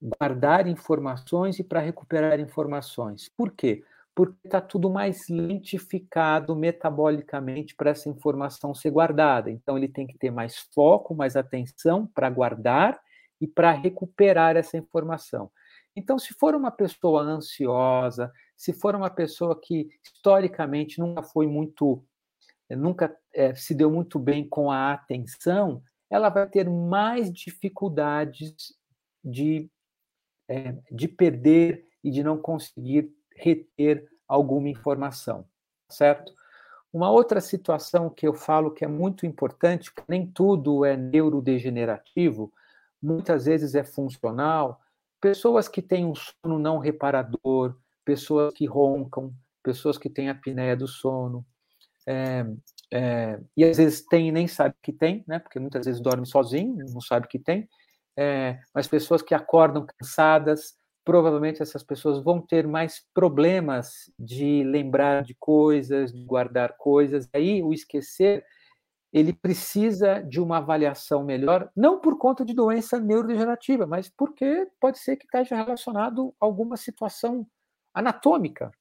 guardar 0.00 0.66
informações 0.66 1.58
e 1.58 1.64
para 1.64 1.80
recuperar 1.80 2.38
informações. 2.38 3.30
Por 3.36 3.50
quê? 3.50 3.82
Porque 4.14 4.36
está 4.44 4.60
tudo 4.60 4.90
mais 4.90 5.28
lentificado 5.28 6.54
metabolicamente 6.54 7.74
para 7.74 7.90
essa 7.90 8.08
informação 8.08 8.74
ser 8.74 8.90
guardada. 8.90 9.50
Então, 9.50 9.76
ele 9.76 9.88
tem 9.88 10.06
que 10.06 10.16
ter 10.16 10.30
mais 10.30 10.58
foco, 10.72 11.14
mais 11.14 11.34
atenção 11.34 12.06
para 12.06 12.30
guardar 12.30 13.00
e 13.44 13.46
para 13.46 13.72
recuperar 13.72 14.56
essa 14.56 14.78
informação. 14.78 15.50
Então, 15.94 16.18
se 16.18 16.32
for 16.32 16.54
uma 16.54 16.70
pessoa 16.70 17.20
ansiosa, 17.20 18.32
se 18.56 18.72
for 18.72 18.96
uma 18.96 19.10
pessoa 19.10 19.60
que 19.60 19.90
historicamente 20.02 20.98
nunca 20.98 21.22
foi 21.22 21.46
muito, 21.46 22.02
eh, 22.70 22.74
nunca 22.74 23.14
é, 23.34 23.54
se 23.54 23.74
deu 23.74 23.90
muito 23.90 24.18
bem 24.18 24.48
com 24.48 24.70
a 24.70 24.94
atenção, 24.94 25.82
ela 26.08 26.30
vai 26.30 26.48
ter 26.48 26.70
mais 26.70 27.30
dificuldades 27.30 28.54
de, 29.22 29.70
é, 30.48 30.74
de 30.90 31.06
perder 31.06 31.86
e 32.02 32.10
de 32.10 32.22
não 32.22 32.38
conseguir 32.38 33.14
reter 33.36 34.08
alguma 34.26 34.70
informação, 34.70 35.46
certo? 35.90 36.32
Uma 36.90 37.10
outra 37.10 37.42
situação 37.42 38.08
que 38.08 38.26
eu 38.26 38.32
falo 38.32 38.70
que 38.70 38.86
é 38.86 38.88
muito 38.88 39.26
importante, 39.26 39.92
que 39.92 40.02
nem 40.08 40.26
tudo 40.26 40.82
é 40.82 40.96
neurodegenerativo, 40.96 42.50
muitas 43.04 43.44
vezes 43.44 43.74
é 43.74 43.84
funcional. 43.84 44.80
Pessoas 45.20 45.68
que 45.68 45.82
têm 45.82 46.06
um 46.06 46.14
sono 46.14 46.58
não 46.58 46.78
reparador, 46.78 47.76
pessoas 48.04 48.52
que 48.54 48.66
roncam, 48.66 49.32
pessoas 49.62 49.98
que 49.98 50.10
têm 50.10 50.28
apneia 50.28 50.76
do 50.76 50.88
sono, 50.88 51.44
é, 52.06 52.44
é, 52.92 53.40
e 53.56 53.64
às 53.64 53.76
vezes 53.76 54.06
tem 54.06 54.28
e 54.28 54.32
nem 54.32 54.46
sabe 54.46 54.74
que 54.82 54.92
tem, 54.92 55.24
né? 55.26 55.38
Porque 55.38 55.58
muitas 55.58 55.86
vezes 55.86 56.00
dorme 56.00 56.26
sozinho, 56.26 56.84
não 56.92 57.00
sabe 57.00 57.28
que 57.28 57.38
tem. 57.38 57.68
É, 58.16 58.58
mas 58.74 58.86
pessoas 58.86 59.22
que 59.22 59.34
acordam 59.34 59.86
cansadas, 59.86 60.74
provavelmente 61.04 61.62
essas 61.62 61.82
pessoas 61.82 62.22
vão 62.22 62.40
ter 62.40 62.66
mais 62.66 63.04
problemas 63.12 64.12
de 64.18 64.62
lembrar 64.64 65.22
de 65.22 65.34
coisas, 65.34 66.12
de 66.12 66.24
guardar 66.24 66.76
coisas. 66.76 67.28
Aí 67.32 67.62
o 67.62 67.72
esquecer 67.72 68.44
ele 69.14 69.32
precisa 69.32 70.20
de 70.20 70.40
uma 70.40 70.58
avaliação 70.58 71.22
melhor, 71.22 71.70
não 71.76 72.00
por 72.00 72.18
conta 72.18 72.44
de 72.44 72.52
doença 72.52 72.98
neurodegenerativa, 72.98 73.86
mas 73.86 74.08
porque 74.08 74.68
pode 74.80 74.98
ser 74.98 75.16
que 75.16 75.24
esteja 75.24 75.54
relacionado 75.54 76.34
a 76.40 76.44
alguma 76.44 76.76
situação 76.76 77.46
anatômica 77.94 78.72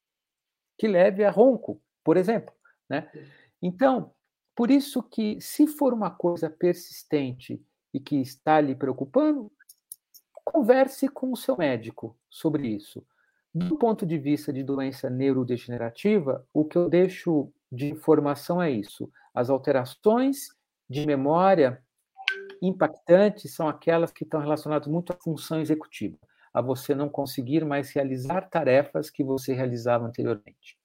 que 0.76 0.88
leve 0.88 1.24
a 1.24 1.30
ronco, 1.30 1.80
por 2.04 2.18
exemplo, 2.18 2.52
né? 2.90 3.12
Então, 3.62 4.12
por 4.56 4.72
isso 4.72 5.04
que 5.04 5.40
se 5.40 5.68
for 5.68 5.94
uma 5.94 6.10
coisa 6.10 6.50
persistente 6.50 7.64
e 7.94 8.00
que 8.00 8.16
está 8.20 8.60
lhe 8.60 8.74
preocupando, 8.74 9.52
converse 10.44 11.08
com 11.08 11.32
o 11.32 11.38
seu 11.38 11.56
médico 11.56 12.18
sobre 12.28 12.68
isso. 12.68 13.06
Do 13.54 13.78
ponto 13.78 14.04
de 14.04 14.18
vista 14.18 14.52
de 14.52 14.64
doença 14.64 15.12
neurodegenerativa, 15.12 16.44
o 16.52 16.66
que 16.66 16.76
eu 16.76 16.90
deixo 16.90 17.54
de 17.74 17.90
informação 17.90 18.62
é 18.62 18.70
isso. 18.70 19.10
As 19.34 19.50
alterações 19.50 20.50
de 20.88 21.06
memória 21.08 21.82
impactantes 22.62 23.56
são 23.56 23.68
aquelas 23.68 24.12
que 24.12 24.24
estão 24.24 24.40
relacionadas 24.40 24.88
muito 24.88 25.12
à 25.12 25.16
função 25.16 25.60
executiva, 25.60 26.16
a 26.54 26.62
você 26.62 26.94
não 26.94 27.10
conseguir 27.10 27.66
mais 27.66 27.90
realizar 27.90 28.48
tarefas 28.50 29.10
que 29.10 29.24
você 29.24 29.54
realizava 29.54 30.06
anteriormente. 30.06 30.78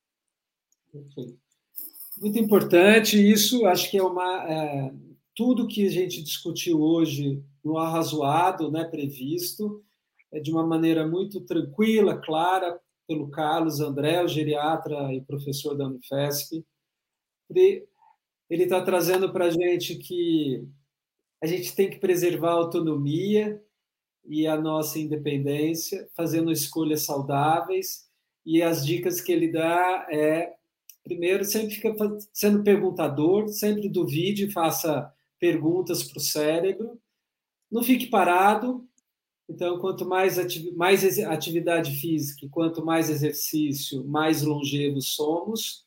Muito 2.16 2.39
importante, 2.39 3.16
isso 3.16 3.66
acho 3.66 3.90
que 3.90 3.98
é 3.98 4.02
uma. 4.02 4.51
É, 4.51 4.93
tudo 5.36 5.69
que 5.69 5.86
a 5.86 5.90
gente 5.90 6.23
discutiu 6.23 6.81
hoje 6.81 7.44
no 7.62 7.77
arrazoado, 7.77 8.73
né, 8.73 8.85
previsto, 8.85 9.85
é 10.32 10.40
de 10.40 10.51
uma 10.51 10.66
maneira 10.66 11.06
muito 11.06 11.43
tranquila, 11.43 12.16
clara, 12.16 12.81
pelo 13.06 13.28
Carlos 13.28 13.78
André, 13.81 14.24
o 14.24 14.28
geriatra 14.28 15.12
e 15.12 15.20
professor 15.20 15.77
da 15.77 15.86
Unifesp. 15.86 16.65
Ele 17.51 18.65
está 18.65 18.83
trazendo 18.83 19.33
para 19.33 19.47
a 19.47 19.51
gente 19.51 19.97
que 19.97 20.66
a 21.43 21.47
gente 21.47 21.75
tem 21.75 21.89
que 21.89 21.99
preservar 21.99 22.51
a 22.51 22.55
autonomia 22.55 23.62
e 24.25 24.47
a 24.47 24.61
nossa 24.61 24.99
independência, 24.99 26.09
fazendo 26.15 26.53
escolhas 26.53 27.03
saudáveis. 27.03 28.09
E 28.45 28.62
as 28.62 28.85
dicas 28.85 29.20
que 29.20 29.33
ele 29.33 29.51
dá 29.51 30.07
é, 30.11 30.55
primeiro, 31.05 31.45
sempre 31.45 31.75
fica 31.75 31.95
sendo 32.33 32.62
perguntador, 32.62 33.49
sempre 33.49 33.89
duvide, 33.89 34.51
faça 34.51 35.12
perguntas 35.39 36.03
para 36.03 36.19
o 36.19 36.23
cérebro. 36.23 37.01
Não 37.70 37.83
fique 37.83 38.07
parado, 38.07 38.89
então, 39.49 39.79
quanto 39.79 40.05
mais, 40.05 40.39
atividade, 40.39 40.77
mais 40.77 41.19
atividade 41.20 41.93
física, 41.99 42.47
quanto 42.51 42.85
mais 42.85 43.09
exercício, 43.09 44.05
mais 44.07 44.43
longevos 44.43 45.15
somos. 45.15 45.87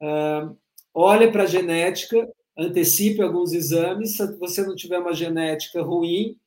Uh, 0.00 0.56
olhe 0.94 1.30
para 1.30 1.42
a 1.42 1.46
genética, 1.46 2.26
antecipe 2.56 3.20
alguns 3.20 3.52
exames. 3.52 4.16
Se 4.16 4.38
você 4.38 4.62
não 4.62 4.76
tiver 4.76 4.98
uma 4.98 5.12
genética 5.12 5.82
ruim, 5.82 6.38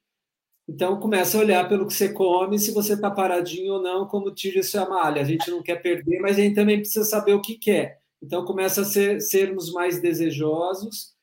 então 0.67 0.99
começa 0.99 1.37
a 1.37 1.41
olhar 1.41 1.67
pelo 1.67 1.85
que 1.85 1.93
você 1.93 2.11
come, 2.11 2.57
se 2.57 2.71
você 2.71 2.93
está 2.93 3.11
paradinho 3.11 3.73
ou 3.73 3.81
não, 3.81 4.07
como 4.07 4.33
tira 4.33 4.59
isso 4.59 4.79
a 4.79 4.89
malha. 4.89 5.21
A 5.21 5.25
gente 5.25 5.49
não 5.51 5.61
quer 5.61 5.81
perder, 5.81 6.19
mas 6.19 6.37
a 6.37 6.41
gente 6.41 6.55
também 6.55 6.79
precisa 6.79 7.05
saber 7.05 7.33
o 7.33 7.41
que 7.41 7.57
quer. 7.57 7.99
Então 8.21 8.45
começa 8.45 8.81
a 8.81 8.85
ser, 8.85 9.21
sermos 9.21 9.71
mais 9.71 10.01
desejosos 10.01 11.15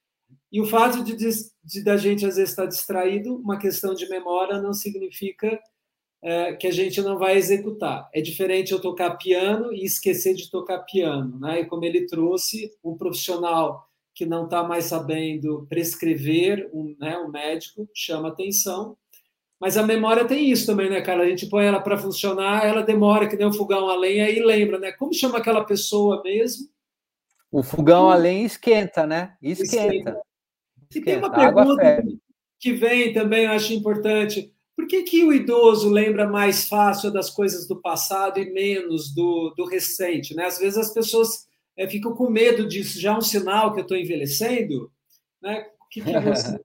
e 0.55 0.61
o 0.61 0.67
fato 0.67 1.03
de, 1.03 1.17
de, 1.17 1.31
de, 1.65 1.83
da 1.83 1.97
gente 1.97 2.25
às 2.25 2.37
vezes 2.37 2.51
estar 2.51 2.67
distraído, 2.67 3.35
uma 3.35 3.59
questão 3.59 3.93
de 3.93 4.09
memória, 4.09 4.63
não 4.63 4.73
significa 4.73 5.59
é, 6.25 6.55
que 6.55 6.67
a 6.67 6.73
gente 6.73 7.03
não 7.03 7.19
vai 7.19 7.37
executar. 7.37 8.09
É 8.11 8.19
diferente 8.23 8.73
eu 8.73 8.81
tocar 8.81 9.19
piano 9.19 9.75
e 9.75 9.85
esquecer 9.85 10.35
de 10.35 10.51
tocar 10.51 10.79
piano, 10.79 11.39
né? 11.39 11.61
E 11.61 11.67
como 11.67 11.85
ele 11.85 12.07
trouxe, 12.07 12.73
um 12.83 12.97
profissional 12.97 13.87
que 14.15 14.25
não 14.25 14.45
está 14.45 14.65
mais 14.65 14.87
sabendo 14.87 15.67
prescrever, 15.69 16.71
um, 16.73 16.97
né, 16.99 17.19
um 17.19 17.29
médico, 17.29 17.87
chama 17.93 18.29
atenção. 18.29 18.97
Mas 19.61 19.77
a 19.77 19.83
memória 19.83 20.25
tem 20.25 20.51
isso 20.51 20.65
também, 20.65 20.89
né, 20.89 21.03
cara? 21.03 21.25
A 21.25 21.29
gente 21.29 21.47
põe 21.47 21.67
ela 21.67 21.81
para 21.81 21.99
funcionar, 21.99 22.65
ela 22.65 22.83
demora, 22.83 23.29
que 23.29 23.37
nem 23.37 23.47
um 23.47 23.53
fogão 23.53 23.91
a 23.91 23.97
lenha, 23.97 24.31
e 24.31 24.41
lembra, 24.41 24.79
né? 24.79 24.93
Como 24.93 25.13
chama 25.13 25.37
aquela 25.37 25.63
pessoa 25.63 26.23
mesmo? 26.23 26.69
O 27.53 27.63
fogão 27.63 28.09
a 28.09 28.15
lenha 28.15 28.47
esquenta, 28.47 29.07
né? 29.07 29.37
Esquenta. 29.43 29.95
esquenta. 29.95 30.21
E 30.95 31.01
tem 31.03 31.19
uma 31.19 31.31
pergunta 31.31 32.03
que 32.59 32.73
vem 32.73 33.13
também, 33.13 33.45
eu 33.45 33.51
acho 33.51 33.75
importante. 33.75 34.54
Por 34.85 34.89
que, 34.89 35.03
que 35.03 35.25
o 35.25 35.33
idoso 35.33 35.89
lembra 35.89 36.29
mais 36.29 36.69
fácil 36.69 37.11
das 37.11 37.31
coisas 37.31 37.67
do 37.67 37.81
passado 37.81 38.39
e 38.39 38.53
menos 38.53 39.15
do, 39.15 39.55
do 39.57 39.65
recente? 39.65 40.35
Né? 40.35 40.45
Às 40.45 40.59
vezes 40.59 40.77
as 40.77 40.93
pessoas 40.93 41.47
é, 41.75 41.89
ficam 41.89 42.15
com 42.15 42.29
medo 42.29 42.69
disso. 42.69 43.01
Já 43.01 43.15
é 43.15 43.17
um 43.17 43.23
sinal 43.23 43.73
que 43.73 43.81
eu 43.81 43.85
estou 43.85 43.97
envelhecendo? 43.97 44.93
Né? 45.41 45.67
O 45.81 45.89
que, 45.89 46.03
que 46.03 46.13
você... 46.21 46.61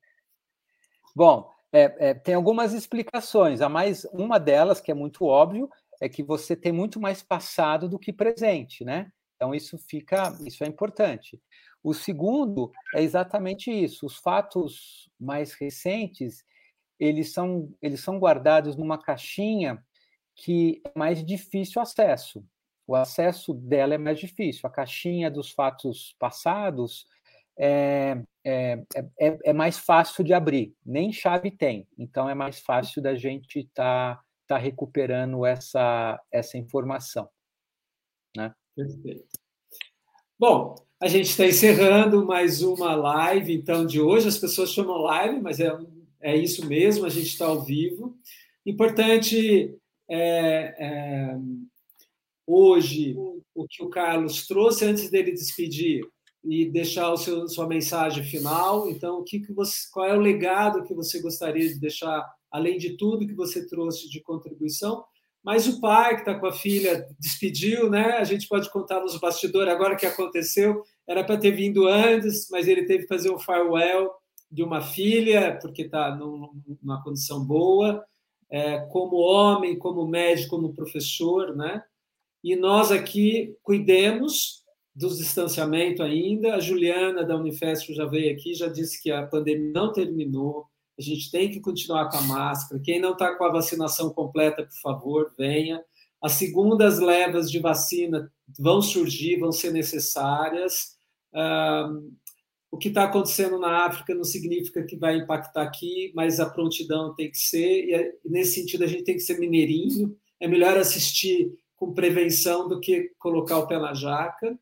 Bom, 1.15 1.49
é, 1.71 2.09
é, 2.09 2.13
tem 2.13 2.35
algumas 2.35 2.73
explicações. 2.73 3.61
A 3.61 3.69
mais 3.69 4.03
uma 4.11 4.37
delas, 4.37 4.81
que 4.81 4.91
é 4.91 4.93
muito 4.93 5.23
óbvio, 5.23 5.69
é 6.01 6.09
que 6.09 6.21
você 6.21 6.57
tem 6.57 6.73
muito 6.73 6.99
mais 6.99 7.23
passado 7.23 7.87
do 7.87 7.97
que 7.97 8.11
presente, 8.11 8.83
né? 8.83 9.09
Então 9.37 9.55
isso 9.55 9.77
fica, 9.77 10.37
isso 10.45 10.61
é 10.65 10.67
importante. 10.67 11.41
O 11.81 11.93
segundo 11.93 12.69
é 12.93 13.01
exatamente 13.01 13.71
isso. 13.71 14.05
Os 14.05 14.17
fatos 14.17 15.09
mais 15.17 15.53
recentes, 15.53 16.43
eles 16.99 17.31
são, 17.31 17.73
eles 17.81 18.01
são 18.01 18.19
guardados 18.19 18.75
numa 18.75 18.97
caixinha 18.97 19.83
que 20.35 20.81
é 20.85 20.91
mais 20.97 21.23
difícil 21.23 21.81
acesso. 21.81 22.43
O 22.87 22.95
acesso 22.95 23.53
dela 23.53 23.93
é 23.93 23.97
mais 23.97 24.19
difícil. 24.19 24.67
A 24.67 24.71
caixinha 24.71 25.29
dos 25.29 25.51
fatos 25.51 26.15
passados 26.17 27.05
é, 27.57 28.21
é, 28.43 28.83
é, 29.19 29.39
é 29.45 29.53
mais 29.53 29.77
fácil 29.77 30.23
de 30.23 30.33
abrir. 30.33 30.73
Nem 30.85 31.11
chave 31.11 31.51
tem. 31.51 31.87
Então 31.97 32.29
é 32.29 32.33
mais 32.33 32.59
fácil 32.59 33.01
da 33.01 33.15
gente 33.15 33.59
estar 33.59 34.15
tá, 34.15 34.23
tá 34.47 34.57
recuperando 34.57 35.45
essa, 35.45 36.19
essa 36.31 36.57
informação. 36.57 37.29
Né? 38.35 38.53
Perfeito. 38.75 39.27
Bom, 40.39 40.75
a 41.01 41.07
gente 41.07 41.29
está 41.29 41.45
encerrando 41.45 42.25
mais 42.25 42.61
uma 42.61 42.95
live, 42.95 43.53
então, 43.53 43.85
de 43.85 43.99
hoje. 43.99 44.29
As 44.29 44.37
pessoas 44.37 44.71
chamam 44.71 44.97
live, 44.97 45.41
mas 45.41 45.59
é, 45.59 45.69
é 46.21 46.35
isso 46.35 46.65
mesmo, 46.67 47.05
a 47.05 47.09
gente 47.09 47.27
está 47.27 47.45
ao 47.45 47.63
vivo. 47.63 48.17
Importante 48.65 49.75
é, 50.09 50.75
é, 50.77 51.37
hoje 52.45 53.15
o 53.53 53.67
que 53.67 53.83
o 53.83 53.89
Carlos 53.89 54.47
trouxe 54.47 54.85
antes 54.85 55.09
dele 55.09 55.31
despedir 55.31 56.01
e 56.43 56.65
deixar 56.69 57.11
o 57.11 57.17
seu, 57.17 57.47
sua 57.47 57.67
mensagem 57.67 58.23
final. 58.23 58.89
Então, 58.89 59.19
o 59.19 59.23
que, 59.23 59.39
que 59.39 59.53
você, 59.53 59.87
qual 59.91 60.05
é 60.05 60.17
o 60.17 60.21
legado 60.21 60.83
que 60.83 60.93
você 60.93 61.21
gostaria 61.21 61.67
de 61.67 61.79
deixar, 61.79 62.25
além 62.51 62.77
de 62.77 62.95
tudo 62.95 63.27
que 63.27 63.33
você 63.33 63.67
trouxe 63.67 64.09
de 64.09 64.21
contribuição? 64.21 65.03
Mas 65.43 65.67
o 65.67 65.79
pai 65.79 66.15
que 66.15 66.21
está 66.21 66.37
com 66.37 66.47
a 66.47 66.53
filha 66.53 67.07
despediu, 67.19 67.89
né? 67.89 68.17
A 68.17 68.23
gente 68.23 68.47
pode 68.47 68.69
contar 68.69 68.99
nos 68.99 69.17
bastidores 69.19 69.71
agora 69.71 69.95
que 69.95 70.05
aconteceu. 70.05 70.83
Era 71.07 71.23
para 71.23 71.37
ter 71.37 71.51
vindo 71.51 71.87
antes, 71.87 72.47
mas 72.49 72.67
ele 72.67 72.85
teve 72.85 73.03
que 73.03 73.07
fazer 73.07 73.31
um 73.31 73.39
farewell 73.39 74.11
de 74.51 74.63
uma 74.63 74.81
filha 74.81 75.57
porque 75.61 75.83
está 75.83 76.15
numa 76.15 77.03
condição 77.03 77.45
boa, 77.45 78.03
é, 78.49 78.79
como 78.87 79.17
homem, 79.17 79.77
como 79.77 80.07
médico, 80.07 80.51
como 80.51 80.73
professor, 80.73 81.55
né? 81.55 81.83
E 82.43 82.55
nós 82.55 82.91
aqui 82.91 83.55
cuidemos 83.61 84.63
dos 84.95 85.17
distanciamento 85.17 86.01
ainda. 86.01 86.55
A 86.55 86.59
Juliana 86.59 87.23
da 87.23 87.35
Unifesp 87.35 87.93
já 87.93 88.05
veio 88.05 88.33
aqui, 88.33 88.53
já 88.53 88.67
disse 88.67 89.01
que 89.01 89.11
a 89.11 89.27
pandemia 89.27 89.71
não 89.71 89.91
terminou 89.91 90.69
a 90.99 91.01
gente 91.01 91.31
tem 91.31 91.49
que 91.49 91.61
continuar 91.61 92.09
com 92.09 92.17
a 92.17 92.21
máscara. 92.23 92.81
Quem 92.83 92.99
não 92.99 93.13
está 93.13 93.33
com 93.33 93.45
a 93.45 93.51
vacinação 93.51 94.09
completa, 94.09 94.63
por 94.63 94.81
favor, 94.81 95.33
venha. 95.37 95.81
As 96.21 96.33
segundas 96.33 96.99
levas 96.99 97.49
de 97.49 97.57
vacina 97.57 98.29
vão 98.59 98.81
surgir, 98.81 99.39
vão 99.39 99.53
ser 99.53 99.71
necessárias. 99.71 100.97
O 102.71 102.77
que 102.77 102.89
está 102.89 103.05
acontecendo 103.05 103.57
na 103.57 103.85
África 103.85 104.13
não 104.13 104.23
significa 104.23 104.83
que 104.83 104.95
vai 104.95 105.17
impactar 105.17 105.63
aqui, 105.63 106.11
mas 106.15 106.39
a 106.39 106.49
prontidão 106.49 107.15
tem 107.15 107.31
que 107.31 107.37
ser, 107.37 107.85
e 107.85 107.93
é, 107.93 108.13
nesse 108.23 108.59
sentido 108.61 108.83
a 108.83 108.87
gente 108.87 109.03
tem 109.03 109.15
que 109.15 109.21
ser 109.21 109.39
mineirinho. 109.39 110.15
É 110.39 110.47
melhor 110.47 110.77
assistir 110.77 111.57
com 111.75 111.93
prevenção 111.93 112.67
do 112.67 112.79
que 112.79 113.11
colocar 113.17 113.57
o 113.57 113.67
pé 113.67 113.79
na 113.79 113.93
jaca. 113.93 114.57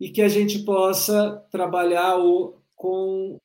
e 0.00 0.10
que 0.10 0.20
a 0.20 0.28
gente 0.28 0.64
possa 0.64 1.46
trabalhar 1.50 2.18
o, 2.18 2.60
com 2.74 3.38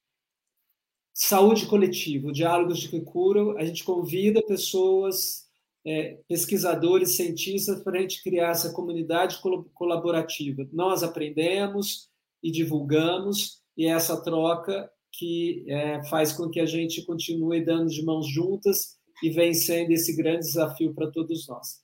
saúde 1.13 1.67
coletiva, 1.67 2.31
diálogos 2.31 2.79
de 2.79 2.89
que 2.89 3.01
cura. 3.01 3.59
A 3.59 3.65
gente 3.65 3.83
convida 3.83 4.41
pessoas, 4.41 5.47
é, 5.85 6.17
pesquisadores, 6.27 7.15
cientistas, 7.15 7.83
para 7.83 7.99
a 7.99 8.01
gente 8.01 8.23
criar 8.23 8.51
essa 8.51 8.73
comunidade 8.73 9.39
colaborativa. 9.73 10.67
Nós 10.71 11.03
aprendemos 11.03 12.09
e 12.47 12.51
divulgamos, 12.51 13.61
e 13.75 13.87
é 13.87 13.89
essa 13.89 14.23
troca 14.23 14.89
que 15.11 15.65
é, 15.67 16.01
faz 16.05 16.31
com 16.31 16.49
que 16.49 16.61
a 16.61 16.65
gente 16.65 17.05
continue 17.05 17.63
dando 17.63 17.89
de 17.89 18.01
mãos 18.05 18.25
juntas 18.25 18.97
e 19.21 19.29
vencendo 19.29 19.91
esse 19.91 20.15
grande 20.15 20.45
desafio 20.45 20.93
para 20.93 21.11
todos 21.11 21.45
nós. 21.45 21.81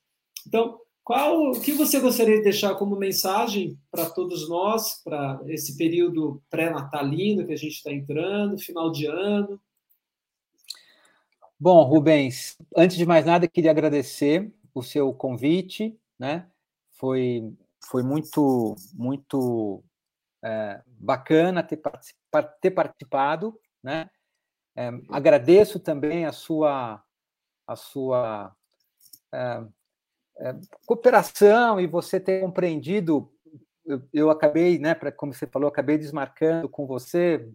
Então, 0.48 0.80
qual 1.04 1.52
o 1.52 1.60
que 1.60 1.74
você 1.74 2.00
gostaria 2.00 2.38
de 2.38 2.44
deixar 2.44 2.76
como 2.76 2.96
mensagem 2.96 3.78
para 3.92 4.10
todos 4.10 4.48
nós, 4.48 5.02
para 5.04 5.42
esse 5.48 5.76
período 5.76 6.42
pré-natalino 6.50 7.46
que 7.46 7.52
a 7.52 7.58
gente 7.58 7.74
está 7.74 7.92
entrando, 7.92 8.58
final 8.58 8.90
de 8.90 9.06
ano? 9.06 9.60
Bom, 11.60 11.84
Rubens, 11.84 12.58
antes 12.74 12.96
de 12.96 13.06
mais 13.06 13.26
nada, 13.26 13.50
queria 13.50 13.72
agradecer 13.72 14.50
o 14.74 14.82
seu 14.82 15.14
convite, 15.14 15.94
né? 16.18 16.48
Foi, 16.94 17.52
foi 17.82 18.02
muito, 18.02 18.76
muito 18.94 19.84
é, 20.44 20.82
bacana 20.86 21.64
ter, 21.64 21.82
ter 22.62 22.72
participado, 22.72 23.58
né? 23.82 24.10
É, 24.76 24.90
agradeço 25.10 25.80
também 25.80 26.26
a 26.26 26.32
sua, 26.32 27.02
a 27.68 27.76
sua 27.76 28.56
é, 29.32 29.64
é, 30.40 30.56
cooperação 30.86 31.80
e 31.80 31.88
você 31.88 32.20
ter 32.20 32.42
compreendido. 32.42 33.32
Eu, 33.86 34.02
eu 34.14 34.30
acabei, 34.30 34.80
né, 34.80 34.96
pra, 34.96 35.12
como 35.12 35.34
você 35.34 35.46
falou, 35.46 35.70
acabei 35.70 35.98
desmarcando 35.98 36.68
com 36.68 36.86
você. 36.88 37.48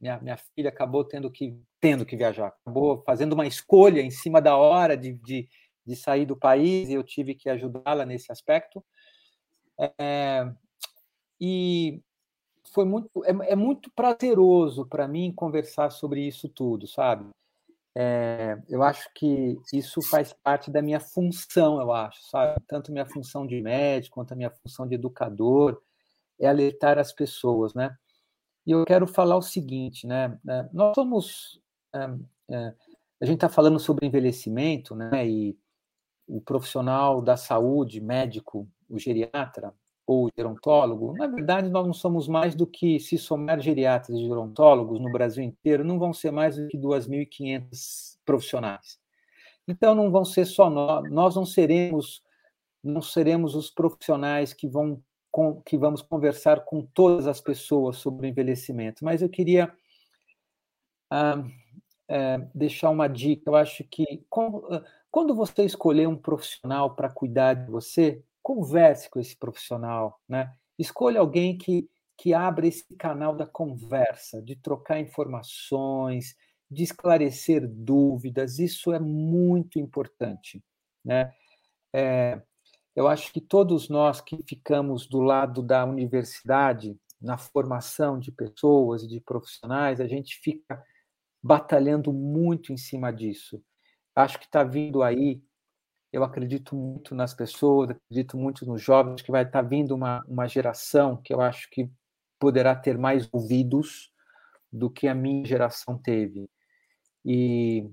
Minha, 0.00 0.18
minha 0.20 0.36
filha 0.36 0.68
acabou 0.68 1.04
tendo 1.04 1.30
que 1.30 1.58
tendo 1.80 2.06
que 2.06 2.16
viajar, 2.16 2.46
acabou 2.46 3.02
fazendo 3.04 3.34
uma 3.34 3.46
escolha 3.46 4.00
em 4.00 4.10
cima 4.10 4.40
da 4.40 4.56
hora 4.56 4.96
de, 4.96 5.12
de, 5.12 5.46
de 5.84 5.94
sair 5.94 6.24
do 6.24 6.34
país 6.34 6.88
e 6.88 6.94
eu 6.94 7.02
tive 7.02 7.34
que 7.34 7.50
ajudá-la 7.50 8.06
nesse 8.06 8.32
aspecto. 8.32 8.82
É, 10.00 10.50
e 11.38 12.00
foi 12.72 12.84
muito 12.84 13.24
é, 13.24 13.52
é 13.52 13.56
muito 13.56 13.90
prazeroso 13.90 14.86
para 14.86 15.06
mim 15.08 15.32
conversar 15.32 15.90
sobre 15.90 16.26
isso 16.26 16.48
tudo, 16.48 16.86
sabe? 16.86 17.28
É, 17.96 18.60
eu 18.68 18.82
acho 18.82 19.08
que 19.14 19.56
isso 19.72 20.02
faz 20.02 20.32
parte 20.32 20.70
da 20.70 20.82
minha 20.82 20.98
função, 20.98 21.80
eu 21.80 21.92
acho, 21.92 22.22
sabe? 22.24 22.60
Tanto 22.66 22.90
minha 22.90 23.06
função 23.06 23.46
de 23.46 23.60
médico 23.62 24.16
quanto 24.16 24.32
a 24.32 24.36
minha 24.36 24.50
função 24.50 24.86
de 24.86 24.96
educador 24.96 25.80
é 26.40 26.48
alertar 26.48 26.98
as 26.98 27.12
pessoas, 27.12 27.72
né? 27.74 27.96
E 28.66 28.72
eu 28.72 28.84
quero 28.84 29.06
falar 29.06 29.36
o 29.36 29.42
seguinte, 29.42 30.06
né? 30.06 30.38
É, 30.48 30.68
nós 30.72 30.94
somos, 30.94 31.60
é, 31.94 31.98
é, 32.50 32.74
a 33.20 33.26
gente 33.26 33.36
está 33.36 33.48
falando 33.48 33.78
sobre 33.78 34.06
envelhecimento, 34.06 34.96
né? 34.96 35.26
E 35.28 35.56
o 36.26 36.40
profissional 36.40 37.22
da 37.22 37.36
saúde, 37.36 38.00
médico, 38.00 38.68
o 38.88 38.98
geriatra, 38.98 39.72
ou 40.06 40.30
gerontólogo, 40.36 41.14
na 41.14 41.26
verdade, 41.26 41.70
nós 41.70 41.86
não 41.86 41.94
somos 41.94 42.28
mais 42.28 42.54
do 42.54 42.66
que, 42.66 43.00
se 43.00 43.16
somar 43.16 43.60
geriatras 43.60 44.18
e 44.18 44.26
gerontólogos 44.26 45.00
no 45.00 45.10
Brasil 45.10 45.42
inteiro, 45.42 45.84
não 45.84 45.98
vão 45.98 46.12
ser 46.12 46.30
mais 46.30 46.56
do 46.56 46.68
que 46.68 46.76
2.500 46.76 48.18
profissionais. 48.24 48.98
Então, 49.66 49.94
não 49.94 50.10
vão 50.10 50.24
ser 50.24 50.44
só 50.44 50.68
nós, 50.68 51.10
nós 51.10 51.36
não 51.36 51.46
seremos, 51.46 52.22
não 52.82 53.00
seremos 53.00 53.54
os 53.54 53.70
profissionais 53.70 54.52
que 54.52 54.68
vão 54.68 55.02
que 55.66 55.76
vamos 55.76 56.00
conversar 56.00 56.64
com 56.64 56.80
todas 56.80 57.26
as 57.26 57.40
pessoas 57.40 57.96
sobre 57.96 58.24
o 58.24 58.30
envelhecimento, 58.30 59.04
mas 59.04 59.20
eu 59.20 59.28
queria 59.28 59.74
ah, 61.10 61.44
é, 62.08 62.38
deixar 62.54 62.90
uma 62.90 63.08
dica. 63.08 63.50
Eu 63.50 63.56
acho 63.56 63.82
que 63.84 64.24
quando 65.10 65.34
você 65.34 65.64
escolher 65.64 66.06
um 66.06 66.16
profissional 66.16 66.94
para 66.94 67.10
cuidar 67.10 67.54
de 67.54 67.70
você, 67.70 68.22
converse 68.44 69.08
com 69.08 69.18
esse 69.18 69.34
profissional, 69.34 70.20
né? 70.28 70.54
Escolha 70.78 71.18
alguém 71.18 71.56
que, 71.56 71.88
que 72.18 72.34
abra 72.34 72.66
esse 72.66 72.94
canal 72.96 73.34
da 73.34 73.46
conversa, 73.46 74.42
de 74.42 74.54
trocar 74.54 75.00
informações, 75.00 76.36
de 76.70 76.82
esclarecer 76.82 77.66
dúvidas. 77.66 78.58
Isso 78.58 78.92
é 78.92 79.00
muito 79.00 79.78
importante, 79.78 80.62
né? 81.02 81.32
É, 81.90 82.42
eu 82.94 83.08
acho 83.08 83.32
que 83.32 83.40
todos 83.40 83.88
nós 83.88 84.20
que 84.20 84.38
ficamos 84.46 85.08
do 85.08 85.20
lado 85.20 85.62
da 85.62 85.84
universidade, 85.86 86.96
na 87.20 87.38
formação 87.38 88.18
de 88.18 88.30
pessoas 88.30 89.04
e 89.04 89.08
de 89.08 89.20
profissionais, 89.20 90.02
a 90.02 90.06
gente 90.06 90.38
fica 90.42 90.84
batalhando 91.42 92.12
muito 92.12 92.74
em 92.74 92.76
cima 92.76 93.10
disso. 93.10 93.62
Acho 94.14 94.38
que 94.38 94.44
está 94.44 94.62
vindo 94.62 95.02
aí 95.02 95.42
eu 96.14 96.22
acredito 96.22 96.76
muito 96.76 97.12
nas 97.12 97.34
pessoas, 97.34 97.90
acredito 97.90 98.36
muito 98.36 98.64
nos 98.64 98.80
jovens, 98.80 99.20
que 99.20 99.32
vai 99.32 99.42
estar 99.42 99.62
vindo 99.62 99.96
uma, 99.96 100.22
uma 100.28 100.46
geração 100.46 101.16
que 101.16 101.34
eu 101.34 101.40
acho 101.40 101.68
que 101.70 101.90
poderá 102.38 102.72
ter 102.76 102.96
mais 102.96 103.28
ouvidos 103.32 104.12
do 104.72 104.88
que 104.88 105.08
a 105.08 105.14
minha 105.14 105.44
geração 105.44 105.98
teve. 105.98 106.48
E, 107.24 107.90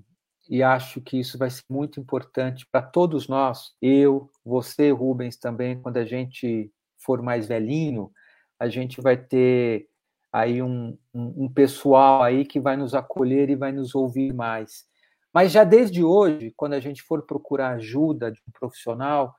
e 0.48 0.62
acho 0.62 1.00
que 1.00 1.18
isso 1.18 1.36
vai 1.36 1.50
ser 1.50 1.64
muito 1.68 1.98
importante 1.98 2.64
para 2.70 2.80
todos 2.80 3.26
nós, 3.26 3.72
eu, 3.82 4.30
você, 4.44 4.92
Rubens, 4.92 5.36
também, 5.36 5.82
quando 5.82 5.96
a 5.96 6.04
gente 6.04 6.72
for 6.96 7.20
mais 7.20 7.48
velhinho, 7.48 8.08
a 8.56 8.68
gente 8.68 9.00
vai 9.00 9.16
ter 9.16 9.88
aí 10.32 10.62
um, 10.62 10.96
um, 11.12 11.44
um 11.44 11.52
pessoal 11.52 12.22
aí 12.22 12.44
que 12.44 12.60
vai 12.60 12.76
nos 12.76 12.94
acolher 12.94 13.50
e 13.50 13.56
vai 13.56 13.72
nos 13.72 13.96
ouvir 13.96 14.32
mais. 14.32 14.86
Mas 15.32 15.50
já 15.50 15.64
desde 15.64 16.04
hoje, 16.04 16.52
quando 16.56 16.74
a 16.74 16.80
gente 16.80 17.02
for 17.02 17.24
procurar 17.24 17.74
ajuda 17.74 18.30
de 18.30 18.40
um 18.46 18.52
profissional, 18.52 19.34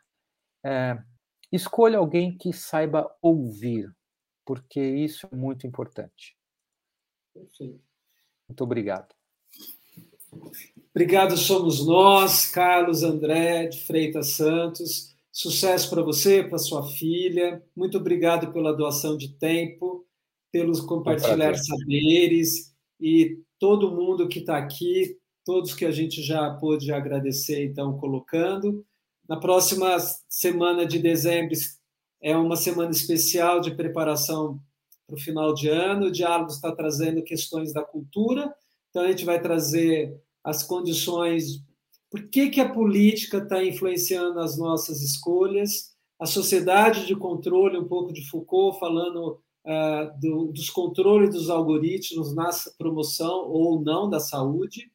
é, 0.66 0.98
escolha 1.52 2.00
alguém 2.00 2.36
que 2.36 2.52
saiba 2.52 3.14
ouvir, 3.22 3.94
porque 4.46 4.82
isso 4.82 5.28
é 5.32 5.36
muito 5.36 5.68
importante. 5.68 6.36
Perfeito. 7.34 7.80
Muito 8.48 8.64
obrigado. 8.64 9.14
Obrigado, 10.90 11.38
somos 11.38 11.86
nós, 11.86 12.48
Carlos 12.50 13.04
André 13.04 13.68
de 13.68 13.86
Freitas 13.86 14.30
Santos. 14.30 15.14
Sucesso 15.32 15.90
para 15.90 16.02
você, 16.02 16.44
para 16.44 16.58
sua 16.58 16.88
filha. 16.88 17.64
Muito 17.76 17.98
obrigado 17.98 18.52
pela 18.52 18.76
doação 18.76 19.18
de 19.18 19.34
tempo, 19.36 20.06
pelos 20.52 20.82
compartilhar 20.82 21.56
saberes 21.56 22.76
e 23.00 23.40
todo 23.60 23.92
mundo 23.92 24.28
que 24.28 24.40
está 24.40 24.58
aqui 24.58 25.18
todos 25.46 25.74
que 25.74 25.86
a 25.86 25.92
gente 25.92 26.22
já 26.22 26.50
pôde 26.52 26.92
agradecer, 26.92 27.66
então, 27.66 27.98
colocando. 27.98 28.86
Na 29.28 29.40
próxima 29.40 29.98
semana 30.28 30.86
de 30.86 31.00
dezembro 31.00 31.56
é 32.22 32.36
uma 32.36 32.56
semana 32.56 32.92
especial 32.92 33.60
de 33.60 33.76
preparação 33.76 34.60
para 35.08 35.16
o 35.16 35.20
final 35.20 35.54
de 35.54 35.70
ano. 35.70 36.08
O 36.08 36.12
Diálogo 36.12 36.52
está 36.52 36.72
trazendo 36.74 37.24
questões 37.24 37.74
da 37.74 37.84
cultura, 37.84 38.54
então 38.90 39.04
a 39.04 39.08
gente 39.08 39.26
vai 39.26 39.42
trazer 39.42 40.16
as 40.44 40.64
condições, 40.64 41.64
por 42.10 42.28
que, 42.30 42.50
que 42.50 42.62
a 42.62 42.70
política 42.70 43.38
está 43.38 43.64
influenciando 43.64 44.40
as 44.40 44.58
nossas 44.58 45.02
escolhas, 45.02 45.94
a 46.20 46.26
sociedade 46.26 47.08
de 47.08 47.16
controle, 47.16 47.78
um 47.78 47.88
pouco 47.88 48.14
de 48.14 48.30
Foucault, 48.30 48.80
falando 48.80 49.40
uh, 49.66 50.20
do, 50.20 50.52
dos 50.52 50.70
controles 50.70 51.32
dos 51.32 51.50
algoritmos 51.50 52.36
na 52.36 52.50
promoção 52.78 53.50
ou 53.50 53.82
não 53.82 54.10
da 54.10 54.20
saúde, 54.20 54.92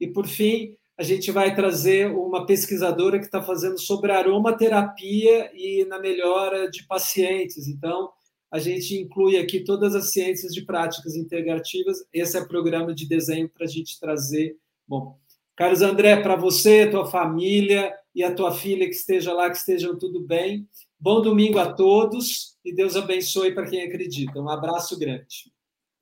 e, 0.00 0.06
por 0.06 0.26
fim, 0.26 0.76
a 0.96 1.02
gente 1.02 1.30
vai 1.30 1.54
trazer 1.54 2.06
uma 2.10 2.46
pesquisadora 2.46 3.18
que 3.18 3.24
está 3.24 3.42
fazendo 3.42 3.78
sobre 3.78 4.12
aromaterapia 4.12 5.50
e 5.54 5.84
na 5.86 5.98
melhora 5.98 6.70
de 6.70 6.86
pacientes. 6.86 7.66
Então, 7.66 8.10
a 8.50 8.58
gente 8.60 8.96
inclui 8.96 9.36
aqui 9.36 9.64
todas 9.64 9.94
as 9.96 10.12
ciências 10.12 10.52
de 10.52 10.64
práticas 10.64 11.16
integrativas. 11.16 12.04
Esse 12.12 12.38
é 12.38 12.40
o 12.40 12.46
programa 12.46 12.94
de 12.94 13.08
desenho 13.08 13.48
para 13.48 13.64
a 13.64 13.68
gente 13.68 13.98
trazer. 13.98 14.56
Bom, 14.86 15.18
Carlos 15.56 15.82
André, 15.82 16.20
para 16.22 16.36
você, 16.36 16.88
tua 16.88 17.06
família 17.06 17.92
e 18.14 18.22
a 18.22 18.32
tua 18.32 18.52
filha 18.54 18.86
que 18.86 18.94
esteja 18.94 19.32
lá, 19.32 19.50
que 19.50 19.56
estejam 19.56 19.98
tudo 19.98 20.20
bem. 20.20 20.68
Bom 21.00 21.20
domingo 21.20 21.58
a 21.58 21.72
todos 21.72 22.56
e 22.64 22.72
Deus 22.72 22.94
abençoe 22.94 23.52
para 23.52 23.68
quem 23.68 23.82
acredita. 23.82 24.40
Um 24.40 24.48
abraço 24.48 24.96
grande. 24.98 25.52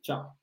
Tchau. 0.03 0.42